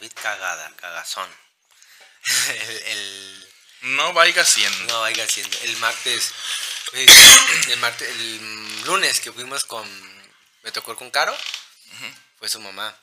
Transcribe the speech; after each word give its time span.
David 0.00 0.12
cagada, 0.14 0.72
cagazón. 0.76 1.28
el, 2.48 2.82
el- 2.86 3.48
No 3.82 4.14
vaya 4.14 4.44
siendo. 4.46 4.94
no 4.94 5.00
vaya 5.00 5.26
siendo. 5.28 5.58
El 5.60 5.76
martes, 5.76 6.32
el 6.94 7.76
martes, 7.78 8.08
el 8.08 8.82
lunes 8.84 9.20
que 9.20 9.30
fuimos 9.30 9.64
con, 9.64 9.86
me 10.62 10.72
tocó 10.72 10.96
con 10.96 11.10
Caro, 11.10 11.36
fue 12.38 12.48
su 12.48 12.60
mamá. 12.60 12.96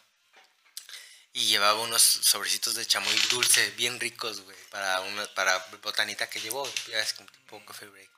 Y 1.33 1.45
llevaba 1.45 1.79
unos 1.81 2.01
sobrecitos 2.01 2.73
de 2.73 2.87
chamoy 2.87 3.15
dulce, 3.29 3.69
bien 3.71 3.99
ricos, 3.99 4.41
güey, 4.41 4.57
para 4.71 4.99
una, 5.01 5.25
para 5.35 5.59
botanita 5.83 6.27
que 6.27 6.41
llevó, 6.41 6.67
ya 6.87 6.97
es 6.99 7.13
como 7.13 7.29
tipo 7.29 7.63
coffee 7.63 7.89
break. 7.89 8.09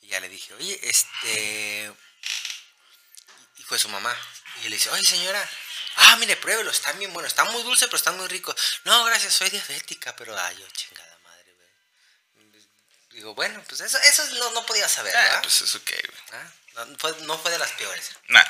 Y 0.00 0.08
ya 0.08 0.18
le 0.18 0.28
dije, 0.28 0.52
oye, 0.54 0.80
este... 0.82 1.92
Y 3.58 3.62
fue 3.62 3.78
su 3.78 3.88
mamá. 3.88 4.16
Y 4.64 4.68
le 4.70 4.76
dice, 4.76 4.90
oye, 4.90 5.04
señora, 5.04 5.48
ah, 6.06 6.16
mire, 6.16 6.36
pruébelo, 6.36 6.70
están 6.70 6.98
bien 6.98 7.12
buenos, 7.12 7.32
están 7.32 7.50
muy 7.52 7.62
dulces, 7.62 7.86
pero 7.88 7.96
están 7.96 8.16
muy 8.16 8.26
ricos. 8.28 8.54
No, 8.84 9.04
gracias, 9.04 9.34
soy 9.34 9.50
diabética, 9.50 10.14
pero, 10.16 10.38
ay, 10.38 10.56
yo, 10.58 10.66
chingada 10.70 11.18
madre, 11.18 11.52
güey. 11.54 11.68
Digo, 13.10 13.34
bueno, 13.34 13.62
pues 13.68 13.80
eso, 13.80 13.98
eso 13.98 14.24
no, 14.34 14.50
no 14.52 14.66
podía 14.66 14.88
saber, 14.88 15.16
Ah, 15.16 15.20
¿verdad? 15.22 15.42
pues 15.42 15.60
eso 15.62 15.82
qué, 15.84 15.96
güey. 16.08 16.40
Ah, 16.40 16.84
No, 16.86 16.98
fue, 16.98 17.16
no 17.22 17.38
fue 17.38 17.50
de 17.50 17.58
las 17.58 17.72
peores. 17.72 18.10
Nah. 18.28 18.44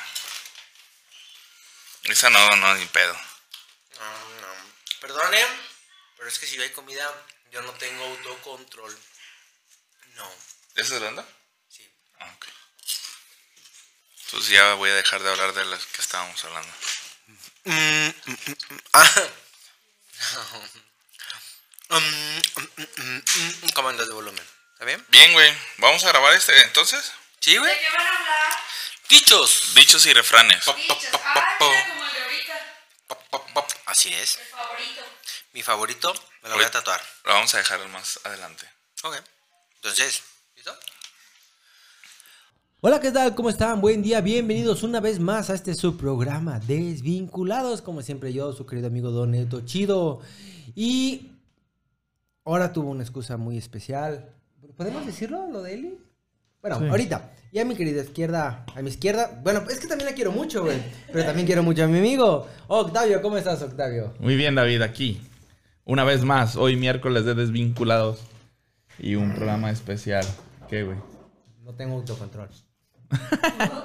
Esa 2.03 2.29
no, 2.29 2.55
no, 2.55 2.75
ni 2.75 2.85
pedo. 2.87 3.13
No, 3.99 4.29
no. 4.41 4.73
Perdone, 5.01 5.45
pero 6.17 6.29
es 6.29 6.39
que 6.39 6.47
si 6.47 6.61
hay 6.61 6.71
comida, 6.71 7.25
yo 7.51 7.61
no 7.61 7.73
tengo 7.73 8.03
autocontrol. 8.05 8.97
No, 10.15 10.33
¿Esa 10.75 10.95
es 10.95 11.01
ronda? 11.01 11.25
sí. 11.69 11.89
Ah, 12.19 12.31
ok. 12.35 12.45
Entonces 14.25 14.49
ya 14.49 14.73
voy 14.73 14.89
a 14.89 14.95
dejar 14.95 15.21
de 15.23 15.29
hablar 15.29 15.53
de 15.53 15.65
las 15.65 15.85
que 15.85 16.01
estábamos 16.01 16.43
hablando. 16.43 16.73
Mm, 17.67 18.13
mm. 18.25 18.57
Ah. 18.93 19.11
Mm, 21.89 21.97
mm, 21.97 22.87
mm, 22.97 23.23
mm. 23.65 23.69
¿Cómo 23.73 23.89
andas 23.89 24.07
de 24.07 24.13
volumen? 24.13 24.45
¿Está 24.73 24.85
bien? 24.85 25.05
Bien, 25.09 25.33
güey. 25.33 25.53
¿Vamos 25.77 26.01
a 26.05 26.07
grabar 26.07 26.33
este 26.33 26.55
entonces? 26.63 27.11
¿Sí, 27.41 27.57
güey? 27.57 27.69
¿De 27.69 27.79
qué 27.81 27.89
van 27.89 28.05
a 28.07 28.17
hablar? 28.17 28.59
Dichos. 29.09 29.73
Dichos 29.75 30.05
y 30.05 30.13
refranes. 30.13 30.63
Dichos. 30.65 30.97
Ah, 31.13 31.57
mira 31.59 31.87
como 31.87 32.05
el 32.05 32.13
de 32.13 32.21
ahorita. 32.21 32.77
Pop, 33.07 33.27
pop, 33.29 33.51
pop. 33.53 33.71
Así 33.85 34.13
es. 34.13 34.37
El 34.37 34.47
favorito. 34.47 35.05
Mi 35.51 35.63
favorito 35.63 36.25
me 36.43 36.49
lo 36.49 36.55
voy 36.55 36.63
a 36.63 36.71
tatuar. 36.71 37.03
Lo 37.25 37.33
vamos 37.33 37.53
a 37.53 37.57
dejar 37.57 37.85
más 37.89 38.19
adelante. 38.23 38.69
Ok. 39.03 39.17
Entonces, 39.75 40.23
¿listo? 40.55 40.79
Hola, 42.79 42.99
¿qué 42.99 43.11
tal? 43.11 43.33
¿Cómo 43.33 43.49
están? 43.49 43.81
Buen 43.81 44.03
día, 44.03 44.21
bienvenidos 44.21 44.83
una 44.83 44.99
vez 44.99 45.19
más 45.19 45.49
a 45.49 45.55
este 45.55 45.73
subprograma 45.73 46.59
Desvinculados. 46.59 47.81
Como 47.81 48.03
siempre 48.03 48.33
yo, 48.33 48.53
su 48.53 48.67
querido 48.67 48.85
amigo 48.85 49.09
Don 49.09 49.31
Neto 49.31 49.61
Chido. 49.61 50.19
Y 50.75 51.31
ahora 52.45 52.71
tuvo 52.73 52.91
una 52.91 53.01
excusa 53.01 53.35
muy 53.35 53.57
especial. 53.57 54.29
¿Podemos 54.75 55.07
decirlo, 55.07 55.47
lo 55.47 55.63
de 55.63 55.73
Eli? 55.73 55.97
Bueno, 56.61 56.75
ahorita. 56.91 57.31
Y 57.51 57.57
a 57.57 57.65
mi 57.65 57.73
querida 57.75 58.03
izquierda, 58.03 58.63
a 58.75 58.81
mi 58.83 58.91
izquierda, 58.91 59.41
bueno, 59.43 59.63
es 59.67 59.79
que 59.79 59.87
también 59.87 60.11
la 60.11 60.15
quiero 60.15 60.31
mucho, 60.31 60.63
güey. 60.63 60.77
Pero 61.11 61.25
también 61.25 61.47
quiero 61.47 61.63
mucho 61.63 61.83
a 61.83 61.87
mi 61.87 61.97
amigo. 61.97 62.45
Octavio, 62.67 63.23
¿cómo 63.23 63.37
estás, 63.37 63.59
Octavio? 63.63 64.13
Muy 64.19 64.35
bien, 64.35 64.53
David, 64.53 64.83
aquí. 64.83 65.19
Una 65.83 66.03
vez 66.03 66.23
más, 66.23 66.55
hoy 66.55 66.75
miércoles 66.75 67.25
de 67.25 67.33
Desvinculados. 67.33 68.19
Y 68.99 69.15
un 69.15 69.33
programa 69.33 69.71
especial. 69.71 70.25
¿Qué, 70.69 70.83
güey? 70.83 71.16
No 71.67 71.73
tengo 71.73 71.95
autocontrol. 71.97 72.47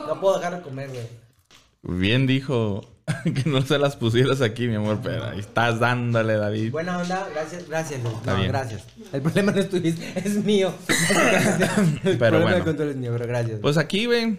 No 0.07 0.21
puedo 0.21 0.39
dejar 0.39 0.57
de 0.57 0.63
comer, 0.63 0.89
güey. 0.91 2.01
Bien 2.01 2.29
dijo 2.29 2.87
que 3.25 3.43
no 3.51 3.61
se 3.63 3.77
las 3.77 3.97
pusieras 3.97 4.41
aquí, 4.41 4.69
mi 4.69 4.77
amor, 4.77 5.01
pero 5.03 5.25
ahí 5.25 5.41
estás 5.41 5.81
dándole, 5.81 6.37
David. 6.37 6.71
Buena 6.71 6.99
onda, 6.99 7.29
gracias, 7.35 7.69
gracias, 7.69 8.01
Luis. 8.05 8.15
No, 8.25 8.41
gracias. 8.45 8.85
El 9.13 9.21
problema 9.21 9.51
no 9.51 9.59
es 9.61 9.69
tuyo, 9.69 9.93
es 10.15 10.45
mío. 10.45 10.73
El 10.89 12.19
Pero 12.19 12.19
problema 12.19 12.41
bueno. 12.43 12.55
del 12.57 12.65
control 12.65 12.89
es 12.91 12.97
mío, 12.97 13.11
pero 13.13 13.27
gracias. 13.27 13.59
Pues 13.61 13.77
aquí, 13.79 14.07
güey. 14.07 14.39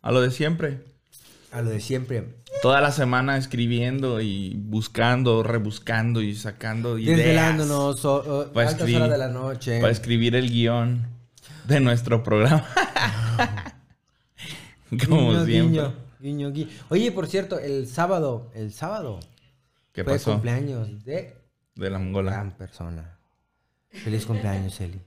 A 0.00 0.12
lo 0.12 0.20
de 0.20 0.30
siempre. 0.30 0.78
a 1.50 1.60
lo 1.60 1.70
de 1.70 1.80
siempre. 1.80 2.36
Toda 2.62 2.80
la 2.80 2.92
semana 2.92 3.36
escribiendo 3.36 4.20
y 4.20 4.54
buscando, 4.54 5.42
rebuscando 5.42 6.22
y 6.22 6.36
sacando 6.36 6.98
ideas. 6.98 7.18
Desvelándonos, 7.18 8.04
o, 8.04 8.14
o, 8.14 8.52
Para 8.52 8.68
altas 8.70 8.82
escribir- 8.88 8.96
horas 8.98 9.10
de 9.10 9.18
la 9.18 9.28
noche. 9.28 9.80
Para 9.80 9.92
escribir 9.92 10.36
el 10.36 10.50
guion 10.50 11.17
de 11.68 11.80
nuestro 11.80 12.22
programa. 12.22 12.66
Como 15.06 15.30
Guiño, 15.32 15.44
siempre. 15.44 15.80
guiño, 15.80 15.94
guiño, 16.20 16.50
guiño. 16.52 16.70
Oye, 16.88 17.12
por 17.12 17.26
cierto, 17.26 17.58
el 17.58 17.86
sábado, 17.86 18.50
el 18.54 18.72
sábado 18.72 19.20
¿Qué 19.92 20.02
fue 20.02 20.14
pasó? 20.14 20.32
cumpleaños 20.32 21.04
de 21.04 21.36
De 21.74 21.90
la 21.90 21.98
mongola. 21.98 22.32
gran 22.32 22.52
persona. 22.56 23.18
Feliz 23.90 24.24
cumpleaños, 24.26 24.80
Eli. 24.80 25.00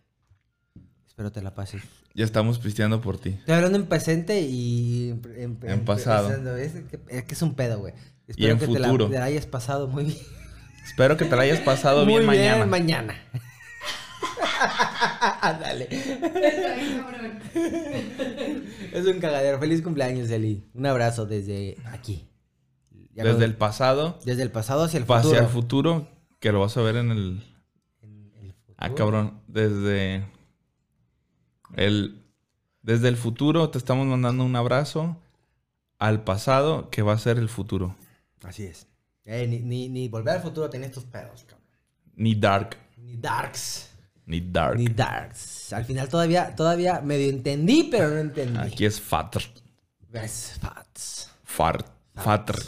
Espero 1.07 1.31
te 1.31 1.41
la 1.41 1.53
pases. 1.55 1.81
Ya 2.13 2.25
estamos 2.25 2.59
pisteando 2.59 3.01
por 3.01 3.17
ti. 3.17 3.29
Estoy 3.29 3.55
hablando 3.55 3.77
en 3.79 3.85
presente 3.87 4.41
y 4.41 5.09
en, 5.35 5.57
En 5.63 5.85
pasado. 5.85 6.29
Es, 6.57 6.73
que, 6.73 6.99
es 7.09 7.23
que 7.23 7.33
es 7.33 7.41
un 7.41 7.55
pedo, 7.55 7.79
güey. 7.79 7.93
Y 8.27 8.31
Espero 8.31 8.53
en 8.53 8.59
que 8.59 8.67
te 8.67 8.79
la, 8.79 8.87
futuro. 8.87 9.09
te 9.09 9.17
la 9.19 9.25
hayas 9.25 9.45
pasado 9.47 9.87
muy 9.87 10.05
bien. 10.05 10.17
Espero 10.85 11.17
que 11.17 11.25
te 11.25 11.35
la 11.35 11.41
hayas 11.43 11.59
pasado 11.61 12.05
Muy 12.05 12.13
bien 12.15 12.25
mañana. 12.25 12.65
mañana. 12.65 13.15
Dale. 15.61 15.87
Es 18.91 19.05
un 19.05 19.19
cagadero. 19.19 19.59
Feliz 19.59 19.81
cumpleaños, 19.81 20.29
Eli. 20.29 20.63
Un 20.73 20.85
abrazo 20.85 21.25
desde 21.25 21.77
aquí. 21.85 22.27
Ya 23.13 23.23
Desde 23.23 23.45
el 23.45 23.55
pasado 23.55 24.19
desde 24.25 24.43
el 24.43 24.51
pasado 24.51 24.83
hacia 24.83 24.97
el 24.97 25.03
hacia 25.03 25.19
futuro. 25.21 25.39
el 25.39 25.47
futuro, 25.47 26.07
que 26.39 26.51
lo 26.51 26.61
vas 26.61 26.77
a 26.77 26.81
ver 26.81 26.95
en 26.95 27.11
el... 27.11 27.43
En 28.01 28.31
el 28.41 28.53
futuro. 28.53 28.75
Ah, 28.77 28.93
cabrón. 28.95 29.41
Desde 29.47 30.25
el... 31.75 32.23
Desde 32.81 33.09
el 33.09 33.17
futuro 33.17 33.69
te 33.69 33.77
estamos 33.77 34.07
mandando 34.07 34.43
un 34.43 34.55
abrazo 34.55 35.17
al 35.99 36.23
pasado, 36.23 36.89
que 36.89 37.01
va 37.03 37.13
a 37.13 37.17
ser 37.17 37.37
el 37.37 37.47
futuro. 37.49 37.95
Así 38.43 38.63
es. 38.63 38.87
Eh, 39.25 39.45
ni, 39.47 39.59
ni, 39.59 39.87
ni 39.87 40.07
volver 40.07 40.35
al 40.37 40.41
futuro 40.41 40.67
tenía 40.69 40.87
estos 40.87 41.05
pedos, 41.05 41.43
cabrón. 41.43 41.67
Ni 42.15 42.33
dark. 42.33 42.75
Ni 42.97 43.17
darks. 43.17 43.90
Ni 44.25 44.39
dark. 44.41 44.77
Ni 44.77 44.87
darks. 44.87 45.73
Al 45.73 45.85
final 45.85 46.07
todavía, 46.09 46.55
todavía 46.55 47.01
medio 47.01 47.29
entendí, 47.29 47.87
pero 47.91 48.09
no 48.09 48.17
entendí. 48.17 48.57
Aquí 48.59 48.85
es 48.85 48.99
fatr. 49.01 49.41
Es 50.13 50.57
fats. 50.59 51.29
Fart. 51.43 51.85
Fatr. 52.15 52.61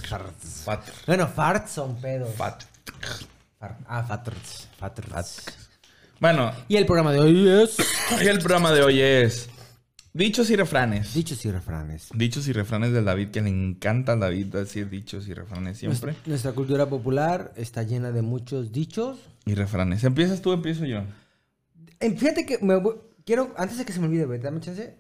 Fatr. 0.66 0.92
Bueno, 1.06 1.28
farts 1.28 1.72
son 1.72 1.96
pedos. 2.02 2.34
Fatr. 2.36 2.66
Far- 3.60 3.78
ah, 3.88 4.04
fatrts. 4.04 4.68
Fatrts. 4.78 5.46
Bueno, 6.20 6.52
Y 6.68 6.78
el 6.78 6.86
programa 6.86 7.12
de 7.12 7.20
hoy 7.20 7.48
es... 7.50 7.78
y 8.22 8.28
el 8.28 8.40
programa 8.40 8.72
de 8.72 8.82
hoy 8.82 9.02
es... 9.02 9.50
Dichos 10.14 10.50
y 10.52 10.56
refranes. 10.56 11.14
Dichos 11.14 11.44
y 11.44 11.52
refranes. 11.52 12.10
Dichos 12.14 12.48
y 12.48 12.54
refranes 12.54 12.94
del 12.94 13.04
David, 13.06 13.30
que 13.32 13.42
le 13.42 13.50
encanta 13.50 14.14
al 14.14 14.20
David 14.20 14.46
decir 14.48 14.90
dichos 14.90 15.28
y 15.28 15.34
refranes 15.34 15.80
siempre. 15.80 16.12
Nuestra, 16.12 16.30
nuestra 16.30 16.52
cultura 16.52 16.86
popular 16.88 17.52
está 17.56 17.84
llena 17.84 18.12
de 18.12 18.22
muchos 18.22 18.72
dichos. 18.72 19.18
Y 19.46 19.56
refranes. 19.56 20.04
¿Empiezas 20.04 20.42
tú 20.42 20.52
o 20.52 20.54
empiezo 20.54 20.86
yo? 20.86 21.04
Fíjate 22.12 22.46
que 22.46 22.58
me 22.60 22.76
voy- 22.78 22.96
quiero, 23.26 23.54
antes 23.58 23.78
de 23.78 23.86
que 23.86 23.94
se 23.94 24.00
me 24.00 24.08
olvide, 24.08 24.26
güey, 24.26 24.40
dame 24.40 24.60
chance. 24.60 24.98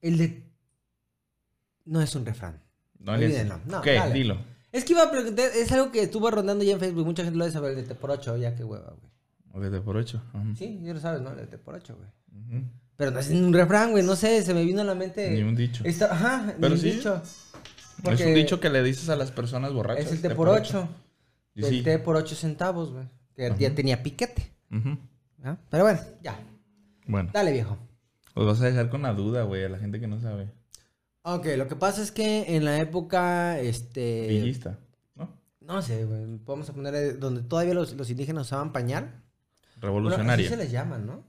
El 0.00 0.18
de... 0.18 0.42
No 1.84 2.00
es 2.00 2.14
un 2.14 2.24
refrán. 2.24 2.60
No, 2.98 3.12
Olvídenlo. 3.12 3.60
No, 3.66 3.82
dale. 3.82 4.14
Dilo. 4.14 4.38
Es 4.70 4.84
que 4.84 4.92
iba 4.92 5.02
a 5.02 5.10
preguntar, 5.10 5.50
es 5.54 5.70
algo 5.72 5.90
que 5.92 6.02
estuvo 6.02 6.30
rondando 6.30 6.64
ya 6.64 6.72
en 6.74 6.80
Facebook. 6.80 7.04
Mucha 7.04 7.24
gente 7.24 7.36
lo 7.36 7.44
debe 7.44 7.52
saber, 7.52 7.70
el 7.70 7.76
de 7.76 7.82
T 7.82 7.94
por 7.94 8.10
8, 8.10 8.36
ya 8.38 8.54
qué 8.54 8.64
hueva, 8.64 8.94
güey. 8.98 9.12
O 9.66 9.70
de 9.70 9.80
por 9.82 9.96
ocho. 9.98 10.22
Ajá. 10.32 10.44
Sí, 10.56 10.80
ya 10.82 10.94
lo 10.94 11.00
sabes, 11.00 11.20
¿no? 11.20 11.30
El 11.32 11.36
de 11.36 11.46
T 11.46 11.58
por 11.58 11.74
8, 11.74 11.96
güey. 11.96 12.62
Pero 12.96 13.10
no 13.10 13.18
es 13.18 13.28
un 13.30 13.52
refrán, 13.52 13.90
güey, 13.90 14.02
no 14.04 14.16
sé, 14.16 14.42
se 14.42 14.54
me 14.54 14.64
vino 14.64 14.80
a 14.80 14.84
la 14.84 14.94
mente. 14.94 15.30
Ni 15.30 15.42
un 15.42 15.54
dicho. 15.56 15.84
Ajá, 16.10 16.54
Pero 16.58 16.68
ni 16.68 16.74
un 16.74 16.80
sí. 16.80 16.90
dicho. 16.92 17.20
Es 18.04 18.20
un 18.20 18.34
dicho 18.34 18.60
que 18.60 18.70
le 18.70 18.82
dices 18.82 19.08
a 19.10 19.16
las 19.16 19.30
personas 19.30 19.72
borrachas. 19.72 20.06
Es 20.06 20.12
el 20.12 20.22
T 20.22 20.30
por 20.30 20.48
8. 20.48 20.88
Y 21.54 21.64
El. 21.64 21.82
T 21.82 21.98
por 21.98 22.16
8 22.16 22.34
centavos, 22.34 22.92
güey. 22.92 23.04
Que 23.34 23.52
ya 23.58 23.74
tenía 23.74 24.02
piquete. 24.02 24.50
¿Ah? 25.44 25.56
Pero 25.70 25.84
bueno, 25.84 26.00
ya. 26.22 26.38
Bueno, 27.06 27.30
Dale, 27.32 27.52
viejo. 27.52 27.78
os 28.34 28.46
vas 28.46 28.60
a 28.60 28.66
dejar 28.66 28.88
con 28.90 29.02
la 29.02 29.12
duda, 29.12 29.42
güey, 29.42 29.64
a 29.64 29.68
la 29.68 29.78
gente 29.78 30.00
que 30.00 30.06
no 30.06 30.20
sabe. 30.20 30.50
Ok, 31.22 31.46
lo 31.56 31.68
que 31.68 31.76
pasa 31.76 32.02
es 32.02 32.10
que 32.10 32.56
en 32.56 32.64
la 32.64 32.78
época, 32.80 33.58
este... 33.60 34.26
Villista, 34.28 34.78
¿no? 35.14 35.30
No 35.60 35.82
sé, 35.82 36.04
güey. 36.04 36.24
Vamos 36.44 36.68
a 36.68 36.72
poner 36.72 36.94
eh, 36.94 37.12
donde 37.12 37.42
todavía 37.42 37.74
los, 37.74 37.94
los 37.94 38.10
indígenas 38.10 38.46
usaban 38.46 38.72
pañal. 38.72 39.04
Bueno, 39.76 39.98
Revolucionaria. 39.98 40.46
así 40.46 40.54
se 40.54 40.56
les 40.56 40.70
llaman, 40.72 41.06
¿no? 41.06 41.24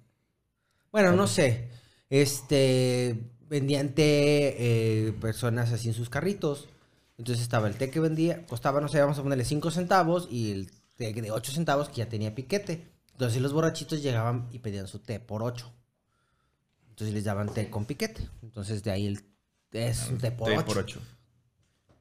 Bueno, 0.92 1.12
no 1.14 1.28
sé. 1.28 1.70
Este, 2.10 3.32
vendían 3.50 3.90
té 3.90 5.08
eh, 5.08 5.12
personas 5.14 5.72
así 5.72 5.90
en 5.90 5.94
sus 5.94 6.10
carritos. 6.10 6.70
Entonces 7.18 7.44
estaba 7.44 7.68
el 7.68 7.76
té 7.76 7.92
que 7.92 8.00
vendía, 8.00 8.46
costaba, 8.48 8.82
no 8.82 8.88
sé, 8.88 9.00
vamos 9.00 9.20
a 9.20 9.24
ponerle 9.24 9.46
5 9.46 9.70
centavos 9.72 10.28
y 10.32 10.52
el 10.52 10.72
té 10.98 11.14
de 11.14 11.32
8 11.32 11.52
centavos 11.52 11.90
que 11.90 11.98
ya 11.98 12.10
tenía 12.10 12.34
piquete. 12.34 12.93
Entonces 13.14 13.42
los 13.42 13.54
borrachitos 13.54 14.02
llegaban 14.02 14.48
y 14.52 14.60
pedían 14.60 14.88
su 14.88 15.00
té 15.00 15.20
por 15.20 15.44
8. 15.44 15.72
Entonces 16.90 17.14
les 17.14 17.24
daban 17.24 17.54
té 17.54 17.70
con 17.70 17.86
piquete. 17.86 18.28
Entonces 18.42 18.84
de 18.84 18.92
ahí 18.92 19.08
el 19.08 19.24
té 19.70 19.88
es 19.88 20.08
un 20.10 20.18
té 20.18 20.32
por 20.32 20.50
Té 20.50 20.58
8. 20.58 20.66
por 20.66 20.78
ocho. 20.78 21.00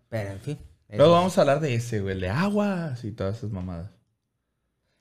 Pero 0.09 0.31
en 0.33 0.41
fin, 0.41 0.59
Luego 0.89 1.13
vamos 1.13 1.39
a 1.39 1.41
hablar 1.41 1.61
de 1.61 1.75
ese, 1.75 2.01
güey, 2.01 2.15
el 2.15 2.21
de 2.21 2.29
aguas 2.29 3.03
y 3.05 3.13
todas 3.13 3.39
esas 3.39 3.51
mamadas. 3.51 3.91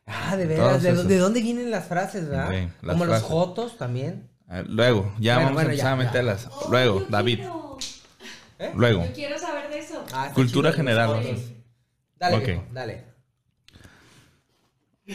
Ah, 0.06 0.36
de 0.38 0.46
veras. 0.46 0.81
¿De, 0.81 1.18
dónde 1.18 1.42
vienen 1.42 1.69
las 1.69 1.86
frases, 1.86 2.28
verdad? 2.30 2.50
Sí, 2.50 2.69
las 2.81 2.94
Como 2.94 3.06
frases. 3.06 3.22
los 3.24 3.31
jotos 3.31 3.78
también. 3.78 4.30
Ah, 4.48 4.63
Luego, 4.66 5.13
ya 5.19 5.36
Bueno, 5.36 5.50
vamos 5.50 5.54
bueno, 5.54 5.60
a 5.60 5.72
empezar 5.74 5.86
ya, 5.86 5.92
a 5.92 5.96
meterlas. 5.96 6.50
Luego, 6.69 7.00
Yo 7.02 7.06
David. 7.10 7.36
quiero- 7.40 7.78
Luego. 8.75 9.06
Yo 9.06 9.13
quiero 9.13 9.38
saber 9.40 9.69
de 9.69 9.80
eso. 9.80 10.04
Ah, 10.13 10.31
Cultura 10.34 10.69
chido, 10.72 10.78
general. 10.78 11.10
Dale, 12.18 12.40
viejo, 12.40 12.63
dale. 12.72 13.04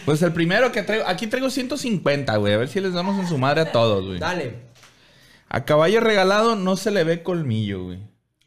Pues 0.05 0.23
el 0.23 0.33
primero 0.33 0.73
que 0.73 0.83
traigo, 0.83 1.05
aquí 1.07 1.27
traigo 1.27 1.51
150, 1.51 2.37
güey. 2.37 2.55
A 2.55 2.59
ver 2.59 2.69
si 2.69 2.81
les 2.81 2.93
damos 2.93 3.19
en 3.19 3.27
su 3.27 3.39
madre 3.39 3.63
a 3.63 3.73
todos, 3.73 4.05
güey. 4.05 4.19
Dale. 4.19 4.55
A 5.49 5.65
caballo 5.65 6.01
regalado 6.01 6.57
no 6.57 6.77
se 6.77 6.91
le 6.91 7.05
ve 7.05 7.23
colmillo, 7.23 7.85
güey. 7.85 8.01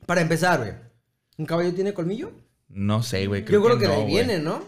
Para 0.06 0.22
empezar, 0.22 0.60
güey. 0.60 0.74
¿Un 1.38 1.46
caballo 1.46 1.74
tiene 1.74 1.94
colmillo? 1.94 2.32
No 2.68 3.04
sé, 3.04 3.28
güey. 3.28 3.46
Yo 3.46 3.64
creo 3.64 3.78
que, 3.78 3.86
no, 3.86 3.92
de 3.92 3.96
ahí 3.98 4.02
güey. 4.04 4.14
viene, 4.14 4.40
¿no? 4.40 4.64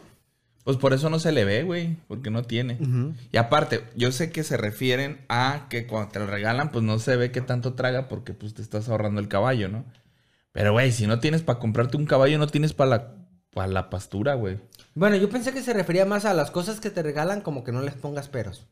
Pues 0.64 0.78
por 0.78 0.94
eso 0.94 1.10
no 1.10 1.20
se 1.20 1.32
le 1.32 1.44
ve, 1.44 1.64
güey. 1.64 1.98
Porque 2.08 2.30
no 2.30 2.44
tiene. 2.44 2.78
Y 3.32 3.38
aparte, 3.38 3.84
yo 3.96 4.12
sé 4.12 4.32
que 4.32 4.44
se 4.44 4.58
refieren 4.58 5.26
a 5.28 5.68
que 5.70 5.88
cuando 5.88 6.12
te 6.12 6.20
lo 6.20 6.28
regalan, 6.28 6.72
pues 6.72 6.84
no 6.84 7.00
se 7.00 7.16
ve 7.16 7.32
qué 7.32 7.42
tanto 7.42 7.74
traga 7.74 8.08
porque 8.08 8.34
pues 8.34 8.54
te 8.54 8.62
estás 8.62 8.88
ahorrando 8.90 9.20
el 9.20 9.28
caballo, 9.28 9.70
¿no? 9.70 9.86
Pero, 10.52 10.74
güey, 10.74 10.92
si 10.92 11.08
no 11.08 11.20
tienes 11.20 11.42
para 11.42 11.60
comprarte 11.60 11.98
un 11.98 12.06
caballo, 12.06 12.38
no 12.38 12.48
tienes 12.48 12.74
para 12.74 12.90
la, 12.90 13.16
pa' 13.54 13.68
la 13.68 13.90
pastura, 13.90 14.34
güey. 14.36 14.60
Bueno, 14.96 15.16
yo 15.16 15.30
pensé 15.30 15.54
que 15.54 15.62
se 15.62 15.74
refería 15.74 16.06
más 16.06 16.26
a 16.26 16.34
las 16.34 16.52
cosas 16.52 16.80
que 16.80 16.90
te 16.90 17.04
regalan 17.04 17.42
como 17.42 17.64
que 17.64 17.72
no 17.72 17.82
les 17.82 17.94
pongas 17.96 18.28
peros. 18.28 18.68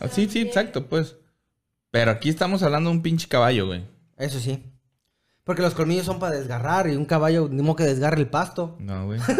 Ah, 0.00 0.08
sí, 0.08 0.28
sí, 0.28 0.40
exacto, 0.40 0.86
pues. 0.86 1.16
Pero 1.90 2.10
aquí 2.10 2.28
estamos 2.28 2.62
hablando 2.62 2.90
de 2.90 2.96
un 2.96 3.02
pinche 3.02 3.28
caballo, 3.28 3.66
güey. 3.66 3.84
Eso 4.16 4.40
sí. 4.40 4.62
Porque 5.44 5.62
los 5.62 5.74
colmillos 5.74 6.06
son 6.06 6.18
para 6.18 6.36
desgarrar 6.36 6.88
y 6.88 6.96
un 6.96 7.04
caballo 7.04 7.48
ni 7.50 7.62
modo 7.62 7.76
que 7.76 7.84
desgarre 7.84 8.20
el 8.20 8.28
pasto. 8.28 8.76
No, 8.78 9.06
güey. 9.06 9.20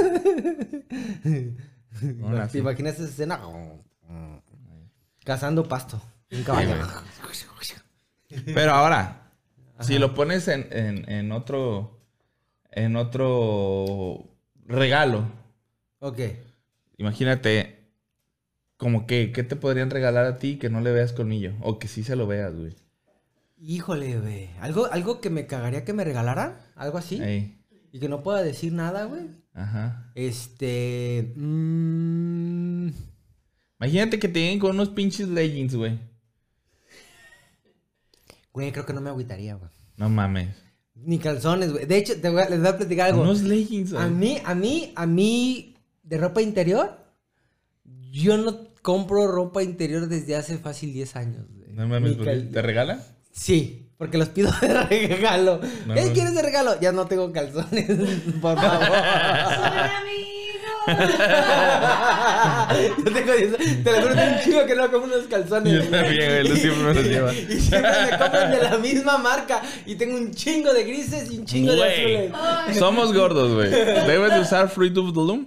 No, 2.00 2.48
¿Te 2.48 2.58
imaginas 2.58 2.94
esa 2.94 3.04
escena? 3.04 3.38
Cazando 5.24 5.68
pasto. 5.68 6.00
Un 6.30 6.42
caballo. 6.42 6.74
Pero 8.46 8.72
ahora, 8.72 9.30
si 9.80 9.98
lo 9.98 10.14
pones 10.14 10.48
en, 10.48 10.66
en, 10.70 11.08
en 11.10 11.32
otro. 11.32 12.00
En 12.70 12.96
otro 12.96 14.31
regalo. 14.72 15.30
ok. 16.00 16.20
Imagínate. 16.98 17.78
Como 18.76 19.06
que, 19.06 19.30
¿qué 19.32 19.44
te 19.44 19.54
podrían 19.54 19.90
regalar 19.90 20.24
a 20.26 20.38
ti 20.38 20.58
que 20.58 20.68
no 20.68 20.80
le 20.80 20.90
veas 20.92 21.12
colmillo? 21.12 21.52
O 21.60 21.78
que 21.78 21.86
sí 21.88 22.02
se 22.02 22.16
lo 22.16 22.26
veas, 22.26 22.54
güey. 22.54 22.74
Híjole, 23.60 24.18
güey. 24.18 24.50
¿Algo, 24.60 24.86
¿Algo 24.90 25.20
que 25.20 25.30
me 25.30 25.46
cagaría 25.46 25.84
que 25.84 25.92
me 25.92 26.02
regalaran? 26.02 26.58
¿Algo 26.74 26.98
así? 26.98 27.22
Ey, 27.22 27.62
Y 27.92 28.00
que 28.00 28.08
no 28.08 28.24
pueda 28.24 28.42
decir 28.42 28.72
nada, 28.72 29.04
güey. 29.04 29.28
Ajá. 29.54 30.10
Este. 30.16 31.32
mm, 31.36 32.88
Imagínate 33.78 34.18
que 34.18 34.28
te 34.28 34.40
lleguen 34.40 34.58
con 34.58 34.72
unos 34.72 34.88
pinches 34.90 35.28
leggings, 35.28 35.74
güey. 35.76 35.98
güey, 38.52 38.72
creo 38.72 38.84
que 38.86 38.92
no 38.92 39.00
me 39.00 39.10
agüitaría, 39.10 39.54
güey. 39.54 39.70
No 39.96 40.08
mames. 40.08 40.48
Ni 41.04 41.18
calzones, 41.18 41.72
güey. 41.72 41.86
De 41.86 41.96
hecho, 41.98 42.20
te 42.20 42.28
voy 42.30 42.42
a- 42.42 42.48
les 42.48 42.60
voy 42.60 42.68
a 42.68 42.76
platicar 42.76 43.08
algo. 43.10 43.22
Unos 43.22 43.42
leggings, 43.42 43.92
A 43.94 44.06
mí, 44.08 44.38
a 44.44 44.54
mí, 44.54 44.92
a 44.94 45.06
mí, 45.06 45.74
de 46.02 46.18
ropa 46.18 46.40
interior, 46.42 46.96
yo 48.10 48.36
no 48.36 48.68
compro 48.82 49.26
ropa 49.26 49.62
interior 49.62 50.08
desde 50.08 50.36
hace 50.36 50.58
fácil 50.58 50.92
10 50.92 51.16
años. 51.16 51.46
güey. 51.56 51.72
No 51.72 51.88
mames, 51.88 52.16
¿te 52.50 52.62
regalan? 52.62 53.02
Sí, 53.32 53.88
porque 53.96 54.18
los 54.18 54.28
pido 54.28 54.50
de 54.60 54.68
regalo. 55.08 55.60
No, 55.86 55.94
¿Qué 55.94 56.04
no. 56.06 56.12
quieres 56.12 56.34
de 56.34 56.42
regalo? 56.42 56.78
Ya 56.80 56.92
no 56.92 57.06
tengo 57.06 57.32
calzones, 57.32 57.86
por 58.40 58.56
favor. 58.60 58.88
Yo 62.98 63.12
tengo 63.12 63.32
10 63.32 63.84
Te 63.84 63.92
lo 63.92 64.02
juro, 64.02 64.14
tengo 64.14 64.32
un 64.36 64.40
chico 64.44 64.66
que 64.66 64.74
no 64.74 64.90
compro 64.90 65.04
unos 65.16 65.26
calzones. 65.28 65.72
Yo 65.72 65.90
también, 65.90 66.30
güey. 66.30 66.48
Lo 66.48 66.56
siempre 66.56 66.82
me 66.84 66.94
los 66.94 67.04
lleva. 67.04 67.32
Y 67.52 67.60
siempre 67.60 67.90
me 68.10 68.18
compran 68.18 68.50
de 68.50 68.62
la 68.62 68.78
misma 68.78 69.18
marca. 69.18 69.62
Y 69.86 69.94
tengo 69.96 70.16
un 70.16 70.32
chingo 70.34 70.72
de 70.72 70.84
grises 70.84 71.30
y 71.30 71.38
un 71.38 71.46
chingo 71.46 71.72
de 71.72 71.78
Güey. 71.78 72.26
azules. 72.26 72.32
Ay, 72.68 72.74
Somos 72.74 73.12
gordos, 73.14 73.52
güey. 73.54 73.70
¿Debes 73.70 74.34
de 74.34 74.40
usar 74.40 74.68
Fruit 74.68 74.96
of 74.96 75.08
the 75.12 75.20
Loom? 75.20 75.46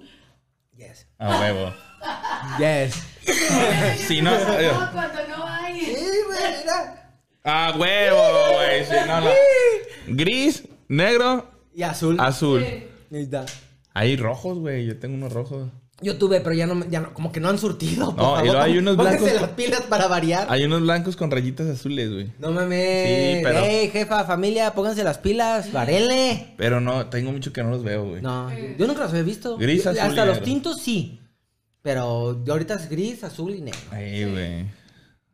Yes. 0.77 1.07
A 1.19 1.39
huevo. 1.39 1.73
Yes. 2.59 2.95
Si 4.07 4.21
no... 4.21 4.31
eh, 4.35 4.71
no, 4.71 4.91
cuando 4.91 5.27
no 5.27 5.47
hay. 5.47 5.79
Sí, 5.81 5.95
güey, 6.27 6.39
mira. 6.61 7.11
A 7.43 7.73
huevo, 7.75 8.53
güey. 8.53 8.85
Si 8.85 9.07
no, 9.07 9.21
no. 9.21 9.29
Gris, 10.07 10.63
negro, 10.87 11.49
Y 11.73 11.81
azul. 11.81 12.17
azul. 12.19 12.61
Ahí 12.63 12.87
está. 13.11 13.45
Hay 13.95 14.15
rojos, 14.17 14.59
güey. 14.59 14.85
Yo 14.85 14.99
tengo 14.99 15.15
unos 15.15 15.33
rojos. 15.33 15.69
Yo 16.01 16.17
tuve, 16.17 16.41
pero 16.41 16.53
ya 16.53 16.67
no, 16.67 16.85
ya 16.89 16.99
no, 16.99 17.13
como 17.13 17.31
que 17.31 17.39
no 17.39 17.47
han 17.47 17.57
surtido. 17.57 18.07
Por 18.07 18.17
No, 18.17 18.23
y 18.23 18.25
favor, 18.35 18.45
luego 18.47 18.61
hay 18.61 18.77
unos 18.77 18.95
pónganse 18.97 19.19
blancos 19.23 19.41
las 19.41 19.49
pilas 19.51 19.81
para 19.83 20.07
variar. 20.07 20.45
Hay 20.49 20.65
unos 20.65 20.81
blancos 20.81 21.15
con 21.15 21.31
rayitas 21.31 21.67
azules, 21.67 22.11
güey. 22.11 22.33
No 22.37 22.51
mames. 22.51 23.37
Sí, 23.37 23.41
pero- 23.43 23.59
Ey, 23.63 23.89
jefa, 23.89 24.25
familia, 24.25 24.73
pónganse 24.75 25.03
las 25.05 25.17
pilas, 25.19 25.71
varenle. 25.71 26.53
Pero 26.57 26.81
no, 26.81 27.05
tengo 27.07 27.31
mucho 27.31 27.53
que 27.53 27.63
no 27.63 27.69
los 27.69 27.83
veo, 27.83 28.09
güey. 28.09 28.21
No, 28.21 28.51
yo 28.77 28.85
nunca 28.87 29.03
los 29.03 29.11
había 29.11 29.23
visto. 29.23 29.57
Gris, 29.57 29.85
Yo- 29.85 29.91
azul 29.91 30.01
Hasta 30.03 30.23
y 30.23 30.27
los 30.27 30.35
negro. 30.35 30.43
tintos 30.45 30.81
sí. 30.81 31.21
Pero 31.81 32.43
ahorita 32.47 32.73
es 32.73 32.89
gris, 32.89 33.23
azul 33.23 33.55
y 33.55 33.61
negro. 33.61 33.79
Ay, 33.91 34.25
güey. 34.29 34.63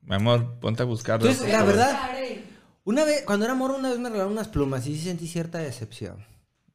Mi 0.04 0.16
amor, 0.16 0.60
ponte 0.60 0.84
a 0.84 0.86
buscarlos. 0.86 1.28
Entonces, 1.32 1.52
la 1.52 1.64
verdad-. 1.64 1.98
Una 2.84 3.04
vez, 3.04 3.24
cuando 3.26 3.46
era 3.46 3.56
morro, 3.56 3.78
una 3.78 3.90
vez 3.90 3.98
me 3.98 4.10
regalaron 4.10 4.34
unas 4.34 4.48
plumas 4.48 4.86
y 4.86 4.96
sí 4.96 5.06
sentí 5.06 5.28
cierta 5.28 5.58
decepción. 5.58 6.24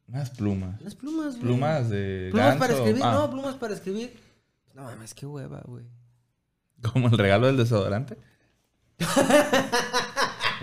Unas 0.07 0.29
plumas. 0.29 0.79
Unas 0.81 0.95
plumas, 0.95 1.27
güey. 1.35 1.41
Plumas 1.41 1.89
de 1.89 2.29
Plumas 2.31 2.47
ganso. 2.47 2.59
para 2.59 2.73
escribir, 2.73 3.01
Ah, 3.03 3.11
no, 3.13 3.29
plumas 3.31 3.55
para 3.55 3.73
escribir. 3.73 4.19
No 4.73 4.83
mames, 4.83 5.13
qué 5.13 5.25
hueva, 5.25 5.61
güey. 5.65 5.85
Como 6.93 7.07
el 7.09 7.17
regalo 7.17 7.47
del 7.47 7.57
desodorante. 7.57 8.17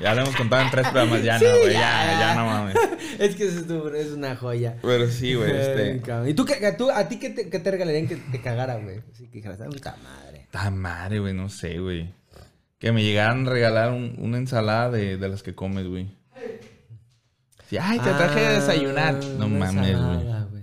ya 0.01 0.15
lo 0.15 0.23
hemos 0.23 0.37
contado 0.37 0.63
en 0.63 0.71
tres 0.71 0.89
programas. 0.89 1.23
Ya 1.23 1.39
no, 1.39 1.47
güey. 1.61 1.73
Ya, 1.73 2.19
ya 2.21 2.35
no 2.37 2.47
mames. 2.47 2.77
es 3.19 3.37
que 3.37 3.47
eso 3.49 3.95
es, 3.95 4.13
una 4.13 4.37
joya. 4.37 4.77
Pero 4.83 5.09
sí, 5.09 5.35
güey. 5.35 5.51
Este. 5.51 6.03
¿Y 6.29 6.35
tú, 6.35 6.47
tú 6.79 6.91
a 6.91 7.09
ti 7.09 7.19
qué 7.19 7.31
te, 7.31 7.49
qué 7.51 7.59
te 7.59 7.71
regalarían 7.71 8.07
que 8.09 8.17
te 8.17 8.41
cagara, 8.41 8.77
güey? 8.77 9.03
Así 9.13 9.27
que 9.27 9.39
dijeras, 9.39 9.61
"Ah, 9.61 9.67
puta 9.67 9.97
madre. 10.03 10.49
Ta 10.51 10.71
madre, 10.71 11.19
güey. 11.21 11.35
No 11.35 11.49
sé, 11.49 11.79
güey. 11.79 12.13
Que 12.79 12.93
me 12.93 13.03
llegaran 13.03 13.47
a 13.47 13.51
regalar 13.51 13.93
un- 13.93 14.15
una 14.19 14.37
ensalada 14.39 14.91
de, 14.91 15.17
de 15.17 15.29
las 15.29 15.43
que 15.43 15.55
comes, 15.55 15.87
güey. 15.87 16.17
Sí, 17.75 17.79
ay, 17.83 17.99
te 17.99 18.11
traje 18.11 18.47
a 18.47 18.53
desayunar. 18.53 19.21
Ah, 19.23 19.27
No 19.39 19.49
mames, 19.49 19.97
güey. 19.99 20.63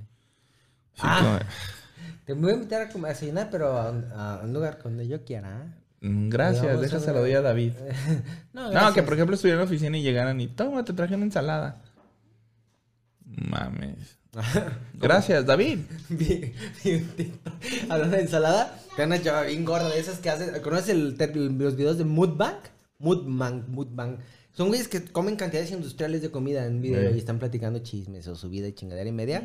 Sí, 0.93 1.01
Ah. 1.03 1.39
Te 2.25 2.33
voy 2.33 2.51
a 2.51 2.53
invitar 2.53 2.81
a, 2.83 2.89
comer- 2.89 3.11
a 3.11 3.13
desayunar, 3.13 3.49
pero 3.51 3.77
a, 3.77 3.89
un- 3.91 4.05
a 4.15 4.39
un 4.43 4.53
lugar 4.53 4.79
donde 4.83 5.07
yo 5.07 5.23
quiera. 5.25 5.75
Mm, 6.01 6.29
Gracias, 6.29 6.77
a 6.77 6.79
déjaselo 6.79 7.19
doy 7.19 7.33
a 7.33 7.41
David. 7.41 7.73
No, 8.53 8.93
que 8.93 9.03
por 9.03 9.13
ejemplo 9.15 9.35
estuviera 9.35 9.55
en 9.55 9.65
la 9.65 9.65
oficina 9.65 9.97
y 9.97 10.03
llegaran 10.03 10.39
y 10.39 10.47
toma, 10.47 10.83
te 10.85 10.93
traje 10.93 11.15
una 11.15 11.25
ensalada. 11.25 11.81
Mames. 13.25 14.17
Gracias, 14.93 15.45
David. 15.45 15.79
Hablando 17.89 18.15
de 18.15 18.21
ensalada, 18.23 18.79
que 18.95 19.03
una 19.03 19.21
chava 19.21 19.43
bien 19.43 19.65
gorda 19.65 19.89
de 19.89 19.99
esas 19.99 20.19
que 20.19 20.29
hacen. 20.29 20.61
¿Conoces 20.61 20.89
el 20.89 21.17
los 21.57 21.75
videos 21.75 21.97
de 21.97 22.05
Moodbang? 22.05 22.55
Moodbang, 22.99 23.65
Moodbang. 23.69 24.17
Son 24.53 24.67
güeyes 24.67 24.89
que 24.89 25.01
comen 25.05 25.37
cantidades 25.37 25.71
industriales 25.71 26.21
de 26.21 26.29
comida 26.29 26.65
en 26.65 26.81
video 26.81 27.09
Sí. 27.09 27.15
y 27.15 27.19
están 27.19 27.39
platicando 27.39 27.79
chismes 27.79 28.27
o 28.27 28.35
su 28.35 28.49
vida 28.49 28.67
y 28.67 28.73
chingadera 28.73 29.07
y 29.07 29.13
media. 29.13 29.43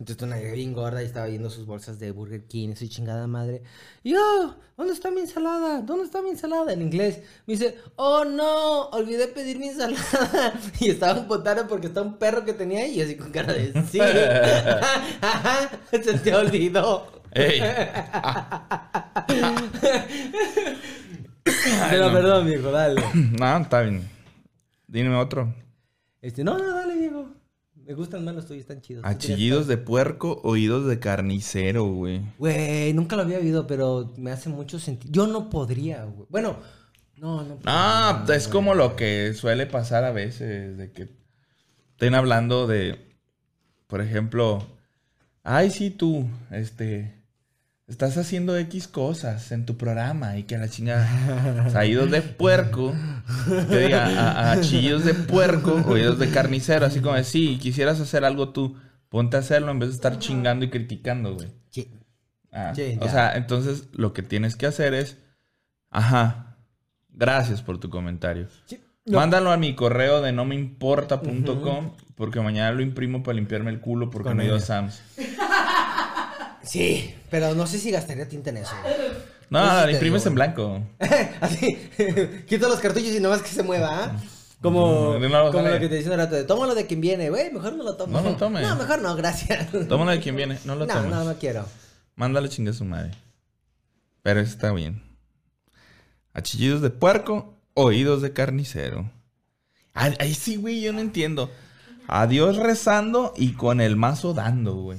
Entonces 0.00 0.20
una 0.22 0.36
bien 0.38 0.72
gorda 0.72 1.02
y 1.02 1.06
estaba 1.06 1.26
viendo 1.26 1.50
sus 1.50 1.66
bolsas 1.66 2.00
de 2.00 2.10
Burger 2.10 2.42
King, 2.46 2.74
su 2.74 2.88
chingada 2.88 3.28
madre. 3.28 3.62
Yo, 4.02 4.56
¿dónde 4.76 4.92
está 4.92 5.12
mi 5.12 5.20
ensalada? 5.20 5.82
¿Dónde 5.82 6.04
está 6.04 6.20
mi 6.20 6.30
ensalada? 6.30 6.72
En 6.72 6.82
inglés. 6.82 7.20
Me 7.46 7.54
dice, 7.54 7.76
oh 7.94 8.24
no, 8.24 8.86
olvidé 8.88 9.28
pedir 9.28 9.58
mi 9.60 9.68
ensalada. 9.68 10.52
Y 10.80 10.90
estaba 10.90 11.20
empotado 11.20 11.68
porque 11.68 11.86
está 11.86 12.02
un 12.02 12.18
perro 12.18 12.44
que 12.44 12.52
tenía 12.52 12.80
ahí 12.80 12.98
y 12.98 13.02
así 13.02 13.14
con 13.16 13.30
cara 13.30 13.52
de 13.52 13.72
sí. 13.90 14.00
Se 16.02 16.18
te 16.18 16.34
olvidó. 16.34 17.06
Ey. 17.32 17.60
Pero 21.90 22.06
no. 22.08 22.12
perdón, 22.12 22.46
viejo, 22.46 22.72
dale. 22.72 23.00
No, 23.38 23.58
está 23.58 23.82
bien. 23.82 24.10
Dime 24.90 25.14
otro. 25.14 25.54
Este, 26.20 26.42
no, 26.42 26.58
no, 26.58 26.74
dale, 26.74 26.96
viejo. 26.96 27.28
Me 27.76 27.94
gustan 27.94 28.24
más 28.24 28.34
los 28.34 28.46
tuyos, 28.46 28.62
están 28.62 28.80
chidos. 28.80 29.04
Achillidos 29.04 29.68
de 29.68 29.76
puerco, 29.76 30.40
oídos 30.42 30.86
de 30.86 30.98
carnicero, 30.98 31.84
güey. 31.84 32.22
Güey, 32.38 32.92
nunca 32.92 33.14
lo 33.14 33.22
había 33.22 33.38
oído, 33.38 33.66
pero 33.66 34.12
me 34.16 34.32
hace 34.32 34.48
mucho 34.48 34.80
sentido. 34.80 35.12
Yo 35.12 35.26
no 35.28 35.48
podría, 35.48 36.04
güey. 36.04 36.26
Bueno, 36.28 36.56
no, 37.16 37.42
no. 37.44 37.58
Ah, 37.66 38.24
podría, 38.26 38.34
es 38.34 38.48
como 38.48 38.74
lo 38.74 38.96
que 38.96 39.32
suele 39.34 39.66
pasar 39.66 40.04
a 40.04 40.10
veces, 40.10 40.76
de 40.76 40.90
que 40.90 41.08
estén 41.92 42.14
hablando 42.14 42.66
de, 42.66 42.98
por 43.86 44.00
ejemplo, 44.00 44.66
ay, 45.44 45.70
sí, 45.70 45.90
tú, 45.90 46.28
este, 46.50 47.14
estás 47.90 48.16
haciendo 48.16 48.56
X 48.56 48.88
cosas 48.88 49.52
en 49.52 49.66
tu 49.66 49.76
programa 49.76 50.38
y 50.38 50.44
que 50.44 50.56
la 50.56 50.68
chingada, 50.68 51.64
o 51.66 51.70
sea, 51.70 51.80
oídos 51.80 52.10
de 52.10 52.22
puerco, 52.22 52.94
que 53.68 53.78
diga, 53.78 54.06
a, 54.06 54.52
a 54.52 54.60
chillos 54.60 55.04
de 55.04 55.12
puerco, 55.12 55.82
oídos 55.86 56.18
de 56.18 56.30
carnicero, 56.30 56.86
así 56.86 57.00
como 57.00 57.16
de, 57.16 57.24
sí, 57.24 57.58
quisieras 57.60 58.00
hacer 58.00 58.24
algo 58.24 58.50
tú, 58.50 58.76
Ponte 59.10 59.36
a 59.36 59.40
hacerlo 59.40 59.72
en 59.72 59.80
vez 59.80 59.88
de 59.88 59.96
estar 59.96 60.20
chingando 60.20 60.64
y 60.64 60.70
criticando, 60.70 61.34
güey. 61.34 61.48
Sí. 61.68 61.90
Ah, 62.52 62.72
Sí, 62.76 62.96
o 63.00 63.08
sea, 63.08 63.34
entonces 63.34 63.88
lo 63.92 64.12
que 64.12 64.22
tienes 64.22 64.54
que 64.54 64.66
hacer 64.66 64.94
es, 64.94 65.18
ajá, 65.90 66.56
gracias 67.08 67.60
por 67.60 67.78
tu 67.78 67.90
comentario. 67.90 68.46
Sí. 68.66 68.80
No. 69.04 69.18
Mándalo 69.18 69.50
a 69.50 69.56
mi 69.56 69.74
correo 69.74 70.22
de 70.22 70.30
no 70.30 70.44
me 70.44 70.54
importa.com 70.54 71.90
porque 72.14 72.40
mañana 72.40 72.70
lo 72.70 72.82
imprimo 72.82 73.24
para 73.24 73.34
limpiarme 73.34 73.72
el 73.72 73.80
culo 73.80 74.10
porque 74.10 74.28
Con 74.28 74.36
no 74.36 74.44
he 74.44 74.46
ido 74.46 74.56
a. 74.56 74.60
Sam's. 74.60 75.02
Sí, 76.70 77.12
pero 77.30 77.52
no 77.56 77.66
sé 77.66 77.78
si 77.80 77.90
gastaría 77.90 78.28
tinta 78.28 78.50
en 78.50 78.58
eso. 78.58 78.70
No, 79.48 79.90
imprimes 79.90 80.24
en 80.26 80.36
blanco. 80.36 80.80
Así, 81.40 81.90
quito 82.48 82.68
los 82.68 82.78
cartuchos 82.78 83.10
y 83.10 83.18
nomás 83.18 83.42
que 83.42 83.48
se 83.48 83.64
mueva, 83.64 84.04
¿ah? 84.04 84.20
Como, 84.62 85.18
Mm, 85.18 85.22
como 85.22 85.28
bajada. 85.46 85.70
lo 85.70 85.80
que 85.80 85.88
te 85.88 86.08
un 86.08 86.16
rato 86.16 86.36
de 86.36 86.44
tómalo 86.44 86.76
de 86.76 86.86
quien 86.86 87.00
viene, 87.00 87.28
güey, 87.28 87.50
mejor 87.52 87.72
no 87.74 87.82
lo 87.82 87.96
tomes. 87.96 88.22
No 88.22 88.30
lo 88.30 88.36
tomes. 88.36 88.62
No, 88.62 88.76
mejor 88.76 89.02
no, 89.02 89.16
gracias. 89.16 89.66
Tómalo 89.88 90.12
de 90.12 90.20
quien 90.20 90.36
viene, 90.36 90.60
no 90.64 90.76
lo 90.76 90.86
no, 90.86 90.94
tomes. 90.94 91.10
no, 91.10 91.24
no 91.24 91.34
quiero. 91.38 91.66
Mándale 92.14 92.48
chingue 92.48 92.70
a 92.70 92.74
su 92.74 92.84
madre. 92.84 93.10
Pero 94.22 94.38
está 94.38 94.70
bien. 94.72 95.02
Achillidos 96.34 96.82
de 96.82 96.90
puerco, 96.90 97.54
oídos 97.74 98.22
de 98.22 98.32
carnicero. 98.32 99.10
Ahí 99.92 100.34
sí, 100.34 100.54
güey, 100.54 100.80
yo 100.80 100.92
no 100.92 101.00
entiendo. 101.00 101.50
Adiós 102.06 102.58
rezando 102.58 103.32
y 103.36 103.54
con 103.54 103.80
el 103.80 103.96
mazo 103.96 104.34
dando, 104.34 104.74
güey. 104.76 104.98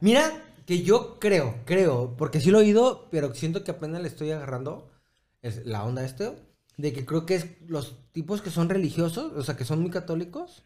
Mira, 0.00 0.32
que 0.70 0.82
yo 0.84 1.18
creo, 1.18 1.56
creo, 1.64 2.14
porque 2.16 2.40
sí 2.40 2.52
lo 2.52 2.60
he 2.60 2.62
oído, 2.62 3.08
pero 3.10 3.34
siento 3.34 3.64
que 3.64 3.72
apenas 3.72 4.00
le 4.02 4.06
estoy 4.06 4.30
agarrando 4.30 4.88
es 5.42 5.66
la 5.66 5.84
onda 5.84 6.04
esto, 6.04 6.36
de 6.76 6.92
que 6.92 7.04
creo 7.04 7.26
que 7.26 7.34
es 7.34 7.46
los 7.66 7.96
tipos 8.12 8.40
que 8.40 8.50
son 8.50 8.68
religiosos, 8.68 9.32
o 9.32 9.42
sea, 9.42 9.56
que 9.56 9.64
son 9.64 9.80
muy 9.80 9.90
católicos, 9.90 10.62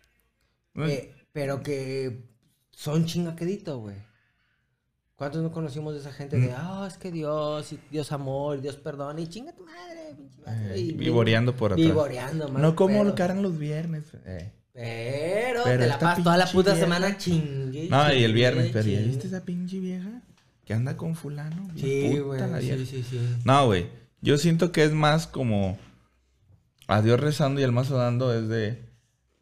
eh, 0.74 1.14
pero 1.32 1.62
que 1.62 2.28
son 2.70 3.06
chingaquedito, 3.06 3.78
güey. 3.78 3.96
¿Cuántos 5.16 5.42
no 5.42 5.50
conocimos 5.50 5.94
de 5.94 6.00
esa 6.00 6.12
gente 6.12 6.36
Mm. 6.36 6.40
de, 6.42 6.52
ah, 6.54 6.84
es 6.86 6.98
que 6.98 7.10
Dios, 7.10 7.72
y 7.72 7.80
Dios 7.90 8.12
amor, 8.12 8.60
Dios 8.60 8.76
perdona, 8.76 9.18
y 9.22 9.26
chinga 9.28 9.54
tu 9.54 9.64
madre, 9.64 10.14
pinche 10.18 10.38
madre", 10.42 10.74
Eh, 10.74 10.80
y 10.80 10.92
vivoreando 10.92 11.56
por 11.56 11.72
atrás. 11.72 11.86
Vivoreando, 11.86 12.48
mal 12.50 12.60
No 12.60 12.76
como 12.76 13.04
lo 13.04 13.14
caran 13.14 13.40
los 13.42 13.56
viernes. 13.58 14.04
eh. 14.26 14.52
Pero, 14.74 15.60
Pero 15.64 15.78
te 15.82 15.86
la 15.86 15.98
pasas 15.98 16.24
toda 16.24 16.36
la 16.36 16.46
puta 16.46 16.72
vieja- 16.72 16.84
semana 16.84 17.16
chingue. 17.16 17.88
No, 17.88 18.02
y 18.08 18.10
el 18.10 18.12
chingue, 18.16 18.32
viernes, 18.32 18.70
pero 18.72 18.84
¿ya 18.88 18.90
chingue. 18.96 19.08
viste 19.08 19.26
esa 19.28 19.44
pinche 19.44 19.78
vieja? 19.78 20.20
Que 20.64 20.74
anda 20.74 20.96
con 20.96 21.14
fulano. 21.14 21.68
Sí, 21.76 22.18
güey, 22.18 22.40
sí, 22.60 22.86
sí, 22.86 23.04
sí. 23.08 23.20
No, 23.44 23.66
güey. 23.66 23.86
Yo 24.20 24.36
siento 24.38 24.72
que 24.72 24.82
es 24.84 24.92
más 24.92 25.26
como 25.26 25.78
a 26.88 27.02
Dios 27.02 27.20
rezando 27.20 27.60
y 27.60 27.64
el 27.64 27.72
mazo 27.72 27.96
dando 27.98 28.34
es 28.34 28.48
de. 28.48 28.82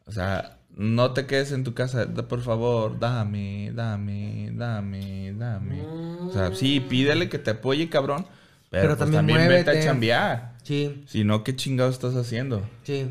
O 0.05 0.11
sea, 0.11 0.59
no 0.75 1.11
te 1.13 1.25
quedes 1.25 1.51
en 1.51 1.63
tu 1.63 1.73
casa. 1.73 2.05
Por 2.07 2.41
favor, 2.41 2.99
dame, 2.99 3.71
dame, 3.73 4.51
dame, 4.53 5.33
dame. 5.33 5.81
O 5.81 6.31
sea, 6.31 6.53
sí, 6.53 6.79
pídele 6.81 7.29
que 7.29 7.39
te 7.39 7.51
apoye, 7.51 7.89
cabrón. 7.89 8.25
Pero, 8.69 8.83
Pero 8.83 8.97
pues 8.97 8.99
también 9.11 9.37
también, 9.37 9.47
vete 9.65 9.79
a 9.79 9.83
chambear. 9.83 10.57
Sí, 10.63 11.03
Si 11.07 11.23
no, 11.23 11.43
¿qué 11.43 11.55
chingados 11.55 11.95
estás 11.95 12.15
haciendo? 12.15 12.67
sí. 12.83 13.07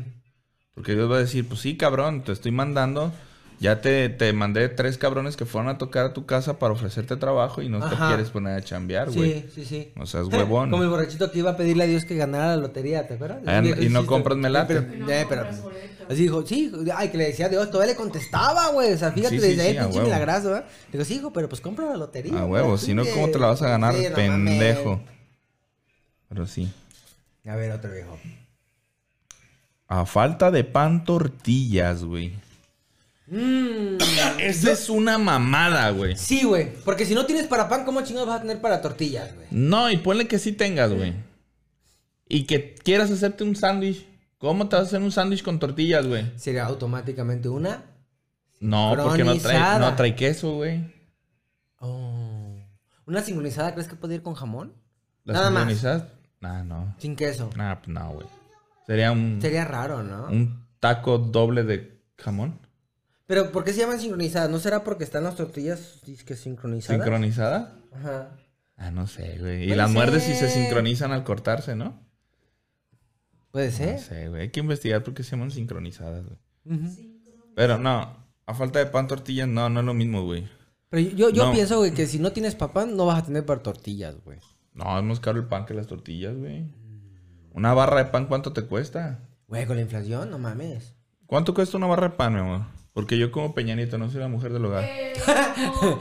Porque 0.75 0.93
Dios 0.95 1.11
va 1.11 1.17
a 1.17 1.19
decir, 1.19 1.47
pues 1.47 1.59
sí, 1.61 1.77
cabrón, 1.77 2.23
te 2.23 2.31
estoy 2.31 2.51
mandando. 2.51 3.11
Ya 3.59 3.79
te, 3.79 4.09
te 4.09 4.33
mandé 4.33 4.67
tres 4.67 4.97
cabrones 4.97 5.37
que 5.37 5.45
fueron 5.45 5.69
a 5.69 5.77
tocar 5.77 6.05
a 6.07 6.13
tu 6.13 6.25
casa 6.25 6.59
para 6.59 6.73
ofrecerte 6.73 7.15
trabajo 7.15 7.61
y 7.61 7.69
no 7.69 7.87
te 7.87 7.95
quieres 7.95 8.29
poner 8.29 8.57
a 8.57 8.61
chambear, 8.61 9.09
güey. 9.09 9.43
Sí, 9.43 9.49
sí, 9.53 9.65
sí. 9.65 9.91
O 9.97 10.05
sea, 10.05 10.21
es 10.21 10.27
huevón. 10.27 10.69
Como 10.71 10.83
el 10.83 10.89
borrachito 10.89 11.31
que 11.31 11.39
iba 11.39 11.51
a 11.51 11.55
pedirle 11.55 11.85
a 11.85 11.87
Dios 11.87 12.03
que 12.03 12.15
ganara 12.15 12.47
la 12.47 12.57
lotería, 12.57 13.07
¿te 13.07 13.13
acuerdas? 13.13 13.39
Ah, 13.45 13.61
y 13.63 13.69
no 13.69 13.75
chiste. 13.75 14.05
compras 14.05 14.37
melate. 14.37 14.79
Sí, 14.79 14.85
Pero, 14.97 15.11
eh, 15.11 15.25
pero- 15.29 15.47
así 16.09 16.23
dijo, 16.23 16.45
sí, 16.45 16.71
ay, 16.93 17.09
que 17.09 17.17
le 17.17 17.25
decía 17.27 17.45
a 17.45 17.49
Dios, 17.49 17.71
todavía 17.71 17.93
le 17.93 17.97
contestaba, 17.97 18.69
güey. 18.69 18.91
O 18.91 18.97
sea, 18.97 19.13
fíjate, 19.13 19.35
Sí, 19.39 19.41
sí, 19.41 19.47
desde 19.47 19.61
ahí 19.61 19.71
sí, 19.71 19.77
a 19.77 19.83
pinche 19.83 20.57
¿eh? 20.57 20.63
Digo, 20.91 21.05
sí, 21.05 21.15
hijo, 21.15 21.31
pero 21.31 21.47
pues 21.47 21.61
compra 21.61 21.85
la 21.85 21.95
lotería. 21.95 22.39
A 22.39 22.45
huevo, 22.45 22.77
si 22.77 22.93
no, 22.93 23.03
chingue". 23.03 23.15
¿cómo 23.15 23.31
te 23.31 23.39
la 23.39 23.47
vas 23.47 23.61
a 23.61 23.69
ganar, 23.69 23.93
no 23.93 24.15
pendejo? 24.15 25.01
Pero 26.27 26.47
sí. 26.47 26.69
A 27.45 27.55
ver, 27.55 27.71
otro 27.71 27.91
viejo. 27.91 28.17
A 29.93 30.07
falta 30.07 30.49
de 30.49 30.63
pan, 30.63 31.03
tortillas, 31.03 32.03
güey. 32.03 32.33
Mmm. 33.27 33.97
Esa 34.39 34.71
es 34.71 34.89
una 34.89 35.19
mamada, 35.19 35.91
güey. 35.91 36.17
Sí, 36.17 36.45
güey. 36.45 36.73
Porque 36.83 37.05
si 37.05 37.13
no 37.13 37.27
tienes 37.27 37.45
para 37.45 37.69
pan, 37.69 37.85
¿cómo 37.85 38.01
chingados 38.01 38.27
vas 38.27 38.39
a 38.39 38.41
tener 38.41 38.59
para 38.59 38.81
tortillas, 38.81 39.35
güey? 39.35 39.45
No, 39.51 39.91
y 39.91 39.97
ponle 39.97 40.27
que 40.27 40.39
sí 40.39 40.51
tengas, 40.51 40.91
güey. 40.91 41.13
Y 42.27 42.45
que 42.45 42.73
quieras 42.73 43.11
hacerte 43.11 43.43
un 43.43 43.55
sándwich. 43.55 44.07
¿Cómo 44.39 44.67
te 44.67 44.77
vas 44.77 44.85
a 44.85 44.87
hacer 44.87 45.01
un 45.03 45.11
sándwich 45.11 45.43
con 45.43 45.59
tortillas, 45.59 46.07
güey? 46.07 46.25
Sería 46.37 46.65
automáticamente 46.65 47.47
una. 47.47 47.83
No, 48.59 48.95
porque 48.99 49.23
no 49.23 49.37
trae, 49.37 49.79
no 49.79 49.95
trae 49.95 50.15
queso, 50.15 50.55
güey. 50.55 50.91
Oh. 51.77 52.55
¿Una 53.05 53.21
sincronizada 53.21 53.73
crees 53.73 53.87
que 53.87 53.95
puede 53.95 54.15
ir 54.15 54.23
con 54.23 54.33
jamón? 54.33 54.73
¿Las 55.23 55.37
Nada 55.37 55.51
más. 55.51 55.83
Nah, 56.41 56.63
no. 56.63 56.95
Sin 56.97 57.15
queso. 57.15 57.51
Nah, 57.55 57.75
pues 57.75 57.89
no, 57.89 58.13
güey. 58.13 58.25
Sería 58.87 59.11
un, 59.11 59.39
Sería 59.41 59.65
raro, 59.65 60.03
¿no? 60.03 60.27
un 60.27 60.65
taco 60.79 61.17
doble 61.17 61.63
de 61.63 62.01
jamón. 62.17 62.59
Pero 63.25 63.51
¿por 63.51 63.63
qué 63.63 63.71
se 63.73 63.79
llaman 63.81 63.99
sincronizadas? 63.99 64.49
¿No 64.49 64.59
será 64.59 64.83
porque 64.83 65.03
están 65.05 65.23
las 65.23 65.35
tortillas 65.35 65.99
que 66.25 66.35
sincronizadas? 66.35 67.01
¿Sincronizada? 67.01 67.75
Ajá. 67.93 68.31
Ah, 68.75 68.91
no 68.91 69.07
sé, 69.07 69.37
güey. 69.39 69.63
Y 69.63 69.67
Puede 69.67 69.77
las 69.77 69.91
muerdes 69.91 70.27
y 70.27 70.33
se 70.33 70.49
sincronizan 70.49 71.11
al 71.11 71.23
cortarse, 71.23 71.75
¿no? 71.75 72.01
Puede 73.51 73.71
No 73.71 73.77
ser. 73.77 73.99
sé, 73.99 74.29
güey. 74.29 74.41
Hay 74.43 74.49
que 74.49 74.59
investigar 74.59 75.03
por 75.03 75.13
qué 75.13 75.23
se 75.23 75.31
llaman 75.31 75.51
sincronizadas, 75.51 76.25
güey. 76.25 76.37
Ujú. 76.77 76.89
Pero 77.55 77.77
no, 77.77 78.17
a 78.45 78.53
falta 78.53 78.79
de 78.79 78.87
pan, 78.87 79.07
tortillas, 79.07 79.47
no, 79.47 79.69
no 79.69 79.79
es 79.81 79.85
lo 79.85 79.93
mismo, 79.93 80.23
güey. 80.23 80.47
Pero 80.89 81.07
yo, 81.15 81.29
yo 81.29 81.45
No. 81.45 81.53
pienso, 81.53 81.77
güey, 81.77 81.91
que 81.93 82.07
si 82.07 82.19
no 82.19 82.31
tienes 82.31 82.55
papá, 82.55 82.85
no 82.85 83.05
vas 83.05 83.19
a 83.21 83.25
tener 83.25 83.45
para 83.45 83.61
tortillas, 83.63 84.15
güey. 84.25 84.39
No, 84.73 84.97
es 84.97 85.03
más 85.05 85.19
caro 85.19 85.39
el 85.39 85.45
pan 85.45 85.65
que 85.65 85.73
las 85.75 85.87
tortillas, 85.87 86.35
güey. 86.35 86.65
Una 87.53 87.73
barra 87.73 88.03
de 88.03 88.09
pan, 88.11 88.25
¿cuánto 88.27 88.53
te 88.53 88.63
cuesta? 88.63 89.19
Güey, 89.47 89.65
con 89.65 89.75
la 89.75 89.81
inflación, 89.83 90.29
no 90.31 90.39
mames. 90.39 90.93
¿Cuánto 91.27 91.53
cuesta 91.53 91.77
una 91.77 91.87
barra 91.87 92.09
de 92.09 92.15
pan, 92.15 92.33
mi 92.33 92.39
amor? 92.39 92.61
Porque 92.93 93.17
yo 93.17 93.31
como 93.31 93.53
Peñanito 93.53 93.97
no 93.97 94.09
soy 94.09 94.21
la 94.21 94.27
mujer 94.27 94.53
del 94.53 94.65
hogar. 94.65 94.83
Eh, 94.85 95.13
como 95.79 95.99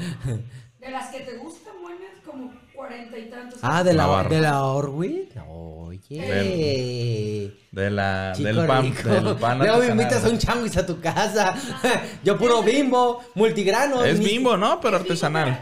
de 0.80 0.90
las 0.90 1.11
que 1.11 1.21
te 1.21 1.37
gustan, 1.38 1.75
buenas, 1.82 2.11
como 2.25 2.52
cuarenta 2.75 3.18
y 3.18 3.30
tantos. 3.30 3.59
Ah, 3.62 3.82
de 3.85 3.92
la, 3.94 4.06
barra. 4.06 4.28
de 4.30 4.40
la 4.40 4.62
Orwell. 4.64 5.28
Oye. 5.49 7.54
De 7.71 7.90
la, 7.90 8.32
Chico 8.35 8.49
del 8.49 8.66
pan, 8.66 8.82
rico. 8.82 9.09
del 9.09 9.37
pan 9.37 9.59
Luego 9.59 9.78
me 9.78 9.85
artesanal. 9.85 9.90
invitas 10.02 10.25
a 10.25 10.28
un 10.28 10.38
changuis 10.38 10.76
a 10.76 10.87
tu 10.87 11.00
casa. 11.00 11.54
Yo 12.25 12.37
puro 12.38 12.62
bimbo, 12.62 13.23
multigrano. 13.35 14.04
Es 14.04 14.18
mi- 14.18 14.26
bimbo, 14.26 14.56
¿no? 14.56 14.80
Pero 14.80 14.97
Es 14.99 15.02
tipo 15.04 15.12
artesanal. 15.12 15.61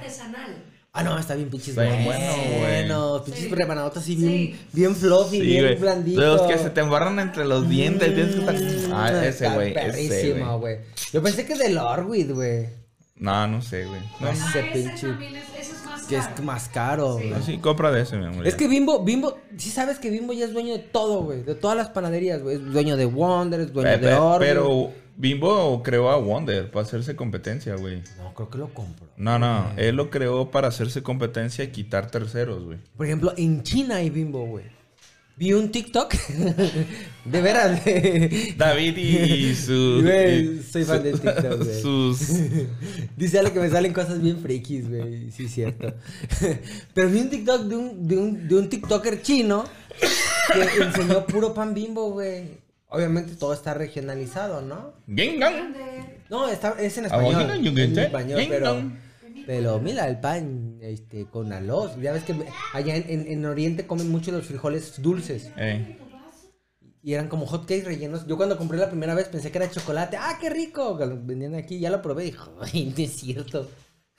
Ah, 0.92 1.04
no, 1.04 1.16
está 1.18 1.36
bien 1.36 1.48
pinches 1.50 1.68
Está 1.68 1.82
bien 1.82 2.04
bueno, 2.04 2.32
bueno. 2.58 3.22
Pinches 3.24 3.44
Sí. 3.44 3.48
rebanadotas 3.50 4.02
así 4.02 4.16
Sí. 4.16 4.26
bien, 4.26 4.58
bien 4.72 4.96
fluffy, 4.96 5.36
Sí, 5.36 5.46
bien 5.46 5.64
güey. 5.64 5.76
blandito. 5.76 6.20
De 6.20 6.26
los 6.26 6.42
que 6.42 6.58
se 6.58 6.70
te 6.70 6.80
embarran 6.80 7.18
entre 7.20 7.44
los 7.44 7.68
dientes. 7.68 8.12
Tienes 8.12 8.34
que 8.34 8.40
estar... 8.40 8.54
Ah, 8.92 9.10
Mm, 9.12 9.16
ese, 9.18 9.28
está 9.28 9.54
güey. 9.54 9.70
Ese, 9.70 9.80
perrísimo, 9.80 10.58
güey. 10.58 10.78
Yo 11.12 11.22
pensé 11.22 11.46
que 11.46 11.54
del 11.56 11.78
Orwid, 11.78 12.32
güey. 12.32 12.66
No, 13.16 13.46
no 13.46 13.62
sé, 13.62 13.84
güey. 13.84 14.00
No, 14.18 14.26
No 14.26 14.28
Ah, 14.30 14.34
sé, 14.34 14.60
ese 14.60 14.70
pinche. 14.72 15.06
ese 15.60 15.74
Que 16.10 16.16
es 16.18 16.42
más 16.44 16.68
caro, 16.68 17.18
Sí. 17.18 17.28
güey. 17.30 17.42
sí, 17.42 17.58
compra 17.58 17.90
de 17.90 18.02
ese, 18.02 18.16
mi 18.18 18.26
amor. 18.26 18.46
Es 18.46 18.54
ya. 18.54 18.58
que 18.58 18.68
Bimbo, 18.68 19.02
Bimbo, 19.04 19.38
sí 19.56 19.70
sabes 19.70 19.98
que 19.98 20.10
Bimbo 20.10 20.32
ya 20.32 20.44
es 20.44 20.52
dueño 20.52 20.72
de 20.74 20.80
todo, 20.80 21.22
güey. 21.22 21.42
De 21.42 21.54
todas 21.54 21.76
las 21.76 21.88
panaderías, 21.88 22.42
güey. 22.42 22.56
Es 22.56 22.64
dueño 22.72 22.96
de 22.96 23.06
Wonder, 23.06 23.60
es 23.60 23.72
dueño 23.72 23.90
Pe- 24.00 24.06
de 24.06 24.14
Orwell. 24.14 24.48
Pero 24.48 24.90
Bimbo 25.16 25.82
creó 25.82 26.10
a 26.10 26.16
Wonder 26.16 26.70
para 26.70 26.84
hacerse 26.86 27.14
competencia, 27.16 27.74
güey. 27.76 28.02
No, 28.18 28.32
creo 28.34 28.50
que 28.50 28.58
lo 28.58 28.72
compro. 28.74 29.06
No, 29.16 29.38
no, 29.38 29.66
él 29.76 29.96
lo 29.96 30.08
creó 30.10 30.50
para 30.50 30.68
hacerse 30.68 31.02
competencia 31.02 31.64
y 31.64 31.68
quitar 31.68 32.10
terceros, 32.10 32.64
güey. 32.64 32.78
Por 32.96 33.06
ejemplo, 33.06 33.32
en 33.36 33.62
China 33.62 33.96
hay 33.96 34.10
Bimbo, 34.10 34.44
güey. 34.46 34.64
Vi 35.40 35.54
un 35.54 35.70
TikTok. 35.72 36.14
de 37.24 37.40
veras, 37.40 37.82
David 38.58 38.96
y 38.98 39.54
su... 39.66 40.00
Güey, 40.02 40.62
soy 40.62 40.84
fan 40.84 40.98
su- 40.98 41.02
de 41.04 41.12
TikTok, 41.12 41.56
güey. 41.64 41.80
Sus... 41.82 42.28
Dice 43.16 43.38
Ale 43.38 43.50
que 43.50 43.58
me 43.60 43.70
salen 43.70 43.94
cosas 43.94 44.20
bien 44.20 44.38
frikis, 44.42 44.86
güey. 44.90 45.30
Sí, 45.30 45.46
es 45.46 45.54
cierto. 45.54 45.94
Pero 46.92 47.08
vi 47.08 47.20
un 47.20 47.30
TikTok 47.30 47.62
de 47.62 47.74
un, 47.76 48.06
de 48.06 48.18
un, 48.18 48.48
de 48.48 48.54
un 48.54 48.68
TikToker 48.68 49.22
chino 49.22 49.64
que 50.52 50.82
enseñó 50.82 51.24
puro 51.24 51.54
pan 51.54 51.72
bimbo, 51.72 52.10
güey. 52.10 52.58
Obviamente 52.88 53.34
todo 53.34 53.54
está 53.54 53.72
regionalizado, 53.72 54.60
¿no? 54.60 54.92
Gengang. 55.06 55.74
No, 56.28 56.48
está, 56.48 56.76
es 56.78 56.98
en 56.98 57.06
español. 57.06 57.50
es 57.78 57.88
en 57.88 57.98
español, 57.98 58.42
pero. 58.46 58.92
Pero 59.46 59.80
mira, 59.80 60.06
el 60.08 60.20
pan 60.20 60.78
este, 60.80 61.26
con 61.26 61.52
arroz. 61.52 61.92
Ya 62.00 62.12
ves 62.12 62.24
que 62.24 62.34
allá 62.72 62.96
en, 62.96 63.04
en- 63.08 63.26
en 63.26 63.44
Oriente 63.46 63.86
comen 63.86 64.10
mucho 64.10 64.32
los 64.32 64.46
frijoles 64.46 65.00
dulces. 65.02 65.50
Y 67.02 67.14
eran 67.14 67.28
como 67.28 67.46
hotcakes 67.46 67.84
rellenos. 67.84 68.26
Yo 68.26 68.36
cuando 68.36 68.58
compré 68.58 68.76
la 68.78 68.90
primera 68.90 69.14
vez 69.14 69.28
pensé 69.28 69.50
que 69.50 69.58
era 69.58 69.70
chocolate. 69.70 70.16
¡Ah, 70.18 70.36
qué 70.40 70.50
rico! 70.50 70.96
Vendían 70.96 71.54
aquí. 71.54 71.78
Ya 71.80 71.90
lo 71.90 72.02
probé 72.02 72.24
y 72.26 72.30
dije, 72.32 72.44
¡ay, 72.60 72.94
no 72.96 73.04
es 73.04 73.12
cierto! 73.16 73.70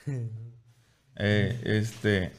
eh, 1.18 1.62
este... 1.64 2.32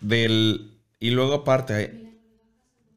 Del... 0.00 0.78
Y 0.98 1.10
luego 1.10 1.34
aparte... 1.34 1.82
eh, 1.82 2.18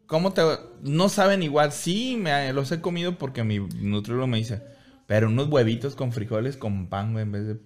¿Cómo 0.05 0.31
te...? 0.33 0.41
No 0.83 1.09
saben 1.09 1.43
igual. 1.43 1.71
Sí, 1.71 2.17
me, 2.17 2.53
los 2.53 2.71
he 2.71 2.79
comido 2.81 3.17
porque 3.17 3.43
mi 3.43 3.59
nutriólogo 3.59 4.27
me 4.27 4.37
dice... 4.37 4.61
Pero 5.05 5.27
unos 5.27 5.49
huevitos 5.49 5.95
con 5.95 6.13
frijoles 6.13 6.55
con 6.55 6.87
pan, 6.87 7.11
güey, 7.11 7.23
en 7.23 7.31
vez 7.33 7.45
de. 7.45 7.59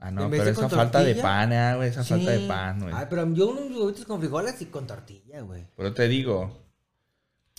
Ah, 0.00 0.10
no, 0.12 0.30
pero 0.30 0.44
esa 0.44 0.68
falta 0.68 1.02
de 1.02 1.16
pan, 1.16 1.52
ah, 1.52 1.74
güey, 1.76 1.88
esa 1.88 2.04
falta 2.04 2.30
de 2.30 2.46
pan, 2.46 2.80
güey. 2.80 2.94
Ay, 2.94 3.06
pero 3.10 3.32
yo 3.34 3.48
unos 3.48 3.76
huevitos 3.76 4.04
con 4.04 4.20
frijoles 4.20 4.60
y 4.62 4.66
con 4.66 4.86
tortilla, 4.86 5.40
güey. 5.40 5.66
Pero 5.76 5.92
te 5.92 6.06
digo, 6.06 6.56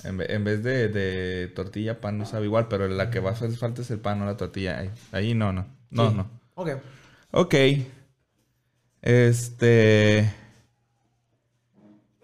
en, 0.05 0.21
en 0.21 0.43
vez 0.45 0.63
de, 0.63 0.87
de 0.87 1.47
tortilla, 1.49 1.99
pan 1.99 2.17
no 2.17 2.25
sabe 2.25 2.45
igual, 2.45 2.67
pero 2.69 2.87
la 2.87 3.09
que 3.09 3.19
va 3.19 3.31
a 3.31 3.33
hacer 3.33 3.51
falta 3.57 3.81
es 3.81 3.91
el 3.91 3.99
pan, 3.99 4.19
no 4.19 4.25
la 4.25 4.37
tortilla. 4.37 4.79
Ahí, 4.79 4.91
ahí 5.11 5.33
no, 5.33 5.51
no. 5.51 5.67
No, 5.89 6.09
Sí. 6.11 6.15
no. 6.15 6.29
Ok. 6.55 6.69
Ok. 7.31 7.55
Este. 9.01 10.19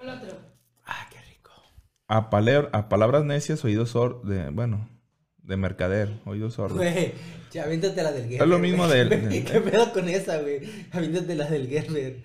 El 0.02 0.10
otro. 0.10 0.38
Ah, 0.86 1.08
qué 1.12 1.20
rico. 1.30 1.52
A, 2.08 2.30
paler- 2.30 2.70
a 2.74 2.90
palabras 2.90 3.24
necias, 3.26 3.64
oídos 3.66 3.92
sordos. 3.92 4.28
De, 4.28 4.50
bueno, 4.50 4.88
de 5.48 5.58
mercader, 5.58 6.10
oídos 6.26 6.56
sordos. 6.56 6.78
Güey, 6.78 7.14
aviéntate 7.64 8.04
la 8.04 8.12
del 8.12 8.24
Gerber. 8.24 8.42
Es 8.42 8.48
lo 8.48 8.60
mismo 8.60 8.86
güey. 8.88 9.08
del- 9.10 9.22
Güey, 9.22 9.44
¿Qué 9.46 9.62
pedo 9.62 9.94
con 9.94 10.10
esa, 10.10 10.40
güey? 10.40 10.62
Aviéntate 10.92 11.36
la 11.36 11.46
del 11.46 11.68
Gerber. 11.68 12.18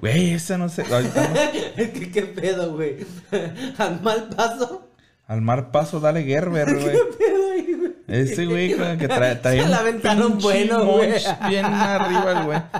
Güey, 0.00 0.34
esa 0.34 0.58
no 0.58 0.68
sé. 0.68 0.84
¿Qué, 1.76 2.10
qué 2.12 2.22
pedo, 2.22 2.72
güey? 2.74 2.96
Al 3.78 4.00
mal 4.02 4.28
paso. 4.36 4.88
Al 5.26 5.40
mar 5.40 5.70
paso, 5.70 6.00
dale 6.00 6.24
Gerber, 6.24 6.66
güey. 6.74 6.96
pedo 7.18 7.52
ahí, 7.52 7.72
güey? 7.78 7.92
Ese 8.08 8.44
güey 8.44 8.74
con 8.76 8.86
el 8.86 8.98
que 8.98 9.08
trae, 9.08 9.36
trae 9.36 9.62
Se 9.62 9.68
la 9.68 9.78
aventaron 9.78 10.38
bueno, 10.38 10.84
güey. 10.84 11.12
Bien 11.48 11.64
arriba 11.64 12.32
el 12.32 12.44
güey. 12.44 12.58
Mal 12.58 12.70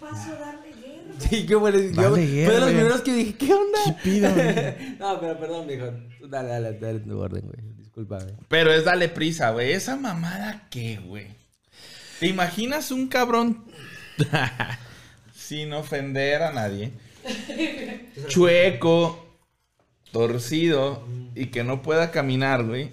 paso 0.00 0.30
guerra. 0.30 0.47
Sí, 1.30 1.46
qué 1.46 1.54
bueno. 1.54 1.78
Yo, 1.78 2.10
Dale, 2.10 2.44
fue 2.44 2.54
de 2.54 2.60
los 2.60 2.68
primeros 2.70 3.00
que 3.02 3.12
dije, 3.12 3.34
¿qué 3.34 3.52
onda? 3.52 3.78
¿Qué 3.84 3.92
pido, 4.02 4.32
güey? 4.32 4.96
no, 4.98 5.20
pero 5.20 5.38
perdón, 5.38 5.66
mijo. 5.66 5.86
Dale, 6.28 6.48
dale, 6.48 6.72
dale 6.78 7.00
tu 7.00 7.18
orden, 7.18 7.42
güey. 7.42 7.76
Discúlpame. 7.76 8.32
Pero 8.48 8.72
es 8.72 8.84
dale 8.84 9.08
prisa, 9.08 9.50
güey. 9.50 9.72
Esa 9.72 9.96
mamada, 9.96 10.66
¿qué, 10.70 10.98
güey? 11.04 11.26
¿Te 12.20 12.26
imaginas 12.26 12.90
un 12.90 13.08
cabrón 13.08 13.64
sin 15.34 15.72
ofender 15.72 16.42
a 16.42 16.52
nadie? 16.52 16.92
Chueco, 18.28 19.28
torcido 20.12 21.04
y 21.34 21.46
que 21.46 21.62
no 21.62 21.82
pueda 21.82 22.10
caminar, 22.10 22.64
güey. 22.64 22.90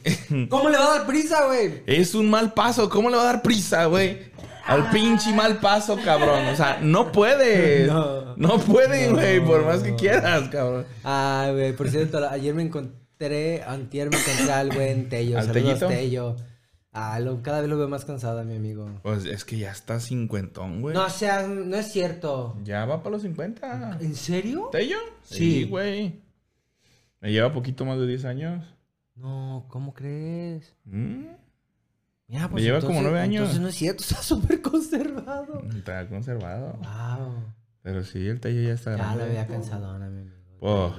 ¿Cómo 0.50 0.70
le 0.70 0.78
va 0.78 0.86
a 0.86 0.98
dar 0.98 1.08
prisa, 1.08 1.48
güey? 1.48 1.84
Es 1.88 2.14
un 2.14 2.30
mal 2.30 2.54
paso. 2.54 2.90
¿Cómo 2.90 3.10
le 3.10 3.16
va 3.18 3.24
a 3.24 3.34
dar 3.34 3.42
prisa, 3.42 3.86
güey? 3.86 4.32
Al 4.68 4.90
pinche 4.90 5.34
mal 5.34 5.60
paso, 5.60 5.98
cabrón. 6.04 6.46
O 6.48 6.56
sea, 6.56 6.80
no 6.82 7.12
puede. 7.12 7.86
No. 7.88 8.36
No, 8.36 8.58
puede, 8.60 9.10
güey. 9.12 9.40
Por 9.46 9.66
más 9.66 9.82
que 9.82 9.96
quieras, 9.96 10.50
cabrón. 10.50 10.86
Ay, 11.04 11.54
güey, 11.54 11.74
por 11.74 11.88
cierto, 11.90 12.18
ayer 12.30 12.54
me 12.54 12.64
encontré, 12.64 13.64
antier 13.64 14.10
me 14.10 14.18
encontré 14.18 14.52
al 14.52 14.70
buen 14.72 15.08
Tello. 15.08 15.38
¿Al 15.38 15.46
Saludos, 15.46 15.80
Tellito? 15.80 15.88
Tello. 15.88 16.36
Ah, 16.92 17.20
lo- 17.20 17.42
cada 17.44 17.62
vez 17.62 17.70
lo 17.70 17.78
veo 17.78 17.88
más 17.88 18.04
cansado, 18.06 18.44
mi 18.44 18.56
amigo. 18.56 18.90
Pues 19.04 19.26
es 19.26 19.46
que 19.46 19.58
ya 19.58 19.72
está 19.72 20.00
cincuentón, 20.02 20.82
güey. 20.82 20.94
No, 20.96 21.06
o 21.06 21.10
sea, 21.10 21.46
no 21.48 21.76
es 21.78 21.92
cierto. 21.92 22.58
Ya 22.64 22.86
va 22.86 23.04
para 23.04 23.12
los 23.12 23.22
50. 23.22 23.98
¿En 24.02 24.16
serio? 24.16 24.70
¿Tello? 24.72 24.98
Sí. 25.24 25.36
Sí, 25.38 25.64
güey. 25.66 26.22
Me 27.22 27.32
lleva 27.32 27.54
poquito 27.54 27.86
más 27.86 27.98
de 28.00 28.08
10 28.08 28.26
años. 28.26 28.66
No, 29.16 29.66
¿cómo 29.70 29.94
crees? 29.94 30.74
Mm, 30.86 31.26
Mira, 32.28 32.48
Me 32.48 32.62
lleva 32.62 32.82
como 32.82 33.02
nueve 33.02 33.20
años. 33.20 33.42
Entonces 33.42 33.62
no 33.62 33.68
es 33.68 33.76
cierto, 33.76 34.02
está 34.08 34.22
súper 34.22 34.62
conservado. 34.62 35.62
Está 35.76 36.08
conservado. 36.08 36.74
Wow. 36.74 37.36
Pero 37.84 38.04
sí, 38.04 38.28
el 38.28 38.40
Tello 38.40 38.62
ya 38.62 38.74
está 38.74 38.92
Ya 38.92 38.98
grande. 38.98 39.24
lo 39.24 39.30
veía 39.30 39.48
cansadona, 39.48 40.10
mi 40.10 40.22
amigo. 40.22 40.36
Oh. 40.62 40.92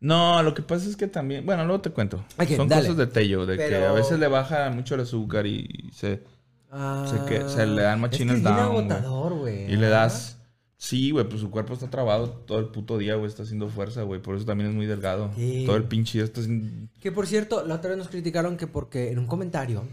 No, 0.00 0.42
lo 0.42 0.54
que 0.54 0.62
pasa 0.62 0.88
es 0.88 0.96
que 0.96 1.06
también... 1.06 1.44
Bueno, 1.44 1.64
luego 1.64 1.80
te 1.82 1.90
cuento. 1.90 2.24
Son 2.56 2.68
dale. 2.68 2.82
cosas 2.82 2.96
de 2.96 3.06
Tello. 3.06 3.46
De 3.46 3.56
que 3.56 3.74
a 3.84 3.92
veces 3.92 4.18
le 4.18 4.28
baja 4.28 4.70
mucho 4.70 4.94
el 4.94 5.02
azúcar 5.02 5.46
y 5.46 5.90
se... 5.92 6.22
Ah, 6.70 7.06
Se 7.10 7.24
que- 7.26 7.48
se 7.48 7.66
le 7.66 7.82
dan 7.82 8.00
machines 8.00 8.36
es 8.38 8.42
que 8.42 8.48
es 8.48 8.54
bien 8.54 8.66
down, 8.66 8.76
agotador, 8.92 9.34
güey. 9.34 9.72
Y 9.72 9.76
le 9.76 9.88
das... 9.88 10.38
Sí, 10.78 11.10
güey, 11.10 11.26
pues 11.26 11.40
su 11.40 11.50
cuerpo 11.50 11.72
está 11.72 11.88
trabado 11.88 12.28
todo 12.28 12.58
el 12.58 12.66
puto 12.66 12.98
día, 12.98 13.14
güey. 13.14 13.28
Está 13.28 13.44
haciendo 13.44 13.68
fuerza, 13.70 14.02
güey. 14.02 14.20
Por 14.20 14.36
eso 14.36 14.44
también 14.44 14.68
es 14.70 14.76
muy 14.76 14.84
delgado. 14.84 15.30
Sí. 15.34 15.64
Todo 15.66 15.76
el 15.76 15.84
pinche 15.84 16.18
día 16.18 16.24
está 16.24 16.40
haciendo... 16.40 16.88
Que 17.00 17.10
por 17.12 17.26
cierto, 17.26 17.64
la 17.66 17.76
otra 17.76 17.90
vez 17.90 17.98
nos 17.98 18.08
criticaron 18.08 18.56
que 18.58 18.66
porque 18.66 19.10
en 19.10 19.18
un 19.18 19.26
comentario 19.26 19.84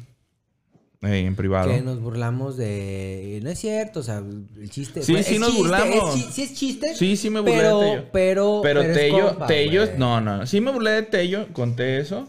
en 1.03 1.35
privado. 1.35 1.69
que 1.69 1.81
nos 1.81 1.99
burlamos 1.99 2.57
de. 2.57 3.39
No 3.43 3.49
es 3.49 3.59
cierto, 3.59 3.99
o 3.99 4.03
sea, 4.03 4.19
el 4.19 4.69
chiste. 4.69 5.01
Sí, 5.03 5.11
bueno, 5.13 5.27
sí 5.27 5.39
nos 5.39 5.49
chiste, 5.49 5.61
burlamos. 5.63 6.15
es 6.15 6.25
chi- 6.25 6.31
sí, 6.31 6.41
es 6.43 6.53
chiste. 6.53 6.95
Sí, 6.95 7.17
sí 7.17 7.29
me 7.29 7.39
burlé 7.41 7.55
pero, 7.57 7.79
de 7.79 7.85
Tello. 7.89 8.09
Pero, 8.11 8.59
Pero, 8.63 8.81
Tello, 8.93 9.27
compa, 9.29 9.47
Tello, 9.47 9.85
no, 9.97 10.21
no. 10.21 10.45
Sí 10.47 10.61
me 10.61 10.71
burlé 10.71 10.91
de 10.91 11.03
Tello, 11.03 11.47
conté 11.53 11.99
eso. 11.99 12.27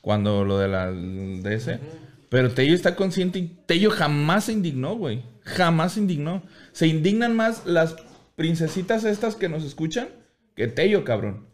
Cuando 0.00 0.44
lo 0.44 0.58
de 0.58 0.68
la 0.68 0.90
de 0.90 1.54
ese. 1.54 1.78
Pero 2.28 2.50
Tello 2.52 2.74
está 2.74 2.94
consciente 2.96 3.38
y 3.38 3.56
Tello 3.66 3.90
jamás 3.90 4.44
se 4.44 4.52
indignó, 4.52 4.96
güey. 4.96 5.22
Jamás 5.42 5.94
se 5.94 6.00
indignó. 6.00 6.42
Se 6.72 6.86
indignan 6.86 7.34
más 7.34 7.66
las 7.66 7.96
princesitas 8.36 9.04
estas 9.04 9.34
que 9.34 9.48
nos 9.48 9.64
escuchan 9.64 10.08
que 10.54 10.68
Tello, 10.68 11.04
cabrón. 11.04 11.46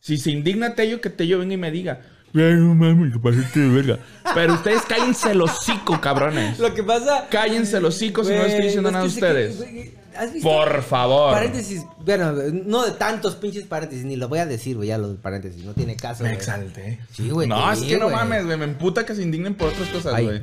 Si 0.00 0.16
se 0.18 0.30
indigna 0.30 0.74
Tello, 0.74 1.00
que 1.00 1.08
Tello 1.10 1.38
venga 1.38 1.54
y 1.54 1.58
me 1.58 1.70
diga. 1.70 2.02
No 2.34 2.74
mames, 2.74 3.12
que 3.12 3.18
pasaste 3.20 3.60
de 3.60 3.68
verga. 3.68 3.98
Pero 4.34 4.54
ustedes 4.54 4.82
cállense 4.82 5.30
el 5.30 5.40
hocico, 5.40 6.00
cabrones. 6.00 6.58
Lo 6.58 6.74
que 6.74 6.82
pasa. 6.82 7.28
Cállense 7.30 7.76
el 7.76 7.84
hocico 7.84 8.24
si 8.24 8.32
no 8.32 8.42
estoy 8.42 8.64
diciendo 8.64 8.90
nada 8.90 9.04
a 9.04 9.06
ustedes. 9.06 9.56
güey, 9.58 9.94
¿Has 10.16 10.32
visto? 10.32 10.48
Por 10.48 10.82
favor. 10.82 11.32
Paréntesis, 11.32 11.84
bueno, 12.04 12.32
no 12.32 12.84
de 12.84 12.92
tantos 12.92 13.36
pinches 13.36 13.64
paréntesis, 13.64 14.04
ni 14.04 14.16
lo 14.16 14.28
voy 14.28 14.40
a 14.40 14.46
decir, 14.46 14.76
güey, 14.76 14.88
ya 14.88 14.98
los 14.98 15.16
paréntesis, 15.18 15.64
no 15.64 15.74
tiene 15.74 15.96
caso. 15.96 16.22
Me 16.24 16.30
güey. 16.30 16.38
exalté. 16.38 17.00
Sí, 17.12 17.30
güey. 17.30 17.48
No, 17.48 17.72
es 17.72 17.80
que 17.82 17.98
no 17.98 18.06
güey. 18.06 18.16
mames, 18.16 18.44
güey. 18.46 18.56
Me 18.58 18.64
emputa 18.64 19.06
que 19.06 19.14
se 19.14 19.22
indignen 19.22 19.54
por 19.54 19.68
otras 19.68 19.88
cosas, 19.90 20.14
Ay. 20.14 20.24
güey. 20.24 20.42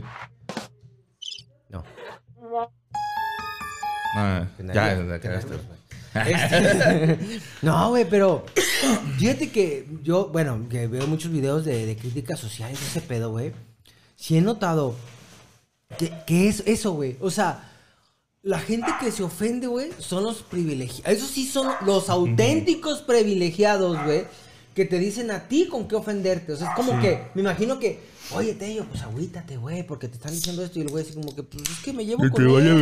No. 1.69 1.83
Ah, 4.15 4.45
ya, 4.59 4.73
ya, 4.73 4.95
ya, 4.95 5.19
ya. 5.21 5.41
Este- 6.13 7.17
no, 7.61 7.89
güey, 7.89 8.05
pero 8.09 8.45
fíjate 9.17 9.49
que 9.51 9.87
yo, 10.03 10.27
bueno, 10.27 10.67
que 10.69 10.87
veo 10.87 11.07
muchos 11.07 11.31
videos 11.31 11.65
de, 11.65 11.85
de 11.85 11.95
críticas 11.95 12.39
sociales, 12.39 12.79
ese 12.81 13.01
pedo, 13.01 13.31
güey. 13.31 13.51
Sí 14.15 14.37
he 14.37 14.41
notado 14.41 14.95
que, 15.97 16.11
que 16.27 16.47
es 16.47 16.63
eso, 16.65 16.93
güey. 16.93 17.17
O 17.21 17.31
sea, 17.31 17.67
la 18.43 18.59
gente 18.59 18.91
que 18.99 19.11
se 19.11 19.23
ofende, 19.23 19.67
güey, 19.67 19.89
son 19.99 20.23
los 20.23 20.41
privilegiados. 20.43 21.17
Esos 21.17 21.29
sí 21.29 21.45
son 21.47 21.67
los 21.85 22.09
auténticos 22.09 23.01
privilegiados, 23.01 23.97
güey. 24.03 24.25
Que 24.75 24.85
te 24.85 24.99
dicen 24.99 25.31
a 25.31 25.47
ti 25.47 25.67
con 25.69 25.87
qué 25.87 25.95
ofenderte. 25.95 26.53
O 26.53 26.55
sea, 26.55 26.69
es 26.69 26.75
como 26.75 26.93
que, 27.01 27.23
me 27.35 27.41
imagino 27.41 27.77
que, 27.77 27.99
oye, 28.33 28.53
Tello, 28.53 28.85
pues 28.85 29.01
agüítate, 29.03 29.57
güey, 29.57 29.83
porque 29.83 30.07
te 30.07 30.15
están 30.15 30.31
diciendo 30.31 30.63
esto. 30.63 30.79
Y 30.79 30.83
el 30.83 30.87
güey 30.89 31.03
así 31.03 31.13
como 31.13 31.35
que, 31.35 31.43
pues 31.43 31.63
es 31.69 31.79
que 31.83 31.91
me 31.93 32.05
llevo 32.05 32.21
con 32.29 32.41
él. 32.59 32.75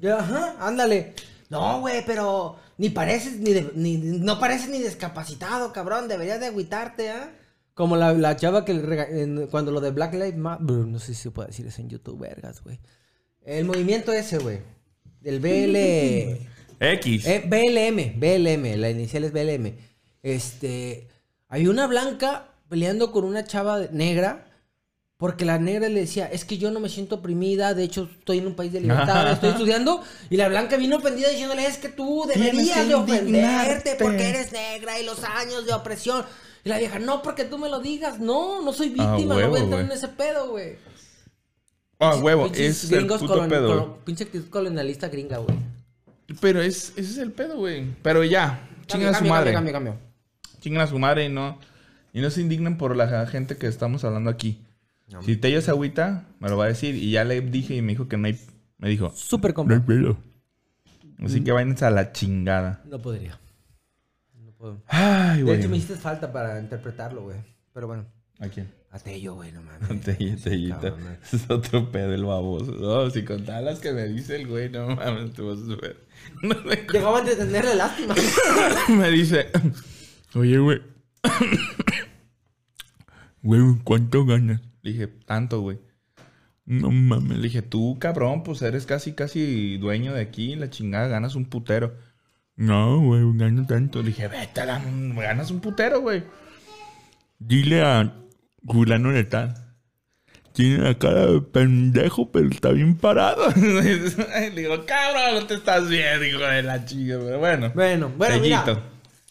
verga. 0.00 0.18
Ajá, 0.18 0.56
ándale. 0.60 1.14
No, 1.52 1.80
güey, 1.80 2.04
pero 2.06 2.56
ni 2.78 2.88
pareces 2.90 3.38
ni, 3.38 3.52
de- 3.52 3.70
ni 3.74 3.96
no 3.98 4.40
pareces 4.40 4.68
ni 4.68 4.78
discapacitado, 4.78 5.72
cabrón. 5.72 6.08
Deberías 6.08 6.40
de 6.40 6.46
agüitarte, 6.46 7.10
¿ah? 7.10 7.30
Como 7.74 7.96
la, 7.96 8.12
la 8.12 8.36
chava 8.36 8.64
que 8.64 8.74
le 8.74 8.82
rega- 8.82 9.08
en- 9.08 9.46
cuando 9.48 9.70
lo 9.70 9.80
de 9.80 9.90
Black 9.90 10.14
Lives 10.14 10.36
Matter, 10.36 10.66
no 10.86 10.98
sé 10.98 11.14
si 11.14 11.22
se 11.22 11.30
puede 11.30 11.48
decir 11.48 11.66
eso 11.66 11.80
en 11.80 11.88
YouTube, 11.90 12.18
vergas, 12.20 12.62
güey. 12.62 12.80
El 13.44 13.64
movimiento 13.64 14.12
ese, 14.12 14.38
güey. 14.38 14.60
Del 15.20 15.40
BL 15.40 16.40
X. 16.80 17.26
eh, 17.26 17.42
BLM, 17.46 18.18
BLM, 18.18 18.76
la 18.76 18.90
inicial 18.90 19.24
es 19.24 19.32
BLM. 19.32 19.74
Este, 20.22 21.08
hay 21.48 21.66
una 21.66 21.86
blanca 21.86 22.48
peleando 22.68 23.12
con 23.12 23.24
una 23.24 23.44
chava 23.44 23.80
negra 23.92 24.46
porque 25.22 25.44
la 25.44 25.56
negra 25.56 25.88
le 25.88 26.00
decía, 26.00 26.26
es 26.26 26.44
que 26.44 26.58
yo 26.58 26.72
no 26.72 26.80
me 26.80 26.88
siento 26.88 27.14
oprimida, 27.14 27.74
de 27.74 27.84
hecho 27.84 28.10
estoy 28.18 28.38
en 28.38 28.48
un 28.48 28.56
país 28.56 28.72
de 28.72 28.80
libertad, 28.86 29.30
estoy 29.30 29.50
estudiando, 29.50 30.02
y 30.30 30.36
la 30.36 30.48
blanca 30.48 30.76
vino 30.76 30.96
ofendida 30.96 31.28
diciéndole, 31.28 31.64
es 31.64 31.78
que 31.78 31.90
tú 31.90 32.24
deberías 32.26 32.88
de 32.88 32.94
ofenderte 32.96 33.28
indignarte". 33.28 33.96
porque 34.00 34.28
eres 34.30 34.50
negra 34.50 34.98
y 34.98 35.04
los 35.04 35.22
años 35.22 35.64
de 35.64 35.74
opresión. 35.74 36.24
Y 36.64 36.70
la 36.70 36.78
vieja, 36.78 36.98
no, 36.98 37.22
porque 37.22 37.44
tú 37.44 37.56
me 37.56 37.68
lo 37.68 37.78
digas, 37.78 38.18
no, 38.18 38.62
no 38.62 38.72
soy 38.72 38.88
víctima, 38.88 39.14
no 39.14 39.36
huevo, 39.36 39.50
voy 39.50 39.60
a 39.60 39.62
entrar 39.62 39.82
güey. 39.84 39.92
en 39.92 39.96
ese 39.96 40.08
pedo, 40.08 40.50
güey. 40.50 40.74
Ah, 42.00 42.16
huevo, 42.16 42.50
es 42.52 42.82
el 42.90 42.90
gringos 42.98 43.20
puto 43.20 43.36
colon- 43.36 43.48
pedo. 43.48 43.68
colon- 43.68 43.96
pinche 44.04 44.24
actitud 44.24 44.48
colonialista 44.50 45.06
gringa, 45.06 45.38
güey. 45.38 45.56
Pero 46.40 46.60
es, 46.60 46.94
ese 46.96 47.12
es 47.12 47.18
el 47.18 47.30
pedo, 47.30 47.58
güey. 47.58 47.94
Pero 48.02 48.24
ya, 48.24 48.68
chingan 48.88 49.14
a 49.14 49.18
su 49.20 49.24
madre. 49.26 49.52
cambio, 49.52 49.72
cambio, 49.72 49.92
cambio. 49.92 50.08
Chingan 50.60 50.82
a 50.82 50.88
su 50.88 50.98
madre 50.98 51.26
y 51.26 51.28
no, 51.28 51.60
y 52.12 52.20
no 52.20 52.28
se 52.28 52.40
indignen 52.40 52.76
por 52.76 52.96
la 52.96 53.24
gente 53.28 53.56
que 53.56 53.68
estamos 53.68 54.02
hablando 54.02 54.28
aquí. 54.28 54.58
Si 55.20 55.36
Tello 55.36 55.60
se 55.60 55.70
agüita, 55.70 56.26
me 56.40 56.48
lo 56.48 56.56
va 56.56 56.64
a 56.64 56.68
decir. 56.68 56.94
Y 56.94 57.10
ya 57.10 57.24
le 57.24 57.40
dije 57.40 57.76
y 57.76 57.82
me 57.82 57.92
dijo 57.92 58.08
que 58.08 58.16
no 58.16 58.26
hay. 58.26 58.38
Me 58.78 58.88
dijo, 58.88 59.12
Súper 59.14 59.54
no 59.56 59.62
hay 59.62 59.66
compa. 59.80 59.86
pedo. 59.86 60.16
Así 61.24 61.44
que 61.44 61.52
váyanse 61.52 61.84
a 61.84 61.90
la 61.90 62.12
chingada. 62.12 62.82
No 62.88 63.00
podría. 63.00 63.38
No 64.34 64.50
puedo. 64.52 64.82
Ay, 64.88 65.38
De 65.38 65.42
güey. 65.44 65.58
hecho, 65.60 65.68
me 65.68 65.76
hiciste 65.76 65.96
falta 65.96 66.32
para 66.32 66.58
interpretarlo, 66.58 67.22
güey. 67.22 67.36
Pero 67.72 67.86
bueno. 67.86 68.06
¿A 68.40 68.48
quién? 68.48 68.68
A 68.90 68.98
Tello, 68.98 69.34
güey, 69.34 69.52
no 69.52 69.62
mames. 69.88 70.00
Tello, 70.00 70.36
Tellito. 70.42 70.80
Cabrón, 70.80 71.00
güey. 71.02 71.16
Es 71.32 71.48
otro 71.50 71.92
pedo 71.92 72.12
el 72.12 72.24
baboso. 72.24 72.72
No, 72.72 73.08
si 73.10 73.24
con 73.24 73.44
todas 73.44 73.62
las 73.62 73.78
que 73.78 73.92
me 73.92 74.08
dice 74.08 74.36
el 74.36 74.48
güey, 74.48 74.68
no 74.68 74.88
mames, 74.96 75.32
tú 75.32 75.48
vas 75.48 75.58
a 75.60 75.80
ver. 75.80 75.96
No 76.42 76.54
me, 76.64 76.76
de 77.30 77.36
tenerle 77.36 77.74
lástima. 77.74 78.14
me 78.88 79.10
dice, 79.10 79.48
oye, 80.34 80.58
güey. 80.58 80.80
güey, 83.42 83.60
¿cuánto 83.84 84.24
ganas? 84.24 84.60
Le 84.82 84.92
dije, 84.92 85.06
tanto, 85.06 85.60
güey. 85.60 85.78
No 86.64 86.90
mames, 86.90 87.38
le 87.38 87.44
dije, 87.44 87.62
tú, 87.62 87.96
cabrón, 87.98 88.42
pues 88.44 88.62
eres 88.62 88.86
casi, 88.86 89.14
casi 89.14 89.78
dueño 89.78 90.12
de 90.14 90.20
aquí, 90.22 90.54
la 90.54 90.70
chingada, 90.70 91.08
ganas 91.08 91.34
un 91.34 91.46
putero. 91.46 91.96
No, 92.54 93.00
güey, 93.00 93.22
gano 93.36 93.66
tanto. 93.66 94.00
Le 94.00 94.08
dije, 94.08 94.28
vete, 94.28 94.64
la- 94.66 94.80
ganas 95.16 95.50
un 95.50 95.60
putero, 95.60 96.00
güey. 96.00 96.22
Dile 97.38 97.82
a 97.82 98.14
Julano 98.64 99.10
de 99.10 99.24
tal. 99.24 99.54
Tiene 100.52 100.78
la 100.84 100.98
cara 100.98 101.26
de 101.26 101.40
pendejo, 101.40 102.30
pero 102.30 102.48
está 102.48 102.70
bien 102.70 102.94
parado. 102.96 103.42
Le 103.56 104.50
digo, 104.50 104.84
cabrón, 104.84 105.40
no 105.40 105.46
te 105.46 105.54
estás 105.54 105.88
bien, 105.88 106.22
hijo 106.28 106.40
de 106.40 106.62
la 106.62 106.84
chica. 106.84 107.18
Pero 107.18 107.38
bueno. 107.38 107.72
Bueno, 107.74 108.12
bueno, 108.16 108.38
mira. 108.40 108.64
Sellito. 108.64 108.82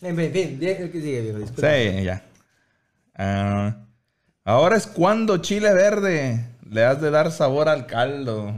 En 0.01 0.15
fin, 0.15 0.25
en 0.25 0.33
fin, 0.33 0.59
¿qué 0.59 0.91
sigue, 1.01 1.21
viejo? 1.21 1.37
Disculpa. 1.39 1.69
Sí, 1.71 2.03
ya. 2.03 2.23
Ah, 3.15 3.85
ahora 4.43 4.75
es 4.77 4.87
cuando 4.87 5.37
chile 5.37 5.73
verde. 5.73 6.47
Le 6.69 6.85
has 6.85 7.01
de 7.01 7.11
dar 7.11 7.31
sabor 7.31 7.67
al 7.69 7.85
caldo. 7.85 8.53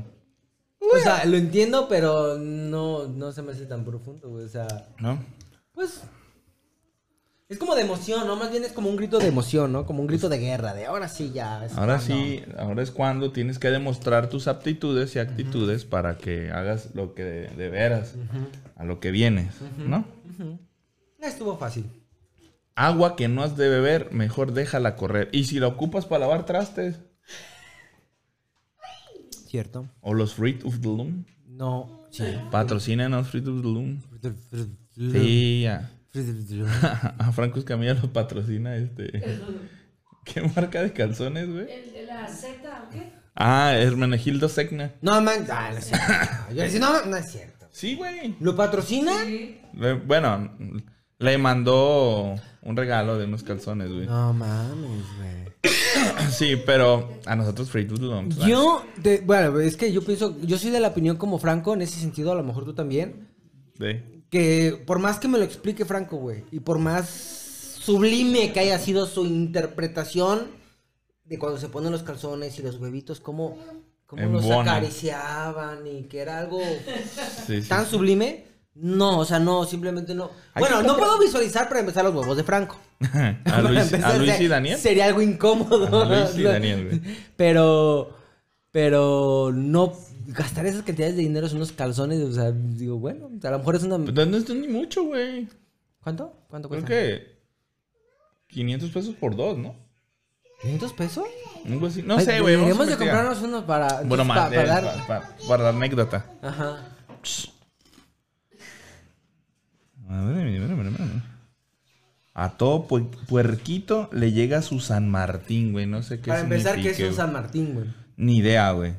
O 0.79 0.99
sea, 1.01 1.25
lo 1.25 1.37
entiendo, 1.37 1.87
pero 1.87 2.37
no, 2.37 3.07
no 3.07 3.31
se 3.31 3.41
me 3.41 3.53
hace 3.53 3.65
tan 3.65 3.83
profundo, 3.85 4.29
güey. 4.29 4.45
O 4.45 4.49
sea, 4.49 4.67
¿No? 4.99 5.17
pues. 5.73 6.01
Es 7.49 7.57
como 7.59 7.75
de 7.75 7.81
emoción, 7.83 8.25
¿no? 8.25 8.35
Más 8.35 8.49
bien 8.51 8.63
es 8.63 8.71
como 8.71 8.89
un 8.89 8.95
grito 8.95 9.19
de 9.19 9.27
emoción, 9.27 9.71
¿no? 9.71 9.85
Como 9.85 10.01
un 10.01 10.07
grito 10.07 10.27
de 10.27 10.39
guerra, 10.39 10.73
de 10.73 10.85
ahora 10.85 11.07
sí 11.07 11.31
ya. 11.33 11.63
es 11.65 11.73
Ahora 11.77 11.97
cuando". 11.97 12.15
sí, 12.15 12.43
ahora 12.57 12.81
es 12.81 12.89
cuando 12.91 13.31
tienes 13.31 13.59
que 13.59 13.69
demostrar 13.69 14.27
tus 14.29 14.47
aptitudes 14.47 15.15
y 15.15 15.19
actitudes 15.19 15.85
para 15.85 16.17
que 16.17 16.49
hagas 16.51 16.95
lo 16.95 17.13
que 17.13 17.23
de, 17.23 17.47
de 17.49 17.69
veras, 17.69 18.13
a 18.75 18.85
lo 18.85 18.99
que 18.99 19.11
vienes, 19.11 19.53
¿no? 19.77 20.03
Estuvo 21.21 21.57
fácil. 21.57 21.85
Agua 22.75 23.15
que 23.15 23.27
no 23.27 23.43
has 23.43 23.55
de 23.57 23.69
beber, 23.69 24.11
mejor 24.11 24.53
déjala 24.53 24.95
correr. 24.95 25.29
Y 25.31 25.43
si 25.45 25.59
la 25.59 25.67
ocupas 25.67 26.05
para 26.05 26.21
lavar 26.21 26.45
trastes, 26.45 26.99
¿Cierto? 29.47 29.87
o 30.01 30.13
los 30.13 30.33
Fruit 30.33 30.63
of 30.65 30.79
the 30.79 30.87
Loom, 30.87 31.25
No, 31.47 32.07
sí. 32.11 32.23
patrocinan 32.51 33.11
los 33.11 33.27
Fruit 33.27 33.47
of 33.47 33.61
the 33.61 33.67
Loom. 33.67 34.01
Sí, 34.95 35.61
ya. 35.63 35.91
A 37.19 37.31
Franco 37.31 37.59
Escamilla 37.59 37.95
lo 37.95 38.11
patrocina 38.13 38.75
este. 38.75 39.41
¿Qué 40.25 40.41
marca 40.55 40.81
de 40.83 40.93
calzones, 40.93 41.49
güey? 41.49 41.67
La 42.07 42.27
Z, 42.27 42.83
¿o 42.85 42.89
qué? 42.91 43.11
Ah, 43.35 43.73
Hermenegildo 43.75 44.47
Secna. 44.47 44.93
No, 45.01 45.19
man. 45.21 45.45
Ah, 45.51 45.69
no 45.71 45.77
es 45.77 45.85
cierto. 45.85 46.05
Yo 46.53 46.61
decía, 46.61 46.79
no, 46.79 47.05
no 47.05 47.17
es 47.17 47.31
cierto. 47.31 47.67
Sí, 47.71 47.95
güey. 47.95 48.35
¿Lo 48.39 48.55
patrocina? 48.55 49.11
Le- 49.23 49.93
Bueno, 50.05 50.55
le 51.19 51.37
mandó 51.37 52.35
un 52.61 52.77
regalo 52.77 53.17
de 53.17 53.25
unos 53.25 53.43
calzones, 53.43 53.91
güey. 53.91 54.05
No 54.05 54.33
mames, 54.33 55.03
güey. 55.17 55.53
Sí, 56.31 56.55
pero 56.65 57.19
a 57.25 57.35
nosotros 57.35 57.69
Free. 57.69 57.87
Yo, 58.47 58.83
de- 58.97 59.19
bueno, 59.19 59.59
es 59.59 59.77
que 59.77 59.91
yo 59.91 60.03
pienso, 60.03 60.35
yo 60.41 60.57
soy 60.57 60.71
de 60.71 60.79
la 60.79 60.89
opinión 60.89 61.17
como 61.17 61.37
Franco 61.39 61.73
en 61.73 61.81
ese 61.81 61.99
sentido, 61.99 62.31
a 62.31 62.35
lo 62.35 62.43
mejor 62.43 62.65
tú 62.65 62.73
también, 62.73 63.29
De- 63.77 64.23
que 64.29 64.81
por 64.85 64.99
más 64.99 65.19
que 65.19 65.27
me 65.27 65.37
lo 65.37 65.43
explique 65.43 65.85
Franco, 65.85 66.17
güey, 66.17 66.43
y 66.51 66.59
por 66.59 66.79
más 66.79 67.07
sublime 67.79 68.51
que 68.51 68.59
haya 68.61 68.79
sido 68.79 69.05
su 69.05 69.25
interpretación 69.25 70.47
de 71.25 71.37
cuando 71.37 71.59
se 71.59 71.69
ponen 71.69 71.91
los 71.91 72.03
calzones 72.03 72.57
y 72.59 72.63
los 72.63 72.77
huevitos, 72.77 73.19
cómo, 73.19 73.57
cómo 74.05 74.23
los 74.27 74.45
acariciaban 74.49 75.85
y 75.87 76.03
que 76.03 76.19
era 76.19 76.39
algo 76.39 76.59
sí, 77.45 77.61
sí. 77.61 77.69
tan 77.69 77.85
sublime, 77.85 78.45
no, 78.75 79.19
o 79.19 79.25
sea, 79.25 79.39
no, 79.39 79.65
simplemente 79.65 80.15
no. 80.15 80.31
Bueno, 80.57 80.81
no 80.81 80.97
puedo 80.97 81.19
visualizar 81.19 81.67
para 81.67 81.79
empezar 81.81 82.03
los 82.03 82.13
huevos 82.15 82.35
de 82.37 82.43
Franco. 82.43 82.77
a 83.01 83.37
Para 83.43 83.61
Luis, 83.63 83.81
empezar, 83.83 84.11
a 84.11 84.17
Luis 84.17 84.39
y 84.39 84.47
Daniel. 84.47 84.77
Sería 84.79 85.05
algo 85.05 85.21
incómodo. 85.21 86.01
A 86.01 86.05
Luis 86.05 86.35
y 86.37 86.43
Daniel, 86.43 86.85
güey. 86.87 87.01
Pero, 87.35 88.15
pero 88.71 89.51
no 89.53 89.93
gastar 90.27 90.65
esas 90.65 90.83
cantidades 90.83 91.15
de 91.15 91.21
dinero 91.21 91.45
en 91.47 91.55
unos 91.57 91.71
calzones, 91.73 92.19
o 92.21 92.31
sea, 92.31 92.51
digo, 92.51 92.97
bueno, 92.97 93.29
a 93.43 93.49
lo 93.51 93.57
mejor 93.59 93.75
es 93.75 93.83
una... 93.83 93.97
Pero 93.99 94.25
no 94.25 94.37
es 94.37 94.49
ni 94.49 94.67
mucho, 94.69 95.03
güey. 95.03 95.47
¿Cuánto? 96.01 96.33
¿Cuánto 96.49 96.69
Creo 96.69 96.81
cuesta? 96.81 96.95
que 96.95 97.33
500 98.47 98.89
pesos 98.89 99.15
por 99.15 99.35
dos, 99.35 99.57
¿no? 99.57 99.75
¿500 100.63 100.95
pesos? 100.95 101.25
Algo 101.69 101.87
así. 101.87 102.01
No 102.03 102.15
Ay, 102.17 102.25
sé, 102.25 102.39
güey. 102.39 102.53
Deberíamos 102.55 102.87
de 102.87 102.97
comprarnos 102.97 103.41
unos 103.41 103.63
para... 103.65 104.01
Bueno, 104.03 104.23
más, 104.23 104.49
para 104.49 104.63
eh, 104.63 104.65
dar... 104.67 104.83
pa- 104.83 105.07
pa- 105.07 105.29
para 105.47 105.63
la 105.63 105.69
anécdota. 105.69 106.25
Ajá. 106.41 106.87
A 107.15 107.21
ver, 107.21 107.21
mira, 107.21 107.61
mira, 109.61 110.02
mira, 110.02 110.02
mira. 110.02 110.02
A 112.35 112.57
todo 112.57 112.87
pu- 112.87 113.09
puerquito 113.27 114.09
le 114.11 114.31
llega 114.31 114.61
su 114.61 114.79
San 114.79 115.09
Martín, 115.09 115.71
güey. 115.71 115.85
No 115.85 116.01
sé 116.01 116.19
qué 116.19 116.29
Para 116.29 116.41
empezar, 116.41 116.81
¿qué 116.81 116.89
es 116.89 116.99
un. 116.99 117.13
San 117.13 117.31
Martín, 117.31 117.73
güey? 117.75 117.85
Ni 118.17 118.37
idea, 118.37 118.71
güey. 118.71 118.93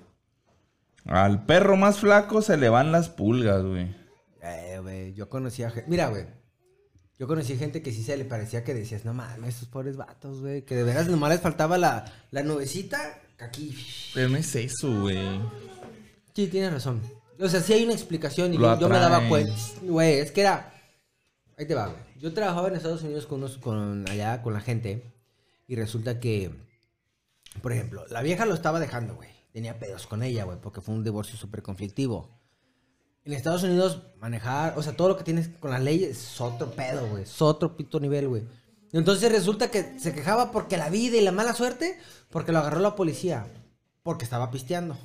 Al 1.04 1.44
perro 1.44 1.76
más 1.76 1.98
flaco 1.98 2.42
se 2.42 2.56
le 2.56 2.68
van 2.68 2.92
las 2.92 3.08
pulgas, 3.08 3.62
güey. 3.62 3.94
Eh, 4.42 4.78
güey, 4.80 5.14
yo 5.14 5.28
conocía 5.28 5.70
gente... 5.70 5.90
Mira, 5.90 6.08
güey. 6.08 6.26
Yo 7.18 7.26
conocí 7.26 7.56
gente 7.56 7.82
que 7.82 7.92
sí 7.92 8.02
se 8.02 8.16
le 8.16 8.24
parecía 8.24 8.64
que 8.64 8.74
decías, 8.74 9.04
no 9.04 9.14
mames, 9.14 9.56
esos 9.56 9.68
pobres 9.68 9.96
vatos, 9.96 10.40
güey. 10.40 10.62
Que 10.62 10.74
de 10.74 10.82
veras 10.82 11.08
nomás 11.08 11.30
les 11.30 11.40
faltaba 11.40 11.78
la, 11.78 12.04
la 12.30 12.42
nubecita 12.42 13.18
aquí. 13.38 13.76
Pero 14.14 14.28
no 14.28 14.36
es 14.36 14.54
eso, 14.56 15.00
güey. 15.02 15.18
Sí, 16.34 16.46
tienes 16.48 16.72
razón. 16.72 17.00
O 17.38 17.48
sea, 17.48 17.60
sí 17.60 17.72
hay 17.72 17.84
una 17.84 17.92
explicación 17.94 18.54
y 18.54 18.58
yo, 18.58 18.78
yo 18.80 18.88
me 18.88 18.98
daba 18.98 19.28
cuenta. 19.28 19.54
Güey, 19.82 20.18
es 20.18 20.30
que 20.32 20.40
era. 20.42 20.73
Ahí 21.56 21.66
te 21.66 21.74
va, 21.74 21.86
güey. 21.86 22.02
Yo 22.20 22.32
trabajaba 22.32 22.68
en 22.68 22.76
Estados 22.76 23.02
Unidos 23.02 23.26
con 23.26 23.38
unos, 23.38 23.58
con 23.58 24.08
allá, 24.08 24.42
con 24.42 24.52
la 24.52 24.60
gente. 24.60 25.14
Y 25.66 25.76
resulta 25.76 26.20
que, 26.20 26.50
por 27.62 27.72
ejemplo, 27.72 28.04
la 28.10 28.22
vieja 28.22 28.46
lo 28.46 28.54
estaba 28.54 28.80
dejando, 28.80 29.14
güey. 29.14 29.30
Tenía 29.52 29.78
pedos 29.78 30.06
con 30.06 30.22
ella, 30.22 30.44
güey, 30.44 30.58
porque 30.60 30.80
fue 30.80 30.94
un 30.94 31.04
divorcio 31.04 31.36
súper 31.36 31.62
conflictivo. 31.62 32.28
En 33.24 33.32
Estados 33.32 33.62
Unidos, 33.62 34.02
manejar, 34.18 34.76
o 34.76 34.82
sea, 34.82 34.94
todo 34.94 35.08
lo 35.08 35.16
que 35.16 35.24
tienes 35.24 35.48
con 35.48 35.70
las 35.70 35.80
leyes 35.80 36.10
es 36.10 36.40
otro 36.40 36.70
pedo, 36.72 37.06
güey. 37.08 37.22
Es 37.22 37.40
otro 37.40 37.76
pito 37.76 38.00
nivel, 38.00 38.28
güey. 38.28 38.42
Entonces 38.92 39.32
resulta 39.32 39.70
que 39.70 39.98
se 39.98 40.12
quejaba 40.12 40.52
porque 40.52 40.76
la 40.76 40.90
vida 40.90 41.16
y 41.16 41.20
la 41.20 41.32
mala 41.32 41.54
suerte, 41.54 41.98
porque 42.30 42.52
lo 42.52 42.58
agarró 42.58 42.80
la 42.80 42.96
policía. 42.96 43.46
Porque 44.02 44.24
estaba 44.24 44.50
pisteando. 44.50 44.98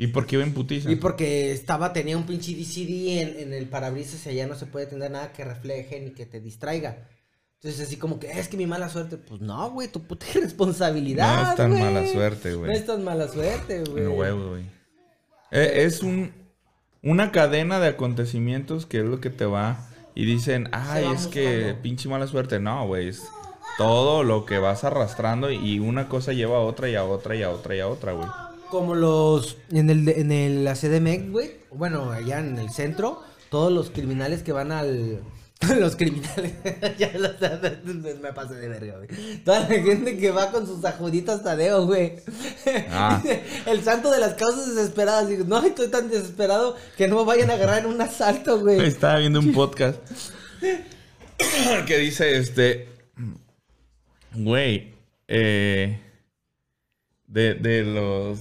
¿Y 0.00 0.06
por 0.08 0.26
qué 0.26 0.36
iba 0.36 0.44
en 0.44 0.54
putiza? 0.54 0.90
Y 0.90 0.96
porque 0.96 1.50
estaba, 1.50 1.92
tenía 1.92 2.16
un 2.16 2.24
pinche 2.24 2.54
DCD 2.54 3.20
en, 3.20 3.38
en 3.40 3.52
el 3.52 3.68
parabrisas 3.68 4.24
y 4.26 4.30
allá 4.30 4.46
no 4.46 4.54
se 4.54 4.66
puede 4.66 4.86
tener 4.86 5.10
nada 5.10 5.32
que 5.32 5.44
refleje 5.44 6.00
ni 6.00 6.12
que 6.12 6.24
te 6.24 6.40
distraiga. 6.40 7.08
Entonces 7.56 7.80
así 7.84 7.96
como 7.96 8.20
que, 8.20 8.30
es 8.30 8.46
que 8.46 8.56
mi 8.56 8.66
mala 8.66 8.88
suerte. 8.88 9.16
Pues 9.16 9.40
no, 9.40 9.70
güey, 9.72 9.88
tu 9.88 10.06
puta 10.06 10.24
responsabilidad, 10.34 11.42
No 11.42 11.50
es 11.50 11.56
tan 11.56 11.70
güey. 11.72 11.82
mala 11.82 12.06
suerte, 12.06 12.54
güey. 12.54 12.70
No 12.70 12.76
es 12.76 12.86
tan 12.86 13.02
mala 13.02 13.26
suerte, 13.26 13.82
güey. 13.82 14.04
No, 14.04 14.10
huevo, 14.12 14.50
güey. 14.50 14.62
Eh, 15.50 15.82
es 15.84 16.04
un, 16.04 16.32
una 17.02 17.32
cadena 17.32 17.80
de 17.80 17.88
acontecimientos 17.88 18.86
que 18.86 18.98
es 18.98 19.04
lo 19.04 19.20
que 19.20 19.30
te 19.30 19.46
va. 19.46 19.88
Y 20.14 20.24
dicen, 20.24 20.68
ay, 20.70 21.06
es 21.12 21.26
que 21.26 21.74
pinche 21.82 22.08
mala 22.08 22.28
suerte. 22.28 22.60
No, 22.60 22.86
güey. 22.86 23.08
Es 23.08 23.24
todo 23.76 24.22
lo 24.22 24.46
que 24.46 24.58
vas 24.58 24.84
arrastrando 24.84 25.50
y 25.50 25.80
una 25.80 26.08
cosa 26.08 26.32
lleva 26.32 26.58
a 26.58 26.60
otra 26.60 26.88
y 26.88 26.94
a 26.94 27.04
otra 27.04 27.34
y 27.34 27.42
a 27.42 27.50
otra 27.50 27.74
y 27.74 27.80
a 27.80 27.88
otra, 27.88 28.12
güey. 28.12 28.28
Como 28.70 28.94
los, 28.94 29.56
en 29.70 29.88
el, 29.88 30.08
en 30.08 30.30
el 30.30 30.64
la 30.64 30.74
CDMX, 30.74 31.30
güey, 31.30 31.52
bueno, 31.70 32.10
allá 32.10 32.38
en 32.40 32.58
el 32.58 32.70
centro, 32.70 33.22
todos 33.50 33.72
los 33.72 33.90
criminales 33.90 34.42
que 34.42 34.52
van 34.52 34.72
al... 34.72 35.20
Los 35.80 35.96
criminales, 35.96 36.52
ya 36.98 37.10
lo 37.18 37.36
sabes, 37.36 37.82
me 37.84 38.32
pasé 38.32 38.54
de 38.54 38.68
verga, 38.68 38.98
güey. 38.98 39.38
Toda 39.44 39.58
la 39.60 39.66
gente 39.66 40.16
que 40.16 40.30
va 40.30 40.52
con 40.52 40.68
sus 40.68 40.84
ajuditas 40.84 41.42
Tadeo, 41.42 41.84
güey. 41.84 42.12
Ah. 42.90 43.20
El 43.66 43.82
santo 43.82 44.08
de 44.12 44.20
las 44.20 44.34
causas 44.34 44.72
desesperadas. 44.72 45.28
Digo, 45.28 45.44
no, 45.48 45.58
estoy 45.66 45.88
tan 45.88 46.10
desesperado 46.10 46.76
que 46.96 47.08
no 47.08 47.16
me 47.16 47.24
vayan 47.24 47.50
a 47.50 47.54
agarrar 47.54 47.80
en 47.80 47.86
un 47.86 48.00
asalto, 48.00 48.60
güey. 48.60 48.86
Estaba 48.86 49.18
viendo 49.18 49.40
un 49.40 49.52
podcast 49.52 49.98
que 51.88 51.98
dice 51.98 52.36
este. 52.38 52.88
Güey. 54.36 54.94
eh, 55.26 56.00
de, 57.26 57.54
de 57.54 57.82
los. 57.82 58.38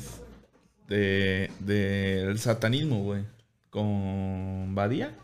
De. 0.87 1.51
Del 1.59 2.39
satanismo, 2.39 3.03
güey. 3.03 3.23
Con 3.69 4.73
Badía. 4.75 5.15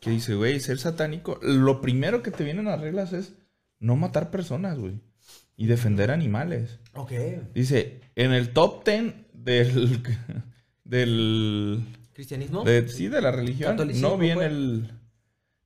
Que 0.00 0.10
dice, 0.10 0.34
güey, 0.34 0.60
ser 0.60 0.78
satánico. 0.78 1.38
Lo 1.42 1.80
primero 1.80 2.22
que 2.22 2.30
te 2.30 2.44
vienen 2.44 2.66
las 2.66 2.80
reglas 2.80 3.12
es 3.12 3.34
no 3.78 3.96
matar 3.96 4.30
personas, 4.30 4.78
güey. 4.78 5.00
Y 5.56 5.66
defender 5.66 6.10
animales. 6.10 6.78
Ok. 6.94 7.12
Dice, 7.54 8.00
en 8.14 8.32
el 8.32 8.50
top 8.50 8.84
10 8.84 9.14
del. 9.32 10.02
Del. 10.84 11.80
¿Cristianismo? 12.12 12.62
De, 12.62 12.88
sí, 12.88 13.08
de 13.08 13.20
la 13.20 13.32
religión. 13.32 13.76
No 14.00 14.16
viene 14.16 14.36
pues. 14.36 14.52
el, 14.52 14.90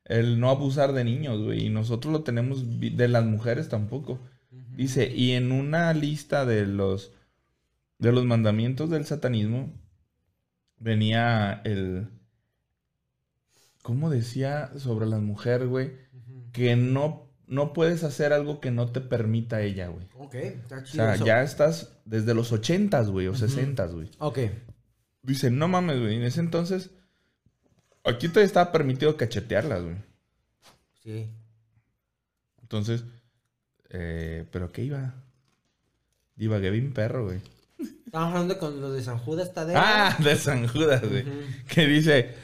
el 0.06 0.40
no 0.40 0.48
abusar 0.48 0.92
de 0.92 1.04
niños, 1.04 1.42
güey. 1.42 1.66
Y 1.66 1.68
nosotros 1.68 2.10
lo 2.10 2.22
tenemos 2.22 2.80
de 2.80 3.08
las 3.08 3.24
mujeres 3.24 3.68
tampoco. 3.68 4.18
Dice, 4.74 5.12
y 5.14 5.32
en 5.32 5.52
una 5.52 5.92
lista 5.92 6.46
de 6.46 6.66
los 6.66 7.12
de 8.00 8.12
los 8.12 8.24
mandamientos 8.24 8.90
del 8.90 9.04
satanismo 9.04 9.72
venía 10.78 11.60
el 11.64 12.08
¿cómo 13.82 14.10
decía 14.10 14.72
sobre 14.78 15.06
las 15.06 15.20
mujeres, 15.20 15.68
güey? 15.68 15.92
Que 16.52 16.74
no 16.76 17.28
no 17.46 17.72
puedes 17.72 18.04
hacer 18.04 18.32
algo 18.32 18.60
que 18.60 18.70
no 18.70 18.92
te 18.92 19.00
permita 19.00 19.60
ella, 19.60 19.88
güey. 19.88 20.06
Ok, 20.16 20.34
está 20.36 20.78
O 20.78 20.84
chido 20.84 21.04
sea, 21.04 21.14
eso. 21.14 21.26
ya 21.26 21.42
estás 21.42 21.96
desde 22.04 22.32
los 22.32 22.52
ochentas, 22.52 23.10
güey, 23.10 23.26
o 23.26 23.34
sesentas, 23.34 23.92
güey. 23.92 24.08
Ok. 24.18 24.38
Dice, 25.22 25.50
no 25.50 25.66
mames, 25.66 25.98
güey. 25.98 26.16
En 26.16 26.22
ese 26.22 26.38
entonces, 26.40 26.90
aquí 28.04 28.28
te 28.28 28.42
estaba 28.42 28.70
permitido 28.70 29.16
cachetearlas, 29.16 29.82
güey. 29.82 29.96
Sí. 31.02 31.28
Entonces, 32.62 33.02
eh, 33.88 34.46
¿pero 34.52 34.70
qué 34.70 34.84
iba? 34.84 35.14
Divagué 36.36 36.70
bien 36.70 36.92
perro, 36.92 37.24
güey. 37.24 37.40
Estamos 38.06 38.28
hablando 38.28 38.58
con 38.58 38.80
los 38.80 38.92
de 38.94 39.02
San 39.02 39.18
Judas 39.18 39.52
Tadeo. 39.54 39.76
Ah, 39.78 40.16
de 40.18 40.36
San 40.36 40.66
Judas, 40.66 41.02
güey. 41.08 41.24
Que 41.68 41.86
dice, 41.86 42.34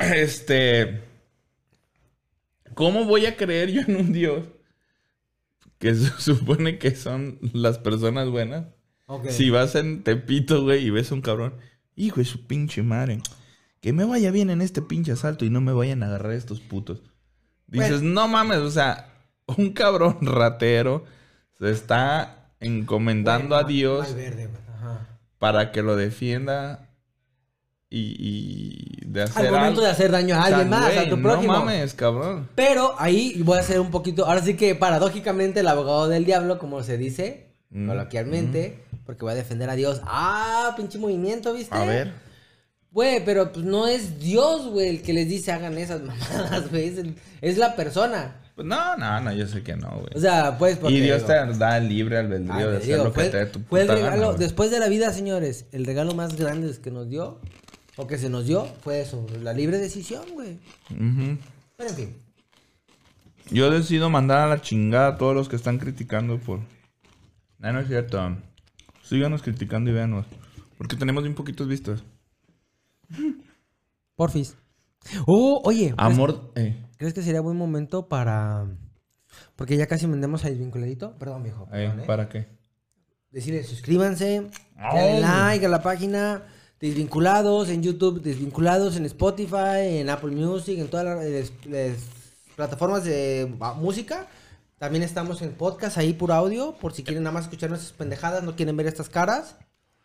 este, 0.00 1.02
¿cómo 2.74 3.04
voy 3.04 3.26
a 3.26 3.36
creer 3.36 3.70
yo 3.70 3.80
en 3.82 3.96
un 3.96 4.12
Dios 4.12 4.46
que 5.78 5.94
se 5.94 6.10
supone 6.18 6.78
que 6.78 6.94
son 6.94 7.38
las 7.52 7.78
personas 7.78 8.28
buenas? 8.28 8.66
Si 9.28 9.50
vas 9.50 9.74
en 9.74 10.04
Tepito, 10.04 10.62
güey, 10.62 10.86
y 10.86 10.90
ves 10.90 11.10
a 11.10 11.14
un 11.14 11.20
cabrón, 11.20 11.56
hijo 11.96 12.20
de 12.20 12.24
su 12.24 12.46
pinche 12.46 12.82
madre, 12.82 13.20
que 13.80 13.92
me 13.92 14.04
vaya 14.04 14.30
bien 14.30 14.48
en 14.48 14.62
este 14.62 14.80
pinche 14.80 15.12
asalto 15.12 15.44
y 15.44 15.50
no 15.50 15.60
me 15.60 15.72
vayan 15.72 16.02
a 16.02 16.06
agarrar 16.06 16.32
estos 16.32 16.60
putos. 16.60 17.02
Dices, 17.66 18.00
Bueno. 18.00 18.14
no 18.14 18.28
mames, 18.28 18.58
o 18.58 18.70
sea, 18.70 19.12
un 19.46 19.72
cabrón 19.72 20.18
ratero 20.22 21.04
se 21.58 21.70
está 21.70 22.41
encomendando 22.62 23.56
a 23.56 23.64
Dios 23.64 24.14
verde. 24.14 24.48
Ajá. 24.76 25.06
para 25.38 25.72
que 25.72 25.82
lo 25.82 25.96
defienda 25.96 26.88
y, 27.90 28.16
y 28.18 29.06
de 29.06 29.22
hacer 29.24 29.46
Al 29.46 29.52
momento 29.52 29.68
algo. 29.68 29.82
de 29.82 29.88
hacer 29.88 30.10
daño 30.10 30.34
a 30.34 30.44
alguien 30.44 30.70
más, 30.70 30.96
a 30.96 31.08
tu 31.08 31.20
prójimo. 31.20 31.52
No 31.52 31.58
mames, 31.64 31.92
cabrón. 31.94 32.48
Pero 32.54 32.94
ahí 32.98 33.42
voy 33.44 33.58
a 33.58 33.60
hacer 33.60 33.80
un 33.80 33.90
poquito. 33.90 34.24
Ahora 34.24 34.40
sí 34.40 34.54
que 34.54 34.74
paradójicamente 34.74 35.60
el 35.60 35.68
abogado 35.68 36.08
del 36.08 36.24
diablo, 36.24 36.58
como 36.58 36.82
se 36.82 36.96
dice 36.98 37.48
Mm, 37.74 37.88
coloquialmente, 37.88 38.84
porque 39.06 39.24
voy 39.24 39.32
a 39.32 39.36
defender 39.36 39.70
a 39.70 39.74
Dios. 39.76 40.02
Ah, 40.04 40.74
pinche 40.76 40.98
movimiento, 40.98 41.54
¿viste? 41.54 41.74
A 41.74 41.86
ver. 41.86 42.12
Güey, 42.90 43.24
pero 43.24 43.50
pues 43.50 43.64
no 43.64 43.86
es 43.86 44.20
Dios, 44.20 44.68
güey, 44.68 44.88
el 44.90 45.00
que 45.02 45.14
les 45.14 45.26
dice 45.26 45.52
hagan 45.52 45.78
esas 45.78 46.02
mamadas, 46.02 46.70
güey. 46.70 46.88
Es, 46.88 46.98
el- 46.98 47.16
es 47.40 47.56
la 47.56 47.74
persona. 47.74 48.41
Pues 48.62 48.68
no, 48.68 48.96
no, 48.96 49.20
no, 49.20 49.32
yo 49.32 49.48
sé 49.48 49.64
que 49.64 49.74
no, 49.74 49.90
güey. 49.90 50.12
O 50.14 50.20
sea, 50.20 50.56
pues 50.56 50.78
porque. 50.78 50.94
y 50.94 51.00
Dios 51.00 51.26
te 51.26 51.32
da 51.32 51.80
libre 51.80 52.18
albedrío 52.18 52.70
de 52.70 52.76
hacer 52.76 52.98
lo 52.98 53.12
que 53.12 53.24
te 53.24 53.36
dé 53.38 53.46
tu 53.46 53.58
el 53.58 53.64
puta 53.64 53.84
gana, 53.86 54.10
regalo, 54.10 54.34
después 54.34 54.70
de 54.70 54.78
la 54.78 54.88
vida, 54.88 55.12
señores, 55.12 55.66
el 55.72 55.84
regalo 55.84 56.14
más 56.14 56.36
grande 56.36 56.72
que 56.80 56.92
nos 56.92 57.08
dio, 57.08 57.40
o 57.96 58.06
que 58.06 58.18
se 58.18 58.30
nos 58.30 58.46
dio, 58.46 58.66
fue 58.82 59.00
eso, 59.00 59.26
la 59.42 59.52
libre 59.52 59.78
decisión, 59.78 60.22
güey. 60.34 60.58
Pero 60.88 61.90
en 61.90 61.96
fin. 61.96 62.16
Yo 63.50 63.68
decido 63.68 64.10
mandar 64.10 64.38
a 64.38 64.46
la 64.46 64.60
chingada 64.60 65.08
a 65.08 65.16
todos 65.18 65.34
los 65.34 65.48
que 65.48 65.56
están 65.56 65.78
criticando 65.78 66.38
por... 66.38 66.60
No, 67.58 67.72
no 67.72 67.80
es 67.80 67.88
cierto. 67.88 68.38
Síganos 69.02 69.42
criticando 69.42 69.90
y 69.90 69.94
véanos. 69.94 70.24
Porque 70.78 70.94
tenemos 70.94 71.24
bien 71.24 71.34
poquitos 71.34 71.66
vistos. 71.66 72.04
Porfis. 74.14 74.54
Oh, 75.26 75.60
oye. 75.64 75.86
¿crees- 75.86 75.94
Amor... 75.98 76.52
Eh, 76.54 76.80
¿Crees 77.02 77.14
que 77.14 77.22
sería 77.22 77.40
buen 77.40 77.56
momento 77.56 78.06
para. 78.06 78.64
Porque 79.56 79.76
ya 79.76 79.88
casi 79.88 80.06
vendemos 80.06 80.44
a 80.44 80.50
Desvinculadito? 80.50 81.18
Perdón, 81.18 81.42
viejo. 81.42 81.64
eh, 81.72 81.86
perdón, 81.88 82.00
¿eh? 82.00 82.04
¿Para 82.06 82.28
qué? 82.28 82.46
Decirle 83.32 83.64
suscríbanse, 83.64 84.46
denle 84.94 85.20
like 85.20 85.66
a 85.66 85.68
la 85.68 85.82
página 85.82 86.44
Desvinculados 86.78 87.70
en 87.70 87.82
YouTube, 87.82 88.22
Desvinculados 88.22 88.96
en 88.96 89.04
Spotify, 89.06 89.98
en 89.98 90.10
Apple 90.10 90.30
Music, 90.30 90.78
en 90.78 90.86
todas 90.86 91.04
las, 91.04 91.24
las- 91.24 91.66
las 91.66 91.96
plataformas 92.54 93.02
de 93.02 93.52
ah, 93.60 93.74
música. 93.74 94.28
También 94.78 95.02
estamos 95.02 95.42
en 95.42 95.54
podcast 95.54 95.98
ahí 95.98 96.12
por 96.12 96.30
audio, 96.30 96.76
por 96.80 96.92
si 96.92 97.02
quieren 97.02 97.24
nada 97.24 97.34
más 97.34 97.44
escuchar 97.46 97.68
nuestras 97.68 97.92
pendejadas, 97.94 98.44
no 98.44 98.54
quieren 98.54 98.76
ver 98.76 98.86
estas 98.86 99.08
caras. 99.08 99.56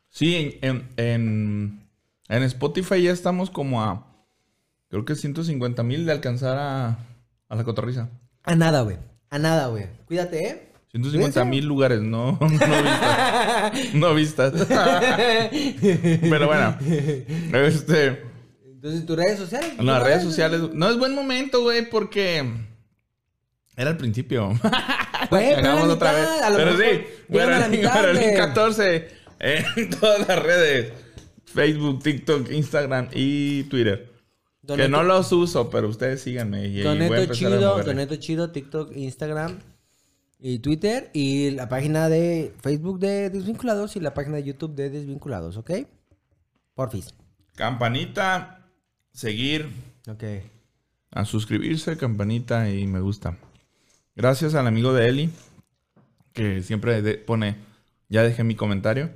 Sí, 0.09 0.57
en, 0.63 0.87
en, 0.97 0.97
en, 0.97 1.87
en 2.29 2.43
Spotify 2.43 3.03
ya 3.03 3.11
estamos 3.11 3.51
como 3.51 3.83
a... 3.83 4.06
Creo 4.89 5.05
que 5.05 5.15
150 5.15 5.83
mil 5.83 6.05
de 6.05 6.11
alcanzar 6.11 6.57
a, 6.57 6.99
a 7.49 7.55
la 7.55 7.63
cotorriza. 7.63 8.09
A 8.43 8.55
nada, 8.55 8.81
güey. 8.81 8.97
A 9.29 9.39
nada, 9.39 9.67
güey. 9.67 9.85
Cuídate, 10.05 10.47
¿eh? 10.47 10.71
150 10.91 11.43
mil 11.45 11.65
lugares, 11.65 12.01
no, 12.01 12.39
no 12.41 12.47
vistas. 12.83 13.93
No 13.93 14.15
vistas. 14.15 14.53
Pero 16.29 16.47
bueno. 16.47 16.77
Este... 17.53 18.23
Entonces, 18.77 19.05
tus 19.05 19.17
redes 19.17 19.39
sociales. 19.39 19.73
En 19.77 19.85
las 19.85 20.03
redes 20.03 20.23
sociales. 20.23 20.61
No 20.73 20.89
es 20.89 20.97
buen 20.97 21.13
momento, 21.15 21.61
güey, 21.63 21.89
porque. 21.89 22.45
Era 23.75 23.89
al 23.89 23.97
principio. 23.97 24.49
Güey, 25.29 25.55
pero 25.55 25.83
otra 25.83 26.11
vez. 26.13 26.27
a 26.43 26.49
lo 26.51 26.57
Pero 26.57 26.73
mejor 26.73 26.85
sí, 26.85 27.05
güey. 27.27 28.35
14 28.35 29.07
en 29.39 29.89
todas 29.89 30.27
las 30.27 30.41
redes: 30.41 30.93
Facebook, 31.45 32.03
TikTok, 32.03 32.51
Instagram 32.51 33.09
y 33.13 33.63
Twitter. 33.63 34.16
Que 34.75 34.89
no 34.89 35.03
los 35.03 35.31
uso, 35.31 35.69
pero 35.69 35.87
ustedes 35.87 36.21
síganme. 36.21 36.67
Y, 36.67 36.79
y 36.79 36.83
Doneto 36.83 37.13
a 37.31 37.33
Chido. 37.33 37.83
Doneto 37.83 38.15
Chido, 38.17 38.51
TikTok, 38.51 38.95
Instagram 38.95 39.59
y 40.39 40.59
Twitter. 40.59 41.09
Y 41.13 41.51
la 41.51 41.69
página 41.69 42.09
de 42.09 42.53
Facebook 42.61 42.99
de 42.99 43.29
Desvinculados 43.29 43.95
y 43.95 43.99
la 43.99 44.13
página 44.13 44.35
de 44.37 44.43
YouTube 44.43 44.75
de 44.75 44.89
Desvinculados, 44.89 45.57
¿ok? 45.57 45.71
Porfis. 46.75 47.13
Campanita, 47.55 48.69
seguir, 49.13 49.69
Ok. 50.07 50.23
a 51.11 51.25
suscribirse, 51.25 51.97
campanita 51.97 52.69
y 52.69 52.85
me 52.85 52.99
gusta. 52.99 53.37
Gracias 54.15 54.53
al 54.53 54.67
amigo 54.67 54.93
de 54.93 55.07
Eli, 55.07 55.29
que 56.33 56.61
siempre 56.61 57.01
de- 57.01 57.15
pone, 57.15 57.55
ya 58.09 58.21
dejé 58.23 58.43
mi 58.43 58.55
comentario, 58.55 59.09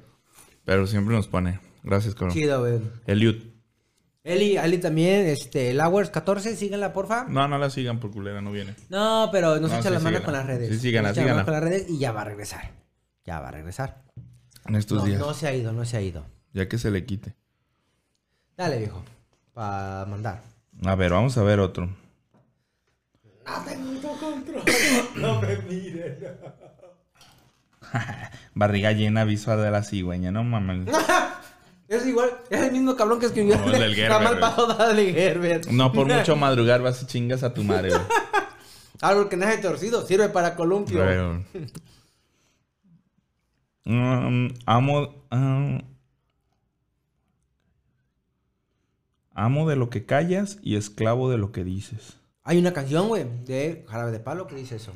pero 0.66 0.88
siempre 0.88 1.16
nos 1.16 1.28
pone. 1.28 1.60
Gracias, 1.84 2.16
cabrón. 2.16 2.34
Chido, 2.36 2.60
güey. 2.62 2.80
Eliud. 3.06 3.36
Eli, 4.24 4.56
Ali 4.58 4.78
también, 4.78 5.26
este, 5.26 5.74
Lowers14, 5.74 6.56
síganla, 6.56 6.94
porfa. 6.94 7.26
No, 7.28 7.48
no 7.48 7.58
la 7.58 7.70
sigan 7.72 8.00
por 8.00 8.12
culera, 8.12 8.40
no 8.42 8.52
viene. 8.52 8.76
No, 8.90 9.30
pero 9.32 9.60
nos 9.60 9.72
No, 9.72 9.78
echa 9.80 9.90
sí, 9.90 9.94
la 9.94 10.00
mano 10.00 10.18
síganla. 10.20 10.26
con 10.26 10.34
las 10.34 10.46
redes. 10.46 10.70
Sí, 10.70 10.80
síganla, 10.80 11.10
Nos 11.10 11.18
echa 11.18 11.26
la 11.28 11.34
mano 11.34 11.46
con 11.46 11.54
las 11.56 11.64
redes 11.64 11.86
y 11.90 11.98
ya 11.98 12.12
va 12.12 12.22
a 12.22 12.26
regresar. 12.26 12.72
Ya 13.26 13.40
va 13.40 13.48
a 13.48 13.52
regresar. 13.52 14.04
En 14.68 14.76
estos 14.76 15.00
No, 15.00 15.06
días. 15.06 15.20
no 15.20 15.34
se 15.34 15.48
ha 15.48 15.54
ido, 15.56 15.72
no 15.74 15.86
se 15.86 15.98
ha 15.98 16.02
ido. 16.02 16.24
Ya 16.54 16.68
que 16.70 16.78
se 16.78 16.92
le 16.92 17.04
quite. 17.06 17.34
Dale, 18.56 18.78
viejo. 18.78 19.04
Para 19.54 20.06
mandar. 20.06 20.42
A 20.86 20.94
ver, 20.96 21.12
vamos 21.12 21.36
a 21.38 21.44
ver 21.44 21.60
otro. 21.60 21.90
Barriga 28.54 28.92
llena 28.92 29.24
visual 29.24 29.62
de 29.62 29.72
la 29.72 29.84
cigüeña, 29.84 30.32
no 30.32 30.44
mames. 30.44 30.88
Es 31.92 32.06
igual, 32.06 32.30
es 32.50 32.62
el 32.62 32.72
mismo 32.72 32.96
cabrón 32.96 33.20
que 33.20 33.26
escribió 33.26 33.58
No, 33.58 33.66
el 33.66 33.72
del 33.74 33.96
Gerber, 33.96 34.40
Dale 34.40 35.12
Gerber. 35.12 35.74
No 35.74 35.92
por 35.92 36.08
mucho 36.18 36.38
madrugar 36.38 36.82
vas 36.82 37.04
y 37.04 37.06
chingas 37.06 37.44
a 37.44 37.54
tu 37.54 37.66
madre, 37.66 37.90
güey. 37.90 38.02
Árbol 39.02 39.28
que 39.28 39.36
nace 39.36 39.58
torcido 39.58 40.08
sirve 40.08 40.30
para 40.30 40.56
columpio. 40.56 41.04
Mm, 43.84 44.48
amo. 44.66 45.26
amo 49.34 49.70
de 49.70 49.76
lo 49.76 49.90
que 49.90 50.06
callas 50.06 50.60
y 50.62 50.78
esclavo 50.78 51.30
de 51.30 51.40
lo 51.40 51.52
que 51.52 51.66
dices. 51.66 52.14
Hay 52.44 52.58
una 52.58 52.72
canción, 52.72 53.10
güey, 53.10 53.26
de 53.44 53.86
Jarabe 53.90 54.12
de 54.14 54.20
Palo 54.22 54.48
que 54.48 54.56
dice 54.56 54.78
eso. 54.78 54.94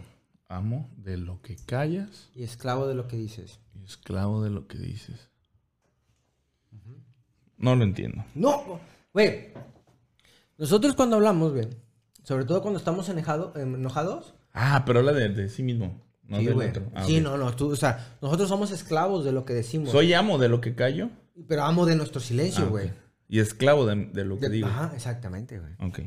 Amo 0.47 0.89
de 0.95 1.17
lo 1.17 1.41
que 1.41 1.57
callas 1.57 2.29
Y 2.35 2.43
esclavo 2.43 2.87
de 2.87 2.95
lo 2.95 3.09
que 3.09 3.17
dices. 3.17 3.59
y 3.73 3.83
esclavo 3.83 4.41
de 4.43 4.49
lo 4.49 4.67
que 4.67 4.77
dices. 4.77 5.27
No 7.57 7.75
lo 7.75 7.83
entiendo. 7.83 8.23
No, 8.35 8.79
güey. 9.13 9.53
Nosotros 10.57 10.95
cuando 10.95 11.15
hablamos, 11.17 11.51
güey, 11.53 11.67
sobre 12.23 12.45
todo 12.45 12.61
cuando 12.61 12.79
estamos 12.79 13.09
enojado- 13.09 13.53
enojados. 13.57 14.35
Ah, 14.53 14.83
pero 14.85 14.99
habla 14.99 15.11
de, 15.13 15.29
de 15.29 15.49
sí 15.49 15.63
mismo, 15.63 16.01
no 16.23 16.37
sí, 16.39 16.45
del 16.45 16.53
güey. 16.53 16.69
otro. 16.69 16.83
Ah, 16.95 17.03
sí, 17.05 17.19
no, 17.19 17.37
no. 17.37 17.53
Tú, 17.55 17.71
o 17.71 17.75
sea, 17.75 18.17
nosotros 18.21 18.47
somos 18.49 18.71
esclavos 18.71 19.25
de 19.25 19.31
lo 19.33 19.43
que 19.45 19.53
decimos. 19.53 19.89
Soy 19.91 20.13
amo 20.13 20.37
de 20.37 20.47
lo 20.49 20.61
que 20.61 20.75
callo 20.75 21.09
Pero 21.47 21.63
amo 21.63 21.85
de 21.85 21.95
nuestro 21.95 22.19
Ah, 22.21 22.23
silencio, 22.23 22.63
ok. 22.65 22.69
güey. 22.71 22.91
y 23.27 23.39
esclavo 23.39 23.85
de, 23.85 23.95
de 24.13 24.23
lo 24.23 24.37
que 24.39 24.47
De- 24.49 24.55
digo. 24.55 24.67
Ajá, 24.67 24.91
exactamente, 24.95 25.59
güey. 25.59 25.73
Ok. 25.81 25.99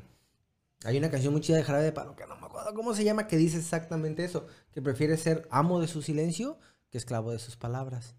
Hay 0.84 0.96
una 0.96 1.10
canción 1.10 1.32
muy 1.32 1.42
chida 1.42 1.56
de 1.56 1.64
Jarabe 1.64 1.84
de 1.84 1.92
Palo 1.92 2.14
que 2.14 2.24
no 2.26 2.36
me 2.36 2.46
acuerdo 2.46 2.72
cómo 2.74 2.94
se 2.94 3.02
llama, 3.04 3.26
que 3.26 3.36
dice 3.36 3.58
exactamente 3.58 4.24
eso. 4.24 4.46
Que 4.72 4.80
prefiere 4.80 5.16
ser 5.16 5.46
amo 5.50 5.80
de 5.80 5.88
su 5.88 6.00
silencio 6.02 6.58
que 6.90 6.96
esclavo 6.98 7.32
de 7.32 7.40
sus 7.40 7.56
palabras. 7.56 8.14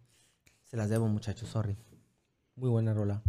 Se 0.65 0.76
las 0.78 0.89
debo, 0.89 1.08
muchachos, 1.08 1.50
sorry. 1.50 1.78
Muy 2.60 2.69
buena 2.69 2.93
rola. 2.93 3.22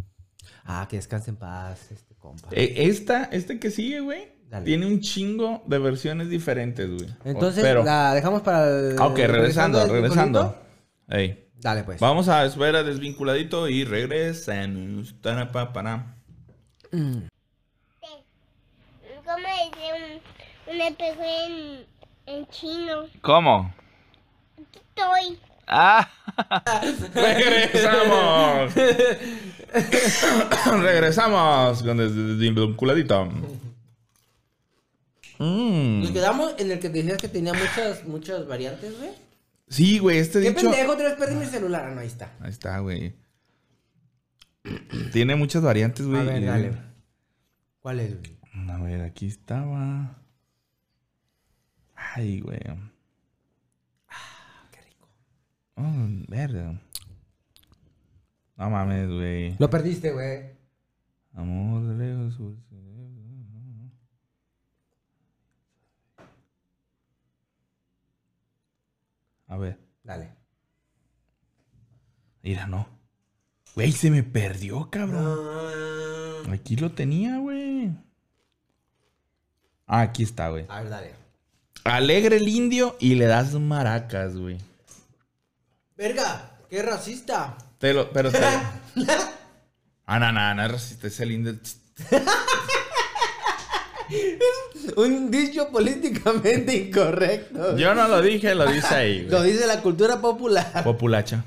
Ah, 0.64 0.86
que 0.90 0.96
descanse 0.96 1.30
en 1.30 1.36
paz, 1.36 1.90
este 1.92 2.16
compa. 2.16 2.48
Eh, 2.50 2.74
Esta, 2.88 3.24
este 3.24 3.60
que 3.60 3.70
sigue, 3.70 4.00
güey, 4.00 4.32
Dale. 4.48 4.64
tiene 4.64 4.86
un 4.86 5.00
chingo 5.00 5.62
de 5.66 5.78
versiones 5.78 6.28
diferentes, 6.28 6.88
güey. 6.90 7.08
Entonces, 7.24 7.62
Pero, 7.62 7.84
la 7.84 8.12
dejamos 8.12 8.42
para 8.42 8.68
el... 8.68 8.96
ah, 8.98 9.06
ok, 9.06 9.16
regresando, 9.18 9.86
regresando. 9.86 10.60
Ey. 11.08 11.48
Dale, 11.60 11.84
pues. 11.84 12.00
Vamos 12.00 12.28
a 12.28 12.44
ver 12.44 12.74
a 12.74 12.82
desvinculadito 12.82 13.68
y 13.68 13.84
regresamos. 13.84 15.14
Tarapapara. 15.20 16.16
¿Cómo 16.90 17.16
dice 19.36 19.92
un, 20.66 20.96
pegó 20.96 21.22
en, 21.22 21.86
en 22.26 22.46
chino. 22.48 23.04
¿Cómo? 23.20 23.72
Estoy. 24.58 25.38
¡Ah! 25.72 26.10
¡Regresamos! 27.14 28.74
Regresamos 30.82 31.82
con 31.84 32.00
el 32.00 32.74
culadito. 32.76 33.26
Mm. 35.38 36.02
Nos 36.02 36.10
quedamos 36.10 36.54
en 36.58 36.72
el 36.72 36.80
que 36.80 36.88
decías 36.88 37.18
que 37.18 37.28
tenía 37.28 37.54
muchas, 37.54 38.04
muchas 38.04 38.48
variantes, 38.48 38.98
güey. 38.98 39.10
Sí, 39.68 40.00
güey, 40.00 40.18
este 40.18 40.40
¿Qué 40.40 40.48
dicho... 40.50 40.70
pendejo? 40.70 40.92
Otra 40.92 41.10
vez 41.10 41.18
perdí 41.18 41.36
mi 41.36 41.46
celular. 41.46 41.84
Ah, 41.86 41.94
no, 41.94 42.00
ahí 42.00 42.08
está. 42.08 42.32
Ahí 42.40 42.50
está, 42.50 42.80
güey. 42.80 43.14
Tiene 45.12 45.36
muchas 45.36 45.62
variantes, 45.62 46.04
güey. 46.04 46.20
A 46.20 46.24
ver, 46.24 46.44
dale. 46.44 46.72
¿Cuál 47.78 48.00
es, 48.00 48.18
güey? 48.18 48.36
A 48.68 48.76
ver, 48.78 49.02
aquí 49.02 49.28
estaba. 49.28 50.18
Ay, 51.94 52.40
güey. 52.40 52.58
Oh, 55.80 56.24
verga. 56.28 56.78
No 58.56 58.68
mames, 58.68 59.08
güey. 59.08 59.56
Lo 59.58 59.70
perdiste, 59.70 60.12
güey. 60.12 60.50
Amor 61.32 61.86
de 61.86 61.94
lejos. 61.94 62.54
A 69.46 69.56
ver. 69.56 69.78
Dale. 70.04 70.30
Mira, 72.42 72.66
no. 72.66 72.86
Güey, 73.74 73.92
se 73.92 74.10
me 74.10 74.22
perdió, 74.22 74.90
cabrón. 74.90 76.52
Aquí 76.52 76.76
lo 76.76 76.92
tenía, 76.92 77.38
güey. 77.38 77.90
Ah, 79.86 80.02
aquí 80.02 80.22
está, 80.22 80.50
güey. 80.50 80.66
A 80.68 80.82
ver, 80.82 80.90
dale. 80.90 81.14
Alegre 81.84 82.36
el 82.36 82.48
indio 82.48 82.96
y 83.00 83.14
le 83.14 83.24
das 83.24 83.54
maracas, 83.54 84.36
güey. 84.36 84.58
Verga, 86.00 86.56
qué 86.70 86.82
racista. 86.82 87.58
Te 87.76 87.92
lo, 87.92 88.10
pero 88.10 88.30
te... 88.32 88.38
ah, 90.06 90.18
no, 90.18 90.32
no, 90.32 90.54
no 90.54 90.64
es 90.64 90.72
racista, 90.72 91.08
es 91.08 91.20
el 91.20 91.32
indio. 91.32 91.56
Un 94.96 95.30
dicho 95.30 95.68
políticamente 95.68 96.74
incorrecto. 96.74 97.76
Yo 97.76 97.94
no 97.94 98.08
lo 98.08 98.22
dije, 98.22 98.54
lo 98.54 98.66
dice 98.66 98.94
ahí, 98.94 99.26
Lo 99.26 99.40
güey. 99.40 99.52
dice 99.52 99.66
la 99.66 99.82
cultura 99.82 100.22
popular. 100.22 100.82
Populacha. 100.82 101.44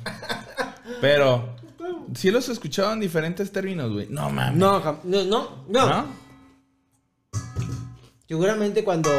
Pero, 1.01 1.55
sí 2.13 2.29
los 2.29 2.47
he 2.47 2.51
escuchado 2.51 2.93
en 2.93 2.99
diferentes 2.99 3.51
términos, 3.51 3.91
güey. 3.91 4.05
No 4.11 4.29
mames. 4.29 4.55
No, 4.55 4.99
no, 5.03 5.23
no. 5.23 5.65
¿No? 5.67 6.05
Seguramente 8.27 8.83
cuando. 8.83 9.09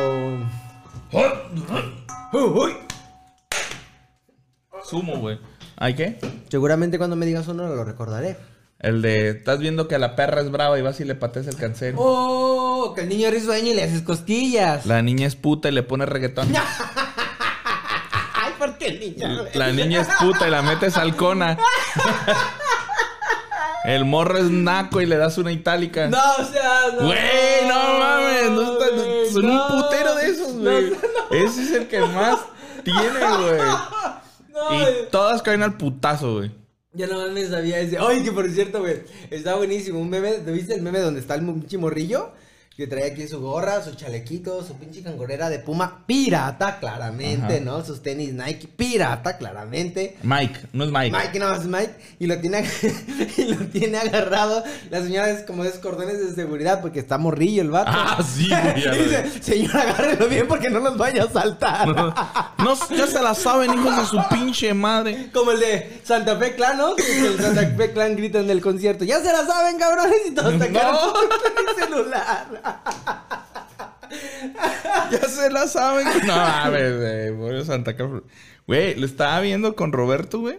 Sumo, 4.89 5.17
güey. 5.19 5.39
¿Ay 5.77 5.95
qué? 5.95 6.19
Seguramente 6.51 6.99
cuando 6.99 7.17
me 7.17 7.27
digas 7.27 7.49
uno 7.49 7.67
lo 7.69 7.85
recordaré. 7.85 8.37
El 8.79 9.01
de, 9.03 9.31
estás 9.31 9.59
viendo 9.61 9.89
que 9.89 9.99
la 9.99 10.15
perra 10.15 10.43
es 10.43 10.51
brava 10.51 10.79
y 10.79 10.83
vas 10.83 11.01
y 11.01 11.05
le 11.05 11.15
pateas 11.15 11.47
el 11.47 11.57
cancel. 11.57 11.95
Oh, 11.97 12.93
que 12.95 13.01
el 13.03 13.09
niño 13.09 13.31
risueño 13.31 13.71
y 13.71 13.75
le 13.75 13.83
haces 13.85 14.03
cosquillas. 14.03 14.85
La 14.85 15.01
niña 15.01 15.27
es 15.27 15.37
puta 15.37 15.69
y 15.69 15.73
le 15.73 15.83
pone 15.83 16.05
reggaetón. 16.05 16.53
Ay, 18.35 18.53
¿por 18.59 18.77
qué 18.77 18.89
el 18.89 19.01
niño? 19.01 19.45
La 19.55 19.73
niña 19.73 20.03
es 20.03 20.09
puta 20.21 20.47
y 20.47 20.51
la 20.51 20.61
metes 20.63 20.97
halcona. 20.99 21.57
El 23.85 24.05
morro 24.05 24.39
es 24.39 24.51
naco 24.51 25.01
y 25.01 25.07
le 25.07 25.17
das 25.17 25.39
una 25.39 25.53
itálica. 25.53 26.09
No, 26.09 26.19
o 26.39 26.45
sea, 26.45 26.81
no. 26.99 27.07
Güey, 27.07 27.69
no 27.69 27.99
mames. 27.99 28.51
No 28.51 28.73
está- 28.73 28.97
no- 28.97 29.33
son 29.33 29.47
no. 29.47 29.67
un 29.67 29.83
putero 29.83 30.15
de 30.15 30.27
esos, 30.31 30.53
güey. 30.55 30.93
Ese 31.31 31.63
es 31.63 31.71
el 31.73 31.89
que 31.89 32.01
más 32.01 32.39
tiene, 32.85 33.01
güey. 33.03 33.61
No, 34.55 34.81
Y 34.81 35.09
todas 35.11 35.43
caen 35.43 35.63
al 35.65 35.77
putazo, 35.77 36.35
güey. 36.35 36.53
Ya 36.93 37.09
no 37.09 37.29
me 37.33 37.45
sabía 37.45 37.81
ese. 37.81 37.99
Ay, 37.99 38.23
que 38.23 38.31
por 38.31 38.49
cierto, 38.49 38.79
güey. 38.81 39.03
Está 39.31 39.57
buenísimo. 39.57 39.99
Un 39.99 40.09
meme. 40.09 40.31
¿te 40.35 40.53
¿Viste 40.53 40.75
el 40.75 40.83
meme 40.83 41.01
donde 41.01 41.19
está 41.19 41.35
el 41.35 41.45
pinche 41.45 41.77
morrillo? 41.77 42.31
Que 42.77 42.89
trae 42.89 43.13
aquí 43.13 43.29
su 43.29 43.41
gorra, 43.41 43.85
su 43.85 43.95
chalequito, 43.95 44.65
su 44.65 44.75
pinche 44.77 45.01
cangorera 45.01 45.49
de 45.49 45.61
puma. 45.61 46.03
Pirata, 46.07 46.81
claramente, 46.81 47.55
Ajá. 47.59 47.65
¿no? 47.65 47.85
Sus 47.85 48.03
tenis 48.03 48.33
Nike. 48.35 48.67
Pirata, 48.67 49.37
claramente. 49.39 50.17
Mike, 50.25 50.59
no 50.73 50.83
es 50.83 50.91
Mike. 50.91 51.17
Mike, 51.17 51.39
no 51.39 51.55
es 51.55 51.67
Mike. 51.67 51.95
Y 52.19 52.27
lo 52.27 52.37
tiene, 52.41 52.69
y 53.37 53.45
lo 53.45 53.65
tiene 53.69 53.99
agarrado. 53.99 54.65
La 54.91 55.01
señora 55.03 55.31
es 55.31 55.45
como 55.45 55.63
es 55.63 55.75
cordones 55.79 56.19
de 56.19 56.35
seguridad 56.35 56.81
porque 56.81 56.99
está 56.99 57.17
morrillo 57.17 57.63
el 57.63 57.71
vato. 57.71 57.93
Ah, 57.95 58.19
sí, 58.25 58.49
güey, 58.49 58.75
dice, 59.05 59.31
señora, 59.41 59.83
agárrelo 59.83 60.27
bien 60.29 60.49
porque 60.49 60.69
no 60.69 60.81
nos 60.81 60.99
vaya 60.99 61.23
a 61.23 61.31
saltar. 61.31 61.87
No, 62.59 62.75
ya 62.97 63.07
se 63.07 63.23
la 63.23 63.37
saben, 63.37 63.73
hijos 63.73 63.97
de 63.99 64.05
su 64.07 64.21
pinche 64.35 64.75
madre. 64.75 65.31
Como 65.33 65.53
el 65.53 65.61
de 65.61 66.01
Santa 66.03 66.37
Fe 66.37 66.57
Clan, 66.57 66.77
¿no? 66.79 66.97
Que 66.97 67.19
el 67.25 67.41
Santa 67.41 67.69
Fe 67.77 67.93
Clan 67.93 68.17
grita 68.17 68.41
en 68.41 68.51
el 68.51 68.61
concierto. 68.61 69.05
Ya 69.05 69.21
se 69.21 69.31
la 69.33 69.47
saben, 69.47 69.79
cabrones. 69.79 70.17
Y 70.27 70.33
todos 70.33 70.55
sacaron 70.59 70.93
No. 70.93 71.15
el 71.71 71.85
celular. 71.85 72.64
Ya 75.11 75.29
se 75.29 75.51
la 75.51 75.67
saben. 75.67 76.07
No 76.27 76.35
mames, 76.37 76.97
güey. 76.99 77.37
Pobre 77.37 77.65
Santa. 77.65 77.95
Güey, 78.67 78.95
lo 78.99 79.07
estaba 79.07 79.41
viendo 79.41 79.75
con 79.77 79.93
Roberto, 79.93 80.41
güey. 80.41 80.59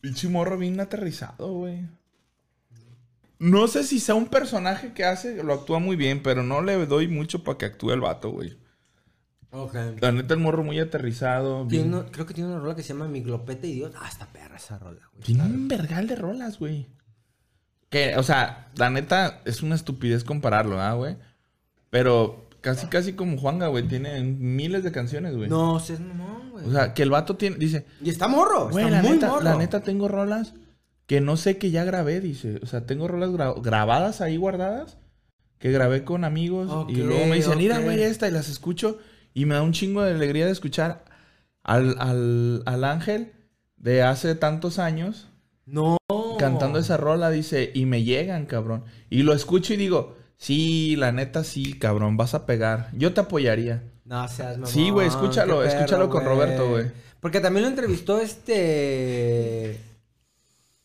Pinche 0.00 0.28
morro 0.28 0.56
bien 0.56 0.80
aterrizado, 0.80 1.52
güey. 1.52 1.86
No 3.38 3.68
sé 3.68 3.84
si 3.84 4.00
sea 4.00 4.14
un 4.14 4.26
personaje 4.26 4.92
que 4.92 5.04
hace, 5.04 5.42
lo 5.42 5.54
actúa 5.54 5.78
muy 5.78 5.96
bien, 5.96 6.22
pero 6.22 6.42
no 6.42 6.60
le 6.62 6.84
doy 6.86 7.08
mucho 7.08 7.42
para 7.42 7.56
que 7.58 7.66
actúe 7.66 7.92
el 7.92 8.00
vato, 8.00 8.30
güey. 8.30 8.58
Ok. 9.50 9.74
La 10.00 10.12
neta, 10.12 10.34
el 10.34 10.40
morro 10.40 10.62
muy 10.62 10.78
aterrizado. 10.78 11.66
Tiene 11.66 11.84
Bien... 11.84 11.94
uno- 11.94 12.12
creo 12.12 12.26
que 12.26 12.34
tiene 12.34 12.50
una 12.50 12.60
rola 12.60 12.76
que 12.76 12.82
se 12.82 12.92
llama 12.92 13.08
Mi 13.08 13.20
Glopete 13.22 13.66
Idiota. 13.66 13.98
Ah, 14.02 14.08
está 14.08 14.26
perra 14.26 14.56
esa 14.56 14.78
rola, 14.78 15.00
güey. 15.12 15.24
Tiene 15.24 15.42
un 15.44 15.68
vergal 15.68 16.06
de 16.06 16.16
rolas, 16.16 16.58
güey. 16.58 16.86
Que, 17.90 18.16
o 18.16 18.22
sea, 18.22 18.70
la 18.76 18.88
neta, 18.88 19.40
es 19.44 19.62
una 19.62 19.74
estupidez 19.74 20.24
compararlo, 20.24 20.80
¿ah, 20.80 20.94
güey? 20.94 21.16
Pero 21.90 22.48
casi, 22.60 22.86
casi 22.86 23.12
como 23.14 23.36
Juanga, 23.36 23.66
güey. 23.66 23.86
Tiene 23.88 24.20
miles 24.22 24.84
de 24.84 24.92
canciones, 24.92 25.36
güey. 25.36 25.48
No, 25.50 25.80
seas 25.80 26.00
mamón, 26.00 26.50
güey. 26.52 26.66
O 26.66 26.70
sea, 26.70 26.94
que 26.94 27.02
el 27.02 27.10
vato 27.10 27.36
tiene, 27.36 27.56
dice, 27.56 27.84
y 28.02 28.08
está 28.10 28.28
morro. 28.28 28.68
güey, 28.70 28.84
está 28.84 28.96
la 28.96 29.02
muy 29.02 29.12
neta, 29.16 29.28
morro. 29.28 29.42
la 29.42 29.56
neta 29.56 29.80
tengo 29.82 30.06
rolas 30.08 30.54
que 31.06 31.20
no 31.20 31.36
sé 31.36 31.58
que 31.58 31.72
ya 31.72 31.82
grabé, 31.84 32.20
dice. 32.20 32.60
O 32.62 32.66
sea, 32.66 32.86
tengo 32.86 33.08
rolas 33.08 33.30
gra- 33.30 33.60
grabadas 33.60 34.20
ahí 34.20 34.36
guardadas 34.36 34.96
que 35.58 35.72
grabé 35.72 36.04
con 36.04 36.24
amigos 36.24 36.86
y 36.88 36.94
luego 36.96 37.26
me 37.26 37.36
dicen, 37.36 37.58
mira, 37.58 37.78
ok. 37.78 37.84
güey, 37.84 38.02
esta 38.02 38.28
y 38.28 38.30
las 38.30 38.48
escucho 38.48 38.98
y 39.34 39.44
me 39.46 39.56
da 39.56 39.62
un 39.62 39.72
chingo 39.72 40.02
de 40.02 40.12
alegría 40.14 40.46
de 40.46 40.52
escuchar 40.52 41.04
al, 41.64 41.96
al, 41.98 42.62
al 42.66 42.84
ángel 42.84 43.32
de 43.76 44.02
hace 44.02 44.34
tantos 44.36 44.78
años 44.78 45.28
No. 45.66 45.98
Cantando 46.40 46.78
esa 46.78 46.96
rola, 46.96 47.30
dice, 47.30 47.70
y 47.74 47.86
me 47.86 48.02
llegan, 48.02 48.46
cabrón. 48.46 48.84
Y 49.10 49.22
lo 49.22 49.32
escucho 49.32 49.74
y 49.74 49.76
digo, 49.76 50.16
sí, 50.36 50.96
la 50.96 51.12
neta 51.12 51.44
sí, 51.44 51.78
cabrón, 51.78 52.16
vas 52.16 52.34
a 52.34 52.46
pegar. 52.46 52.90
Yo 52.94 53.12
te 53.12 53.20
apoyaría. 53.20 53.84
No 54.04 54.26
seas 54.26 54.58
mamón. 54.58 54.66
Sí, 54.66 54.90
güey, 54.90 55.06
escúchalo, 55.06 55.58
perro, 55.58 55.68
escúchalo 55.68 56.10
con 56.10 56.24
Roberto, 56.24 56.68
güey. 56.68 56.86
Porque 57.20 57.40
también 57.40 57.64
lo 57.64 57.68
entrevistó 57.68 58.18
este. 58.20 59.78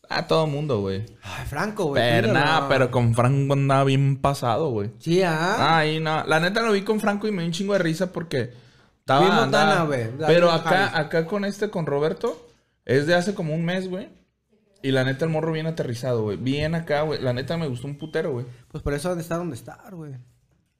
A 0.08 0.28
todo 0.28 0.46
mundo, 0.46 0.80
güey. 0.80 1.04
Ay, 1.22 1.46
Franco, 1.46 1.86
güey. 1.86 2.00
Pero 2.00 2.32
nada, 2.32 2.68
pero 2.68 2.90
con 2.92 3.14
Franco 3.14 3.54
andaba 3.54 3.82
bien 3.82 4.18
pasado, 4.18 4.70
güey. 4.70 4.90
Sí, 5.00 5.22
ah. 5.22 5.78
Ay, 5.78 5.98
no. 5.98 6.24
La 6.24 6.38
neta 6.38 6.62
lo 6.62 6.72
vi 6.72 6.82
con 6.82 7.00
Franco 7.00 7.26
y 7.26 7.32
me 7.32 7.42
dio 7.42 7.46
un 7.48 7.52
chingo 7.52 7.72
de 7.72 7.80
risa 7.80 8.12
porque 8.12 8.52
estaba. 9.00 9.42
Andaba-. 9.42 9.88
David 9.88 10.24
Pero 10.26 10.52
Harris. 10.52 10.66
acá, 10.66 10.98
acá 10.98 11.26
con 11.26 11.44
este, 11.44 11.70
con 11.70 11.86
Roberto, 11.86 12.48
es 12.84 13.06
de 13.06 13.14
hace 13.16 13.34
como 13.34 13.54
un 13.54 13.64
mes, 13.64 13.88
güey. 13.88 14.08
Y 14.86 14.92
la 14.92 15.02
neta 15.02 15.24
el 15.24 15.32
morro 15.32 15.50
bien 15.50 15.66
aterrizado, 15.66 16.22
güey. 16.22 16.36
Bien 16.36 16.76
acá, 16.76 17.02
güey. 17.02 17.20
La 17.20 17.32
neta 17.32 17.56
me 17.56 17.66
gustó 17.66 17.88
un 17.88 17.98
putero, 17.98 18.30
güey. 18.30 18.46
Pues 18.70 18.84
por 18.84 18.94
eso 18.94 19.10
ha 19.10 19.16
de 19.16 19.20
estar 19.20 19.36
donde 19.36 19.56
está, 19.56 19.82
güey. 19.90 20.14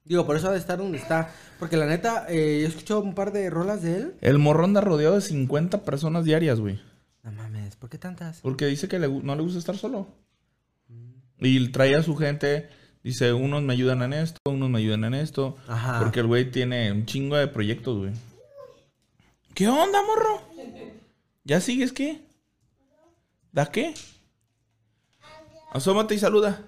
Digo, 0.05 0.25
por 0.25 0.37
eso 0.37 0.47
ha 0.47 0.53
de 0.53 0.59
estar 0.59 0.77
donde 0.77 0.97
está. 0.97 1.29
Porque 1.59 1.75
la 1.75 1.87
neta, 1.87 2.25
eh, 2.29 2.61
he 2.61 2.65
escuchado 2.65 3.01
un 3.01 3.13
par 3.13 3.33
de 3.33 3.49
rolas 3.49 3.81
de 3.81 3.97
él. 3.97 4.13
El 4.21 4.39
morro 4.39 4.63
anda 4.63 4.79
rodeado 4.79 5.15
de 5.15 5.19
50 5.19 5.83
personas 5.83 6.23
diarias, 6.23 6.61
güey. 6.61 6.79
No 7.21 7.33
mames, 7.33 7.75
¿por 7.75 7.89
qué 7.89 7.97
tantas? 7.97 8.39
Porque 8.39 8.65
dice 8.67 8.87
que 8.87 8.97
le 8.97 9.09
no 9.09 9.35
le 9.35 9.41
gusta 9.41 9.59
estar 9.59 9.75
solo. 9.75 10.07
Y 11.41 11.67
trae 11.73 11.93
a 11.95 12.01
su 12.01 12.15
gente. 12.15 12.69
Dice, 13.03 13.33
unos 13.33 13.61
me 13.61 13.73
ayudan 13.73 14.03
en 14.03 14.13
esto, 14.13 14.39
unos 14.45 14.69
me 14.69 14.77
ayudan 14.77 15.03
en 15.03 15.15
esto. 15.15 15.57
Ajá. 15.67 15.99
Porque 15.99 16.21
el 16.21 16.27
güey 16.27 16.49
tiene 16.49 16.93
un 16.93 17.05
chingo 17.05 17.35
de 17.35 17.49
proyectos, 17.49 17.97
güey. 17.97 18.13
¿Qué 19.53 19.67
onda, 19.67 19.99
morro? 20.01 20.43
¿Ya 21.43 21.59
sigues 21.59 21.91
qué? 21.91 22.25
¿Da 23.57 23.65
qué? 23.71 23.95
Asómate 25.71 26.13
y 26.13 26.19
saluda. 26.19 26.61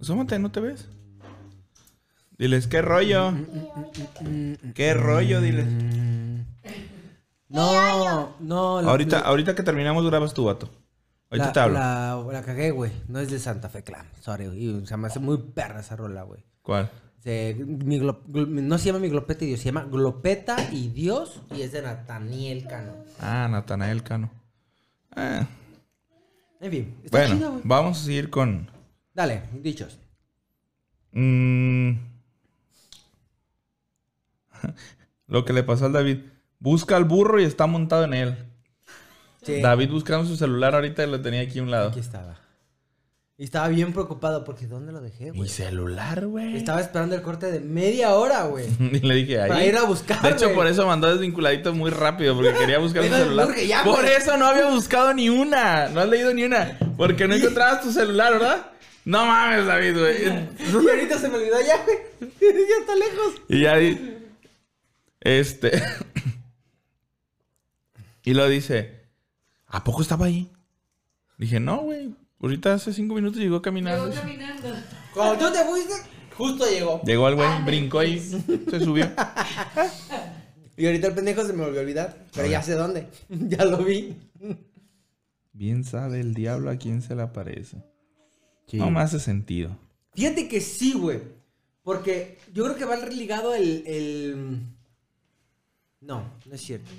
Asómate, 0.00 0.38
¿no 0.38 0.52
te 0.52 0.60
ves? 0.60 0.88
Diles, 2.38 2.68
¿qué 2.68 2.82
rollo? 2.82 3.32
¿Qué 4.76 4.94
rollo? 4.94 5.40
Diles. 5.40 5.66
No, 7.48 8.36
no. 8.38 8.80
lo- 8.80 8.88
Ahorita, 8.88 9.18
ahorita 9.18 9.56
que 9.56 9.64
terminamos 9.64 10.06
grabas 10.06 10.34
tu 10.34 10.44
vato. 10.44 10.70
Ahorita 11.28 11.46
la, 11.46 11.52
te 11.52 11.58
hablo. 11.60 11.78
La, 11.80 12.24
la 12.34 12.42
cagué, 12.44 12.70
güey. 12.70 12.92
No 13.08 13.18
es 13.18 13.28
de 13.28 13.40
Santa 13.40 13.68
Fe 13.68 13.82
Clan. 13.82 14.06
Sorry, 14.20 14.46
güey. 14.46 14.58
Y 14.82 14.86
se 14.86 14.96
me 14.96 15.08
hace 15.08 15.18
muy 15.18 15.38
perra 15.38 15.80
esa 15.80 15.96
rola, 15.96 16.22
güey. 16.22 16.44
¿Cuál? 16.62 16.92
Se- 17.22 17.54
mi 17.54 17.98
glo- 18.00 18.22
glo- 18.26 18.48
no 18.48 18.78
se 18.78 18.86
llama 18.86 18.98
mi 18.98 19.08
glopeta 19.08 19.44
y 19.44 19.48
Dios, 19.48 19.60
se 19.60 19.66
llama 19.66 19.84
Glopeta 19.84 20.56
y 20.72 20.88
Dios 20.88 21.40
y 21.54 21.62
es 21.62 21.70
de 21.72 21.82
Nathaniel 21.82 22.66
Cano. 22.66 22.92
Ah, 23.20 23.46
Natanael 23.50 24.02
Cano. 24.02 24.30
Ah, 25.14 25.46
En 26.60 26.70
fin, 26.70 26.94
está 27.04 27.26
bueno, 27.28 27.60
vamos 27.64 28.00
a 28.00 28.04
seguir 28.04 28.28
con. 28.30 28.68
Dale, 29.14 29.42
dichos. 29.62 29.98
mm, 31.12 31.92
lo 35.28 35.44
que 35.44 35.52
le 35.52 35.62
pasó 35.62 35.86
al 35.86 35.92
David. 35.92 36.18
Busca 36.58 36.96
al 36.96 37.04
burro 37.04 37.40
y 37.40 37.44
está 37.44 37.66
montado 37.66 38.04
en 38.04 38.14
él. 38.14 38.36
Sí, 39.42 39.60
David 39.60 39.90
buscando 39.90 40.26
su 40.26 40.36
celular 40.36 40.74
ahorita 40.76 41.04
y 41.04 41.10
lo 41.10 41.20
tenía 41.20 41.40
aquí 41.40 41.58
a 41.58 41.62
un 41.62 41.70
lado. 41.70 41.88
aquí 41.90 41.98
estaba. 42.00 42.38
Y 43.42 43.46
estaba 43.46 43.66
bien 43.66 43.92
preocupado 43.92 44.44
porque 44.44 44.68
¿dónde 44.68 44.92
lo 44.92 45.00
dejé, 45.00 45.32
Mi 45.32 45.38
güey? 45.38 45.48
celular, 45.48 46.24
güey. 46.28 46.56
Estaba 46.56 46.80
esperando 46.80 47.16
el 47.16 47.22
corte 47.22 47.50
de 47.50 47.58
media 47.58 48.14
hora, 48.14 48.44
güey. 48.44 48.66
Y 48.78 49.00
le 49.00 49.16
dije 49.16 49.40
ahí. 49.40 49.48
Para 49.48 49.64
ir 49.66 49.76
a 49.76 49.82
buscar, 49.82 50.22
De 50.22 50.28
hecho, 50.30 50.54
por 50.54 50.68
eso 50.68 50.86
mandó 50.86 51.10
desvinculadito 51.10 51.74
muy 51.74 51.90
rápido, 51.90 52.36
porque 52.36 52.52
quería 52.54 52.78
buscar 52.78 53.02
su 53.08 53.10
celular. 53.10 53.48
Ya, 53.56 53.82
por 53.82 54.04
eso 54.04 54.36
no 54.36 54.46
había 54.46 54.70
buscado 54.70 55.12
ni 55.12 55.28
una. 55.28 55.88
No 55.88 55.98
has 56.02 56.08
leído 56.08 56.32
ni 56.32 56.44
una. 56.44 56.78
Porque 56.96 57.26
no 57.26 57.34
encontrabas 57.34 57.82
tu 57.82 57.90
celular, 57.90 58.32
¿verdad? 58.34 58.70
No 59.04 59.26
mames, 59.26 59.66
David, 59.66 59.98
güey. 59.98 60.16
Y 60.84 60.88
ahorita 60.88 61.18
se 61.18 61.28
me 61.28 61.34
olvidó 61.38 61.60
ya, 61.66 61.82
güey. 61.84 61.98
ya 62.40 62.76
está 62.80 62.94
lejos. 62.94 63.34
Y 63.48 63.60
ya 63.62 63.74
Este. 65.20 65.82
y 68.22 68.34
lo 68.34 68.48
dice. 68.48 69.00
¿A 69.66 69.82
poco 69.82 70.00
estaba 70.02 70.26
ahí? 70.26 70.48
Dije, 71.38 71.58
no, 71.58 71.78
güey. 71.78 72.14
Ahorita 72.42 72.74
hace 72.74 72.92
cinco 72.92 73.14
minutos 73.14 73.38
llegó 73.38 73.62
caminando. 73.62 74.08
Llegó 74.08 74.20
caminando. 74.20 74.68
Cuando 75.14 75.46
tú 75.46 75.52
te 75.52 75.64
fuiste, 75.64 75.94
justo 76.36 76.68
llegó. 76.68 77.00
Llegó 77.04 77.28
el 77.28 77.36
güey, 77.36 77.64
brincó 77.64 78.00
ahí, 78.00 78.18
se 78.18 78.80
subió. 78.80 79.08
Y 80.74 80.86
ahorita 80.86 81.08
el 81.08 81.14
pendejo 81.14 81.44
se 81.44 81.52
me 81.52 81.64
volvió 81.64 81.80
a 81.80 81.82
olvidar. 81.82 82.26
Pero 82.34 82.48
ya 82.48 82.62
sé 82.62 82.72
dónde. 82.72 83.06
ya 83.28 83.64
lo 83.66 83.84
vi. 83.84 84.16
Bien 85.52 85.84
sabe 85.84 86.20
el 86.20 86.32
diablo 86.34 86.70
a 86.70 86.76
quién 86.76 87.02
se 87.02 87.14
le 87.14 87.22
aparece. 87.22 87.76
No 88.72 88.90
me 88.90 89.00
hace 89.00 89.20
sentido. 89.20 89.76
Fíjate 90.14 90.48
que 90.48 90.60
sí, 90.60 90.94
güey. 90.94 91.20
Porque 91.82 92.38
yo 92.54 92.64
creo 92.64 92.76
que 92.76 92.84
va 92.86 92.96
ligado 92.96 93.54
el, 93.54 93.84
el... 93.86 94.60
No, 96.00 96.24
no 96.46 96.54
es 96.54 96.62
cierto. 96.62 96.90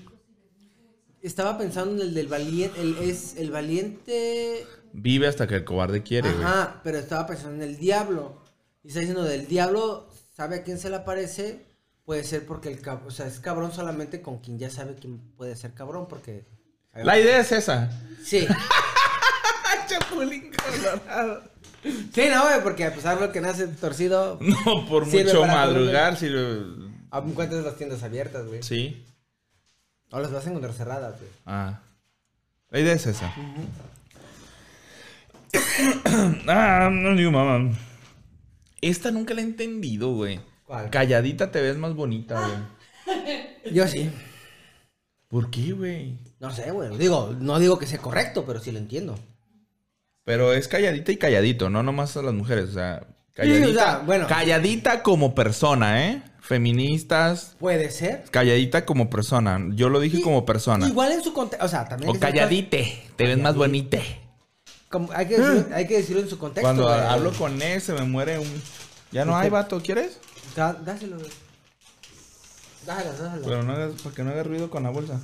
Estaba 1.21 1.57
pensando 1.57 2.01
en 2.01 2.09
el 2.09 2.13
del 2.13 2.27
valiente. 2.27 2.79
El, 2.79 2.97
es 2.99 3.35
el 3.37 3.49
valiente. 3.49 4.65
Vive 4.93 5.27
hasta 5.27 5.47
que 5.47 5.55
el 5.55 5.63
cobarde 5.65 6.03
quiere, 6.03 6.31
güey. 6.31 6.43
Ajá, 6.43 6.79
pero 6.83 6.97
estaba 6.99 7.25
pensando 7.27 7.63
en 7.63 7.69
el 7.69 7.77
diablo. 7.77 8.41
Y 8.83 8.89
está 8.89 8.99
diciendo 8.99 9.23
del 9.23 9.47
diablo, 9.47 10.07
¿sabe 10.35 10.57
a 10.57 10.63
quién 10.63 10.77
se 10.77 10.89
le 10.89 10.97
aparece? 10.97 11.65
Puede 12.05 12.23
ser 12.23 12.45
porque 12.45 12.69
el 12.69 12.79
cabrón, 12.81 13.07
o 13.07 13.11
sea, 13.11 13.25
es 13.27 13.39
cabrón 13.39 13.71
solamente 13.71 14.21
con 14.21 14.39
quien 14.39 14.59
ya 14.59 14.69
sabe 14.69 14.95
quién 14.95 15.17
puede 15.35 15.55
ser 15.55 15.73
cabrón, 15.73 16.07
porque... 16.07 16.45
La 16.93 17.17
idea 17.19 17.39
es 17.39 17.51
esa. 17.51 17.89
Sí. 18.23 18.47
Chapulín 19.87 20.51
colorado. 20.51 21.43
Sí, 21.81 22.23
no, 22.29 22.43
güey, 22.43 22.61
porque 22.63 22.85
a 22.85 22.93
pesar 22.93 23.19
de 23.19 23.27
lo 23.27 23.31
que 23.33 23.41
nace 23.41 23.67
torcido, 23.67 24.37
No, 24.41 24.85
por 24.87 25.05
mucho 25.05 25.45
madrugar, 25.45 26.17
sirve. 26.17 26.65
aún 27.09 27.31
encuentras 27.31 27.63
las 27.63 27.75
tiendas 27.75 28.03
abiertas, 28.03 28.45
güey. 28.45 28.63
Sí. 28.63 29.05
O 30.11 30.19
las 30.19 30.31
vas 30.31 30.45
a 30.45 30.49
encontrar 30.49 30.73
cerradas, 30.73 31.17
güey. 31.19 31.31
Ah. 31.45 31.81
La 32.69 32.79
idea 32.79 32.93
es 32.93 33.05
esa. 33.07 33.33
ah, 36.47 36.89
no 36.91 37.15
digo 37.15 37.31
mamá. 37.31 37.71
Esta 38.81 39.11
nunca 39.11 39.33
la 39.33 39.41
he 39.41 39.43
entendido, 39.45 40.13
güey. 40.13 40.39
¿Cuál? 40.65 40.89
Calladita 40.89 41.51
te 41.51 41.61
ves 41.61 41.77
más 41.77 41.93
bonita, 41.93 42.39
güey. 43.05 43.73
Yo 43.73 43.87
sí. 43.87 44.09
¿Por 45.27 45.49
qué, 45.49 45.71
güey? 45.73 46.17
No 46.39 46.51
sé, 46.51 46.71
güey. 46.71 46.95
Digo, 46.97 47.35
no 47.39 47.59
digo 47.59 47.77
que 47.79 47.87
sea 47.87 47.99
correcto, 47.99 48.43
pero 48.45 48.59
sí 48.59 48.71
lo 48.71 48.79
entiendo. 48.79 49.17
Pero 50.25 50.53
es 50.53 50.67
calladita 50.67 51.11
y 51.11 51.17
calladito, 51.17 51.69
no 51.69 51.83
nomás 51.83 52.15
a 52.15 52.21
las 52.21 52.33
mujeres, 52.33 52.69
o 52.69 52.73
sea, 52.73 53.01
Sí, 53.01 53.33
calladita. 53.33 53.67
o 53.69 53.73
sea, 53.73 53.97
bueno. 54.05 54.27
Calladita 54.27 55.01
como 55.03 55.33
persona, 55.35 56.07
¿eh? 56.07 56.21
Feministas, 56.39 57.55
Puede 57.59 57.89
ser. 57.89 58.25
calladita 58.31 58.85
como 58.85 59.09
persona. 59.09 59.59
Yo 59.71 59.89
lo 59.89 59.99
dije 59.99 60.17
Y- 60.17 60.21
como 60.21 60.45
persona. 60.45 60.87
Igual 60.87 61.13
en 61.13 61.23
su 61.23 61.33
contexto. 61.33 61.65
O 61.65 61.69
sea, 61.69 61.87
también. 61.87 62.09
O 62.15 62.19
calladite, 62.19 63.01
te 63.15 63.25
ves 63.25 63.37
más 63.37 63.55
bonita. 63.55 63.97
Como- 64.93 65.11
hay, 65.11 65.27
que 65.27 65.37
decirlo, 65.39 65.75
hay 65.75 65.87
que 65.87 65.97
decirlo 65.97 66.21
en 66.21 66.29
su 66.29 66.37
contexto. 66.37 66.61
Cuando 66.61 66.83
güey. 66.83 66.99
hablo 66.99 67.33
con 67.33 67.59
él 67.61 67.81
se 67.81 67.93
me 67.93 68.03
muere 68.03 68.37
un... 68.37 68.61
Ya 69.11 69.25
no 69.25 69.35
hay 69.35 69.49
vato, 69.49 69.81
¿quieres? 69.81 70.19
Da- 70.55 70.73
dáselo, 70.73 71.17
güey. 71.17 71.31
Dáselo, 72.85 73.11
dáselo. 73.17 73.43
Pero 73.45 73.63
no 73.63 73.73
hagas, 73.73 74.01
para 74.01 74.15
que 74.15 74.23
no 74.23 74.29
haga 74.31 74.43
ruido 74.43 74.69
con 74.69 74.83
la 74.83 74.91
bolsa. 74.91 75.19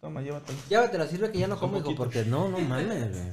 Toma, 0.00 0.20
llévatelo. 0.20 0.58
Llévatela, 0.68 1.06
sirve 1.08 1.32
que 1.32 1.38
ya 1.38 1.46
no 1.48 1.58
como, 1.58 1.78
hijo, 1.78 1.94
porque 1.94 2.24
no, 2.24 2.48
no 2.48 2.58
mames, 2.58 3.10
güey. 3.10 3.32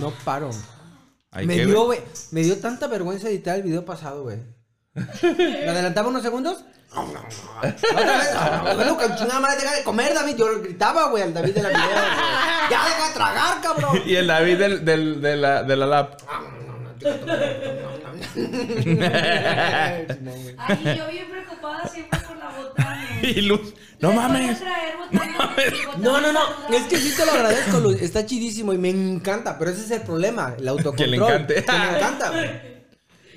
No 0.00 0.10
paro. 0.24 0.50
Hay 1.30 1.46
me 1.46 1.66
dio, 1.66 1.84
güey, 1.84 2.00
me 2.30 2.42
dio 2.42 2.58
tanta 2.58 2.86
vergüenza 2.86 3.28
editar 3.28 3.56
el 3.56 3.62
video 3.62 3.84
pasado, 3.84 4.22
güey. 4.22 4.38
¿Me 5.22 5.68
adelantaba 5.68 6.08
unos 6.08 6.22
segundos? 6.22 6.64
Bueno, 8.74 8.96
con 8.96 9.14
chingada 9.16 9.40
madre, 9.40 9.60
deja 9.60 9.74
de 9.76 9.82
comer, 9.84 10.14
David. 10.14 10.36
Yo 10.36 10.60
gritaba, 10.62 11.08
güey, 11.08 11.22
al 11.22 11.34
David 11.34 11.54
de 11.54 11.62
la 11.62 11.68
video. 11.68 11.82
güey. 11.82 12.70
Ya 12.70 12.84
deja 12.84 13.08
de 13.08 13.14
tragar, 13.14 13.60
cabrón. 13.62 14.02
Y 14.06 14.14
el 14.16 14.26
David 14.26 14.58
del, 14.58 14.84
del- 14.84 15.20
de, 15.20 15.36
la, 15.36 15.62
de 15.62 15.76
la 15.76 15.86
lap. 15.86 16.20
Ay, 20.58 20.96
yo 20.98 21.06
bien 21.08 21.30
preocupada 21.30 21.88
siempre 21.88 22.18
por 22.20 22.36
la 22.36 22.48
botana. 22.50 23.18
Y 23.22 23.40
Luz, 23.42 23.74
no 24.00 24.12
mames. 24.12 24.58
No, 25.98 26.20
no, 26.20 26.32
no. 26.32 26.40
Es 26.74 26.82
que 26.84 26.98
sí 26.98 27.14
te 27.16 27.24
lo 27.26 27.32
agradezco, 27.32 27.78
Luz. 27.80 28.00
Está 28.00 28.24
chidísimo 28.26 28.72
y 28.72 28.78
me 28.78 28.90
encanta. 28.90 29.58
Pero 29.58 29.70
ese 29.70 29.82
es 29.84 29.90
el 29.90 30.02
problema, 30.02 30.54
el 30.58 30.68
autocontrol. 30.68 30.96
Que 30.96 31.06
le 31.10 31.16
encante. 31.16 31.64
Que 31.64 31.72
me 31.72 31.96
encanta, 31.96 32.30
güey. 32.30 32.75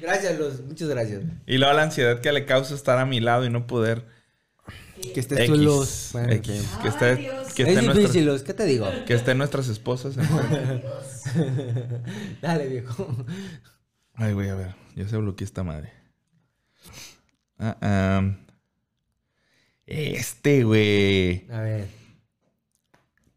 Gracias, 0.02 0.40
Luz. 0.40 0.62
Muchas 0.62 0.88
gracias. 0.90 1.22
Y 1.46 1.58
luego 1.58 1.74
la 1.74 1.84
ansiedad 1.84 2.20
que 2.22 2.32
le 2.32 2.46
causa 2.46 2.74
estar 2.76 2.98
a 3.00 3.06
mi 3.06 3.20
lado 3.20 3.46
y 3.46 3.50
no 3.50 3.68
poder. 3.68 4.06
Que 5.14 5.20
estés 5.22 5.46
tú, 5.48 5.56
Luz. 5.56 6.10
X. 6.10 6.10
Bueno, 6.14 6.34
X. 6.34 6.64
Que 6.82 6.88
Ay, 6.88 6.90
esté, 6.90 7.16
Dios. 7.16 7.54
que 7.54 7.64
Es 7.64 7.70
estén 7.70 7.86
difícil, 7.94 7.96
nuestras, 7.96 8.26
Luz. 8.26 8.44
¿Qué 8.44 8.54
te 8.54 8.66
digo? 8.66 8.88
que 9.08 9.14
estén 9.14 9.38
nuestras 9.38 9.68
esposas. 9.70 10.18
en- 10.18 10.84
Dale, 12.42 12.68
viejo. 12.68 13.08
Ay, 14.14 14.34
güey, 14.34 14.50
a 14.50 14.56
ver. 14.56 14.76
Ya 14.96 15.08
se 15.08 15.16
bloqueó 15.18 15.46
esta 15.46 15.64
madre. 15.64 15.92
Ah. 17.58 18.36
Este, 19.86 20.64
güey. 20.64 21.46
A 21.52 21.62
ver. 21.62 21.88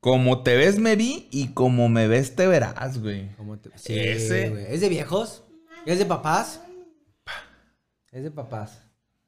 Como 0.00 0.42
te 0.42 0.56
ves, 0.56 0.78
me 0.78 0.96
vi. 0.96 1.28
Y 1.30 1.48
como 1.48 1.88
me 1.88 2.08
ves, 2.08 2.34
te 2.34 2.46
verás, 2.48 2.98
güey. 3.00 3.30
¿cómo 3.36 3.58
te... 3.58 3.70
Sí, 3.76 3.98
Ese. 3.98 4.48
güey. 4.50 4.66
¿Es 4.68 4.80
de 4.80 4.88
viejos? 4.88 5.41
¿Es 5.86 5.98
de 5.98 6.06
papás? 6.06 6.60
Es 8.12 8.22
de 8.22 8.30
papás. 8.30 8.78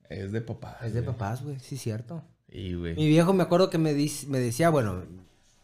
Es 0.09 0.33
de 0.33 0.41
papá. 0.41 0.79
Es 0.83 0.95
de 0.95 1.03
papás, 1.03 1.43
güey. 1.43 1.59
Sí, 1.59 1.77
cierto. 1.77 2.23
Y, 2.49 2.75
güey. 2.75 2.95
Mi 2.95 3.09
viejo 3.09 3.33
me 3.33 3.43
acuerdo 3.43 3.71
que 3.71 3.79
me, 3.79 3.95
dis- 3.95 4.27
me 4.27 4.39
decía, 4.39 4.71
bueno, 4.71 5.05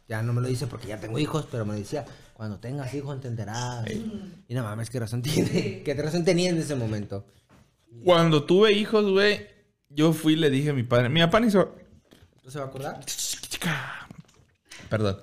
ya 0.08 0.22
no 0.22 0.32
me 0.32 0.40
lo 0.40 0.48
dice 0.48 0.66
porque 0.66 0.88
ya 0.88 0.98
tengo 0.98 1.18
hijos, 1.18 1.46
pero 1.50 1.64
me 1.64 1.74
decía, 1.76 2.04
cuando 2.34 2.58
tengas 2.58 2.92
hijos 2.94 3.14
entenderás. 3.14 3.86
Y 3.90 4.54
no 4.54 4.62
mames, 4.64 4.90
qué 4.90 4.98
razón 4.98 5.22
tiene. 5.22 5.82
¿Qué 5.84 5.94
razón 5.94 6.24
tenía 6.24 6.50
en 6.50 6.58
ese 6.58 6.74
momento? 6.74 7.26
Cuando 8.04 8.44
tuve 8.44 8.72
hijos, 8.72 9.08
güey, 9.10 9.46
yo 9.88 10.12
fui 10.12 10.32
y 10.32 10.36
le 10.36 10.50
dije 10.50 10.70
a 10.70 10.74
mi 10.74 10.82
padre. 10.82 11.08
Mi 11.08 11.20
papá 11.20 11.40
ni 11.40 11.48
hizo. 11.48 11.76
¿No 12.42 12.50
se 12.50 12.58
va 12.58 12.64
a 12.64 12.68
acordar? 12.68 13.00
Perdón. 14.88 15.18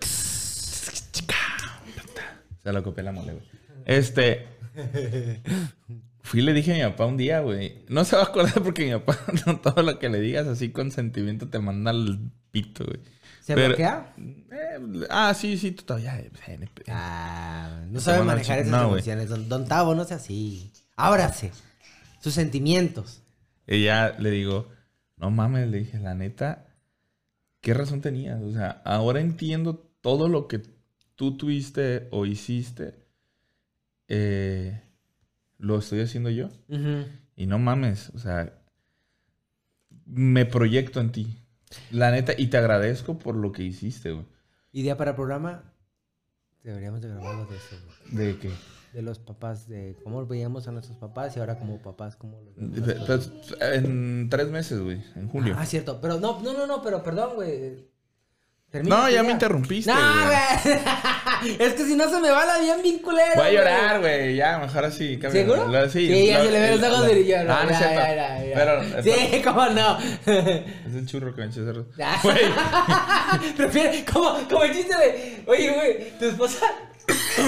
Se 2.63 2.73
lo 2.73 2.83
copié 2.83 3.03
la 3.03 3.11
mole, 3.11 3.33
güey. 3.33 3.45
Este. 3.85 4.47
Fui 6.21 6.41
y 6.41 6.43
le 6.43 6.53
dije 6.53 6.73
a 6.73 6.85
mi 6.87 6.91
papá 6.91 7.05
un 7.05 7.17
día, 7.17 7.39
güey. 7.39 7.85
No 7.87 8.03
se 8.03 8.15
va 8.15 8.23
a 8.23 8.25
acordar 8.25 8.61
porque 8.61 8.85
mi 8.85 8.91
papá, 8.99 9.17
no, 9.45 9.59
todo 9.59 9.81
lo 9.81 9.97
que 9.99 10.09
le 10.09 10.19
digas 10.19 10.47
así 10.47 10.69
con 10.69 10.91
sentimiento 10.91 11.47
te 11.49 11.59
manda 11.59 11.91
al 11.91 12.31
pito, 12.51 12.85
güey. 12.85 12.99
¿Se 13.41 13.55
Pero- 13.55 13.69
bloquea? 13.69 14.13
Eh, 14.17 15.07
ah, 15.09 15.33
sí, 15.33 15.57
sí, 15.57 15.71
tú 15.71 15.83
todavía. 15.83 16.19
eh, 16.19 16.29
CNP. 16.45 16.83
Ah, 16.89 17.81
no 17.89 17.99
sabe 18.01 18.23
manejar 18.23 18.59
esas 18.59 18.71
no, 18.71 18.89
emociones. 18.89 19.29
Don, 19.29 19.47
don 19.47 19.65
Tavo, 19.67 19.95
no 19.95 20.03
sea 20.03 20.17
así. 20.17 20.71
Ábrase. 20.97 21.51
Sus 22.19 22.33
sentimientos. 22.33 23.21
Y 23.65 23.83
ya 23.83 24.15
le 24.19 24.31
digo, 24.31 24.67
no 25.15 25.31
mames, 25.31 25.69
le 25.69 25.79
dije, 25.79 25.97
la 25.99 26.13
neta, 26.13 26.67
¿qué 27.61 27.73
razón 27.73 28.01
tenías? 28.01 28.41
O 28.41 28.51
sea, 28.51 28.81
ahora 28.83 29.21
entiendo 29.21 29.75
todo 30.01 30.27
lo 30.27 30.47
que 30.47 30.61
tú 31.15 31.37
tuviste 31.37 32.07
o 32.11 32.25
hiciste, 32.25 32.95
eh, 34.07 34.81
lo 35.57 35.77
estoy 35.77 36.01
haciendo 36.01 36.29
yo. 36.29 36.49
Y 37.35 37.45
no 37.45 37.59
mames, 37.59 38.09
o 38.09 38.19
sea, 38.19 38.61
me 40.05 40.45
proyecto 40.45 40.99
en 40.99 41.11
ti. 41.11 41.43
La 41.91 42.11
neta, 42.11 42.33
y 42.37 42.47
te 42.47 42.57
agradezco 42.57 43.19
por 43.19 43.35
lo 43.35 43.51
que 43.51 43.63
hiciste, 43.63 44.11
güey. 44.11 44.25
Idea 44.71 44.97
para 44.97 45.15
programa. 45.15 45.73
Deberíamos 46.63 47.01
de 47.01 47.09
grabar 47.09 47.35
algo 47.35 47.45
de 47.45 47.57
eso, 47.57 47.75
güey. 48.11 48.25
¿De 48.25 48.39
qué? 48.39 48.51
De 48.93 49.01
los 49.01 49.19
papás, 49.19 49.67
de 49.67 49.97
cómo 50.03 50.25
veíamos 50.25 50.67
a 50.67 50.71
nuestros 50.71 50.97
papás 50.97 51.35
y 51.35 51.39
ahora 51.39 51.59
como 51.59 51.81
papás, 51.81 52.15
cómo 52.15 52.41
los 52.41 52.55
vemos. 52.55 53.05
Pues, 53.05 53.31
en 53.59 54.29
tres 54.29 54.49
meses, 54.49 54.79
güey. 54.79 55.03
En 55.15 55.27
julio. 55.27 55.55
Ah, 55.57 55.65
cierto. 55.65 55.99
Pero 56.01 56.19
no, 56.19 56.41
no, 56.41 56.53
no, 56.53 56.65
no, 56.65 56.81
pero 56.81 57.03
perdón, 57.03 57.35
güey. 57.35 57.89
Termina 58.69 58.97
no, 58.97 59.09
ya 59.09 59.23
me 59.23 59.31
interrumpiste, 59.31 59.89
No, 59.93 59.97
güey. 60.25 61.55
es 61.59 61.73
que 61.73 61.85
si 61.85 61.95
no 61.95 62.09
se 62.09 62.19
me 62.19 62.29
va 62.29 62.45
la 62.45 62.57
bien 62.81 62.99
culero. 62.99 63.31
Voy 63.35 63.45
a 63.47 63.51
llorar, 63.51 63.99
güey. 64.01 64.35
Ya, 64.35 64.57
mejor 64.59 64.83
así. 64.83 65.17
cambia. 65.17 65.41
¿Seguro? 65.41 65.67
Lo- 65.69 65.89
sí, 65.89 66.05
Sí, 66.07 66.27
ya 66.27 66.39
lo- 66.39 66.45
se 66.45 66.51
le 66.51 66.59
ven 66.59 66.81
los 66.81 66.91
ojos 66.91 67.07
yo 67.25 67.43
no. 67.45 67.53
Ah, 67.53 67.63
no 67.63 67.69
ya, 67.71 68.43
ya. 68.43 68.55
Pero. 68.55 68.81
Sí, 69.03 69.41
cómo 69.41 69.65
no. 69.67 69.97
Es 69.99 70.93
el 70.95 71.05
churro 71.05 71.33
que 71.33 71.43
me. 71.45 71.85
Güey. 72.23 72.37
Prefiere, 73.55 74.03
como, 74.03 74.37
como 74.49 74.63
el 74.65 74.73
chiste 74.73 74.97
de, 74.97 75.43
oye, 75.47 75.69
güey, 75.71 76.17
tu 76.19 76.25
esposa 76.25 76.65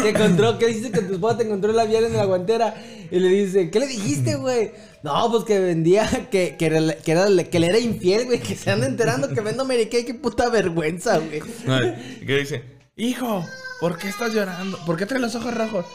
te 0.02 0.10
encontró, 0.10 0.58
¿qué 0.58 0.68
dices 0.68 0.92
que 0.92 1.02
tu 1.02 1.14
esposa 1.14 1.38
te 1.38 1.44
encontró 1.44 1.72
el 1.72 1.78
labial 1.78 2.06
en 2.06 2.14
la 2.14 2.26
guantera? 2.26 2.76
Y 3.12 3.20
le 3.20 3.30
dice, 3.30 3.70
¿qué 3.70 3.80
le 3.80 3.88
dijiste, 3.88 4.36
güey? 4.36 4.72
No, 5.04 5.30
pues 5.32 5.44
que 5.44 5.60
vendía, 5.60 6.08
que, 6.32 6.58
que, 6.58 6.58
que, 6.58 7.12
era, 7.12 7.44
que 7.44 7.60
le 7.60 7.68
era 7.68 7.80
infiel, 7.80 8.26
güey, 8.26 8.40
que 8.40 8.56
se 8.56 8.72
anda 8.72 8.86
enterando 8.86 9.30
que 9.30 9.42
vendo 9.42 9.66
Mary 9.66 9.88
Kay, 9.88 10.06
qué 10.06 10.14
puta 10.14 10.50
vergüenza, 10.50 11.18
güey. 11.18 11.42
No, 11.66 11.78
¿y 11.84 12.26
¿Qué 12.26 12.38
dice? 12.38 12.64
Hijo, 12.96 13.46
¿por 13.80 13.98
qué 13.98 14.10
estás 14.10 14.34
llorando? 14.34 14.78
¿Por 14.86 14.98
qué 14.98 15.06
traes 15.06 15.22
los 15.22 15.36
ojos 15.36 15.54
rojos? 15.54 15.86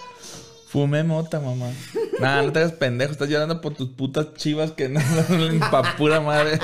Fumé 0.74 1.04
mota, 1.04 1.38
mamá. 1.38 1.70
Nah, 2.18 2.42
no 2.42 2.50
te 2.50 2.58
hagas 2.58 2.72
pendejo. 2.72 3.12
Estás 3.12 3.28
llorando 3.28 3.60
por 3.60 3.74
tus 3.74 3.90
putas 3.90 4.34
chivas 4.34 4.72
que 4.72 4.88
no 4.88 5.00
no 5.28 5.70
pa' 5.70 5.96
pura 5.96 6.20
madre. 6.20 6.58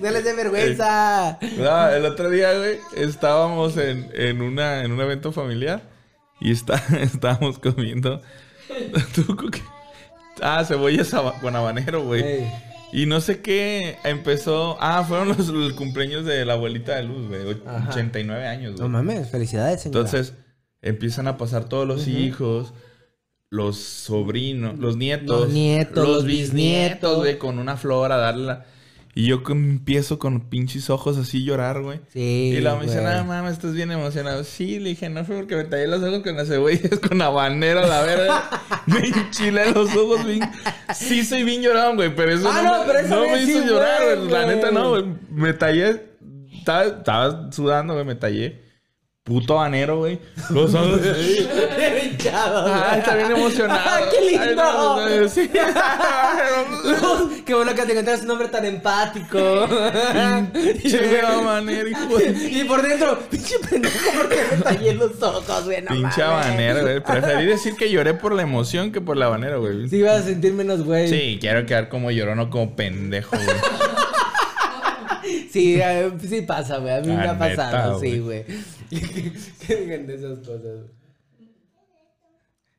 No 0.00 0.10
les 0.10 0.24
dé 0.24 0.34
vergüenza. 0.34 1.38
No, 1.58 1.88
el 1.88 2.04
otro 2.06 2.30
día, 2.30 2.52
güey, 2.56 2.78
estábamos 2.96 3.76
en, 3.76 4.10
en, 4.14 4.42
una, 4.42 4.82
en 4.84 4.92
un 4.92 5.00
evento 5.00 5.32
familiar 5.32 5.82
y 6.40 6.52
está, 6.52 6.82
estábamos 7.00 7.58
comiendo. 7.58 8.20
Ah, 10.42 10.64
cebollas 10.64 11.14
con 11.42 11.54
habanero, 11.54 12.02
güey. 12.04 12.22
Ey. 12.22 12.52
Y 12.92 13.06
no 13.06 13.20
sé 13.20 13.40
qué 13.40 13.98
empezó. 14.04 14.76
Ah, 14.80 15.04
fueron 15.06 15.28
los, 15.28 15.48
los 15.48 15.74
cumpleaños 15.74 16.24
de 16.24 16.44
la 16.44 16.54
abuelita 16.54 16.96
de 16.96 17.02
Luz, 17.04 17.28
güey. 17.28 17.42
och- 17.46 17.66
Ajá. 17.68 17.90
89 17.90 18.46
años, 18.46 18.72
güey. 18.72 18.82
No 18.82 18.88
mames, 18.88 19.28
felicidades, 19.30 19.82
señora. 19.82 20.00
Entonces 20.00 20.34
empiezan 20.82 21.28
a 21.28 21.36
pasar 21.36 21.64
todos 21.68 21.86
los 21.86 22.08
hijos, 22.08 22.72
los 23.50 23.76
sobrinos, 23.76 24.78
los 24.78 24.96
nietos, 24.96 25.40
Los 25.42 25.50
nietos, 25.50 26.08
los 26.08 26.24
bisnietos. 26.24 27.18
güey, 27.18 27.36
con 27.38 27.58
una 27.58 27.76
flor 27.76 28.10
a 28.12 28.16
darle 28.16 28.46
la- 28.46 28.66
Y 29.12 29.26
yo 29.26 29.42
empiezo 29.48 30.20
con 30.20 30.48
pinches 30.48 30.88
ojos 30.88 31.18
así 31.18 31.42
llorar, 31.44 31.82
güey. 31.82 32.00
Sí, 32.12 32.54
y 32.56 32.60
la 32.60 32.76
me 32.76 32.84
dice, 32.84 33.02
nada 33.02 33.24
mames, 33.24 33.54
estás 33.54 33.74
bien 33.74 33.90
emocionado. 33.90 34.44
Sí, 34.44 34.78
le 34.78 34.90
dije, 34.90 35.08
no 35.08 35.24
fue 35.24 35.36
porque 35.36 35.56
me 35.56 35.64
tallé 35.64 35.88
los 35.88 36.02
ojos 36.02 36.20
con 36.20 36.36
las 36.36 36.48
cebollas, 36.48 36.98
con 37.08 37.20
habanero, 37.20 37.86
la 37.86 38.02
verga. 38.02 38.50
me 38.86 39.00
enchilé 39.08 39.72
los 39.72 39.94
ojos, 39.96 40.24
bien. 40.24 40.48
Sí, 40.94 41.24
soy 41.24 41.42
bien 41.42 41.60
llorón, 41.60 41.96
güey, 41.96 42.14
pero 42.14 42.32
eso 42.32 42.48
Ah, 42.48 42.62
no, 42.62 42.78
no, 42.78 42.84
me, 42.86 42.92
pero 42.92 43.08
no 43.08 43.20
me 43.22 43.42
hizo 43.42 43.66
llorar, 43.66 44.16
güey. 44.16 44.30
La 44.30 44.46
neta, 44.46 44.70
no, 44.70 44.90
güey. 44.90 45.04
Me 45.30 45.52
tallé, 45.54 46.02
estaba, 46.56 46.84
estaba 46.84 47.52
sudando, 47.52 47.94
güey, 47.94 48.06
me 48.06 48.14
tallé. 48.14 48.69
Puto 49.30 49.54
habanero, 49.60 49.98
güey. 49.98 50.18
Los 50.50 50.74
ojos. 50.74 51.00
Hinchado, 52.02 52.62
güey. 52.62 52.74
Ay, 52.84 52.98
está 52.98 53.14
bien 53.14 53.30
emocionado. 53.30 53.80
¡Ay, 53.88 54.04
qué 54.10 54.26
lindo! 54.28 54.42
Ay, 54.42 54.56
no, 54.56 55.20
no, 55.20 55.28
sí. 55.28 55.48
Luz, 56.84 57.42
Qué 57.46 57.54
bueno 57.54 57.72
que 57.72 57.82
te 57.82 57.92
encontraste 57.92 58.24
un 58.24 58.32
hombre 58.32 58.48
tan 58.48 58.64
empático. 58.64 59.68
Pinche 60.52 61.20
habanero, 61.24 61.88
hijo 61.88 62.18
de- 62.18 62.48
y 62.50 62.64
por 62.64 62.82
dentro, 62.82 63.20
pinche 63.30 63.54
pendejo, 63.60 64.10
porque 64.18 64.36
me 64.50 64.56
tallé 64.64 64.94
los 64.94 65.22
ojos, 65.22 65.64
güey. 65.64 65.80
No 65.82 65.88
Pinche 65.94 66.22
habanero, 66.24 66.82
güey. 66.82 66.98
Preferí 67.00 67.46
decir 67.46 67.76
que 67.76 67.88
lloré 67.88 68.14
por 68.14 68.32
la 68.34 68.42
emoción 68.42 68.90
que 68.90 69.00
por 69.00 69.16
la 69.16 69.26
habanero, 69.26 69.60
güey. 69.60 69.88
Sí, 69.88 69.98
ibas 69.98 70.22
a 70.22 70.24
sentir 70.24 70.54
menos, 70.54 70.82
güey. 70.82 71.08
Sí, 71.08 71.38
quiero 71.40 71.64
quedar 71.66 71.88
como 71.88 72.10
llorón, 72.10 72.38
no 72.38 72.50
como 72.50 72.74
pendejo, 72.74 73.36
güey. 73.36 73.46
Sí, 75.52 75.80
sí 76.28 76.42
pasa, 76.42 76.78
güey. 76.78 76.94
A 76.94 77.00
mí 77.00 77.08
me 77.08 77.14
La 77.16 77.32
ha 77.32 77.38
pasado, 77.38 78.00
sí, 78.00 78.18
güey. 78.18 78.44
que 79.66 79.76
digan 79.76 80.06
de 80.06 80.14
esas 80.14 80.38
cosas. 80.40 80.80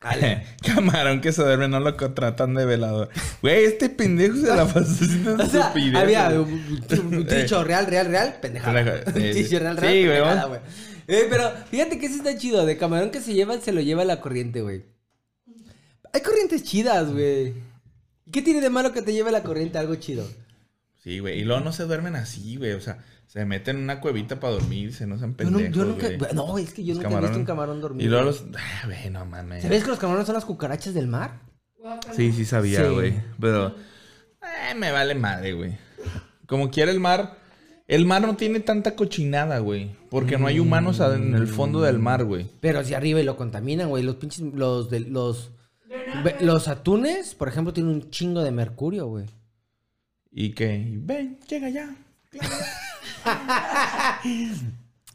Ale. 0.01 0.43
Camarón 0.65 1.22
que 1.22 1.32
se 1.32 1.43
duerme, 1.43 1.67
no 1.67 1.80
lo 1.80 1.95
contratan 1.95 2.55
de 2.55 2.65
velador. 2.65 3.09
Güey, 3.41 3.65
este 3.65 3.89
pendejo 3.89 4.36
se 4.36 4.47
la 4.47 4.65
pasó 4.65 4.80
haciendo 4.91 5.36
O 5.43 5.47
sea, 5.47 5.67
estupidez, 5.67 5.95
había 5.95 6.32
güey. 6.32 6.53
un, 6.99 7.28
dicho 7.28 7.63
real, 7.63 7.86
real, 7.86 8.07
real, 8.07 8.36
pendejada. 8.41 9.03
Un 9.05 9.13
sí, 9.13 9.32
dicho 9.43 9.59
real, 9.59 9.78
real, 9.78 9.93
Sí, 9.93 10.05
güey, 10.05 10.17
pendejada, 10.17 10.45
vamos. 10.45 10.59
güey. 10.59 10.61
Eh, 11.07 11.28
pero 11.30 11.51
fíjate 11.69 11.99
que 11.99 12.05
eso 12.07 12.15
está 12.15 12.36
chido. 12.38 12.65
De 12.65 12.78
camarón 12.78 13.11
que 13.11 13.19
se 13.22 13.34
lleva, 13.34 13.59
se 13.59 13.72
lo 13.74 13.82
lleva 13.82 14.03
la 14.05 14.22
corriente, 14.22 14.61
güey. 14.61 14.86
Hay 16.13 16.22
corrientes 16.22 16.63
chidas, 16.63 17.11
güey. 17.11 17.53
¿Y 18.26 18.32
¿Qué 18.32 18.41
tiene 18.41 18.61
de 18.61 18.69
malo 18.69 18.93
que 18.93 19.01
te 19.01 19.13
lleve 19.13 19.32
la 19.32 19.43
corriente 19.43 19.78
algo 19.78 19.95
chido? 19.95 20.26
Sí, 21.04 21.20
güey. 21.20 21.39
Y 21.39 21.43
luego 21.43 21.62
no 21.64 21.72
se 21.74 21.84
duermen 21.84 22.16
así, 22.16 22.58
güey. 22.58 22.74
O 22.74 22.82
sea, 22.82 22.99
se 23.28 23.43
meten 23.45 23.78
en 23.78 23.84
una 23.84 23.99
cuevita 23.99 24.39
para 24.39 24.54
dormirse, 24.54 25.08
no 25.08 25.18
sean 25.18 25.36
Yo, 25.38 25.49
no, 25.49 25.58
pendejos, 25.58 25.76
yo 25.76 25.86
nunca. 25.86 26.08
güey. 26.08 26.34
No, 26.34 26.58
es 26.58 26.74
que 26.74 26.84
yo 26.84 26.93
Los 26.93 27.04
nunca 27.04 27.18
he 27.18 27.22
visto 27.22 27.38
un 27.38 27.45
camarón 27.45 27.82
dormido. 27.82 28.06
Y 28.06 28.10
luego 28.10 28.26
los... 28.26 28.45
Ah, 28.56 28.86
güey, 28.86 29.10
no 29.10 29.26
mames. 29.26 29.64
¿Sabes 29.64 29.84
que 29.84 29.89
los 29.89 29.99
camarones 29.99 30.28
son 30.28 30.36
las 30.36 30.45
cucarachas 30.45 30.93
del 30.93 31.08
mar? 31.08 31.41
Sí, 32.16 32.32
sí 32.32 32.45
sabía, 32.45 32.86
Sí. 32.88 32.93
güey. 32.93 33.14
Pero... 33.39 33.76
eh, 34.70 34.76
me 34.76 34.91
vale 34.91 35.16
madre, 35.16 35.54
güey. 35.54 35.78
Como 36.45 36.70
quiera 36.70 36.91
el 36.91 36.99
mar... 36.99 37.38
El 37.88 38.06
mar 38.06 38.22
no 38.22 38.38
tiene 38.38 38.62
tanta 38.62 38.95
cochinada, 38.95 39.60
güey. 39.60 39.95
Porque 40.10 40.38
no 40.38 40.47
hay 40.47 40.60
humanos 40.60 41.02
en 41.02 41.34
el 41.34 41.47
fondo 41.47 41.82
del 41.82 41.99
mar, 41.99 42.24
güey. 42.24 42.49
Pero 42.62 42.80
hacia 42.80 42.95
arriba 42.95 43.20
y 43.20 43.24
lo 43.24 43.36
contaminan, 43.36 43.89
güey. 43.89 44.02
Los 44.04 44.16
pinches. 44.16 44.39
Los, 44.54 44.89
de, 44.89 45.02
los, 45.02 45.52
los 46.39 46.68
atunes, 46.70 47.36
por 47.36 47.49
ejemplo, 47.49 47.74
tienen 47.74 47.91
un 47.95 48.10
chingo 48.10 48.43
de 48.43 48.52
mercurio, 48.52 49.08
güey. 49.08 49.26
Y 50.32 50.53
que... 50.53 50.86
Ven, 50.97 51.39
llega 51.47 51.69
ya. 51.69 51.95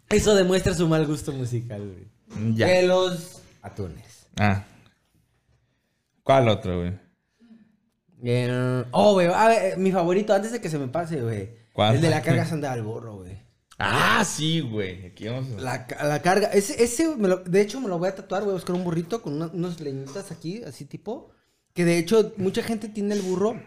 Eso 0.09 0.35
demuestra 0.35 0.75
su 0.75 0.89
mal 0.89 1.07
gusto 1.07 1.33
musical, 1.33 1.83
güey. 1.87 2.55
Ya. 2.55 2.67
De 2.67 2.83
los 2.87 3.43
atunes. 3.63 4.27
Ah. 4.37 4.65
¿Cuál 6.23 6.49
otro, 6.49 6.81
güey? 6.81 6.93
Eh, 8.25 8.85
oh, 8.93 9.15
güey. 9.15 9.29
A 9.29 9.49
ver, 9.49 9.79
mi 9.79 9.93
favorito, 9.93 10.35
antes 10.35 10.53
de 10.53 10.61
que 10.61 10.69
se 10.69 10.79
me 10.79 10.89
pase, 10.89 11.21
güey. 11.23 11.51
¿Cuál? 11.73 11.97
El 11.97 12.01
de 12.03 12.11
la 12.11 12.23
carga 12.23 12.45
sanda 12.45 12.73
al 12.73 12.83
burro, 12.83 13.17
güey. 13.17 13.37
Ah, 13.79 14.25
sí, 14.25 14.61
güey. 14.61 15.07
Aquí 15.07 15.29
vamos 15.29 15.59
a... 15.59 15.61
La, 15.61 15.87
la 16.09 16.23
carga. 16.23 16.49
Ese, 16.49 16.83
ese 16.83 17.15
me 17.17 17.29
lo- 17.29 17.39
de 17.45 17.61
hecho, 17.61 17.81
me 17.81 17.89
lo 17.89 17.99
voy 17.99 18.09
a 18.09 18.15
tatuar. 18.15 18.43
Voy 18.43 18.51
a 18.53 18.55
buscar 18.55 18.75
un 18.75 18.85
burrito 18.85 19.21
con 19.23 19.35
una- 19.35 19.47
unos 19.53 19.81
leñitas 19.81 20.31
aquí, 20.33 20.63
así 20.65 20.85
tipo. 20.87 21.31
Que 21.75 21.85
de 21.85 21.99
hecho, 21.99 22.33
mucha 22.39 22.63
gente 22.63 22.89
tiene 22.89 23.15
el 23.15 23.23
burro 23.23 23.61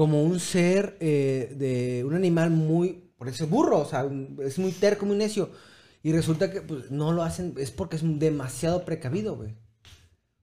como 0.00 0.22
un 0.24 0.40
ser 0.40 0.96
eh, 0.98 1.54
de 1.58 2.04
un 2.06 2.14
animal 2.14 2.48
muy. 2.48 3.12
Por 3.18 3.28
eso 3.28 3.44
es 3.44 3.50
burro, 3.50 3.80
o 3.80 3.84
sea, 3.84 4.08
es 4.42 4.58
muy 4.58 4.72
terco, 4.72 5.04
muy 5.04 5.14
necio. 5.14 5.50
Y 6.02 6.10
resulta 6.12 6.50
que 6.50 6.62
pues, 6.62 6.90
no 6.90 7.12
lo 7.12 7.22
hacen, 7.22 7.52
es 7.58 7.70
porque 7.70 7.96
es 7.96 8.02
demasiado 8.18 8.86
precavido, 8.86 9.36
güey. 9.36 9.54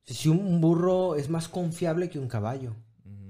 Si 0.06 0.30
un, 0.30 0.62
burro 0.62 1.16
es 1.16 1.28
más 1.32 1.48
confiable 1.48 2.08
que 2.12 2.20
un 2.20 2.28
caballo. 2.28 2.76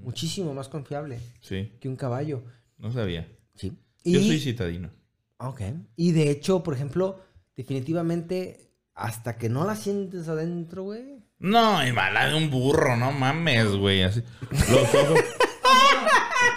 Muchísimo 0.02 0.52
más 0.52 0.68
confiable 0.68 1.18
Sí, 1.40 1.72
que 1.80 1.88
un 1.88 1.96
caballo. 1.96 2.42
no 2.76 2.92
sabía. 2.92 3.26
Sí. 3.54 3.72
Yo 4.04 4.20
Y- 4.20 4.28
soy 4.28 4.38
citadino. 4.38 4.90
Ok. 5.38 5.62
Y 5.96 6.12
de 6.12 6.30
hecho, 6.30 6.62
por 6.62 6.74
ejemplo, 6.74 7.20
definitivamente, 7.56 8.70
hasta 8.94 9.38
que 9.38 9.48
no 9.48 9.64
la 9.64 9.76
sientes 9.76 10.28
adentro, 10.28 10.82
güey. 10.82 11.24
No, 11.38 11.86
y 11.86 11.90
mala 11.92 12.28
de 12.28 12.34
un 12.34 12.50
burro, 12.50 12.98
no 12.98 13.12
mames, 13.12 13.74
güey. 13.76 14.02
Así. 14.02 14.22
Los 14.50 14.94
ojos. 14.94 15.20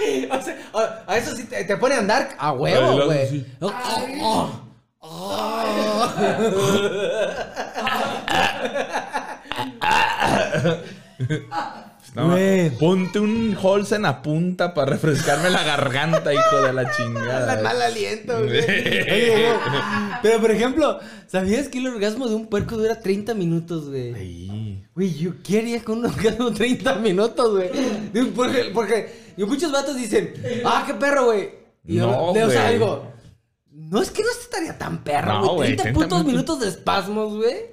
O 0.32 0.42
sea, 0.42 0.58
a- 0.74 1.04
a 1.12 1.18
eso 1.18 1.36
sí 1.36 1.44
te, 1.44 1.64
te 1.64 1.78
pone 1.78 1.96
a 1.96 2.00
andar 2.00 2.30
a 2.38 2.52
huevo, 2.54 3.06
güey. 3.06 3.28
sí. 3.30 3.46
Oh, 3.60 3.72
oh, 4.22 4.62
oh. 5.00 5.62
No, 12.14 12.30
Güey. 12.32 12.70
ponte 12.72 13.20
un 13.20 13.58
Halls 13.64 13.94
en 13.94 14.02
la 14.02 14.22
punta 14.22 14.74
para 14.74 14.92
refrescarme 14.92 15.50
la 15.50 15.64
garganta, 15.64 16.34
hijo 16.34 16.58
de 16.62 16.74
la 16.74 16.84
La 16.84 16.92
chingada. 16.92 17.62
mal 17.62 17.82
aliento, 17.82 18.38
güey. 18.38 18.60
Oye, 18.60 19.34
güey, 19.54 19.82
Pero, 20.22 20.42
por 20.42 20.52
ejemplo, 20.52 21.00
¿sabías 21.28 21.70
que 21.70 21.78
el 21.78 21.88
orgasmo 21.88 22.28
de 22.28 22.36
un 22.36 22.48
puerco 22.48 22.76
dura 22.76 23.00
30 23.00 23.34
minutos, 23.34 23.88
güey? 23.90 24.14
Ay. 24.14 24.84
Güey, 24.94 25.14
yo 25.14 25.32
qué 25.42 25.60
haría 25.60 25.82
con 25.84 26.00
un 26.00 26.06
orgasmo 26.08 26.52
30 26.52 26.96
minutos, 26.96 27.50
güey. 27.52 27.70
Porque, 28.36 28.72
porque 28.74 29.21
y 29.38 29.44
muchos 29.46 29.72
vatos 29.72 29.96
dicen, 29.96 30.34
ah, 30.66 30.84
qué 30.86 30.94
perro, 30.94 31.26
güey. 31.26 31.50
Y 31.86 31.96
yo 31.96 32.08
No, 32.08 32.34
leo 32.34 32.50
algo. 32.60 33.12
No 33.74 34.02
es 34.02 34.12
que 34.12 34.22
no 34.24 34.30
estaría 34.30 34.78
tan 34.78 35.04
perro, 35.04 35.34
No, 35.34 35.42
güey. 35.56 35.56
güey, 35.56 35.76
30 35.78 35.84
30 35.84 36.00
putos 36.00 36.26
minutos. 36.26 36.34
minutos 36.34 36.60
de 36.60 36.68
espasmos, 36.70 37.34
güey. 37.36 37.72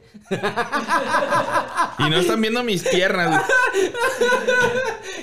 Y 1.99 2.11
no 2.11 2.17
están 2.19 2.41
viendo 2.41 2.63
mis 2.65 2.83
piernas. 2.83 3.45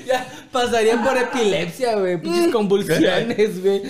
Ya 0.05 0.27
pasarían 0.51 1.03
por 1.03 1.17
epilepsia, 1.17 1.95
güey. 1.95 2.21
Pinches 2.21 2.51
convulsiones, 2.51 3.61
güey. 3.63 3.81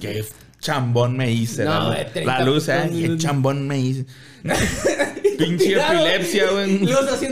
Qué 0.00 0.24
chambón 0.60 1.16
me 1.16 1.30
hice. 1.32 1.64
No, 1.64 1.90
la, 1.90 1.96
de 1.96 2.04
luz. 2.04 2.12
30 2.12 2.38
la 2.38 2.44
luz, 2.44 2.68
minutos. 2.68 3.00
qué 3.00 3.16
chambón 3.18 3.66
me 3.68 3.78
hice. 3.78 4.06
Pinche 5.38 5.72
epilepsia, 5.80 6.50
güey. 6.50 6.86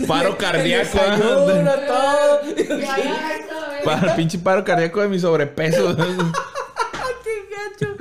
Paro 0.06 0.36
cardíaco. 0.36 0.98
Para 3.84 4.16
pinche 4.16 4.38
paro 4.38 4.64
cardíaco 4.64 5.00
de 5.02 5.08
mi 5.08 5.18
sobrepeso. 5.18 5.94
¡Qué 5.96 7.32
gacho! 7.50 7.94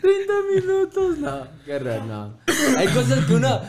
30 0.00 0.32
minutos. 0.54 1.18
No, 1.18 1.46
qué 1.64 1.78
raro, 1.78 2.04
no. 2.04 2.38
Hay 2.76 2.88
cosas 2.88 3.24
que 3.24 3.34
uno. 3.34 3.60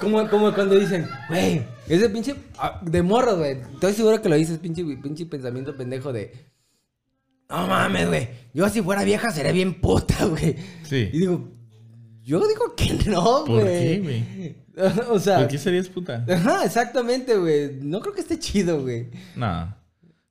Como, 0.00 0.28
como 0.30 0.54
cuando 0.54 0.74
dicen, 0.74 1.06
güey, 1.28 1.62
ese 1.86 2.08
pinche. 2.08 2.34
ah, 2.58 2.80
De 2.82 3.02
morro, 3.02 3.36
güey. 3.36 3.60
Estoy 3.74 3.92
seguro 3.92 4.22
que 4.22 4.28
lo 4.30 4.36
dices, 4.36 4.58
pinche, 4.58 4.82
pinche 5.02 5.26
pensamiento 5.26 5.76
pendejo 5.76 6.12
de. 6.12 6.32
No 7.50 7.66
mames, 7.66 8.08
güey. 8.08 8.28
Yo 8.54 8.68
si 8.70 8.80
fuera 8.82 9.04
vieja 9.04 9.30
sería 9.30 9.52
bien 9.52 9.80
puta, 9.80 10.24
güey. 10.24 10.56
Sí. 10.82 11.10
Y 11.12 11.18
digo, 11.20 11.48
yo 12.26 12.46
digo 12.48 12.74
que 12.74 12.92
no, 13.10 13.46
güey. 13.46 13.60
¿Por 13.60 13.64
qué, 13.64 14.00
güey? 14.02 14.56
o 15.10 15.18
sea. 15.20 15.38
¿Por 15.38 15.48
qué 15.48 15.58
serías 15.58 15.88
puta? 15.88 16.26
Ajá, 16.28 16.64
exactamente, 16.64 17.38
güey. 17.38 17.78
No 17.80 18.00
creo 18.00 18.12
que 18.12 18.20
esté 18.20 18.38
chido, 18.38 18.82
güey. 18.82 19.10
No. 19.36 19.74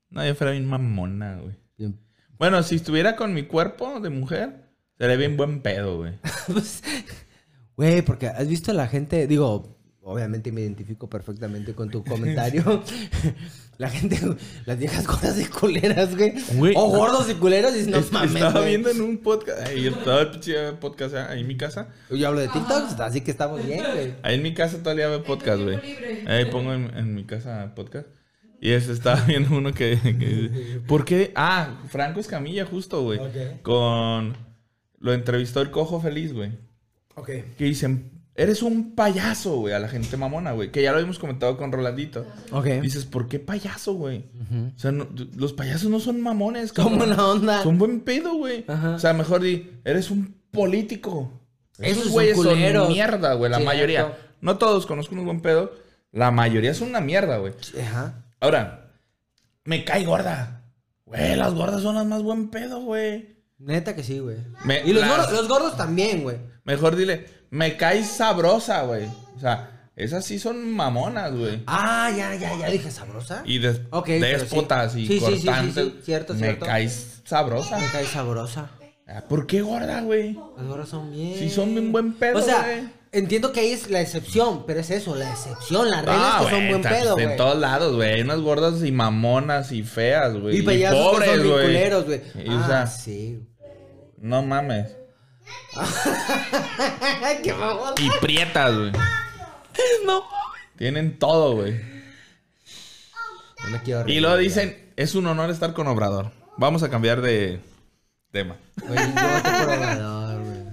No, 0.10 0.26
yo 0.26 0.36
fuera 0.36 0.52
bien 0.52 0.66
mamona, 0.68 1.40
güey. 1.40 1.56
Bien. 1.78 1.98
Bueno, 2.38 2.62
si 2.64 2.76
estuviera 2.76 3.16
con 3.16 3.34
mi 3.34 3.44
cuerpo 3.44 4.02
de 4.02 4.10
mujer, 4.10 4.70
sería 4.98 5.16
bien 5.16 5.38
buen 5.38 5.62
pedo, 5.62 5.98
güey. 5.98 6.14
Pues, 6.48 6.84
Güey, 7.78 8.02
porque 8.04 8.28
has 8.28 8.48
visto 8.48 8.72
a 8.72 8.74
la 8.74 8.88
gente, 8.88 9.28
digo, 9.28 9.78
obviamente 10.02 10.52
me 10.52 10.62
identifico 10.62 11.10
perfectamente 11.10 11.74
con 11.74 11.90
tu 11.90 12.04
comentario. 12.04 12.84
La 13.78 13.90
gente, 13.90 14.20
las 14.66 14.78
viejas 14.80 15.06
gordas 15.06 15.40
y 15.40 15.46
culeras, 15.46 16.16
güey. 16.16 16.34
Güey. 16.56 16.74
O 16.78 16.88
gordos 16.90 17.30
y 17.30 17.34
culeros, 17.36 17.76
y 17.76 17.90
no 17.90 17.98
Es- 17.98 18.12
mames, 18.12 18.34
estaba 18.36 18.52
güey. 18.60 18.68
viendo 18.70 18.90
en 18.90 19.02
un 19.02 19.18
podcast. 19.18 19.68
Ahí 19.68 19.88
estaba 19.88 20.22
el 20.22 20.32
pinche 20.32 20.72
podcast 20.74 21.16
ahí 21.16 21.42
en 21.42 21.48
mi 21.48 21.58
casa. 21.58 21.90
Yo 22.10 22.28
hablo 22.28 22.40
de 22.42 22.48
TikTok, 22.48 23.00
así 23.02 23.22
que 23.22 23.32
estamos 23.32 23.66
bien, 23.66 23.84
güey. 23.94 24.14
Ahí 24.24 24.36
en 24.36 24.44
mi 24.44 24.54
casa 24.54 24.78
todavía 24.80 25.08
veo 25.10 25.24
podcast, 25.24 25.62
güey. 25.62 25.80
Ahí 26.28 26.46
pongo 26.46 26.74
en, 26.74 26.96
en 26.98 27.14
mi 27.16 27.26
casa 27.26 27.74
podcast. 27.76 28.08
Y 28.62 28.72
ese 28.72 28.94
estaba 28.94 29.20
viendo 29.28 29.56
uno 29.56 29.74
que, 29.74 30.00
que- 30.02 30.82
¿Por 30.88 31.04
qué? 31.06 31.32
Ah, 31.36 31.82
Franco 31.90 32.20
Escamilla, 32.20 32.66
justo, 32.66 33.02
güey. 33.04 33.20
Ok. 33.20 33.62
Con. 33.62 34.38
Lo 35.00 35.14
entrevistó 35.14 35.62
el 35.62 35.70
cojo 35.70 36.00
feliz, 36.02 36.34
güey. 36.34 36.52
Ok. 37.16 37.28
Que 37.58 37.66
dicen. 37.66 38.12
Eres 38.38 38.62
un 38.64 38.96
payaso, 38.96 39.56
güey, 39.60 39.74
a 39.74 39.80
la 39.80 39.88
gente 39.88 40.18
mamona, 40.18 40.52
güey. 40.52 40.70
Que 40.72 40.82
ya 40.82 40.92
lo 40.92 40.98
habíamos 40.98 41.20
comentado 41.20 41.56
con 41.58 41.72
Rolandito. 41.72 42.26
Ok. 42.52 42.66
Dices, 42.82 43.06
¿por 43.06 43.30
qué 43.30 43.40
payaso, 43.40 43.94
güey? 43.94 44.26
O 44.76 44.78
sea, 44.80 44.92
no- 44.92 45.08
los 45.38 45.54
payasos 45.54 45.90
no 45.90 46.02
son 46.02 46.20
mamones, 46.22 46.70
Son 46.72 46.76
cabrón. 46.76 46.98
buena 46.98 47.28
onda. 47.28 47.64
Son 47.64 47.78
buen 47.78 48.02
pedo, 48.02 48.36
güey. 48.36 48.66
Ajá. 48.68 48.96
O 48.96 49.00
sea, 49.00 49.14
mejor 49.14 49.42
di, 49.42 49.72
eres 49.86 50.12
un 50.12 50.36
político. 50.52 51.32
Esos 51.80 51.92
Esos 51.92 52.04
son 52.06 52.12
güeyes 52.14 52.36
son, 52.36 52.46
culeros. 52.48 52.90
mierda, 52.90 53.34
güey, 53.36 53.50
la 53.52 53.60
mayoría. 53.60 54.18
No 54.42 54.58
todos, 54.58 54.86
conozco 54.86 55.14
unos 55.16 55.26
buen 55.26 55.40
pedo. 55.42 55.72
La 56.12 56.32
mayoría 56.32 56.74
son 56.74 56.90
una 56.90 57.00
mierda, 57.02 57.38
güey. 57.38 57.54
Ajá. 57.82 58.26
Ahora, 58.42 58.92
me 59.64 59.86
cae 59.86 60.04
gorda. 60.06 60.62
Güey, 61.06 61.36
las 61.38 61.54
gordas 61.54 61.82
son 61.82 61.96
las 61.96 62.06
más 62.06 62.22
buen 62.22 62.50
pedo, 62.50 62.82
güey. 62.82 63.36
Neta 63.60 63.96
que 63.96 64.04
sí, 64.04 64.20
güey. 64.20 64.38
Me- 64.66 64.82
Y 64.86 64.92
los, 64.92 65.02
las- 65.02 65.10
gordos, 65.18 65.32
los 65.32 65.48
gordos 65.48 65.78
también, 65.78 66.24
güey. 66.24 66.38
Mejor 66.66 66.96
dile, 66.96 67.26
me 67.50 67.78
caes 67.78 68.08
sabrosa, 68.08 68.84
güey. 68.84 69.06
O 69.36 69.40
sea, 69.40 69.90
esas 69.96 70.26
sí 70.26 70.40
son 70.40 70.72
mamonas, 70.72 71.34
güey. 71.34 71.64
Ah, 71.68 72.12
ya, 72.16 72.36
ya, 72.36 72.58
ya 72.58 72.70
dije 72.70 72.92
sabrosa. 72.92 73.42
Y 73.46 73.60
des- 73.60 73.82
Ok, 73.92 74.06
pero 74.20 74.40
déspotas 74.40 74.94
sí. 74.94 75.02
y 75.04 75.08
Sí, 75.08 75.20
sí, 75.20 75.26
sí, 75.26 75.38
sí, 75.40 75.46
cortantes. 75.46 75.86
sí, 75.86 76.00
cierto, 76.04 76.34
me 76.34 76.40
cierto. 76.40 76.66
caes 76.66 77.22
sabrosa. 77.26 77.78
Me 77.78 77.88
cae 77.90 78.06
sabrosa. 78.06 78.70
Ah, 79.08 79.24
¿Por 79.30 79.46
qué 79.46 79.62
gorda, 79.62 80.02
güey? 80.02 80.34
Las 80.58 80.66
gordas 80.68 80.90
son 80.90 81.12
bien. 81.12 81.38
Sí, 81.38 81.50
son 81.50 81.72
bien 81.74 81.92
buen 81.92 82.14
pedo, 82.14 82.40
O 82.40 82.42
sea, 82.42 82.64
güey. 82.64 82.90
entiendo 83.12 83.52
que 83.54 83.60
ahí 83.60 83.72
es 83.72 83.90
la 83.92 84.02
excepción, 84.02 84.66
pero 84.66 84.80
es 84.80 84.90
eso, 84.90 85.16
la 85.16 85.30
excepción. 85.30 85.92
La 85.92 85.98
regla 86.02 86.16
Ah, 86.18 86.40
es 86.42 86.46
que 86.48 86.56
son 86.56 86.68
buen 86.70 86.82
pedo, 86.82 87.18
En 87.20 87.26
güey. 87.26 87.38
todos 87.38 87.58
lados, 87.60 87.96
güey. 87.96 88.14
Hay 88.14 88.22
unas 88.22 88.40
gordas 88.42 88.84
y 88.84 88.92
mamonas 88.92 89.72
y 89.72 89.84
feas, 89.84 90.34
güey. 90.36 90.58
Y 90.58 90.66
que 90.66 90.88
pobres, 90.90 91.30
son 91.30 91.42
bien 91.44 91.54
güey. 91.54 91.66
culeros, 91.68 92.06
güey. 92.06 92.22
Y, 92.44 92.50
o 92.50 92.60
Ah, 92.60 92.68
sea, 92.68 92.88
sí. 92.88 93.40
no 94.18 94.42
mames. 94.42 94.98
Qué 97.44 97.54
mamón. 97.54 97.94
Y 97.98 98.10
prietas, 98.22 98.76
güey. 98.76 98.92
No. 100.06 100.24
Tienen 100.78 101.20
todo, 101.20 101.56
güey. 101.56 101.80
No 103.64 103.70
me 103.72 103.82
quiero 103.82 104.08
Y 104.08 104.20
luego 104.20 104.38
dicen, 104.38 104.92
es 104.96 105.16
un 105.16 105.28
honor 105.28 105.50
estar 105.50 105.74
con 105.74 105.88
Obrador. 105.88 106.32
Vamos 106.58 106.84
a 106.84 106.90
cambiar 106.90 107.22
de 107.22 107.60
tema. 108.32 108.56
Oye, 108.90 108.96
yo 108.96 109.64
Obrador, 109.66 110.44
güey. 110.44 110.64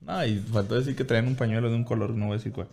No, 0.00 0.24
y 0.26 0.38
faltó 0.40 0.74
decir 0.74 0.96
que 0.96 1.04
traen 1.04 1.28
un 1.28 1.36
pañuelo 1.36 1.70
de 1.70 1.76
un 1.76 1.84
color, 1.84 2.10
no 2.10 2.26
voy 2.26 2.34
a 2.34 2.38
decir 2.38 2.52
cuál. 2.52 2.68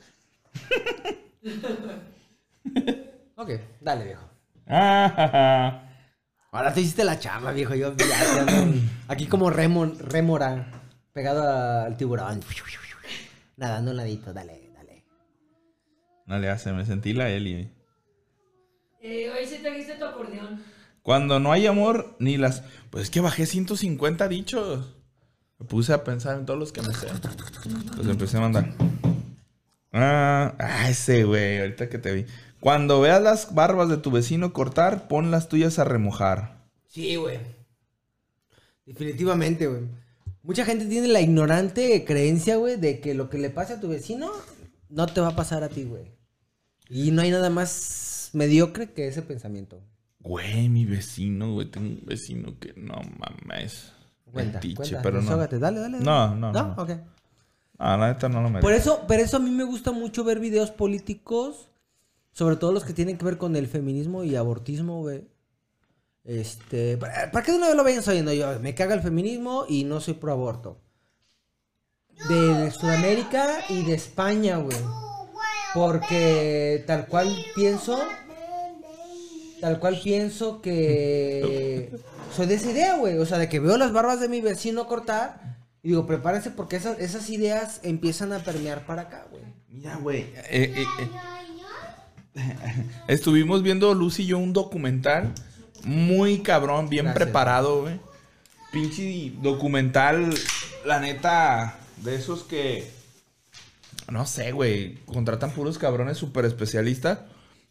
Ok, 3.35 3.49
dale, 3.79 4.05
viejo. 4.05 4.23
Ah, 4.67 5.83
Ahora 6.51 6.73
te 6.73 6.81
hiciste 6.81 7.03
la 7.03 7.17
chamba, 7.17 7.51
viejo. 7.51 7.75
Yo 7.75 7.95
ya, 7.95 8.05
ya 8.05 8.41
ando 8.41 8.79
aquí 9.07 9.25
como 9.27 9.49
remo, 9.49 9.85
rémora, 9.85 10.80
pegado 11.13 11.85
al 11.85 11.97
tiburón. 11.97 12.41
Nadando 13.57 13.91
un 13.91 13.97
ladito, 13.97 14.33
dale, 14.33 14.71
dale. 14.73 15.03
no 16.25 16.39
le 16.39 16.49
hace, 16.49 16.71
me 16.73 16.85
sentí 16.85 17.13
la 17.13 17.29
Eli. 17.29 17.69
Eh, 19.01 19.31
hoy 19.31 19.45
sí 19.45 19.59
trajiste 19.61 19.95
tu 19.95 20.05
acordeón. 20.05 20.63
Cuando 21.01 21.39
no 21.39 21.51
hay 21.51 21.65
amor, 21.65 22.15
ni 22.19 22.37
las... 22.37 22.63
Pues 22.89 23.05
es 23.05 23.09
que 23.09 23.21
bajé 23.21 23.45
150 23.45 24.27
dichos. 24.27 24.95
Me 25.57 25.65
puse 25.65 25.93
a 25.93 26.03
pensar 26.03 26.37
en 26.37 26.45
todos 26.45 26.59
los 26.59 26.71
que 26.71 26.81
me 26.81 26.93
sé. 26.93 27.07
Los 27.97 28.07
empecé 28.07 28.37
a 28.37 28.41
mandar. 28.41 28.73
Ah, 29.91 30.55
ah, 30.59 30.89
ese 30.89 31.23
güey, 31.23 31.59
ahorita 31.59 31.89
que 31.89 31.97
te 31.97 32.13
vi. 32.13 32.25
Cuando 32.59 33.01
veas 33.01 33.21
las 33.21 33.55
barbas 33.55 33.89
de 33.89 33.97
tu 33.97 34.11
vecino 34.11 34.53
cortar, 34.53 35.07
pon 35.07 35.31
las 35.31 35.49
tuyas 35.49 35.79
a 35.79 35.83
remojar. 35.83 36.67
Sí, 36.87 37.15
güey. 37.15 37.39
Definitivamente, 38.85 39.67
güey. 39.67 39.81
Mucha 40.43 40.65
gente 40.65 40.85
tiene 40.85 41.07
la 41.07 41.21
ignorante 41.21 42.03
creencia, 42.05 42.55
güey, 42.57 42.75
de 42.77 42.99
que 42.99 43.13
lo 43.13 43.29
que 43.29 43.37
le 43.37 43.49
pase 43.49 43.73
a 43.73 43.79
tu 43.79 43.87
vecino 43.87 44.31
no 44.89 45.05
te 45.07 45.21
va 45.21 45.29
a 45.29 45.35
pasar 45.35 45.63
a 45.63 45.69
ti, 45.69 45.83
güey. 45.83 46.11
Y 46.89 47.11
no 47.11 47.21
hay 47.21 47.31
nada 47.31 47.49
más 47.49 48.31
mediocre 48.33 48.91
que 48.91 49.07
ese 49.07 49.21
pensamiento. 49.21 49.81
Güey, 50.19 50.67
mi 50.69 50.85
vecino, 50.85 51.53
güey. 51.53 51.69
Tengo 51.69 51.87
un 51.87 52.05
vecino 52.05 52.57
que 52.59 52.73
no 52.75 52.95
mames. 53.19 53.91
Cuenta, 54.31 54.55
Metiche, 54.57 54.75
cuenta. 54.75 55.01
pero 55.01 55.21
no. 55.21 55.37
Dale, 55.37 55.59
dale. 55.59 55.79
dale. 55.79 55.99
No, 55.99 56.35
no, 56.35 56.51
¿No? 56.51 56.75
no. 56.75 56.81
Ok. 56.81 56.91
Ah, 57.77 57.97
la 57.97 58.09
neta 58.13 58.29
no 58.29 58.41
lo 58.41 58.49
merece. 58.49 58.61
Por 58.61 58.73
eso, 58.73 59.07
por 59.07 59.17
eso 59.17 59.37
a 59.37 59.39
mí 59.39 59.49
me 59.49 59.63
gusta 59.63 59.91
mucho 59.91 60.23
ver 60.23 60.39
videos 60.39 60.69
políticos, 60.71 61.69
sobre 62.31 62.55
todo 62.55 62.71
los 62.71 62.83
que 62.83 62.93
tienen 62.93 63.17
que 63.17 63.25
ver 63.25 63.37
con 63.37 63.55
el 63.55 63.67
feminismo 63.67 64.23
y 64.23 64.35
abortismo, 64.35 65.01
güey. 65.01 65.27
Este, 66.23 66.97
para 66.97 67.31
para 67.31 67.43
que 67.43 67.51
de 67.51 67.57
una 67.57 67.67
vez 67.67 67.75
lo 67.75 67.83
vayan 67.83 68.03
sabiendo 68.03 68.31
yo, 68.33 68.59
me 68.59 68.75
caga 68.75 68.93
el 68.93 69.01
feminismo 69.01 69.65
y 69.67 69.83
no 69.83 69.99
soy 69.99 70.13
pro 70.13 70.31
aborto. 70.33 70.79
De 72.29 72.69
Sudamérica 72.71 73.61
y 73.69 73.83
de 73.83 73.95
España, 73.95 74.57
güey. 74.57 74.77
Porque 75.73 76.83
tal 76.85 77.07
cual 77.07 77.35
pienso, 77.55 77.97
tal 79.59 79.79
cual 79.79 79.99
pienso 80.03 80.61
que 80.61 81.91
soy 82.35 82.45
de 82.45 82.55
esa 82.55 82.71
idea, 82.71 82.97
güey. 82.97 83.17
O 83.17 83.25
sea, 83.25 83.39
de 83.39 83.49
que 83.49 83.59
veo 83.59 83.77
las 83.77 83.91
barbas 83.91 84.19
de 84.19 84.29
mi 84.29 84.41
vecino 84.41 84.85
cortar 84.85 85.51
y 85.83 85.89
digo, 85.89 86.05
prepárense 86.05 86.51
porque 86.51 86.75
esas, 86.75 86.99
esas 86.99 87.29
ideas 87.31 87.79
empiezan 87.83 88.33
a 88.33 88.39
permear 88.39 88.85
para 88.85 89.03
acá, 89.03 89.25
güey. 89.31 89.43
Mira, 89.67 89.95
güey. 89.95 90.21
eh, 90.21 90.73
eh, 90.75 90.85
eh. 90.99 91.09
Estuvimos 93.07 93.63
viendo 93.63 93.93
Lucy 93.95 94.23
y 94.23 94.27
yo 94.27 94.37
un 94.37 94.53
documental 94.53 95.33
muy 95.83 96.39
cabrón, 96.39 96.89
bien 96.89 97.05
Gracias. 97.05 97.23
preparado, 97.23 97.81
güey. 97.81 97.99
Pinche 98.71 99.33
documental, 99.41 100.33
la 100.85 100.99
neta, 100.99 101.77
de 101.97 102.15
esos 102.15 102.43
que. 102.43 102.89
No 104.09 104.25
sé, 104.25 104.51
güey. 104.51 104.95
Contratan 105.05 105.51
puros 105.51 105.77
cabrones 105.77 106.17
súper 106.17 106.45
especialistas. 106.45 107.19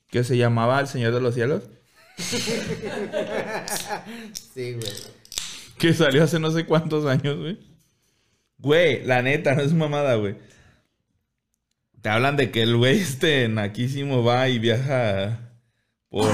Que 0.08 0.24
se 0.24 0.36
llamaba 0.36 0.80
El 0.80 0.88
Señor 0.88 1.14
de 1.14 1.20
los 1.20 1.34
Cielos. 1.34 1.62
Sí, 4.54 4.72
güey. 4.74 4.92
Que 5.78 5.94
salió 5.94 6.24
hace 6.24 6.38
no 6.38 6.50
sé 6.50 6.66
cuántos 6.66 7.06
años, 7.06 7.38
güey. 7.38 7.58
Güey, 8.58 9.04
la 9.04 9.22
neta, 9.22 9.54
no 9.54 9.62
es 9.62 9.72
mamada, 9.72 10.16
güey. 10.16 10.36
Te 12.02 12.08
hablan 12.08 12.36
de 12.36 12.50
que 12.50 12.62
el 12.62 12.76
güey 12.76 12.98
este 13.00 13.48
naquísimo 13.48 14.22
va 14.24 14.48
y 14.48 14.58
viaja 14.58 15.38
por 16.08 16.30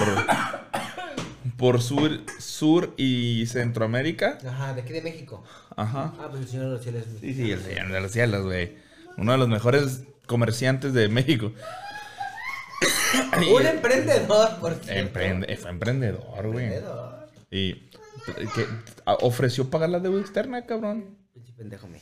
por 1.56 1.80
sur, 1.82 2.10
sur 2.38 2.92
y 2.96 3.46
Centroamérica. 3.46 4.38
Ajá, 4.46 4.74
de 4.74 4.82
aquí 4.82 4.92
de 4.92 5.02
México. 5.02 5.42
Ajá. 5.76 6.12
Ah, 6.18 6.28
pues 6.30 6.42
el 6.42 6.48
señor 6.48 6.64
de 6.66 6.70
los 6.72 6.82
cielos. 6.82 7.04
Sí, 7.20 7.34
sí, 7.34 7.50
el 7.50 7.60
señor 7.62 7.92
de 7.92 8.00
los 8.00 8.12
cielos, 8.12 8.44
güey. 8.44 8.74
Uno 9.16 9.32
de 9.32 9.38
los 9.38 9.48
mejores 9.48 10.02
comerciantes 10.26 10.92
de 10.92 11.08
México. 11.08 11.52
Un 13.54 13.66
emprendedor, 13.66 14.58
por 14.60 14.74
cierto. 14.74 15.18
Emprende- 15.18 15.56
fue 15.56 15.70
emprendedor, 15.70 16.46
güey. 16.52 16.64
Emprendedor. 16.66 17.28
Y 17.50 17.74
que 18.54 18.66
ofreció 19.20 19.70
pagar 19.70 19.88
la 19.90 20.00
deuda 20.00 20.20
externa, 20.20 20.66
cabrón. 20.66 21.16
Pinche 21.32 21.52
pendejo 21.52 21.86
me. 21.88 22.00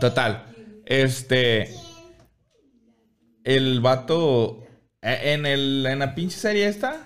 Total. 0.00 0.44
Este. 0.86 1.74
El 3.44 3.80
vato. 3.80 4.64
eh, 5.02 5.32
En, 5.34 5.44
el, 5.46 5.84
en 5.86 5.98
la 5.98 6.14
pinche 6.14 6.38
serie 6.38 6.66
esta. 6.68 6.96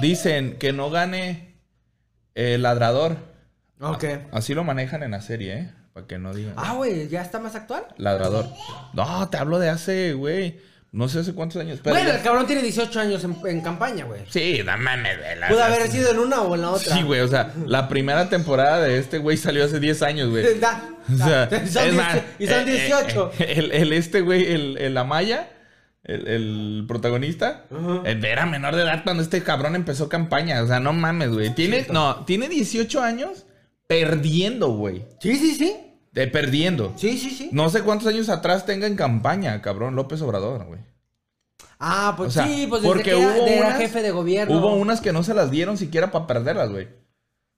Dicen 0.00 0.56
que 0.58 0.72
no 0.72 0.90
gane 0.90 1.54
el 2.34 2.62
ladrador. 2.62 3.16
Ok. 3.80 4.04
Así 4.32 4.54
lo 4.54 4.64
manejan 4.64 5.02
en 5.02 5.12
la 5.12 5.20
serie, 5.22 5.54
¿eh? 5.58 5.70
Para 5.92 6.06
que 6.06 6.18
no 6.18 6.34
digan. 6.34 6.54
Ah, 6.56 6.74
güey, 6.74 7.08
¿ya 7.08 7.22
está 7.22 7.38
más 7.38 7.54
actual? 7.54 7.86
Ladrador. 7.96 8.46
No, 8.92 9.28
te 9.30 9.38
hablo 9.38 9.58
de 9.58 9.70
hace, 9.70 10.12
güey. 10.12 10.60
No 10.92 11.08
sé 11.08 11.18
hace 11.20 11.34
cuántos 11.34 11.60
años. 11.60 11.80
Pero 11.82 11.94
bueno, 11.96 12.08
ya- 12.10 12.16
el 12.16 12.22
cabrón 12.22 12.46
tiene 12.46 12.62
18 12.62 13.00
años 13.00 13.22
en, 13.24 13.36
en 13.46 13.60
campaña, 13.60 14.04
güey. 14.04 14.22
Sí, 14.30 14.62
güey. 14.62 14.64
la- 14.64 15.48
Pudo 15.48 15.62
haber 15.62 15.90
sido 15.90 16.10
en 16.10 16.18
una 16.18 16.40
o 16.42 16.54
en 16.54 16.62
la 16.62 16.70
otra. 16.70 16.94
Sí, 16.94 17.02
güey. 17.02 17.20
O 17.20 17.28
sea, 17.28 17.52
la 17.66 17.88
primera 17.88 18.28
temporada 18.30 18.80
de 18.80 18.98
este 18.98 19.18
güey 19.18 19.36
salió 19.36 19.64
hace 19.64 19.78
10 19.80 20.02
años, 20.02 20.30
güey. 20.30 20.44
O 21.12 21.16
sea. 21.16 21.48
Y 21.64 21.68
son 21.68 21.86
es 21.88 21.94
más, 21.94 22.14
10 22.14 22.24
y 22.38 22.46
son 22.46 22.68
eh, 22.68 22.72
eh, 22.72 22.86
18. 22.88 23.32
eh, 23.38 23.52
el, 23.56 23.72
el 23.72 23.92
este 23.92 24.20
güey, 24.22 24.52
el, 24.52 24.78
el 24.78 24.96
Amaya, 24.96 25.50
el, 26.06 26.26
el 26.28 26.84
protagonista, 26.88 27.64
era 28.04 28.46
menor 28.46 28.74
de 28.74 28.82
edad 28.82 29.02
cuando 29.04 29.22
este 29.22 29.42
cabrón 29.42 29.74
empezó 29.76 30.08
campaña. 30.08 30.62
O 30.62 30.66
sea, 30.66 30.80
no 30.80 30.92
mames, 30.92 31.30
güey. 31.30 31.54
Tiene, 31.54 31.86
no, 31.92 32.24
tiene 32.24 32.48
18 32.48 33.02
años 33.02 33.44
perdiendo, 33.86 34.68
güey. 34.70 35.04
Sí, 35.20 35.36
sí, 35.36 35.54
sí. 35.54 35.76
De 36.12 36.26
perdiendo. 36.26 36.94
Sí, 36.96 37.18
sí, 37.18 37.30
sí. 37.30 37.50
No 37.52 37.68
sé 37.68 37.82
cuántos 37.82 38.08
años 38.08 38.28
atrás 38.30 38.64
tenga 38.66 38.86
en 38.86 38.96
campaña, 38.96 39.60
cabrón, 39.60 39.96
López 39.96 40.20
Obrador, 40.22 40.64
güey. 40.64 40.80
Ah, 41.78 42.14
pues 42.16 42.28
O 42.28 42.32
sea, 42.32 42.46
sí, 42.46 42.66
pues 42.68 42.80
desde 42.80 42.94
porque 42.94 43.10
que 43.10 43.18
era, 43.18 43.28
hubo 43.36 43.44
de- 43.44 43.56
era 43.58 43.66
unas- 43.66 43.78
jefe 43.78 44.02
de 44.02 44.10
gobierno. 44.10 44.56
Hubo 44.58 44.74
unas 44.76 45.00
que 45.02 45.12
no 45.12 45.22
se 45.22 45.34
las 45.34 45.50
dieron 45.50 45.76
siquiera 45.76 46.10
para 46.10 46.26
perderlas, 46.26 46.70
güey. 46.70 46.88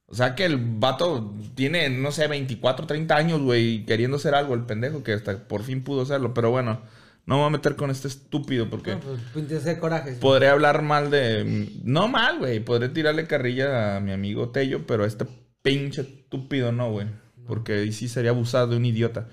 O 0.07 0.15
sea 0.15 0.35
que 0.35 0.45
el 0.45 0.57
vato 0.57 1.35
tiene, 1.55 1.89
no 1.91 2.11
sé, 2.11 2.27
24, 2.27 2.87
30 2.87 3.15
años, 3.15 3.43
güey, 3.43 3.85
queriendo 3.85 4.17
hacer 4.17 4.35
algo, 4.35 4.55
el 4.55 4.63
pendejo, 4.65 5.03
que 5.05 5.13
hasta 5.13 5.37
por 5.47 5.63
fin 5.63 5.85
pudo 5.85 6.03
hacerlo. 6.03 6.33
Pero 6.35 6.51
bueno, 6.51 6.81
no 7.29 7.35
me 7.35 7.41
voy 7.43 7.49
a 7.49 7.51
meter 7.51 7.77
con 7.77 7.91
este 7.91 8.09
estúpido 8.09 8.71
porque 8.71 8.95
No, 8.95 9.01
pues 9.35 9.77
coraje. 9.79 10.15
sí. 10.15 10.19
podré 10.19 10.49
hablar 10.49 10.81
mal 10.81 11.11
de... 11.11 11.69
No 11.85 12.09
mal, 12.09 12.39
güey, 12.39 12.59
podré 12.61 12.89
tirarle 12.89 13.27
carrilla 13.27 13.97
a 13.97 14.01
mi 14.01 14.13
amigo 14.13 14.49
Tello, 14.49 14.87
pero 14.87 15.05
a 15.05 15.07
este 15.07 15.27
pinche 15.61 16.01
estúpido 16.01 16.73
no, 16.73 16.91
güey. 16.91 17.07
Porque 17.47 17.75
ahí 17.81 17.93
sí 17.93 18.09
sería 18.09 18.31
abusado 18.31 18.69
de 18.69 18.77
un 18.79 18.87
idiota. 18.87 19.29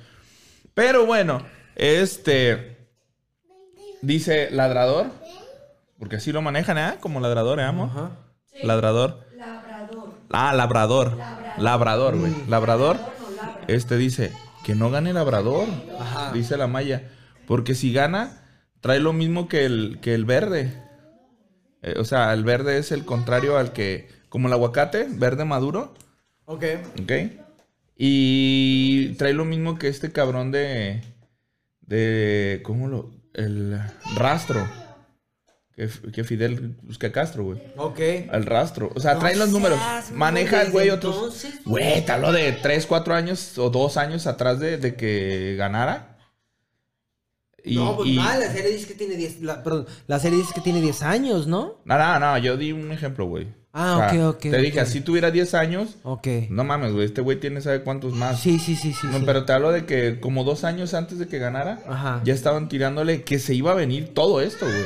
Pero 0.74 1.06
bueno, 1.06 1.42
este... 1.78 2.90
Dice 4.02 4.52
ladrador. 4.52 5.06
Porque 5.98 6.18
así 6.18 6.34
lo 6.34 6.42
manejan, 6.42 6.78
¿eh? 6.78 6.96
Como 7.00 7.22
ladrador, 7.22 7.62
¿eh, 7.62 7.64
amo? 7.64 7.86
Ajá. 7.86 8.12
Ladrador. 8.62 9.22
Labrador. 9.38 10.14
Ah, 10.32 10.54
labrador. 10.54 11.18
Labrador, 11.58 12.18
güey. 12.20 12.34
Labrador. 12.50 12.98
No, 12.98 13.36
labra. 13.38 13.62
Este 13.70 13.96
dice 13.96 14.34
que 14.66 14.76
no 14.76 14.92
gane 14.92 15.14
labrador. 15.14 15.70
Ajá. 15.98 16.34
Dice 16.34 16.58
la 16.58 16.68
Maya. 16.68 17.10
Porque 17.48 17.76
si 17.76 17.94
gana, 17.94 18.44
trae 18.82 19.00
lo 19.00 19.14
mismo 19.14 19.48
que 19.48 19.66
el, 19.66 20.00
que 20.02 20.14
el 20.14 20.26
verde. 20.26 20.74
Eh, 21.82 21.96
o 22.00 22.06
sea, 22.06 22.34
el 22.34 22.44
verde 22.44 22.78
es 22.78 22.92
el 22.92 23.06
contrario 23.06 23.58
al 23.58 23.74
que. 23.74 24.08
Como 24.30 24.48
el 24.48 24.54
aguacate, 24.54 25.08
verde 25.10 25.46
maduro. 25.46 25.94
Ok. 26.46 26.64
¿Ok? 27.02 27.12
Y 27.98 29.14
trae 29.16 29.34
lo 29.34 29.46
mismo 29.46 29.78
que 29.78 29.88
este 29.88 30.12
cabrón 30.12 30.52
de. 30.52 31.02
De. 31.82 32.62
¿Cómo 32.64 32.88
lo.? 32.88 33.12
El 33.34 33.80
rastro. 34.16 34.68
Que, 35.76 35.90
que 36.14 36.24
Fidel. 36.24 36.78
pues, 36.86 36.98
que 36.98 37.12
Castro, 37.12 37.44
güey. 37.44 37.62
Ok. 37.76 38.00
Al 38.32 38.46
rastro. 38.46 38.92
O 38.96 39.00
sea, 39.00 39.16
No 39.16 39.20
trae 39.20 39.36
los 39.36 39.50
números. 39.50 39.78
Maneja 40.14 40.62
el 40.62 40.72
güey 40.72 40.90
otros. 40.90 41.46
Güey, 41.66 42.10
hablo 42.10 42.32
de 42.32 42.54
3, 42.54 42.86
4 42.86 43.14
años 43.14 43.58
o 43.58 43.70
2 43.70 43.98
años 43.98 44.26
atrás 44.26 44.60
de, 44.60 44.78
de 44.78 44.96
que 44.96 45.56
ganara. 45.58 46.15
Y, 47.66 47.76
no, 47.76 47.96
pues 47.98 48.10
y- 48.10 48.16
mal, 48.16 48.40
la 48.40 48.52
serie 48.52 48.72
dice 48.72 48.88
que 48.88 48.94
tiene 48.94 49.16
10. 49.16 49.42
La, 49.42 49.64
perdón, 49.64 49.88
la 50.08 50.20
serie 50.20 50.38
dice 50.40 50.54
que 50.54 50.62
tiene 50.62 50.82
10 50.82 51.02
años, 51.04 51.48
¿no? 51.48 51.80
No, 51.86 51.98
no, 51.98 52.20
no, 52.20 52.38
yo 52.38 52.58
di 52.58 52.72
un 52.72 52.92
ejemplo, 52.92 53.26
güey. 53.26 53.48
Ah, 53.78 54.08
ok, 54.10 54.36
ok, 54.36 54.40
Te 54.40 54.58
dije, 54.60 54.80
ok. 54.82 54.88
si 54.88 55.02
tuviera 55.02 55.32
10 55.32 55.54
años, 55.54 55.98
Ok. 56.04 56.28
no 56.50 56.64
mames, 56.64 56.94
güey, 56.94 57.06
este 57.06 57.20
güey 57.20 57.40
tiene 57.42 57.60
sabe 57.60 57.82
cuántos 57.84 58.14
más. 58.14 58.40
Sí, 58.40 58.58
sí, 58.58 58.76
sí, 58.78 58.94
sí. 58.94 59.08
No, 59.08 59.18
sí. 59.20 59.24
pero 59.26 59.44
te 59.44 59.52
hablo 59.52 59.72
de 59.74 59.86
que 59.86 60.20
como 60.22 60.46
dos 60.46 60.64
años 60.64 60.94
antes 60.94 61.20
de 61.20 61.28
que 61.28 61.40
ganara, 61.40 61.82
Ajá. 61.88 62.22
ya 62.24 62.34
estaban 62.34 62.70
tirándole 62.70 63.24
que 63.24 63.38
se 63.38 63.54
iba 63.54 63.72
a 63.72 63.76
venir 63.76 64.14
todo 64.14 64.40
esto, 64.40 64.66
güey. 64.66 64.86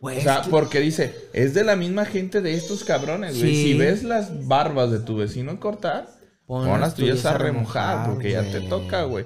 Güey, 0.00 0.18
O 0.18 0.20
sea, 0.22 0.36
es 0.36 0.40
que- 0.46 0.50
porque 0.50 0.80
dice, 0.80 1.14
es 1.32 1.54
de 1.54 1.64
la 1.64 1.76
misma 1.76 2.04
gente 2.04 2.40
de 2.42 2.54
estos 2.54 2.84
cabrones, 2.84 3.38
güey. 3.38 3.54
Sí. 3.54 3.62
Si 3.72 3.78
ves 3.78 4.02
las 4.02 4.46
barbas 4.46 4.90
de 4.90 4.98
tu 5.00 5.16
vecino 5.16 5.58
cortar, 5.60 6.08
Pon 6.46 6.80
las 6.80 6.94
tuyas 6.96 7.24
a 7.26 7.38
remojar, 7.38 7.96
remojar, 7.98 8.10
porque 8.10 8.32
ya 8.32 8.42
te 8.42 8.60
toca, 8.62 9.04
güey. 9.04 9.24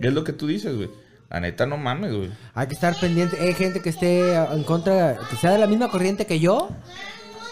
Y 0.00 0.06
es 0.08 0.12
lo 0.12 0.24
que 0.24 0.32
tú 0.32 0.46
dices, 0.46 0.74
güey. 0.76 0.90
La 1.28 1.40
neta, 1.40 1.66
no 1.66 1.76
mames, 1.76 2.12
güey. 2.14 2.30
Hay 2.54 2.66
que 2.68 2.74
estar 2.74 2.98
pendiente. 2.98 3.36
Hay 3.40 3.52
gente 3.54 3.80
que 3.82 3.88
esté 3.88 4.34
en 4.34 4.62
contra, 4.62 5.18
que 5.28 5.36
sea 5.36 5.50
de 5.52 5.58
la 5.58 5.66
misma 5.66 5.88
corriente 5.90 6.24
que 6.26 6.38
yo. 6.38 6.68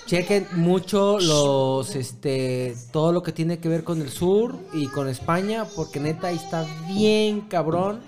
Chequen 0.07 0.47
mucho 0.53 1.19
los, 1.19 1.97
este, 1.97 2.77
todo 2.93 3.11
lo 3.13 3.23
que 3.23 3.33
tiene 3.33 3.59
que 3.59 3.69
ver 3.71 3.85
con 3.85 4.01
el 4.03 4.11
sur 4.11 4.57
y 4.75 4.87
con 4.89 5.09
España, 5.09 5.65
porque 5.75 5.99
neta 5.99 6.27
ahí 6.29 6.37
está 6.37 6.67
bien 6.87 7.41
cabrón. 7.43 8.01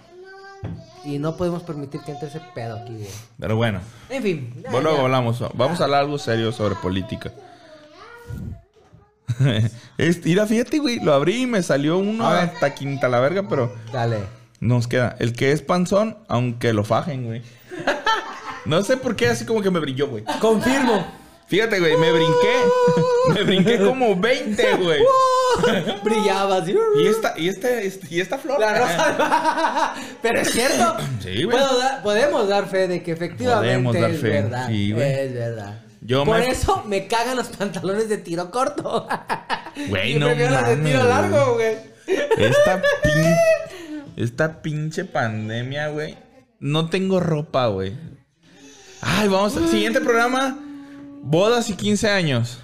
Y 1.05 1.19
no 1.19 1.37
podemos 1.37 1.63
permitir 1.63 2.01
que 2.03 2.13
entre 2.13 2.29
ese 2.29 2.41
pedo 2.55 2.77
aquí, 2.77 2.93
güey. 2.95 3.09
Pero 3.39 3.57
bueno, 3.57 3.81
En 4.11 4.23
fin. 4.23 4.53
ya, 4.63 4.71
bueno, 4.71 4.95
ya. 4.95 5.01
hablamos. 5.03 5.43
Vamos 5.55 5.81
a 5.81 5.85
hablar 5.85 6.01
algo 6.03 6.19
serio 6.19 6.53
sobre 6.53 6.75
política. 6.77 7.33
Este, 9.99 10.29
mira, 10.29 10.47
fíjate, 10.47 10.79
güey. 10.79 11.01
Lo 11.01 11.13
abrí 11.13 11.43
y 11.43 11.47
me 11.47 11.63
salió 11.63 11.99
uno 11.99 12.27
hasta 12.27 12.75
quinta 12.75 13.09
la 13.09 13.21
verga, 13.21 13.47
pero 13.49 13.75
Dale. 13.93 14.19
Nos 14.67 14.87
queda. 14.89 15.17
El 15.19 15.33
que 15.33 15.53
es 15.53 15.63
panzón, 15.63 16.19
aunque 16.29 16.73
lo 16.73 16.85
fajen, 16.85 17.25
güey. 17.27 17.43
No 18.65 18.83
sé 18.83 18.97
por 18.97 19.15
qué, 19.17 19.29
así 19.29 19.45
como 19.45 19.63
que 19.63 19.71
me 19.71 19.79
brilló, 19.81 20.09
güey. 20.09 20.25
Confirmo. 20.41 21.07
Fíjate, 21.47 21.79
güey, 21.79 21.97
me 21.97 22.11
brinqué. 22.11 22.57
me 23.35 23.43
brinqué 23.45 23.79
como 23.79 24.17
20, 24.17 24.75
güey. 24.79 25.01
Brillaba 26.03 26.57
así. 26.57 26.75
Y 27.01 27.07
esta, 27.07 27.35
y 27.39 27.49
esta, 27.49 27.69
y 28.11 28.21
esta 28.21 28.37
flor. 28.39 28.59
La 28.59 28.77
rosa. 28.77 29.95
Pero 30.23 30.41
es 30.41 30.51
cierto. 30.51 30.97
Sí, 31.23 31.45
güey. 31.45 31.57
Podemos 32.03 32.49
dar 32.49 32.67
fe 32.69 32.89
de 32.89 33.03
que 33.05 33.13
efectivamente 33.13 33.69
Podemos 33.69 33.95
dar 33.95 34.11
es 34.11 34.21
fe, 34.21 34.29
verdad. 34.31 34.67
sí, 34.69 34.91
güey. 34.93 35.13
es 35.13 35.35
verdad. 35.35 35.81
Yo 36.01 36.25
Por 36.25 36.39
me- 36.41 36.51
eso 36.51 36.83
me 36.87 37.07
cagan 37.07 37.37
los 37.37 37.47
pantalones 37.49 38.09
de 38.09 38.19
tiro 38.19 38.51
corto. 38.51 39.07
Güey, 39.89 40.15
no 40.19 40.27
prefiero 40.27 40.53
los 40.53 40.67
de 40.69 40.77
tiro 40.79 41.05
largo, 41.05 41.55
güey. 41.55 41.77
Esta, 42.39 42.81
pin- 43.03 43.37
esta 44.17 44.63
pinche 44.63 45.05
pandemia, 45.05 45.89
güey. 45.89 46.17
No 46.59 46.89
tengo 46.89 47.21
ropa, 47.21 47.67
güey. 47.69 47.95
Ay, 49.01 49.29
vamos 49.29 49.57
al 49.57 49.69
siguiente 49.69 50.01
programa. 50.01 50.59
Bodas 51.23 51.69
y 51.71 51.75
15 51.75 52.09
años. 52.09 52.59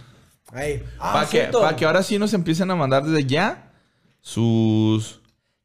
Ay, 0.53 0.83
ah, 0.99 1.13
Para 1.15 1.29
que, 1.29 1.45
pa' 1.45 1.77
que 1.77 1.85
ahora 1.85 2.03
sí 2.03 2.19
nos 2.19 2.33
empiecen 2.35 2.71
a 2.71 2.77
mandar 2.77 3.05
desde 3.05 3.25
ya 3.27 3.73
sus 4.21 5.21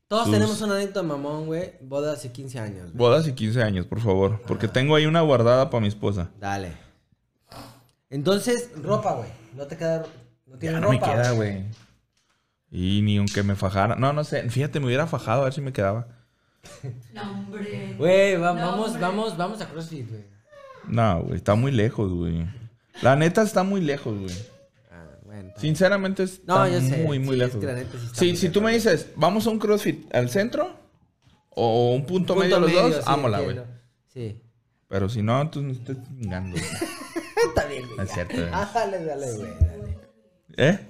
Todos 0.07 0.23
sus- 0.25 0.33
tenemos 0.33 0.61
una 0.61 0.75
anécdota 0.75 1.03
mamón, 1.03 1.45
güey. 1.47 1.73
Boda 1.81 2.13
hace 2.13 2.31
15 2.31 2.59
años. 2.59 2.83
güey. 2.85 2.97
bodas 2.97 3.27
y 3.27 3.33
15 3.33 3.61
años, 3.63 3.85
por 3.85 3.99
favor. 4.01 4.41
Porque 4.47 4.67
tengo 4.67 4.95
ahí 4.95 5.05
una 5.05 5.21
guardada 5.21 5.69
para 5.69 5.81
mi 5.81 5.87
esposa. 5.87 6.29
Dale. 6.39 6.71
Entonces, 8.09 8.69
ropa, 8.81 9.13
güey. 9.15 9.29
No 9.55 9.65
te 9.67 9.75
queda. 9.77 10.05
No 10.45 10.53
Ya 10.53 10.59
tienes 10.59 10.81
no 10.81 10.89
me 10.89 10.95
ropa. 10.99 11.11
queda, 11.13 11.31
güey. 11.31 11.65
Y 12.71 13.01
ni 13.01 13.17
aunque 13.17 13.43
me 13.43 13.55
fajara. 13.55 13.95
No, 13.95 14.11
no 14.13 14.23
sé. 14.23 14.49
Fíjate, 14.49 14.79
me 14.79 14.87
hubiera 14.87 15.07
fajado 15.07 15.41
a 15.41 15.43
ver 15.45 15.53
si 15.53 15.61
me 15.61 15.71
quedaba. 15.73 16.07
No, 17.13 17.21
hombre. 17.31 17.95
Güey, 17.97 18.35
va- 18.37 18.53
No, 18.53 18.59
vamos, 18.71 18.85
hombre. 18.87 19.01
vamos, 19.01 19.37
vamos 19.37 19.61
a 19.61 19.69
CrossFit, 19.69 20.09
güey. 20.09 20.25
No, 20.87 21.21
güey. 21.23 21.35
Está 21.37 21.55
muy 21.55 21.71
lejos, 21.71 22.11
güey. 22.11 22.45
La 23.01 23.15
neta 23.15 23.41
está 23.43 23.63
muy 23.63 23.79
lejos, 23.81 24.19
güey. 24.19 24.35
Ah, 24.91 25.05
bueno. 25.23 25.53
Sinceramente 25.57 26.23
está 26.23 26.55
No, 26.55 26.67
yo 26.67 26.81
sé. 26.81 27.03
muy, 27.03 27.19
muy 27.19 27.35
Sí, 27.37 27.41
es 27.41 27.47
lejos. 27.47 27.59
que 27.61 27.65
la 27.67 27.71
güey. 27.73 27.85
neta 27.85 27.97
sí 27.99 28.07
Sí, 28.13 28.25
muy 28.27 28.35
si 28.37 28.49
tú 28.49 28.59
lejos. 28.59 28.63
me 28.63 28.73
dices, 28.73 29.07
vamos 29.15 29.47
a 29.47 29.49
un 29.51 29.59
CrossFit 29.59 30.13
al 30.13 30.29
centro 30.29 30.75
o 31.51 31.93
un 31.93 32.05
punto, 32.05 32.33
Punto 32.33 32.35
medio 32.43 32.57
a 32.57 32.59
los 32.59 32.69
medio, 32.69 32.81
dos, 32.89 32.95
sí, 32.97 33.01
ámola, 33.05 33.39
güey. 33.39 33.59
Sí. 34.13 34.41
Pero 34.89 35.07
si 35.09 35.21
no, 35.21 35.49
tú 35.49 35.61
no 35.61 35.71
estés 35.71 35.97
chingando. 36.03 36.51
güey. 36.57 36.63
Está 37.47 37.65
bien, 37.65 37.83
güey. 37.87 38.05
Es 38.07 38.13
cierto, 38.13 38.35
güey. 38.35 38.49
Ah, 38.51 38.69
dale, 38.73 39.05
dale, 39.05 39.33
güey. 39.35 39.49
Dale. 39.59 39.97
¿Eh? 40.57 40.87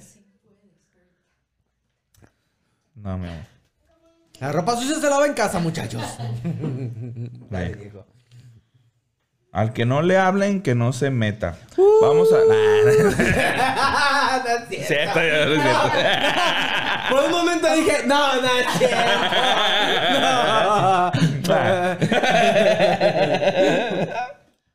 No, 2.98 3.18
mi 3.18 3.28
amor. 3.28 3.44
La 4.40 4.52
ropa 4.52 4.76
sucia 4.76 4.96
se 5.00 5.10
lava 5.10 5.26
en 5.26 5.34
casa, 5.34 5.60
muchachos. 5.60 6.02
Dale. 7.50 7.92
Al 9.52 9.74
que 9.74 9.86
no 9.86 10.02
le 10.04 10.18
hablen, 10.18 10.62
que 10.62 10.76
no 10.76 10.94
se 10.94 11.10
meta. 11.10 11.58
Uh. 11.78 12.02
Vamos 12.02 12.30
a. 12.32 12.38
Nah, 12.38 12.84
no 12.84 12.90
es 12.90 13.18
No 13.18 14.54
es 14.54 14.68
cierto. 14.70 14.88
cierto, 14.88 15.20
ya 15.20 15.46
no 15.46 15.54
es 15.54 15.62
cierto. 15.62 15.92
Por 17.10 17.24
un 17.24 17.32
momento 17.32 17.74
dije, 17.74 18.04
no, 18.06 18.42
no 18.42 18.48
es 18.48 18.68
cierto. 18.78 18.98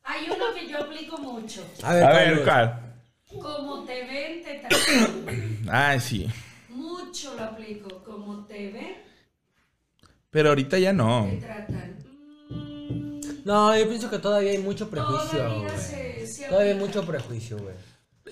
Hay 0.05 0.27
uno 0.27 0.45
que 0.59 0.69
yo 0.69 0.79
aplico 0.79 1.19
mucho. 1.19 1.63
A 1.85 1.93
ver, 1.95 2.05
A 2.05 2.13
ver. 2.13 2.43
¿cuál? 2.45 2.81
Como 3.41 3.85
te 3.85 4.05
ven, 4.05 4.43
te 4.43 4.55
tratan. 4.69 5.69
Ay, 5.71 6.01
sí. 6.01 6.29
Mucho 7.13 7.35
lo 7.35 7.45
aplico. 7.45 8.03
Como 8.05 8.47
te 8.47 8.73
ven, 8.73 8.97
Pero 10.31 10.49
ahorita 10.49 10.79
ya 10.79 10.95
no. 10.95 11.27
te 11.29 11.37
tratan. 11.37 11.99
Mm, 12.49 13.21
No, 13.45 13.77
yo 13.77 13.87
pienso 13.87 14.09
que 14.09 14.19
todavía 14.19 14.53
hay 14.53 14.59
mucho 14.59 14.89
prejuicio, 14.89 15.39
Todavía 15.39 15.59
güey. 15.69 15.79
se- 15.79 16.27
se 16.27 16.49
Todavía 16.49 16.73
hay 16.73 16.79
mucho 16.79 17.05
prejuicio, 17.05 17.59
güey. 17.59 17.75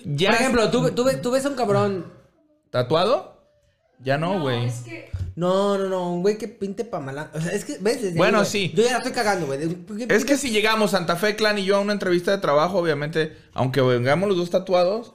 Ya 0.03 0.29
Por 0.31 0.39
ejemplo, 0.39 0.71
¿tú, 0.71 0.89
tú, 0.95 1.03
ves- 1.03 1.21
tú 1.21 1.29
ves 1.29 1.45
a 1.45 1.49
un 1.49 1.55
cabrón. 1.55 2.11
¿Tatuado? 2.71 3.39
Ya 3.99 4.17
no, 4.17 4.39
güey. 4.41 4.65
es 4.65 4.79
que 4.81 5.11
No, 5.35 5.77
no, 5.77 5.87
no, 5.87 6.11
un 6.13 6.23
güey 6.23 6.39
que 6.39 6.47
pinte 6.47 6.83
pa' 6.83 6.99
malandro. 6.99 7.37
O 7.37 7.41
sea, 7.43 7.51
es 7.51 7.63
que, 7.65 7.73
¿ves? 7.79 7.97
Desde 7.97 8.07
ahí, 8.09 8.17
Bueno, 8.17 8.39
güey, 8.39 8.49
sí. 8.49 8.71
Yo 8.75 8.81
ya 8.83 8.93
la 8.93 8.97
estoy 8.97 9.11
cagando, 9.11 9.45
güey. 9.45 9.59
Es 10.09 10.25
que 10.25 10.37
si 10.37 10.49
llegamos 10.49 10.89
Santa 10.91 11.15
Fe 11.17 11.35
Clan 11.35 11.59
y 11.59 11.65
yo 11.65 11.75
a 11.75 11.81
una 11.81 11.93
entrevista 11.93 12.31
de 12.31 12.39
trabajo, 12.39 12.79
obviamente, 12.79 13.37
aunque 13.53 13.79
vengamos 13.81 14.27
los 14.27 14.37
dos 14.39 14.49
tatuados, 14.49 15.13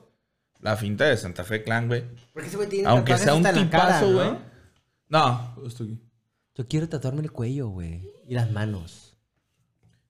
la 0.60 0.76
finta 0.76 1.04
de 1.04 1.16
Santa 1.16 1.44
Fe 1.44 1.62
Clan, 1.62 1.88
güey. 1.88 2.04
Porque 2.32 2.48
ese 2.48 2.56
güey 2.56 2.68
tiene 2.68 2.88
Aunque 2.88 3.16
sea 3.18 3.34
un 3.34 3.44
tipazo, 3.44 4.10
¿no? 4.10 4.14
güey. 4.14 4.38
No, 5.08 5.56
estoy 5.66 5.94
aquí. 5.94 6.02
Yo 6.54 6.66
quiero 6.66 6.88
tatuarme 6.88 7.22
el 7.22 7.32
cuello, 7.32 7.68
güey. 7.68 8.08
Y 8.26 8.34
las 8.34 8.50
manos. 8.50 9.16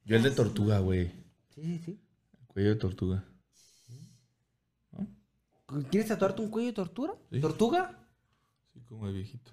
Yo 0.05 0.16
el 0.16 0.22
de 0.22 0.30
tortuga, 0.30 0.78
güey. 0.78 1.09
Sí, 1.55 1.62
sí, 1.62 1.78
sí. 1.84 2.01
El 2.40 2.47
cuello 2.47 2.68
de 2.70 2.76
tortuga. 2.76 3.24
¿Quieres 5.90 6.09
tatuarte 6.09 6.40
un 6.42 6.51
cuello 6.51 6.68
de 6.68 6.74
tortura? 6.74 7.14
Sí. 7.30 7.40
¿Tortuga? 7.40 7.99
Sí, 8.72 8.80
como 8.82 9.07
de 9.09 9.12
viejito. 9.12 9.51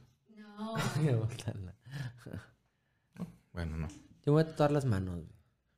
no. 0.57 0.75
Bueno, 3.51 3.77
no. 3.77 3.87
Yo 4.25 4.31
voy 4.31 4.41
a 4.41 4.47
tatuar 4.47 4.71
las 4.71 4.85
manos. 4.85 5.15
güey. 5.15 5.27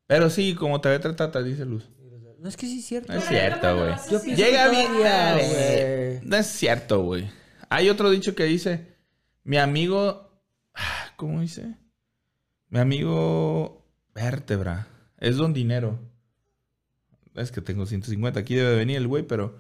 Pero 0.08 0.30
sí, 0.30 0.56
como 0.56 0.80
te 0.80 0.88
ve 0.88 1.00
tratata, 1.00 1.44
dice 1.44 1.66
Luz. 1.66 1.90
No 2.40 2.50
es 2.50 2.58
que 2.58 2.66
sí 2.66 2.80
es 2.80 2.86
cierto. 2.86 3.12
No 3.14 3.20
es 3.20 3.26
cierto, 3.26 3.78
güey. 3.78 4.36
Llega 4.36 4.70
bien, 4.70 4.94
güey. 4.94 6.20
No 6.24 6.36
es 6.38 6.48
cierto, 6.48 7.04
güey. 7.04 7.30
Hay 7.70 7.90
otro 7.90 8.10
dicho 8.10 8.36
que 8.36 8.44
dice, 8.44 8.96
mi 9.44 9.58
amigo, 9.58 10.30
ah, 10.74 11.14
¿cómo 11.16 11.42
dice? 11.42 11.76
Mi 12.70 12.80
amigo 12.80 13.86
vértebra, 14.14 14.88
es 15.20 15.38
don 15.38 15.54
dinero. 15.54 16.00
Es 17.36 17.52
que 17.52 17.62
tengo 17.62 17.86
150, 17.86 18.40
aquí 18.40 18.56
debe 18.56 18.76
venir 18.76 18.98
el 18.98 19.08
güey, 19.08 19.24
pero 19.24 19.60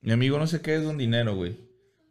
mi 0.00 0.12
amigo 0.12 0.38
no 0.38 0.46
sé 0.46 0.60
qué 0.60 0.76
es 0.76 0.84
don 0.84 0.98
dinero, 0.98 1.34
güey. 1.34 1.56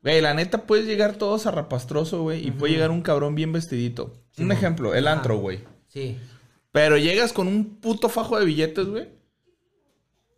Güey, 0.04 0.22
la 0.22 0.34
neta 0.34 0.66
puedes 0.66 0.86
llegar 0.86 1.16
todo 1.16 1.40
zarrapastroso, 1.40 2.22
güey, 2.24 2.46
y 2.46 2.52
puede 2.52 2.74
llegar 2.74 2.92
un 2.92 3.02
cabrón 3.02 3.36
bien 3.36 3.52
vestidito. 3.54 4.22
un 4.38 4.52
ejemplo, 4.52 4.94
el 4.94 5.08
Ajá. 5.08 5.18
antro, 5.18 5.38
güey. 5.38 5.60
Sí. 5.88 6.18
Pero 6.72 6.98
llegas 6.98 7.32
con 7.32 7.48
un 7.48 7.78
puto 7.80 8.10
fajo 8.10 8.38
de 8.38 8.46
billetes, 8.46 8.86
güey. 8.88 9.08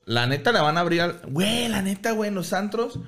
La 0.08 0.26
neta 0.26 0.54
le 0.54 0.62
van 0.62 0.78
a 0.78 0.80
abrir 0.80 1.02
al... 1.02 1.20
Güey, 1.28 1.68
la 1.68 1.82
neta, 1.82 2.12
güey, 2.14 2.30
en 2.30 2.36
los 2.36 2.54
antros... 2.54 3.00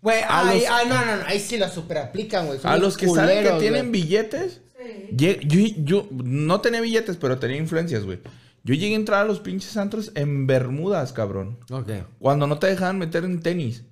Güey, 0.00 0.22
A 0.22 0.48
ay, 0.48 0.60
los- 0.60 0.70
ay, 0.70 0.86
no, 0.88 0.94
no, 1.04 1.16
no. 1.16 1.26
Ahí 1.26 1.38
sí 1.38 1.58
lo 1.58 1.68
super 1.68 1.98
aplican, 1.98 2.46
güey. 2.46 2.58
A 2.64 2.78
los 2.78 2.96
que 2.96 3.06
saben 3.06 3.44
que 3.44 3.52
tienen 3.60 3.92
billetes... 3.92 4.62
Sí. 4.82 5.76
yo 5.84 6.08
no 6.10 6.60
tenía 6.60 6.80
billetes, 6.80 7.16
pero 7.18 7.38
tenía 7.38 7.58
influencias, 7.58 8.02
güey. 8.04 8.18
Yo 8.64 8.74
llegué 8.74 8.94
a 8.94 8.96
entrar 8.96 9.20
a 9.20 9.24
los 9.24 9.40
pinches 9.40 9.76
antros 9.76 10.10
en 10.14 10.46
bermudas, 10.46 11.12
cabrón. 11.12 11.58
Ok. 11.70 11.90
Cuando 12.18 12.46
no 12.46 12.58
te 12.58 12.68
dejaban 12.68 12.98
meter 12.98 13.24
en 13.24 13.40
tenis. 13.40 13.84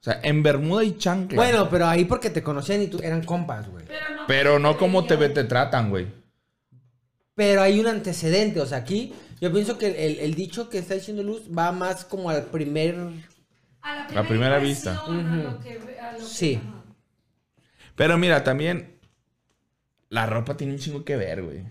O 0.00 0.02
sea, 0.02 0.20
en 0.22 0.42
bermuda 0.42 0.82
y 0.82 0.96
chancla. 0.98 1.36
Bueno, 1.36 1.70
pero 1.70 1.86
ahí 1.86 2.04
porque 2.04 2.30
te 2.30 2.42
conocían 2.42 2.82
y 2.82 2.88
tú 2.88 2.98
eran 3.02 3.22
compas, 3.24 3.70
güey. 3.70 3.84
Pero 3.86 4.14
no, 4.16 4.26
Pero 4.26 4.58
no 4.58 4.76
como 4.76 5.06
te, 5.06 5.16
te 5.28 5.44
tratan, 5.44 5.90
güey. 5.90 6.06
Pero 7.34 7.62
hay 7.62 7.78
un 7.80 7.86
antecedente, 7.86 8.60
o 8.60 8.66
sea, 8.66 8.78
aquí 8.78 9.14
yo 9.40 9.52
pienso 9.52 9.78
que 9.78 10.06
el, 10.06 10.18
el 10.20 10.34
dicho 10.34 10.68
que 10.68 10.78
está 10.78 10.94
diciendo 10.94 11.22
Luz 11.22 11.42
va 11.56 11.72
más 11.72 12.04
como 12.04 12.30
al 12.30 12.44
primer... 12.46 12.96
a 13.82 13.94
la, 13.94 14.08
La 14.10 14.28
primera 14.28 14.58
vista. 14.58 14.92
impresión, 15.06 15.26
a 15.32 15.42
lo 15.52 15.60
que 15.60 15.78
ve- 15.78 15.98
a 16.00 16.12
lo 16.12 16.18
que- 16.18 16.24
Sí. 16.24 16.60
Pero 17.96 18.18
mira, 18.18 18.44
también... 18.44 18.98
La 20.08 20.26
ropa 20.26 20.56
tiene 20.56 20.72
un 20.72 20.78
chingo 20.80 21.04
que 21.04 21.16
ver, 21.16 21.42
güey. 21.44 21.64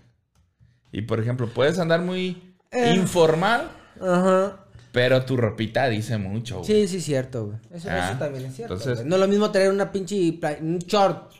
Y 0.92 1.02
por 1.02 1.20
ejemplo, 1.20 1.46
puedes 1.48 1.78
andar 1.78 2.00
muy 2.00 2.56
Eh. 2.70 2.94
informal, 2.96 3.70
Ajá. 4.00 4.64
pero 4.92 5.24
tu 5.26 5.36
ropita 5.36 5.88
dice 5.88 6.16
mucho, 6.16 6.60
güey. 6.60 6.66
Sí, 6.66 6.88
sí, 6.88 7.00
cierto, 7.02 7.46
güey. 7.48 7.58
Eso, 7.70 7.88
Ah, 7.90 8.08
eso 8.10 8.18
también 8.18 8.46
es 8.46 8.56
cierto. 8.56 8.74
entonces- 8.74 8.98
güey. 9.00 9.08
No 9.10 9.16
es 9.16 9.20
lo 9.20 9.28
mismo 9.28 9.50
traer 9.50 9.70
una 9.70 9.92
pinche... 9.92 10.38
Un 10.60 10.78
short, 10.78 11.32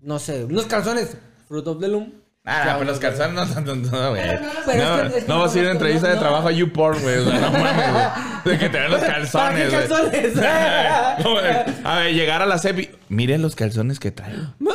no 0.00 0.18
sé, 0.18 0.44
unos 0.44 0.66
calzones, 0.66 1.16
Fruit 1.46 1.66
of 1.68 1.78
the 1.80 1.86
Loom. 1.88 2.12
Ah, 2.46 2.62
Ya, 2.66 2.72
pero 2.74 2.84
los 2.90 2.98
calzones 2.98 3.34
no, 3.34 3.46
no, 3.62 3.74
no, 3.74 3.90
no, 3.90 4.10
güey. 4.10 4.22
Pero 4.66 4.84
no 4.84 5.04
no, 5.04 5.10
no 5.28 5.38
vas 5.40 5.54
a 5.54 5.58
ir 5.58 5.64
a 5.64 5.68
no- 5.68 5.72
entrevista 5.72 6.08
de 6.08 6.14
no- 6.16 6.20
trabajo 6.20 6.48
a 6.48 6.52
YouPorn, 6.52 7.00
güey. 7.02 7.16
O 7.18 7.24
sea, 7.30 7.40
no 7.40 7.50
mames, 7.50 7.92
güey. 7.92 8.04
De 8.54 8.58
que 8.58 8.68
te 8.68 8.78
ven 8.80 8.90
los 8.90 9.00
¿Para 9.00 9.14
calzones, 9.14 9.70
qué 9.70 9.76
güey. 9.76 9.88
calzones? 9.88 10.34
No, 11.24 11.30
güey. 11.32 11.44
a 11.84 11.98
ver, 12.00 12.14
llegar 12.14 12.42
a 12.42 12.46
la 12.46 12.58
CEPI. 12.58 12.90
Miren 13.08 13.40
los 13.40 13.56
calzones 13.56 13.98
que. 13.98 14.12
Ma- 14.58 14.72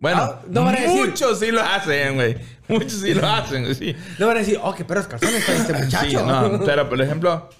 Bueno, 0.00 0.22
Ah, 0.22 0.40
no 0.48 0.64
van 0.64 0.76
a 0.76 0.80
decir- 0.80 1.08
muchos 1.10 1.38
sí 1.40 1.50
lo 1.50 1.60
hacen, 1.62 2.14
güey. 2.14 2.38
Muchos 2.68 2.92
sí 2.94 3.12
lo 3.12 3.28
hacen, 3.28 3.64
güey, 3.64 3.74
sí. 3.74 3.94
No 4.18 4.26
van 4.28 4.36
a 4.36 4.40
decir, 4.40 4.58
oh, 4.62 4.74
qué 4.74 4.86
perros 4.86 5.06
calzones 5.06 5.44
trae 5.44 5.58
este 5.58 5.72
muchacho. 5.84 6.08
Sí, 6.08 6.14
no, 6.16 6.60
pero 6.64 6.88
por 6.88 7.02
ejemplo, 7.02 7.50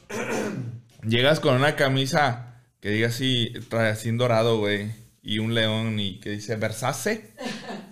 llegas 1.06 1.38
con 1.40 1.54
una 1.54 1.76
camisa 1.76 2.54
que 2.80 2.88
diga 2.90 3.08
así, 3.08 3.52
trae 3.68 3.90
así 3.90 4.08
en 4.08 4.16
dorado, 4.16 4.58
güey, 4.58 4.90
y 5.22 5.38
un 5.38 5.54
león 5.54 6.00
y 6.00 6.18
que 6.20 6.30
dice 6.30 6.56
Versace 6.56 7.34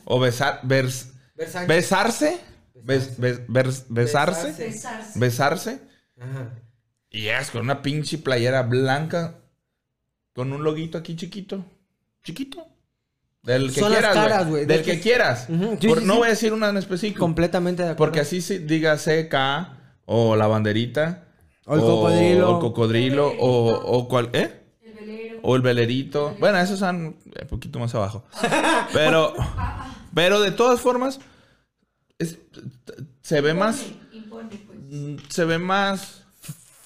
o 0.06 0.18
besar, 0.18 0.60
vers- 0.62 1.12
Versace. 1.38 1.66
besarse, 1.66 2.40
Bes- 2.84 3.16
bes- 3.18 3.86
besarse, 3.88 4.52
Besarse. 4.52 5.18
Besarse. 5.18 5.80
Ajá. 6.20 6.50
y 7.10 7.22
llegas 7.22 7.50
con 7.50 7.62
una 7.62 7.80
pinche 7.80 8.18
playera 8.18 8.62
blanca 8.64 9.36
con 10.34 10.52
un 10.52 10.62
loguito 10.64 10.98
aquí 10.98 11.16
chiquito, 11.16 11.64
chiquito. 12.22 12.66
Del 13.42 13.72
que 13.72 13.80
Son 13.80 13.90
las 13.92 14.00
quieras, 14.00 14.14
caras. 14.14 14.50
De 14.52 14.66
Del 14.66 14.82
que 14.82 14.92
es- 14.94 15.00
quieras. 15.02 15.46
Ujú, 15.48 15.78
sí, 15.80 15.88
Por- 15.88 16.00
sí, 16.00 16.04
no 16.04 16.12
sí. 16.14 16.18
voy 16.18 16.26
a 16.26 16.30
decir 16.30 16.52
una 16.52 16.68
en 16.68 16.76
específico. 16.76 17.20
Completamente 17.20 17.82
de 17.82 17.90
acuerdo. 17.90 17.98
Porque 17.98 18.20
así 18.20 18.42
se 18.42 18.58
diga 18.58 18.96
CK 18.98 19.34
o 20.04 20.36
la 20.36 20.46
banderita. 20.48 21.24
O 21.64 21.74
el 21.74 21.80
cocodrilo. 21.80 22.50
O 22.50 22.54
el 22.56 22.60
cocodrilo. 22.60 23.28
O, 23.38 23.70
o 23.98 24.08
cual, 24.08 24.30
¿eh? 24.34 24.60
El 24.82 24.92
velero. 24.94 25.38
O 25.42 25.56
el 25.56 25.62
velerito. 25.62 26.36
Bueno, 26.40 26.58
esos 26.58 26.78
son 26.80 26.96
un 27.06 27.48
poquito 27.48 27.78
más 27.78 27.94
abajo. 27.94 28.24
Pero, 28.92 29.34
pero 30.18 30.40
de 30.40 30.50
todas 30.50 30.80
formas, 30.80 31.20
es- 32.18 32.38
se 33.22 33.40
ve 33.40 33.54
más, 33.54 33.84
Impone, 34.12 34.56
pues. 34.66 34.78
mm, 34.90 35.16
se 35.28 35.44
ve 35.44 35.58
más 35.58 36.24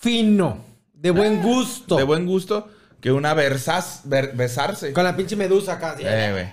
Fino. 0.00 0.62
De 0.92 1.10
buen 1.10 1.40
gusto. 1.42 1.96
de 1.96 2.02
buen 2.02 2.26
gusto 2.26 2.68
que 3.00 3.10
una 3.10 3.32
versas, 3.32 4.02
ver- 4.04 4.34
besarse. 4.36 4.92
Con 4.92 5.04
la 5.04 5.16
pinche 5.16 5.34
medusa 5.34 5.72
acá. 5.74 5.92
así. 5.92 6.02
Eh, 6.06 6.30
güey. 6.32 6.52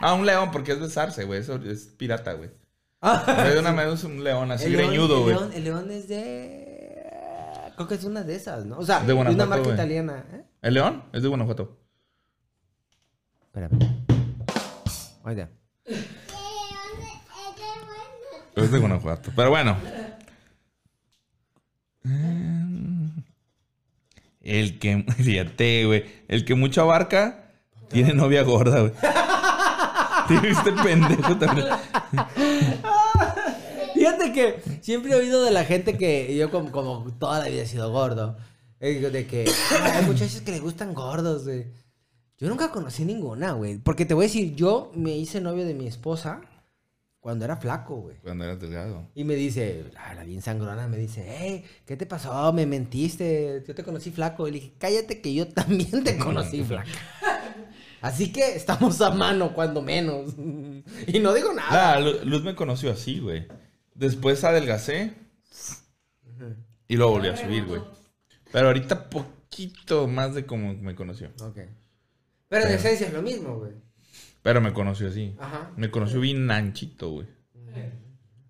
Ah, 0.00 0.14
un 0.14 0.24
león, 0.24 0.50
porque 0.52 0.72
es 0.72 0.80
besarse, 0.80 1.24
güey. 1.24 1.40
Eso 1.40 1.56
es 1.56 1.84
pirata, 1.98 2.32
güey. 2.32 2.48
Ah. 3.02 3.44
De 3.52 3.58
una 3.58 3.72
medusa, 3.72 4.06
un 4.06 4.24
león 4.24 4.50
así 4.52 4.64
El 4.66 4.72
león- 4.72 4.86
greñudo, 4.88 5.16
el 5.18 5.22
güey. 5.22 5.34
león- 5.36 5.52
El 5.54 5.64
león 5.64 5.90
es 5.90 6.08
de... 6.08 7.02
Creo 7.76 7.88
que 7.88 7.94
es 7.96 8.04
una 8.04 8.22
de 8.22 8.34
esas, 8.36 8.64
¿no? 8.64 8.78
O 8.78 8.84
sea, 8.86 9.00
De 9.00 9.08
de 9.08 9.12
una 9.12 9.44
marca 9.46 9.68
italiana. 9.70 10.24
¿eh? 10.32 10.42
¿El 10.62 10.74
león? 10.74 11.04
Es 11.12 11.22
de 11.22 11.28
Guanajuato. 11.28 11.76
Espérame. 13.48 13.78
Oiga. 15.24 15.50
Es 18.54 18.70
de 18.70 18.78
Guanajuato. 18.78 19.30
Pero 19.36 19.50
bueno. 19.50 19.76
El 24.42 24.78
que, 24.78 25.04
fíjate, 25.18 25.86
güey. 25.86 26.04
El 26.28 26.44
que 26.44 26.54
mucho 26.54 26.82
abarca, 26.82 27.50
tiene 27.90 28.14
novia 28.14 28.42
gorda, 28.42 28.80
güey. 28.80 28.92
¿Te 30.28 30.40
viste 30.40 30.72
pendejo 30.72 31.36
también? 31.36 31.66
Fíjate 33.94 34.32
que 34.32 34.60
siempre 34.82 35.12
he 35.12 35.16
oído 35.16 35.44
de 35.44 35.50
la 35.52 35.64
gente 35.64 35.96
que 35.96 36.36
yo 36.36 36.50
como, 36.50 36.70
como 36.72 37.12
toda 37.18 37.38
la 37.40 37.46
vida 37.48 37.62
he 37.62 37.66
sido 37.66 37.90
gordo. 37.92 38.36
eh, 38.80 38.94
De 39.10 39.26
que 39.26 39.48
hay 39.82 40.04
muchachos 40.04 40.40
que 40.40 40.50
les 40.52 40.60
gustan 40.60 40.94
gordos, 40.94 41.44
güey. 41.44 41.66
Yo 42.38 42.48
nunca 42.48 42.70
conocí 42.70 43.04
ninguna, 43.04 43.52
güey. 43.52 43.78
Porque 43.78 44.04
te 44.04 44.14
voy 44.14 44.24
a 44.24 44.28
decir, 44.28 44.54
yo 44.54 44.90
me 44.94 45.16
hice 45.16 45.40
novio 45.40 45.64
de 45.64 45.74
mi 45.74 45.86
esposa 45.86 46.42
cuando 47.20 47.44
era 47.44 47.56
flaco, 47.56 47.96
güey. 47.96 48.16
Cuando 48.22 48.44
eras 48.44 48.60
delgado. 48.60 49.08
Y 49.14 49.24
me 49.24 49.34
dice, 49.34 49.84
la, 49.94 50.14
la 50.14 50.24
bien 50.24 50.42
sangrona, 50.42 50.86
me 50.86 50.98
dice, 50.98 51.24
hey, 51.26 51.64
¿qué 51.86 51.96
te 51.96 52.06
pasó? 52.06 52.52
Me 52.52 52.66
mentiste, 52.66 53.64
yo 53.66 53.74
te 53.74 53.82
conocí 53.82 54.10
flaco. 54.10 54.46
Y 54.46 54.50
le 54.52 54.60
dije, 54.60 54.72
cállate 54.78 55.20
que 55.20 55.34
yo 55.34 55.48
también 55.48 56.04
te 56.04 56.18
conocí 56.18 56.62
flaca. 56.64 56.90
Así 58.02 58.30
que 58.30 58.54
estamos 58.54 59.00
a 59.00 59.10
mano, 59.10 59.54
cuando 59.54 59.80
menos. 59.82 60.34
y 61.06 61.18
no 61.20 61.32
digo 61.32 61.52
nada. 61.54 61.94
Ah, 61.94 62.00
Lu- 62.00 62.24
Luz 62.24 62.44
me 62.44 62.54
conoció 62.54 62.92
así, 62.92 63.18
güey. 63.18 63.46
Después 63.94 64.44
adelgacé. 64.44 65.14
Y 66.88 66.96
luego 66.96 67.12
volví 67.12 67.28
a 67.28 67.36
subir, 67.36 67.64
güey. 67.64 67.80
Pero 68.52 68.68
ahorita 68.68 69.08
poquito 69.10 70.06
más 70.06 70.34
de 70.34 70.44
como 70.46 70.74
me 70.74 70.94
conoció. 70.94 71.30
Ok. 71.42 71.58
Pero 72.48 72.66
en 72.66 72.74
esencia 72.74 73.06
es 73.08 73.12
lo 73.12 73.22
mismo, 73.22 73.58
güey. 73.58 73.72
Pero 74.42 74.60
me 74.60 74.72
conoció 74.72 75.08
así. 75.08 75.34
Ajá. 75.38 75.72
Me 75.76 75.90
conoció 75.90 76.20
bien 76.20 76.50
anchito, 76.50 77.10
güey. 77.10 77.26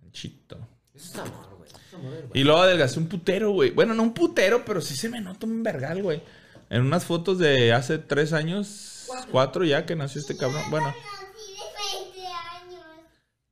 Anchito. 0.05 0.59
Eso 0.95 1.13
es 1.13 1.19
amor, 1.19 1.57
güey. 1.57 1.69
Eso 1.69 1.79
es 1.79 1.95
amor, 1.95 2.11
güey. 2.11 2.41
Y 2.41 2.45
luego 2.45 2.61
adelgacé 2.61 2.99
un 2.99 3.09
putero, 3.09 3.51
güey. 3.53 3.71
Bueno, 3.71 3.95
no 3.95 4.03
un 4.03 4.13
putero, 4.13 4.65
pero 4.65 4.81
sí 4.81 4.95
se 4.95 5.09
me 5.09 5.21
nota 5.21 5.47
un 5.47 5.63
vergal, 5.63 6.03
güey. 6.03 6.23
En 6.69 6.83
unas 6.83 7.05
fotos 7.05 7.39
de 7.39 7.73
hace 7.73 7.99
tres 7.99 8.33
años 8.33 9.09
cuatro 9.31 9.65
ya 9.65 9.87
que 9.87 9.97
nació 9.97 10.21
este 10.21 10.37
cabrón. 10.37 10.63
Bueno, 10.71 10.87
Nací 10.87 11.53
de 11.53 12.13
20 12.13 12.27
años. 12.27 12.85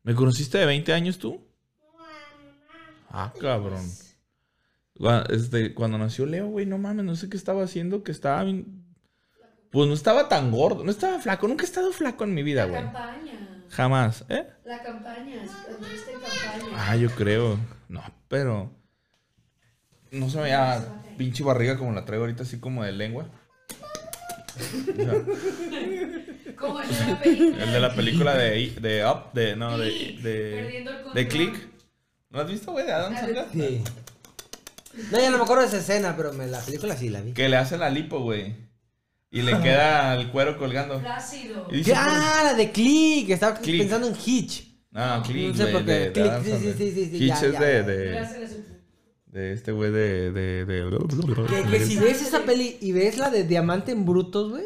¿me 0.03 0.15
conociste 0.15 0.59
de 0.59 0.67
20 0.67 0.93
años 0.93 1.19
tú? 1.19 1.41
Mamá. 1.81 2.09
Ah, 3.09 3.33
cabrón. 3.41 3.85
Este, 5.31 5.75
cuando 5.75 5.99
nació 5.99 6.27
Leo, 6.27 6.49
güey, 6.49 6.67
no 6.67 6.79
mames, 6.79 7.05
no 7.05 7.17
sé 7.17 7.29
qué 7.29 7.37
estaba 7.37 7.65
haciendo, 7.65 8.03
que 8.03 8.13
estaba 8.13 8.45
bien... 8.45 8.84
Pues 9.75 9.89
no 9.89 9.93
estaba 9.95 10.29
tan 10.29 10.51
gordo, 10.51 10.85
no 10.85 10.91
estaba 10.91 11.18
flaco, 11.18 11.47
nunca 11.49 11.64
he 11.64 11.66
estado 11.66 11.93
flaco 11.93 12.25
en 12.25 12.33
mi 12.33 12.43
vida, 12.43 12.62
La 12.64 12.70
güey. 12.70 12.83
campaña. 12.85 13.64
Jamás, 13.70 14.25
¿eh? 14.31 14.47
La 14.64 14.83
campaña. 14.83 15.43
Anduviste 15.68 16.12
en 16.12 16.20
campaña. 16.20 16.75
Ah, 16.91 16.97
yo 16.97 17.11
creo. 17.11 17.59
No, 17.89 18.03
pero... 18.29 18.70
No 20.12 20.31
se 20.31 20.37
me 20.37 20.45
veía 20.45 20.81
pinche 21.18 21.43
barriga 21.43 21.77
como 21.77 21.93
la 21.93 22.05
traigo 22.05 22.25
ahorita, 22.25 22.45
así 22.45 22.61
como 22.61 22.85
de 22.85 22.93
lengua. 22.93 23.27
O 24.57 24.95
sea, 24.95 26.55
Como 26.57 26.81
el 26.81 26.89
de 26.89 26.95
la 27.11 27.18
película. 27.20 27.64
el 27.64 27.72
de 27.72 27.81
la 27.81 27.95
película 27.95 28.35
de, 28.37 28.70
de 28.81 29.05
Up, 29.07 29.33
de... 29.33 29.57
No, 29.57 29.77
de... 29.77 29.91
Perdiendo 30.22 30.91
el 30.93 31.05
De, 31.05 31.11
de 31.14 31.29
Click. 31.29 31.68
¿No 32.31 32.41
has 32.41 32.49
visto, 32.49 32.70
güey, 32.72 32.87
de 32.87 32.93
Adam 32.93 33.14
Sandler? 33.16 33.47
Sí. 33.53 33.83
No, 35.11 35.18
ya 35.18 35.31
no 35.31 35.39
me 35.39 35.43
acuerdo 35.43 35.62
de 35.62 35.68
esa 35.68 35.79
escena, 35.79 36.14
pero 36.16 36.33
me, 36.33 36.47
la 36.47 36.61
película 36.61 36.97
sí 36.97 37.09
la 37.11 37.20
vi. 37.20 37.33
Que 37.33 37.49
le 37.49 37.57
hace 37.57 37.77
la 37.77 37.91
lipo, 37.91 38.20
güey. 38.20 38.55
Y 39.35 39.43
le 39.43 39.61
queda 39.61 40.14
el 40.14 40.30
cuero 40.30 40.57
colgando. 40.57 41.01
Flácido. 41.01 41.66
Y 41.70 41.78
dice, 41.78 41.93
Ah, 41.97 42.43
la 42.45 42.55
de 42.55 42.70
Click. 42.70 43.30
Estaba 43.30 43.59
Click. 43.59 43.80
pensando 43.80 44.07
en 44.07 44.14
Hitch. 44.14 44.72
No, 44.93 45.22
Click, 45.24 45.49
No 45.49 45.55
sé 45.57 45.66
por 45.72 45.85
qué. 45.85 46.12
Click, 46.14 46.43
sí, 46.45 46.53
sí, 46.53 46.74
sí, 46.78 46.93
sí, 46.93 47.11
sí, 47.11 47.16
Hitch 47.16 47.26
ya, 47.26 47.35
es 47.47 47.53
ya, 47.53 47.61
de, 47.61 47.82
de, 49.26 49.53
este 49.53 49.72
güey 49.72 49.91
de, 49.91 50.30
de, 50.30 50.64
de... 50.64 51.47
Que, 51.49 51.68
que 51.68 51.85
si 51.85 51.97
ves 51.99 52.22
esa 52.22 52.45
peli 52.45 52.78
y 52.80 52.93
ves 52.93 53.18
la 53.18 53.30
de 53.30 53.43
Diamante 53.43 53.91
en 53.91 54.07
Brutos, 54.07 54.51
güey. 54.51 54.62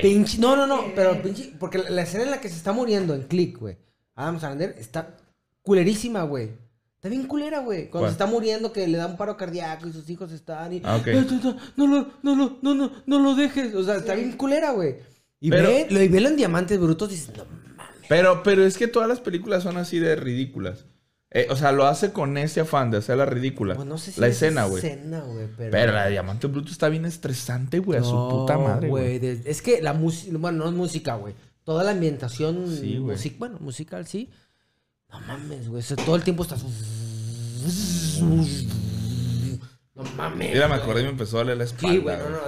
Pinche, 0.00 0.38
no, 0.38 0.56
no, 0.56 0.66
no, 0.66 0.86
pero 0.94 1.20
pinche, 1.20 1.52
porque 1.58 1.76
la, 1.76 1.90
la 1.90 2.02
escena 2.02 2.24
en 2.24 2.30
la 2.30 2.40
que 2.40 2.48
se 2.48 2.56
está 2.56 2.72
muriendo 2.72 3.14
en 3.14 3.24
Click, 3.24 3.58
güey. 3.58 3.76
Adam 4.14 4.40
Sandler 4.40 4.74
está 4.78 5.18
culerísima, 5.60 6.22
güey. 6.22 6.52
Está 6.98 7.08
bien 7.08 7.28
culera, 7.28 7.60
güey. 7.60 7.88
Cuando 7.90 8.00
¿Cuál? 8.00 8.10
se 8.10 8.12
está 8.12 8.26
muriendo 8.26 8.72
que 8.72 8.86
le 8.88 8.98
da 8.98 9.06
un 9.06 9.16
paro 9.16 9.36
cardíaco 9.36 9.86
y 9.86 9.92
sus 9.92 10.10
hijos 10.10 10.32
están 10.32 10.72
y... 10.72 10.82
Ah, 10.84 10.96
ok. 10.96 11.06
No, 11.08 11.22
no, 11.22 11.30
no, 11.40 11.56
no, 11.76 11.86
lo- 11.86 12.08
no, 12.22 12.34
lo- 12.34 12.58
no, 12.60 12.74
no, 12.74 12.92
no 13.06 13.18
lo 13.20 13.34
dejes. 13.36 13.72
O 13.76 13.84
sea, 13.84 13.96
está 13.96 14.14
bien 14.16 14.32
culera, 14.32 14.72
güey. 14.72 14.96
Y 15.40 15.50
Pero- 15.50 15.68
ve, 15.68 15.86
lo, 15.90 16.02
y 16.02 16.08
velo 16.08 16.28
en 16.28 16.36
Diamantes 16.36 16.78
Brutos 16.80 17.10
y 17.10 17.14
dices, 17.14 17.36
no 17.36 17.44
mames. 17.44 18.06
Pero, 18.08 18.42
pero 18.42 18.64
es 18.64 18.76
que 18.76 18.88
todas 18.88 19.08
las 19.08 19.20
películas 19.20 19.62
son 19.62 19.76
así 19.76 20.00
de 20.00 20.16
ridículas. 20.16 20.86
Eh, 21.30 21.46
o 21.50 21.56
sea, 21.56 21.70
lo 21.72 21.86
hace 21.86 22.10
con 22.10 22.36
ese 22.38 22.60
afán 22.62 22.90
de 22.90 22.96
hacerla 22.96 23.26
ridícula. 23.26 23.76
Pues 23.76 23.86
no 23.86 23.98
sé 23.98 24.10
si 24.12 24.20
la 24.20 24.26
es 24.28 24.36
escena, 24.42 24.64
güey. 24.64 24.78
escena, 24.84 25.20
güey, 25.20 25.46
pero... 25.56 25.70
Pero 25.70 25.92
la 25.92 26.06
de 26.06 26.10
Diamante 26.12 26.46
Bruto 26.48 26.72
está 26.72 26.88
bien 26.88 27.04
estresante, 27.04 27.78
güey, 27.80 28.00
a 28.00 28.02
su 28.02 28.28
puta 28.30 28.58
madre, 28.58 28.88
güey. 28.88 29.20
Es 29.44 29.62
que 29.62 29.82
la 29.82 29.92
música, 29.92 30.36
bueno, 30.38 30.64
no 30.64 30.70
es 30.70 30.74
música, 30.74 31.14
güey. 31.16 31.34
Toda 31.64 31.84
la 31.84 31.90
ambientación, 31.90 32.66
Sí, 32.74 32.96
güey. 32.96 33.14
music- 33.16 33.36
bueno, 33.38 33.58
musical, 33.60 34.06
sí. 34.06 34.30
No 35.10 35.20
mames, 35.20 35.68
güey. 35.68 35.80
o 35.80 35.82
sea, 35.82 35.96
todo 35.96 36.16
el 36.16 36.22
tiempo 36.22 36.42
estás... 36.42 36.62
No 39.94 40.04
mames. 40.16 40.52
Mira, 40.52 40.68
me 40.68 40.74
acordé 40.74 41.00
y 41.00 41.04
me 41.04 41.10
empezó 41.10 41.36
a 41.38 41.40
doler 41.40 41.56
la 41.56 41.64
espalda. 41.64 41.88
Sí, 41.90 41.98
güey, 41.98 42.16
no, 42.18 42.28
no. 42.30 42.38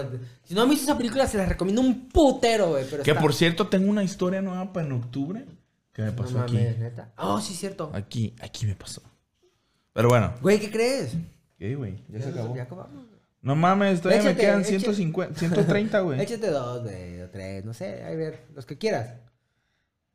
Si 0.45 0.55
no 0.55 0.63
han 0.63 0.71
visto 0.71 0.85
esa 0.85 0.97
película, 0.97 1.27
se 1.27 1.37
la 1.37 1.47
recomiendo 1.47 1.81
un 1.83 2.09
putero, 2.09 2.69
güey. 2.71 2.85
Pero 2.89 3.03
Que 3.03 3.11
está- 3.11 3.21
por 3.21 3.35
cierto, 3.35 3.67
tengo 3.69 3.91
una 3.91 4.05
historia 4.05 4.41
nueva 4.41 4.73
para 4.73 4.87
en 4.87 4.93
octubre. 4.93 5.45
Que 5.93 6.03
me 6.03 6.09
No 6.11 6.17
pasó 6.17 6.41
aquí. 6.41 6.55
mames, 6.55 6.79
neta. 6.79 7.13
Oh, 7.19 7.41
sí, 7.41 7.55
cierto. 7.55 7.91
Aquí, 7.93 8.35
aquí 8.41 8.67
me 8.67 8.77
pasó. 8.77 9.03
Pero 9.93 10.09
bueno. 10.09 10.33
Güey, 10.41 10.61
¿qué 10.61 10.71
crees? 10.71 11.15
¿Qué, 11.59 11.75
güey? 11.75 11.97
Ya 12.09 12.23
se 12.23 12.29
acabó. 12.29 12.55
Ya 12.55 12.63
acabamos. 12.63 13.05
No 13.43 13.57
mames, 13.57 14.01
todavía 14.01 14.23
me 14.23 14.37
quedan 14.37 14.61
échate. 14.61 14.79
150, 14.81 15.39
130, 15.39 16.01
güey. 16.01 16.21
Échate 16.23 16.51
dos, 16.51 16.83
güey, 16.85 17.23
o 17.23 17.31
tres, 17.31 17.65
no 17.65 17.73
sé, 17.73 18.05
a 18.05 18.11
ver, 18.11 18.45
los 18.55 18.67
que 18.67 18.77
quieras. 18.77 19.15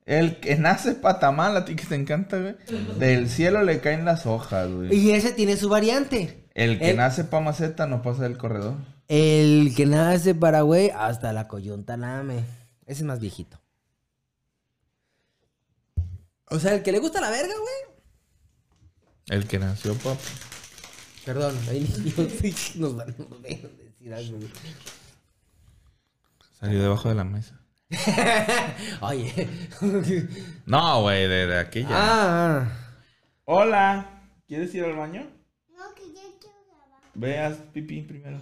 El 0.05 0.39
que 0.39 0.55
nace 0.55 0.93
patamal, 0.93 1.57
a 1.57 1.65
ti 1.65 1.75
que 1.75 1.85
te 1.85 1.95
encanta, 1.95 2.37
güey. 2.39 2.55
Del 2.99 3.27
cielo 3.29 3.63
le 3.63 3.81
caen 3.81 4.05
las 4.05 4.25
hojas, 4.27 4.69
güey. 4.71 4.93
Y 4.95 5.11
ese 5.11 5.31
tiene 5.31 5.57
su 5.57 5.67
variante. 5.67 6.47
El 6.53 6.77
que 6.77 6.91
el- 6.91 6.97
nace 6.97 7.23
pa' 7.23 7.39
maceta 7.41 7.87
no 7.87 8.01
pasa 8.03 8.23
del 8.23 8.37
corredor. 8.37 8.75
El 9.07 9.73
que 9.75 9.85
nace 9.85 10.33
para 10.35 10.61
güey 10.61 10.91
hasta 10.91 11.33
la 11.33 11.47
coyunta 11.47 11.97
lame. 11.97 12.39
Ese 12.85 13.01
es 13.01 13.03
más 13.03 13.19
viejito. 13.19 13.59
O 16.49 16.59
sea, 16.59 16.75
el 16.75 16.83
que 16.83 16.91
le 16.91 16.99
gusta 16.99 17.19
la 17.21 17.29
verga, 17.31 17.53
güey. 17.59 17.95
El 19.39 19.47
que 19.47 19.57
nació 19.57 19.95
pa... 19.95 20.15
Perdón, 21.25 21.55
niños 21.71 21.97
y 22.75 22.79
nos 22.79 22.95
van 22.95 23.09
a 23.09 23.13
decir 23.47 24.13
algo. 24.13 24.37
güey. 24.37 24.49
Salió 26.59 26.81
debajo 26.83 27.09
de 27.09 27.15
la 27.15 27.23
mesa. 27.23 27.59
Oye. 29.01 29.47
No, 30.65 31.01
güey, 31.03 31.27
de, 31.27 31.45
de 31.47 31.59
aquella. 31.59 31.87
ah. 31.91 32.67
Hola. 33.45 34.21
¿Quieres 34.47 34.73
ir 34.73 34.83
al 34.83 34.95
baño? 34.95 35.27
No, 35.69 35.93
que 35.95 36.01
ya 36.13 36.21
quiero 36.39 36.55
grabar. 36.67 37.01
Veas 37.13 37.57
pipí 37.73 38.01
primero. 38.01 38.39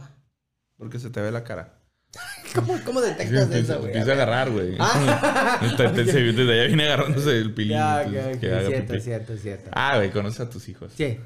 Porque 0.78 1.00
se 1.00 1.10
te 1.10 1.20
ve 1.22 1.32
la 1.32 1.44
cara. 1.44 1.80
¿Cómo, 2.56 2.78
cómo 2.86 3.02
detectas 3.02 3.50
eso, 3.52 3.80
güey? 3.80 3.88
Empieza 3.88 4.12
a 4.12 4.14
agarrar, 4.14 4.52
güey. 4.52 4.76
Ah. 4.80 5.60
Desde 5.94 6.54
allá 6.54 6.68
viene 6.68 6.86
agarrándose 6.86 7.38
el 7.38 7.54
pilín. 7.54 7.72
Ya, 7.78 8.06
que 8.10 8.20
ok, 8.20 8.44
haga 8.54 8.68
cierto, 8.68 8.94
pipí. 8.94 9.02
cierto, 9.04 9.38
cierto. 9.38 9.70
Ah, 9.74 9.98
güey, 9.98 10.12
conoces 10.12 10.40
a 10.42 10.50
tus 10.50 10.70
hijos. 10.70 10.92
Sí. 10.96 11.20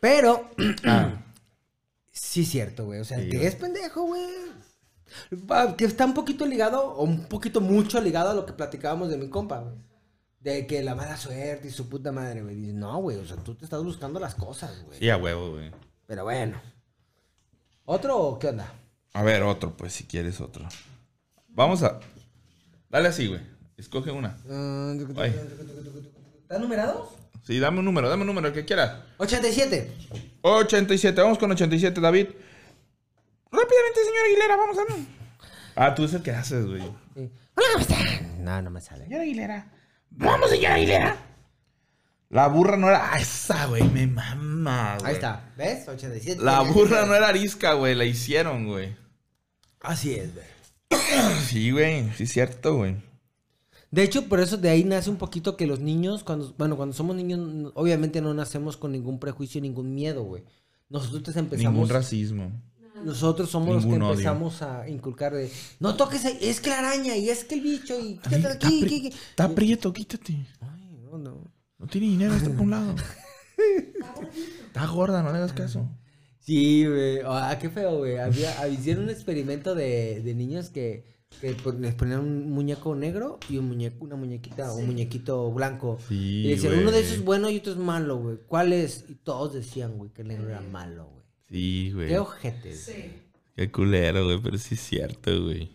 Pero, 0.00 0.50
Ah, 0.84 1.10
sí, 2.12 2.44
cierto, 2.44 2.84
güey. 2.84 3.00
O 3.00 3.04
sea, 3.04 3.18
el 3.18 3.24
Sí, 3.24 3.30
que 3.30 3.46
es 3.46 3.54
pendejo, 3.56 4.02
güey. 4.02 4.26
Que 5.76 5.84
está 5.84 6.04
un 6.04 6.14
poquito 6.14 6.46
ligado, 6.46 6.94
o 6.94 7.04
un 7.04 7.24
poquito 7.24 7.60
mucho 7.60 8.00
ligado 8.00 8.30
a 8.30 8.34
lo 8.34 8.46
que 8.46 8.52
platicábamos 8.52 9.08
de 9.10 9.16
mi 9.16 9.28
compa, 9.28 9.58
güey. 9.60 9.74
De 10.40 10.66
que 10.66 10.82
la 10.82 10.94
mala 10.94 11.16
suerte 11.16 11.68
y 11.68 11.70
su 11.70 11.88
puta 11.88 12.12
madre, 12.12 12.42
güey. 12.42 12.54
Dice, 12.56 12.72
no, 12.72 12.98
güey, 12.98 13.18
o 13.18 13.26
sea, 13.26 13.36
tú 13.36 13.54
te 13.54 13.64
estás 13.64 13.82
buscando 13.82 14.18
las 14.18 14.34
cosas, 14.34 14.82
güey. 14.86 14.98
sí, 14.98 15.10
a 15.10 15.16
huevo, 15.16 15.50
güey. 15.50 15.70
Pero 16.06 16.24
bueno. 16.24 16.60
¿Otro 17.84 18.16
o 18.16 18.38
qué 18.38 18.48
onda? 18.48 18.72
A 19.12 19.22
ver, 19.22 19.42
otro, 19.42 19.76
pues, 19.76 19.92
si 19.92 20.04
quieres 20.04 20.40
otro. 20.40 20.66
Vamos 21.48 21.82
a... 21.82 21.98
Dale 22.88 23.08
así, 23.08 23.26
güey. 23.26 23.40
Escoge 23.76 24.10
una. 24.10 24.36
Ay. 25.16 25.34
¿Están 26.42 26.62
numerados? 26.62 27.08
Sí, 27.42 27.58
dame 27.58 27.78
un 27.78 27.84
número, 27.84 28.08
dame 28.08 28.22
un 28.22 28.26
número, 28.28 28.48
el 28.48 28.54
que 28.54 28.64
quieras. 28.64 29.02
87. 29.18 29.92
87, 30.42 31.20
vamos 31.20 31.38
con 31.38 31.50
87, 31.50 32.00
David. 32.00 32.28
Rápidamente, 33.50 34.04
señor 34.04 34.24
Aguilera, 34.26 34.56
vamos 34.56 34.78
a... 34.78 34.82
Ah, 35.76 35.94
tú 35.94 36.04
es 36.04 36.14
el 36.14 36.22
que 36.22 36.30
haces, 36.30 36.66
güey. 36.66 36.82
Sí. 37.14 37.30
Hola, 37.56 37.66
¿cómo 37.72 37.80
están? 37.80 38.44
No, 38.44 38.62
no 38.62 38.70
me 38.70 38.80
sale. 38.80 39.04
Señor 39.04 39.22
Aguilera. 39.22 39.72
Vamos, 40.10 40.50
señor 40.50 40.72
Aguilera. 40.72 41.16
La 42.28 42.46
burra 42.46 42.76
no 42.76 42.88
era... 42.88 43.12
Ah, 43.12 43.18
esa, 43.18 43.66
güey, 43.66 43.82
me 43.82 44.06
mama, 44.06 44.96
güey. 44.98 45.08
Ahí 45.08 45.14
está. 45.14 45.52
¿Ves? 45.56 45.88
87. 45.88 46.42
La 46.42 46.60
burra 46.60 47.06
no 47.06 47.14
era 47.14 47.28
arisca, 47.28 47.72
güey, 47.74 47.94
la 47.94 48.04
hicieron, 48.04 48.68
güey. 48.68 48.96
Así 49.80 50.14
es, 50.14 50.32
güey. 50.34 50.46
Sí, 51.46 51.72
güey, 51.72 52.08
sí 52.14 52.24
es 52.24 52.32
cierto, 52.32 52.76
güey. 52.76 52.96
De 53.90 54.04
hecho, 54.04 54.28
por 54.28 54.38
eso 54.38 54.56
de 54.56 54.70
ahí 54.70 54.84
nace 54.84 55.10
un 55.10 55.16
poquito 55.16 55.56
que 55.56 55.66
los 55.66 55.80
niños, 55.80 56.22
cuando, 56.22 56.54
bueno, 56.56 56.76
cuando 56.76 56.94
somos 56.94 57.16
niños, 57.16 57.72
obviamente 57.74 58.20
no 58.20 58.32
nacemos 58.32 58.76
con 58.76 58.92
ningún 58.92 59.18
prejuicio, 59.18 59.60
ningún 59.60 59.94
miedo, 59.94 60.22
güey. 60.22 60.44
Nosotros 60.88 61.34
empezamos. 61.36 61.72
Ningún 61.72 61.88
racismo. 61.88 62.52
Nosotros 63.04 63.50
somos 63.50 63.74
los 63.74 63.84
que 63.86 63.92
odio. 63.92 64.10
empezamos 64.10 64.62
a 64.62 64.88
inculcar 64.88 65.32
de. 65.34 65.50
No 65.78 65.96
toques 65.96 66.24
ahí, 66.24 66.38
es 66.40 66.60
que 66.60 66.70
la 66.70 66.78
araña 66.78 67.16
y 67.16 67.28
es 67.30 67.44
que 67.44 67.54
el 67.56 67.60
bicho 67.62 67.98
y 67.98 68.14
quítate 68.18 68.30
de 68.30 68.48
Está, 68.52 68.66
aquí. 68.68 68.80
pri- 68.80 68.86
aquí, 68.96 69.06
aquí". 69.08 69.16
está 69.30 69.48
prieto, 69.54 69.92
quítate. 69.92 70.46
Ay, 70.60 70.98
no, 71.10 71.18
no. 71.18 71.52
No 71.78 71.86
tiene 71.86 72.08
dinero, 72.08 72.34
está 72.34 72.50
por 72.50 72.60
un 72.60 72.70
lado. 72.70 72.94
Está 74.66 74.86
gorda, 74.86 75.22
no 75.22 75.32
le 75.32 75.38
hagas 75.38 75.52
caso. 75.52 75.88
Sí, 76.38 76.86
güey. 76.86 77.18
Ah, 77.24 77.56
qué 77.60 77.68
feo, 77.70 77.98
güey. 77.98 78.18
Había, 78.18 78.66
hicieron 78.68 79.04
un 79.04 79.10
experimento 79.10 79.74
de, 79.74 80.22
de 80.22 80.34
niños 80.34 80.70
que, 80.70 81.04
les 81.42 81.94
ponían 81.94 82.20
un 82.20 82.50
muñeco 82.50 82.94
negro 82.94 83.38
y 83.48 83.58
un 83.58 83.68
muñeco, 83.68 84.04
una 84.04 84.16
muñequita, 84.16 84.72
un 84.72 84.86
muñequito 84.86 85.50
blanco. 85.52 85.98
Sí, 86.08 86.46
y 86.46 86.50
decían, 86.50 86.72
güey. 86.72 86.82
uno 86.84 86.92
de 86.92 87.00
esos 87.00 87.14
es 87.18 87.24
bueno 87.24 87.50
y 87.50 87.58
otro 87.58 87.72
es 87.72 87.78
malo, 87.78 88.18
güey. 88.18 88.38
¿Cuál 88.46 88.72
es? 88.72 89.04
Y 89.08 89.14
todos 89.16 89.52
decían, 89.54 89.96
güey, 89.98 90.10
que 90.12 90.22
el 90.22 90.28
negro 90.28 90.48
era 90.48 90.60
malo, 90.60 91.06
güey. 91.12 91.19
Sí, 91.50 91.90
güey. 91.92 92.08
Qué 92.08 92.18
ojete. 92.18 92.74
Sí. 92.74 93.12
Qué 93.56 93.70
culero, 93.70 94.24
güey, 94.24 94.38
pero 94.40 94.56
sí 94.58 94.74
es 94.74 94.80
cierto, 94.80 95.42
güey. 95.42 95.70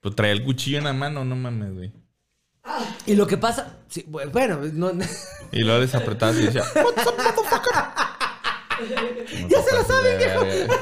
Pues 0.00 0.14
trae 0.16 0.32
el 0.32 0.44
cuchillo 0.44 0.78
en 0.78 0.84
la 0.84 0.92
mano, 0.92 1.24
no 1.24 1.36
mames, 1.36 1.72
güey. 1.74 1.92
Y 3.06 3.14
lo 3.14 3.26
que 3.26 3.36
pasa, 3.36 3.76
sí, 3.88 4.04
bu- 4.10 4.30
bueno, 4.32 4.58
no, 4.72 4.90
Y 5.52 5.60
luego 5.60 5.80
les 5.80 5.94
apretabas 5.94 6.36
y 6.38 6.46
decía, 6.46 6.62
"What's 6.74 7.06
up, 7.06 7.14
motherfucker?" 7.16 7.72
No 9.42 9.48
Ya 9.48 9.62
se 9.62 9.72
lo 9.76 9.84
saben, 9.84 10.18
viejo. 10.18 10.40
verga. 10.44 10.74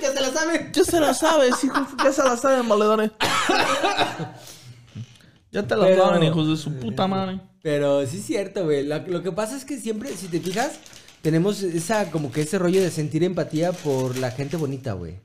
ya 0.00 0.12
se 0.12 0.20
la 0.20 0.30
saben. 0.32 0.72
Ya 0.74 0.84
se 0.84 1.00
la 1.00 1.14
sabes, 1.14 1.64
hijos. 1.64 1.88
Ya 2.02 2.12
se 2.12 2.22
la 2.22 2.36
saben, 2.36 2.68
valedones. 2.68 3.10
ya 5.50 5.62
te 5.62 5.74
Pero- 5.76 6.04
saben, 6.04 6.22
hijos 6.22 6.48
de 6.48 6.56
su 6.56 6.72
puta 6.78 7.06
madre. 7.06 7.40
Pero 7.62 8.06
sí 8.06 8.18
es 8.18 8.24
cierto, 8.26 8.64
güey. 8.64 8.86
Lo, 8.86 9.22
que 9.22 9.32
pasa 9.32 9.56
es 9.56 9.64
que 9.64 9.78
siempre, 9.78 10.14
si 10.16 10.28
te 10.28 10.40
fijas, 10.40 10.78
tenemos 11.24 11.62
esa, 11.62 12.10
como 12.10 12.30
que 12.30 12.42
ese 12.42 12.58
rollo 12.58 12.82
de 12.82 12.90
sentir 12.90 13.24
empatía 13.24 13.72
por 13.72 14.18
la 14.18 14.30
gente 14.30 14.58
bonita, 14.58 14.92
güey. 14.92 15.20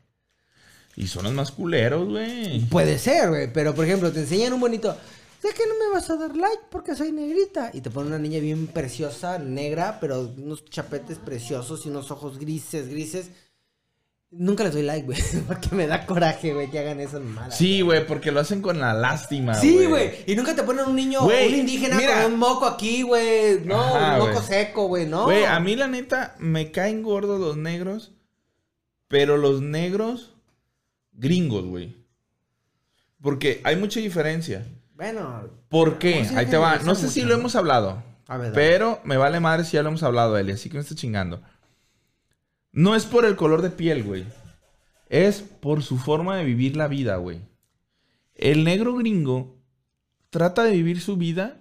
Y 0.95 1.08
son 1.08 1.26
los 1.26 1.34
más 1.34 1.52
culeros, 1.52 2.08
güey. 2.08 2.62
Puede 2.68 2.97
ser, 2.97 3.28
güey. 3.28 3.52
Pero, 3.52 3.76
por 3.76 3.84
ejemplo, 3.84 4.10
te 4.10 4.22
enseñan 4.22 4.54
un 4.54 4.62
bonito. 4.62 4.97
¿De 5.43 5.50
que 5.50 5.68
no 5.68 5.74
me 5.78 5.93
vas 5.93 6.10
a 6.10 6.16
dar 6.16 6.38
like 6.38 6.64
porque 6.72 6.95
soy 6.95 7.12
negrita? 7.12 7.72
Y 7.74 7.82
te 7.82 7.89
ponen 7.89 8.14
una 8.14 8.18
niña 8.18 8.39
bien 8.39 8.68
preciosa, 8.68 9.39
negra, 9.39 10.00
pero 10.00 10.34
unos 10.38 10.64
chapetes 10.66 11.18
preciosos 11.18 11.86
y 11.86 11.89
unos 11.89 12.12
ojos 12.12 12.39
grises, 12.39 12.88
grises. 12.88 13.32
Nunca 14.32 14.64
les 14.64 14.74
doy 14.74 14.84
like, 14.84 15.06
güey. 15.06 15.20
Porque 15.48 15.74
me 15.76 15.88
da 15.88 16.06
coraje, 16.06 16.54
güey, 16.54 16.70
que 16.70 16.80
hagan 16.80 17.00
esas 17.00 17.22
mamadas. 17.22 17.58
Sí, 17.58 17.82
güey, 17.82 18.06
porque 18.06 18.32
lo 18.32 18.40
hacen 18.40 18.62
con 18.62 18.80
la 18.80 18.94
lástima, 18.94 19.56
Sí, 19.56 19.86
güey. 19.86 20.12
Y 20.28 20.36
nunca 20.36 20.56
te 20.56 20.62
ponen 20.64 20.86
un 20.86 20.96
niño, 20.96 21.26
un 21.26 21.32
indígena 21.34 21.98
mira. 21.98 22.22
con 22.24 22.34
un 22.34 22.40
moco 22.40 22.68
aquí, 22.68 23.02
güey. 23.02 23.62
No, 23.66 23.82
Ajá, 23.82 24.22
un 24.22 24.28
moco 24.30 24.42
seco, 24.44 24.88
güey, 24.88 25.08
no. 25.08 25.24
Güey, 25.24 25.46
a 25.46 25.60
mí 25.60 25.76
la 25.76 25.88
neta 25.88 26.36
me 26.38 26.72
caen 26.72 27.02
gordos 27.02 27.40
los 27.40 27.58
negros, 27.58 28.12
pero 29.08 29.36
los 29.36 29.62
negros 29.62 30.36
gringos, 31.14 31.66
güey. 31.66 31.98
Porque 33.22 33.62
hay 33.64 33.76
mucha 33.76 34.00
diferencia. 34.00 34.66
Bueno, 34.94 35.50
¿Por 35.70 35.98
qué? 35.98 36.18
Pues 36.18 36.30
sí, 36.30 36.36
Ahí 36.36 36.46
te 36.46 36.58
va. 36.58 36.78
No 36.80 36.94
sé 36.94 37.10
si 37.10 37.24
lo 37.24 37.34
hemos 37.34 37.56
hablado. 37.56 38.04
a 38.28 38.38
ver. 38.38 38.54
Pero 38.54 39.00
me 39.04 39.18
vale 39.18 39.40
madre 39.40 39.64
si 39.66 39.72
ya 39.74 39.82
lo 39.84 39.90
hemos 39.90 40.04
hablado, 40.04 40.38
Eli, 40.38 40.52
así 40.52 40.70
que 40.70 40.76
no 40.76 40.82
esté 40.82 40.94
chingando. 40.96 41.42
No 42.72 42.95
es 42.95 43.05
por 43.05 43.26
el 43.26 43.36
color 43.36 43.61
de 43.61 43.72
piel, 43.72 44.03
güey. 44.03 44.26
Es 45.07 45.41
por 45.41 45.82
su 45.82 45.97
forma 45.97 46.38
de 46.38 46.45
vivir 46.45 46.76
la 46.76 46.88
vida, 46.88 47.17
güey. 47.17 47.41
El 48.36 48.63
negro 48.63 48.95
gringo 48.95 49.57
trata 50.30 50.63
de 50.63 50.72
vivir 50.72 51.01
su 51.01 51.17
vida 51.17 51.57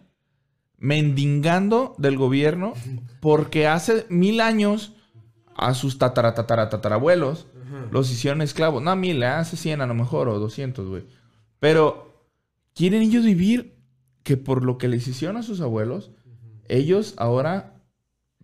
mendigando 0.76 1.94
del 1.98 2.16
gobierno 2.16 2.74
porque 3.20 3.66
hace 3.66 4.06
mil 4.08 4.40
años 4.40 4.92
a 5.56 5.74
sus 5.74 5.98
tatara, 5.98 6.34
tatara, 6.34 6.68
tatarabuelos 6.68 7.46
los 7.90 8.10
hicieron 8.10 8.42
esclavos. 8.42 8.82
No, 8.82 8.94
mil, 8.96 9.22
eh, 9.22 9.26
hace 9.26 9.56
100 9.56 9.80
a 9.80 9.86
lo 9.86 9.94
mejor 9.94 10.28
o 10.28 10.38
200, 10.38 10.88
güey. 10.88 11.04
Pero 11.58 12.28
quieren 12.74 13.02
ellos 13.02 13.24
vivir 13.24 13.76
que 14.22 14.36
por 14.36 14.64
lo 14.64 14.78
que 14.78 14.88
les 14.88 15.06
hicieron 15.08 15.36
a 15.36 15.42
sus 15.42 15.60
abuelos, 15.60 16.10
ellos 16.68 17.14
ahora 17.16 17.77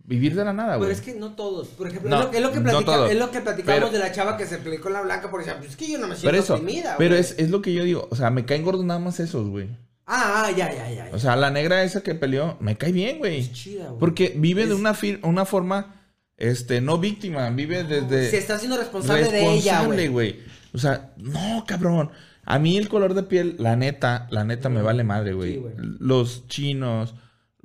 vivir 0.07 0.35
de 0.35 0.45
la 0.45 0.53
nada, 0.53 0.73
Pero 0.73 0.79
güey. 0.85 0.91
es 0.91 1.01
que 1.01 1.13
no 1.15 1.33
todos. 1.33 1.67
Por 1.69 1.87
ejemplo, 1.87 2.09
No, 2.09 2.19
es, 2.19 2.25
lo, 2.25 2.31
es 2.33 2.41
lo 2.41 2.51
que 2.51 2.59
no 2.59 2.63
platica- 2.71 2.85
todos. 2.85 3.11
es 3.11 3.17
lo 3.19 3.31
que 3.31 3.41
platicamos 3.41 3.79
Pero- 3.81 3.91
de 3.91 3.99
la 3.99 4.11
chava 4.11 4.37
que 4.37 4.45
se 4.45 4.57
peleó 4.59 4.81
con 4.81 4.93
la 4.93 5.01
blanca 5.01 5.29
por 5.31 5.41
ejemplo. 5.41 5.67
Es 5.67 5.75
que 5.75 5.89
yo 5.89 5.97
no 5.97 6.07
me 6.07 6.15
siento 6.15 6.29
Pero 6.31 6.37
eso, 6.43 6.53
oprimida, 6.55 6.95
pero 6.97 7.15
es, 7.15 7.35
es 7.37 7.49
lo 7.49 7.61
que 7.61 7.73
yo 7.73 7.83
digo. 7.83 8.07
O 8.11 8.15
sea, 8.15 8.29
me 8.29 8.45
caen 8.45 8.63
gordos 8.63 8.85
nada 8.85 8.99
más 8.99 9.19
esos, 9.19 9.47
güey. 9.49 9.69
Ah, 10.07 10.45
ah, 10.45 10.51
ya, 10.51 10.71
ya, 10.71 10.87
ya. 10.91 11.09
ya. 11.09 11.15
O 11.15 11.19
sea, 11.19 11.35
la 11.35 11.49
negra 11.49 11.83
esa 11.83 12.01
que 12.03 12.13
peleó, 12.13 12.57
me 12.59 12.77
cae 12.77 12.91
bien, 12.91 13.17
güey. 13.17 13.39
es 13.39 13.51
chida, 13.53 13.85
güey. 13.87 13.99
Porque 13.99 14.33
vive 14.37 14.67
de 14.67 14.75
una, 14.75 14.93
fir- 14.93 15.19
una 15.23 15.45
forma, 15.45 15.95
este, 16.37 16.79
no 16.81 16.99
víctima, 16.99 17.49
vive 17.49 17.83
desde... 17.83 18.29
Se 18.29 18.37
está 18.37 18.55
haciendo 18.55 18.77
responsable, 18.77 19.31
de 19.31 19.53
ella, 19.53 19.83
güey. 19.85 20.39
O 20.73 20.77
sea, 20.77 21.13
no, 21.17 21.63
cabrón. 21.67 22.11
A 22.47 22.59
mí 22.59 22.77
el 22.77 22.87
color 22.89 23.15
de 23.15 23.23
piel, 23.23 23.55
la 23.57 23.75
neta, 23.75 24.27
la 24.29 24.43
neta 24.43 24.69
me 24.69 24.83
vale 24.83 25.03
madre, 25.03 25.33
güey. 25.33 25.53
Sí, 25.53 25.57
güey. 25.59 25.73
los 25.97 26.47
chinos, 26.47 27.15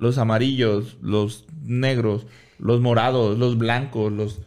los 0.01 0.17
amarillos, 0.17 0.97
los 1.01 1.45
negros, 1.63 2.25
los 2.57 2.81
morados, 2.81 3.37
los 3.37 3.57
blancos, 3.57 4.11
los... 4.11 4.41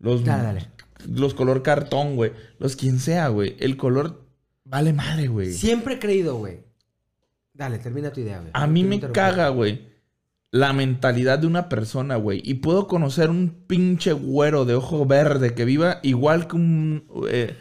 Los, 0.00 0.22
Dale, 0.22 0.44
dale. 0.44 0.68
los 1.08 1.34
color 1.34 1.62
cartón, 1.62 2.14
güey. 2.14 2.30
Los 2.60 2.76
quien 2.76 3.00
sea, 3.00 3.28
güey. 3.28 3.56
El 3.58 3.76
color 3.76 4.22
vale 4.64 4.92
madre, 4.92 5.26
güey. 5.26 5.52
Siempre 5.52 5.94
he 5.94 5.98
creído, 5.98 6.36
güey. 6.36 6.60
Dale, 7.52 7.78
termina 7.78 8.12
tu 8.12 8.20
idea, 8.20 8.38
güey. 8.38 8.50
A 8.52 8.68
mí 8.68 8.84
me 8.84 9.00
caga, 9.00 9.48
güey. 9.48 9.88
La 10.52 10.72
mentalidad 10.72 11.40
de 11.40 11.48
una 11.48 11.68
persona, 11.68 12.14
güey. 12.14 12.40
Y 12.44 12.54
puedo 12.54 12.86
conocer 12.86 13.28
un 13.30 13.48
pinche 13.66 14.12
güero 14.12 14.64
de 14.64 14.74
ojo 14.74 15.04
verde 15.04 15.54
que 15.54 15.64
viva 15.64 15.98
igual 16.04 16.46
que 16.46 16.54
un. 16.56 17.04
eh, 17.28 17.56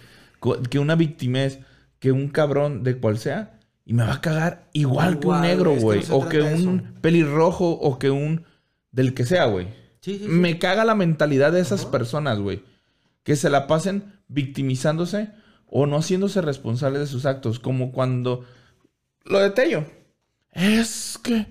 que 0.70 0.78
una 0.78 0.96
victimez, 0.96 1.60
que 2.00 2.12
un 2.12 2.28
cabrón 2.28 2.84
de 2.84 2.98
cual 2.98 3.18
sea. 3.18 3.57
Y 3.90 3.94
me 3.94 4.04
va 4.04 4.16
a 4.16 4.22
cagar 4.22 4.68
igual, 4.74 5.18
que 5.18 5.28
un 5.28 5.40
negro, 5.40 5.74
güey, 5.78 6.00
es 6.00 6.08
que 6.08 6.12
güey. 6.12 6.22
no 6.22 6.28
se 6.28 6.28
o 6.28 6.30
que 6.30 6.42
un 6.42 6.94
pelirrojo 7.00 7.70
o 7.72 7.98
que 7.98 8.10
un. 8.10 8.44
del 8.92 9.14
que 9.14 9.26
sea, 9.26 9.46
güey. 9.46 9.68
Sí, 10.02 10.18
sí, 10.18 10.20
sí. 10.20 10.28
Me 10.28 10.60
caga 10.60 10.84
la 10.84 10.94
mentalidad 10.94 11.54
de 11.54 11.62
esas 11.62 11.86
personas, 11.86 12.38
güey. 12.38 12.64
Que 13.24 13.38
se 13.38 13.50
la 13.50 13.66
pasen 13.66 14.12
victimizándose 14.28 15.30
o 15.68 15.86
no 15.86 16.00
haciéndose 16.00 16.42
responsables 16.42 17.00
de 17.00 17.08
sus 17.08 17.26
actos. 17.26 17.60
Como 17.60 17.94
cuando. 17.94 18.44
Lo 19.24 19.40
de 19.40 19.52
Tello. 19.52 19.86
Es 20.52 21.18
que. 21.24 21.48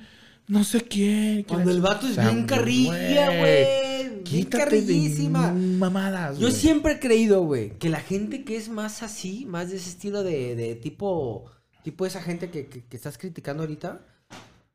No 0.46 0.62
sé 0.62 0.82
que 0.82 1.44
Cuando 1.48 1.70
el 1.70 1.80
vato 1.80 2.06
es 2.06 2.18
bien 2.18 2.44
carrilla, 2.44 3.28
güey. 3.28 3.64
Bien 3.64 4.22
Quítate 4.24 4.58
de 4.58 4.82
carrillísima. 4.82 5.52
mamadas, 5.52 6.38
Yo 6.38 6.50
siempre 6.50 6.92
he 6.92 6.98
creído, 7.00 7.42
güey, 7.44 7.78
que 7.78 7.88
la 7.88 8.00
gente 8.00 8.44
que 8.44 8.56
es 8.56 8.68
más 8.68 9.02
así, 9.02 9.46
más 9.46 9.70
de 9.70 9.76
ese 9.76 9.88
estilo 9.88 10.22
de, 10.22 10.54
de 10.54 10.74
tipo, 10.74 11.50
tipo 11.86 12.04
esa 12.04 12.20
gente 12.20 12.50
que, 12.50 12.66
que- 12.66 12.84
que 12.84 12.96
estás 12.96 13.16
criticando 13.16 13.62
ahorita, 13.62 14.00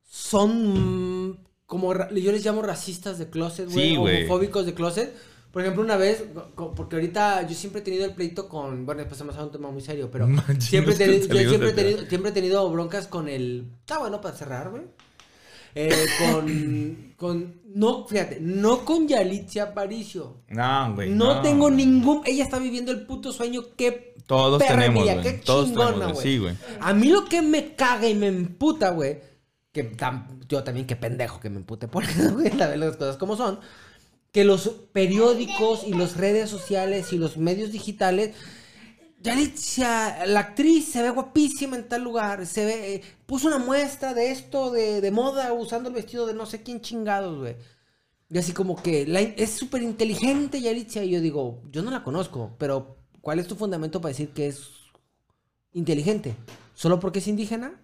son 0.09 1.39
como, 1.65 1.93
yo 1.93 2.31
les 2.31 2.43
llamo 2.45 2.61
racistas 2.61 3.17
de 3.17 3.29
closet, 3.29 3.69
güey, 3.71 3.89
Sí, 3.91 3.97
homofóbicos 3.97 4.65
de 4.65 4.73
closet. 4.73 5.13
Por 5.51 5.61
ejemplo, 5.61 5.83
una 5.83 5.97
vez, 5.97 6.23
porque 6.55 6.95
ahorita 6.95 7.45
yo 7.47 7.53
siempre 7.55 7.81
he 7.81 7.83
tenido 7.83 8.05
el 8.05 8.13
pleito 8.13 8.47
con, 8.47 8.85
bueno, 8.85 8.99
después 8.99 9.19
pasamos 9.19 9.35
a 9.37 9.43
un 9.43 9.51
tema 9.51 9.69
muy 9.71 9.81
serio, 9.81 10.09
pero 10.09 10.25
siempre, 10.59 10.93
he 10.95 10.97
que 10.97 11.03
tenido- 11.05 11.27
yo 11.27 11.27
salimos 11.27 11.49
siempre 11.49 11.69
he 11.69 11.73
de- 11.73 11.83
tenido, 11.83 12.09
siempre 12.09 12.31
he 12.31 12.33
tenido 12.33 12.71
broncas 12.71 13.07
con 13.07 13.27
el, 13.27 13.67
está 13.79 13.99
bueno 13.99 14.21
para 14.21 14.35
cerrar, 14.37 14.69
güey. 14.69 14.83
Eh, 15.73 16.05
con, 16.19 17.13
con, 17.15 17.61
no, 17.73 18.05
fíjate, 18.07 18.39
no 18.41 18.83
con 18.83 19.07
Yalitza 19.07 19.63
Aparicio. 19.63 20.37
No, 20.49 20.93
güey. 20.95 21.09
No, 21.09 21.41
tengo 21.41 21.69
ningún. 21.71 22.21
Ella 22.25 22.43
está 22.43 22.59
viviendo 22.59 22.91
el 22.91 23.05
puto 23.05 23.31
sueño. 23.31 23.61
Qué 23.77 24.15
Todos 24.25 24.61
tenemos, 24.61 25.03
güey. 25.03 25.21
Qué 25.21 25.33
Todos 25.33 25.67
chingona, 25.67 25.91
tenemos, 25.91 26.13
güey. 26.13 26.23
Sí, 26.25 26.37
güey. 26.39 26.55
A 26.79 26.93
mí 26.93 27.07
lo 27.09 27.25
que 27.25 27.41
me 27.41 27.75
caga 27.75 28.07
y 28.07 28.15
me 28.15 28.27
emputa, 28.27 28.89
güey. 28.91 29.19
Que 29.71 29.89
tam- 29.95 30.25
yo 30.49 30.63
también, 30.63 30.85
qué 30.85 30.97
pendejo 30.97 31.39
que 31.39 31.49
me 31.49 31.57
empute 31.57 31.87
por 31.87 32.03
eso, 32.09 32.33
güey. 32.33 32.49
La 32.57 32.67
verdad, 32.67 32.87
las 32.87 32.97
cosas 32.97 33.17
como 33.17 33.37
son. 33.37 33.59
Que 34.33 34.43
los 34.43 34.69
periódicos 34.91 35.83
y 35.85 35.93
las 35.93 36.17
redes 36.17 36.49
sociales 36.49 37.11
y 37.13 37.17
los 37.17 37.37
medios 37.37 37.71
digitales. 37.71 38.35
Yalitza, 39.23 40.25
la 40.25 40.39
actriz 40.39 40.91
se 40.91 41.01
ve 41.03 41.09
guapísima 41.11 41.75
en 41.77 41.87
tal 41.87 42.03
lugar. 42.03 42.45
Se 42.45 42.65
ve. 42.65 42.95
eh, 42.95 43.01
puso 43.25 43.47
una 43.47 43.59
muestra 43.59 44.13
de 44.13 44.31
esto 44.31 44.71
de, 44.71 45.09
moda 45.11 45.53
usando 45.53 45.89
el 45.89 45.95
vestido 45.95 46.25
de 46.25 46.33
no 46.33 46.45
sé 46.45 46.63
quién 46.63 46.81
chingados, 46.81 47.37
güey. 47.39 47.55
Y 48.29 48.37
así 48.37 48.53
como 48.53 48.81
que 48.81 49.05
la- 49.05 49.21
es 49.21 49.51
súper 49.51 49.83
inteligente 49.83 50.61
Yalitza. 50.61 51.03
Y 51.03 51.11
yo 51.11 51.21
digo, 51.21 51.61
yo 51.71 51.81
no 51.83 51.91
la 51.91 52.03
conozco, 52.03 52.55
pero 52.57 52.97
¿cuál 53.21 53.39
es 53.39 53.47
tu 53.47 53.55
fundamento 53.55 54.01
para 54.01 54.09
decir 54.11 54.29
que 54.29 54.47
es 54.47 54.69
inteligente? 55.73 56.35
¿Solo 56.73 56.99
porque 56.99 57.19
es 57.19 57.27
indígena? 57.27 57.79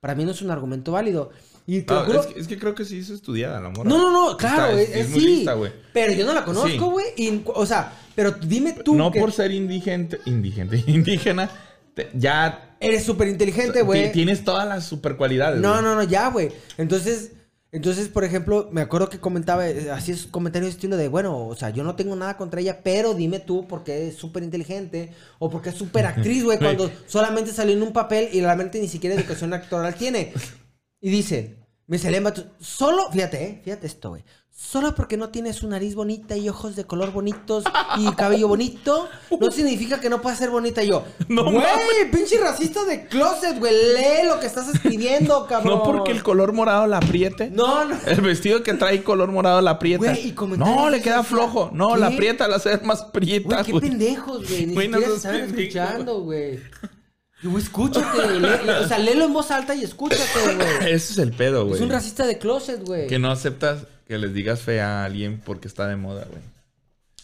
Para 0.00 0.14
mí 0.14 0.24
no 0.24 0.30
es 0.32 0.42
un 0.42 0.50
argumento 0.50 0.92
válido. 0.92 1.30
Y 1.66 1.82
te 1.82 1.94
lo 1.94 2.04
juro- 2.04 2.20
es, 2.20 2.26
que, 2.26 2.40
es 2.40 2.48
que 2.48 2.58
creo 2.58 2.74
que 2.74 2.84
sí 2.84 2.98
es 2.98 3.10
estudiada 3.10 3.60
la 3.60 3.68
morra. 3.68 3.88
No, 3.88 3.98
no, 3.98 4.10
no, 4.30 4.36
claro, 4.36 4.76
Está- 4.76 4.80
es, 4.82 4.88
es 4.90 4.96
es 5.06 5.10
muy 5.10 5.20
sí. 5.20 5.26
lista, 5.26 5.56
pero 5.92 6.12
yo 6.12 6.26
no 6.26 6.32
la 6.34 6.44
conozco, 6.44 6.90
güey. 6.90 7.06
O 7.46 7.66
sea, 7.66 7.92
pero 8.14 8.32
dime 8.32 8.72
tú 8.84 8.94
No 8.94 9.10
que 9.12 9.20
por 9.20 9.32
ser 9.32 9.52
indigente, 9.52 10.18
indigente, 10.24 10.82
indígena, 10.88 11.48
te- 11.94 12.08
ya 12.14 12.76
eres 12.80 13.04
súper 13.04 13.28
inteligente, 13.28 13.82
güey. 13.82 14.10
tienes 14.12 14.42
todas 14.44 14.66
las 14.66 14.84
super 14.84 15.16
cualidades. 15.16 15.60
No, 15.60 15.80
no, 15.82 15.94
no, 15.94 16.02
ya, 16.02 16.28
güey. 16.30 16.50
Entonces, 16.78 17.32
entonces, 17.72 18.08
por 18.08 18.24
ejemplo, 18.24 18.68
me 18.72 18.80
acuerdo 18.80 19.08
que 19.08 19.20
comentaba, 19.20 19.68
eh, 19.68 19.92
así 19.92 20.10
es 20.10 20.26
comentario 20.26 20.66
de 20.66 20.72
estilo 20.72 20.96
de, 20.96 21.06
bueno, 21.06 21.46
o 21.46 21.54
sea, 21.54 21.70
yo 21.70 21.84
no 21.84 21.94
tengo 21.94 22.16
nada 22.16 22.36
contra 22.36 22.60
ella, 22.60 22.80
pero 22.82 23.14
dime 23.14 23.38
tú 23.38 23.68
porque 23.68 24.08
es 24.08 24.16
súper 24.16 24.42
inteligente 24.42 25.12
o 25.38 25.50
porque 25.50 25.68
es 25.68 25.76
súper 25.76 26.04
actriz, 26.06 26.42
güey, 26.42 26.58
cuando 26.58 26.90
solamente 27.06 27.52
salió 27.52 27.76
en 27.76 27.82
un 27.82 27.92
papel 27.92 28.28
y 28.32 28.40
realmente 28.40 28.80
ni 28.80 28.88
siquiera 28.88 29.14
educación 29.14 29.52
actoral 29.54 29.94
tiene. 29.94 30.32
Y 31.00 31.10
dice, 31.10 31.56
me 31.86 31.98
salen 31.98 32.24
vatos, 32.24 32.46
solo, 32.60 33.10
fíjate, 33.10 33.42
eh, 33.44 33.60
fíjate 33.64 33.86
esto, 33.86 34.10
güey. 34.10 34.24
Solo 34.52 34.94
porque 34.94 35.16
no 35.16 35.30
tienes 35.30 35.56
su 35.56 35.68
nariz 35.68 35.94
bonita 35.94 36.36
y 36.36 36.46
ojos 36.50 36.76
de 36.76 36.84
color 36.84 37.12
bonitos 37.12 37.64
y 37.96 38.10
cabello 38.16 38.46
bonito, 38.46 39.08
no 39.40 39.50
significa 39.50 40.00
que 40.00 40.10
no 40.10 40.20
pueda 40.20 40.36
ser 40.36 40.50
bonita 40.50 40.82
Y 40.82 40.88
yo. 40.88 41.02
No 41.28 41.44
güey, 41.44 41.54
mames. 41.56 42.10
pinche 42.12 42.38
racista 42.38 42.84
de 42.84 43.06
closet, 43.06 43.58
güey. 43.58 43.72
Lee 43.72 44.28
lo 44.28 44.38
que 44.38 44.46
estás 44.46 44.68
escribiendo, 44.68 45.46
cabrón. 45.48 45.78
No 45.78 45.82
porque 45.82 46.12
el 46.12 46.22
color 46.22 46.52
morado 46.52 46.86
la 46.86 46.98
apriete. 46.98 47.48
No, 47.48 47.86
no. 47.86 47.96
El 48.06 48.20
vestido 48.20 48.62
que 48.62 48.74
trae 48.74 49.02
color 49.02 49.30
morado 49.32 49.62
la 49.62 49.70
aprieta. 49.72 50.04
Güey, 50.12 50.28
y 50.28 50.34
no, 50.58 50.90
le 50.90 51.00
queda 51.00 51.22
flojo. 51.22 51.70
No, 51.72 51.94
¿qué? 51.94 52.00
la 52.00 52.06
aprieta, 52.08 52.46
la 52.46 52.56
hace 52.56 52.76
más 52.78 53.04
prieta, 53.04 53.48
Güey, 53.54 53.64
qué 53.64 53.72
güey. 53.72 53.88
pendejos, 53.88 54.46
güey. 54.46 54.66
Ni 54.66 54.74
Güey, 54.74 54.88
no 54.88 54.98
siquiera 54.98 55.14
se 55.14 55.20
seas 55.22 55.34
están 55.34 55.56
pendejo. 55.56 55.60
escuchando, 55.80 56.20
güey. 56.20 56.60
Yo, 57.42 57.56
escúchate. 57.58 58.18
o 58.84 58.88
sea, 58.88 58.98
léelo 58.98 59.24
en 59.24 59.32
voz 59.32 59.50
alta 59.50 59.74
y 59.74 59.82
escúchate, 59.84 60.22
güey. 60.56 60.68
Ese 60.92 61.12
es 61.12 61.18
el 61.18 61.32
pedo, 61.32 61.64
güey. 61.64 61.76
Es 61.76 61.80
un 61.80 61.90
racista 61.90 62.26
de 62.26 62.38
closet, 62.38 62.84
güey. 62.84 63.06
Que 63.06 63.18
no 63.18 63.30
aceptas 63.30 63.84
que 64.06 64.18
les 64.18 64.34
digas 64.34 64.60
fea 64.60 65.02
a 65.02 65.04
alguien 65.04 65.40
porque 65.44 65.68
está 65.68 65.86
de 65.88 65.96
moda, 65.96 66.26
güey. 66.28 66.42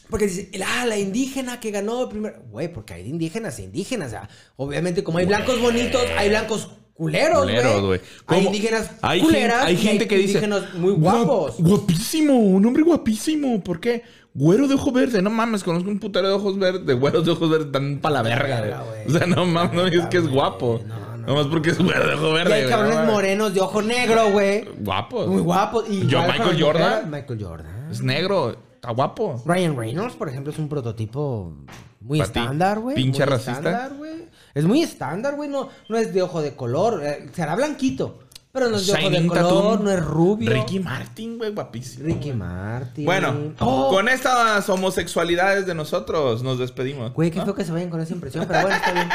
Porque 0.08 0.26
dice, 0.28 0.50
ah, 0.64 0.86
la 0.86 0.96
indígena 0.98 1.58
que 1.60 1.70
ganó 1.72 2.04
el 2.04 2.08
primer. 2.08 2.36
Güey, 2.50 2.72
porque 2.72 2.94
hay 2.94 3.08
indígenas 3.08 3.58
e 3.58 3.64
indígenas. 3.64 4.06
O 4.08 4.10
sea, 4.10 4.28
obviamente, 4.56 5.02
como 5.02 5.18
hay 5.18 5.26
blancos 5.26 5.60
bonitos, 5.60 6.02
hay 6.16 6.28
blancos 6.28 6.68
culeros, 6.94 7.40
Culeros, 7.42 7.82
güey. 7.82 8.00
Hay 8.28 8.46
indígenas 8.46 8.90
Hay 9.02 9.20
culeras. 9.20 9.64
hay 9.64 9.74
y 9.74 9.78
gente 9.78 10.06
que 10.08 10.16
dice, 10.16 10.38
indígenas 10.38 10.72
muy 10.74 10.92
"Guap- 10.94 11.24
guapos. 11.26 11.56
guapísimo, 11.58 12.38
un 12.38 12.64
hombre 12.64 12.84
guapísimo. 12.84 13.62
¿Por 13.62 13.80
qué? 13.80 14.02
Güero 14.38 14.68
de 14.68 14.74
ojos 14.74 14.92
verdes, 14.92 15.22
no 15.22 15.30
mames, 15.30 15.64
conozco 15.64 15.88
un 15.88 15.98
putero 15.98 16.28
de 16.28 16.34
ojos 16.34 16.58
verdes, 16.58 16.84
de 16.84 16.92
güeros 16.92 17.24
de 17.24 17.30
ojos 17.30 17.48
verdes, 17.48 17.72
tan 17.72 17.98
pa' 17.98 18.10
la 18.10 18.20
verga, 18.22 18.60
verga. 18.60 18.84
O 19.06 19.10
sea, 19.10 19.26
no 19.26 19.46
mames, 19.46 19.72
no 19.72 19.84
digas 19.84 20.08
que 20.08 20.18
es 20.18 20.28
guapo. 20.28 20.80
No, 20.86 21.16
no, 21.16 21.26
Nomás 21.26 21.46
porque 21.46 21.70
es 21.70 21.78
güero 21.78 22.06
de 22.06 22.14
ojos 22.14 22.30
Y 22.30 22.34
verdes. 22.34 22.52
hay 22.64 22.68
cabrones 22.68 23.06
morenos 23.06 23.54
de 23.54 23.60
ojo 23.60 23.80
negro, 23.82 24.30
güey. 24.32 24.68
Guapos. 24.78 25.26
Muy 25.26 25.40
guapos. 25.40 25.84
Y 25.88 26.06
Yo, 26.06 26.22
Michael 26.22 26.62
Jordan. 26.62 27.10
Michael 27.10 27.42
Jordan. 27.42 27.88
Es 27.90 28.02
negro, 28.02 28.56
está 28.74 28.90
guapo. 28.92 29.42
Ryan 29.46 29.74
Reynolds, 29.76 30.14
por 30.16 30.28
ejemplo, 30.28 30.52
es 30.52 30.58
un 30.58 30.68
prototipo 30.68 31.54
muy 32.00 32.20
estándar, 32.20 32.78
güey. 32.80 32.94
pinche 32.94 33.24
Muy 33.24 33.30
racista. 33.32 33.52
estándar, 33.52 33.94
güey. 33.96 34.26
Es 34.54 34.64
muy 34.64 34.82
estándar, 34.82 35.34
güey. 35.36 35.48
No, 35.48 35.68
no 35.88 35.96
es 35.96 36.12
de 36.12 36.20
ojo 36.22 36.42
de 36.42 36.54
color. 36.54 37.00
eh, 37.02 37.26
será 37.32 37.56
blanquito. 37.56 38.18
Pero 38.56 38.70
no 38.70 38.76
es 38.78 38.86
de 38.86 38.92
ojo 38.94 39.10
de 39.10 39.26
color, 39.26 39.80
no 39.82 39.90
es 39.90 40.02
rubio. 40.02 40.50
Ricky 40.50 40.80
Martin, 40.80 41.36
güey, 41.36 41.52
guapísimo. 41.52 42.06
Ricky 42.06 42.32
Martin. 42.32 43.04
Bueno, 43.04 43.52
Oh, 43.60 43.90
con 43.90 44.08
estas 44.08 44.66
homosexualidades 44.70 45.66
de 45.66 45.74
nosotros 45.74 46.42
nos 46.42 46.58
despedimos. 46.58 47.12
Güey, 47.12 47.30
qué 47.30 47.40
¿no? 47.40 47.44
feo 47.44 47.54
que 47.54 47.64
se 47.66 47.72
vayan 47.72 47.90
con 47.90 48.00
esa 48.00 48.14
impresión, 48.14 48.46
pero 48.48 48.62
bueno, 48.62 48.76
está 48.76 48.92
bien. 48.92 49.08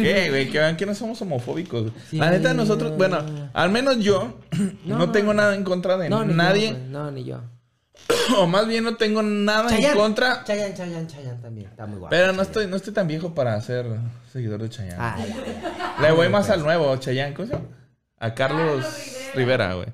¿Qué, 0.02 0.30
güey? 0.30 0.48
Que 0.50 0.58
vean 0.60 0.76
que 0.76 0.86
no 0.86 0.94
somos 0.94 1.20
homofóbicos. 1.22 1.90
Sí. 2.08 2.18
La 2.18 2.30
neta, 2.30 2.54
nosotros, 2.54 2.96
bueno, 2.96 3.18
al 3.52 3.70
menos 3.70 3.98
yo 3.98 4.38
no, 4.84 4.98
No. 4.98 5.10
tengo 5.10 5.34
nada 5.34 5.56
en 5.56 5.64
contra 5.64 5.96
de 5.96 6.08
No, 6.08 6.24
ni 6.24 6.34
nadie. 6.34 6.70
yo, 6.70 6.78
no, 6.90 7.10
ni 7.10 7.24
yo. 7.24 7.40
o 8.38 8.46
más 8.46 8.68
bien 8.68 8.84
no 8.84 8.96
tengo 8.96 9.22
nada 9.22 9.76
en 9.76 9.96
contra. 9.96 10.44
Chayanne, 10.44 10.74
Chayanne, 10.74 11.06
Chayanne 11.08 11.40
también. 11.42 11.68
Está 11.68 11.86
muy 11.86 11.98
guapo. 11.98 12.10
Pero 12.10 12.26
no 12.28 12.32
Chayanne. 12.32 12.42
estoy, 12.48 12.66
no 12.68 12.76
estoy 12.76 12.92
tan 12.94 13.08
viejo 13.08 13.34
para 13.34 13.60
ser 13.60 13.86
seguidor 14.32 14.62
de 14.62 14.68
Chayanne. 14.70 14.96
Ah. 15.00 15.16
Le 16.00 16.12
voy 16.12 16.28
más 16.28 16.48
al 16.50 16.62
nuevo, 16.62 16.94
Chayanne. 16.96 17.34
¿Cómo 17.34 17.48
se 17.48 17.54
llama? 17.54 17.66
A 18.24 18.34
Carlos 18.34 18.86
Rivera, 19.34 19.74
güey. 19.74 19.88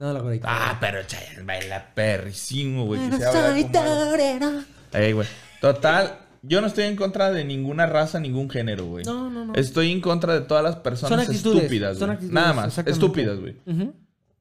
No 0.00 0.12
lo 0.12 0.22
conecto. 0.24 0.48
Ah, 0.50 0.76
pero 0.80 1.04
Chayanne 1.04 1.44
baila 1.44 1.94
perrísimo, 1.94 2.84
güey. 2.86 3.00
que 3.10 4.64
Ey, 4.92 5.12
güey. 5.12 5.28
Total, 5.60 6.18
yo 6.42 6.60
no 6.60 6.66
estoy 6.66 6.84
en 6.86 6.96
contra 6.96 7.30
de 7.30 7.44
ninguna 7.44 7.86
raza, 7.86 8.18
ningún 8.18 8.50
género, 8.50 8.86
güey. 8.86 9.04
No, 9.04 9.30
no, 9.30 9.44
no. 9.44 9.54
Estoy 9.54 9.92
en 9.92 10.00
contra 10.00 10.34
de 10.34 10.40
todas 10.40 10.64
las 10.64 10.76
personas 10.76 11.10
Son 11.10 11.20
actitudes, 11.20 11.62
estúpidas, 11.62 11.98
son 11.98 12.06
güey. 12.08 12.14
actitudes, 12.16 12.34
Nada 12.34 12.52
más, 12.54 12.78
estúpidas, 12.78 13.38
güey. 13.38 13.56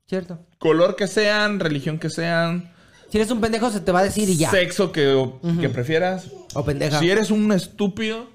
Cierto. 0.08 0.40
Color 0.58 0.96
que 0.96 1.06
sean, 1.06 1.60
religión 1.60 2.00
que 2.00 2.10
sean, 2.10 2.72
Si 3.12 3.18
eres 3.20 3.30
un 3.30 3.42
pendejo, 3.42 3.70
se 3.70 3.80
te 3.82 3.92
va 3.92 4.00
a 4.00 4.04
decir 4.06 4.28
y 4.28 4.38
ya. 4.38 4.50
sexo 4.50 4.92
que, 4.92 5.30
que 5.62 5.70
prefieras. 5.70 6.32
O 6.56 6.66
pendeja. 6.66 6.98
Si 6.98 7.12
eres 7.12 7.30
un 7.30 7.52
estúpido, 7.52 8.28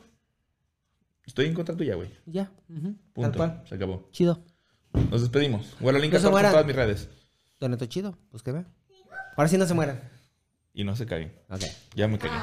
estoy 1.26 1.46
en 1.46 1.54
contra 1.54 1.74
tuya, 1.74 1.96
güey. 1.96 2.10
Ya. 2.26 2.52
Punto. 3.12 3.30
Tal 3.30 3.32
cual. 3.36 3.62
Se 3.68 3.74
acabó. 3.74 4.08
Chido. 4.12 4.44
Nos 5.10 5.20
despedimos. 5.22 5.74
Bueno, 5.80 5.98
link 5.98 6.12
No 6.12 6.18
se 6.20 6.26
en 6.26 6.32
mueran. 6.32 6.52
todas 6.52 6.66
mis 6.66 6.76
redes. 6.76 7.08
Doneto 7.60 7.86
chido. 7.86 8.16
Pues 8.30 8.42
que 8.42 8.52
ve. 8.52 8.64
Ahora 9.36 9.48
sí 9.48 9.58
no 9.58 9.66
se 9.66 9.74
mueran. 9.74 10.00
Y 10.72 10.84
no 10.84 10.94
se 10.96 11.06
caguen. 11.06 11.32
Ok. 11.50 11.62
Ya 11.94 12.08
me 12.08 12.18
cagué. 12.18 12.38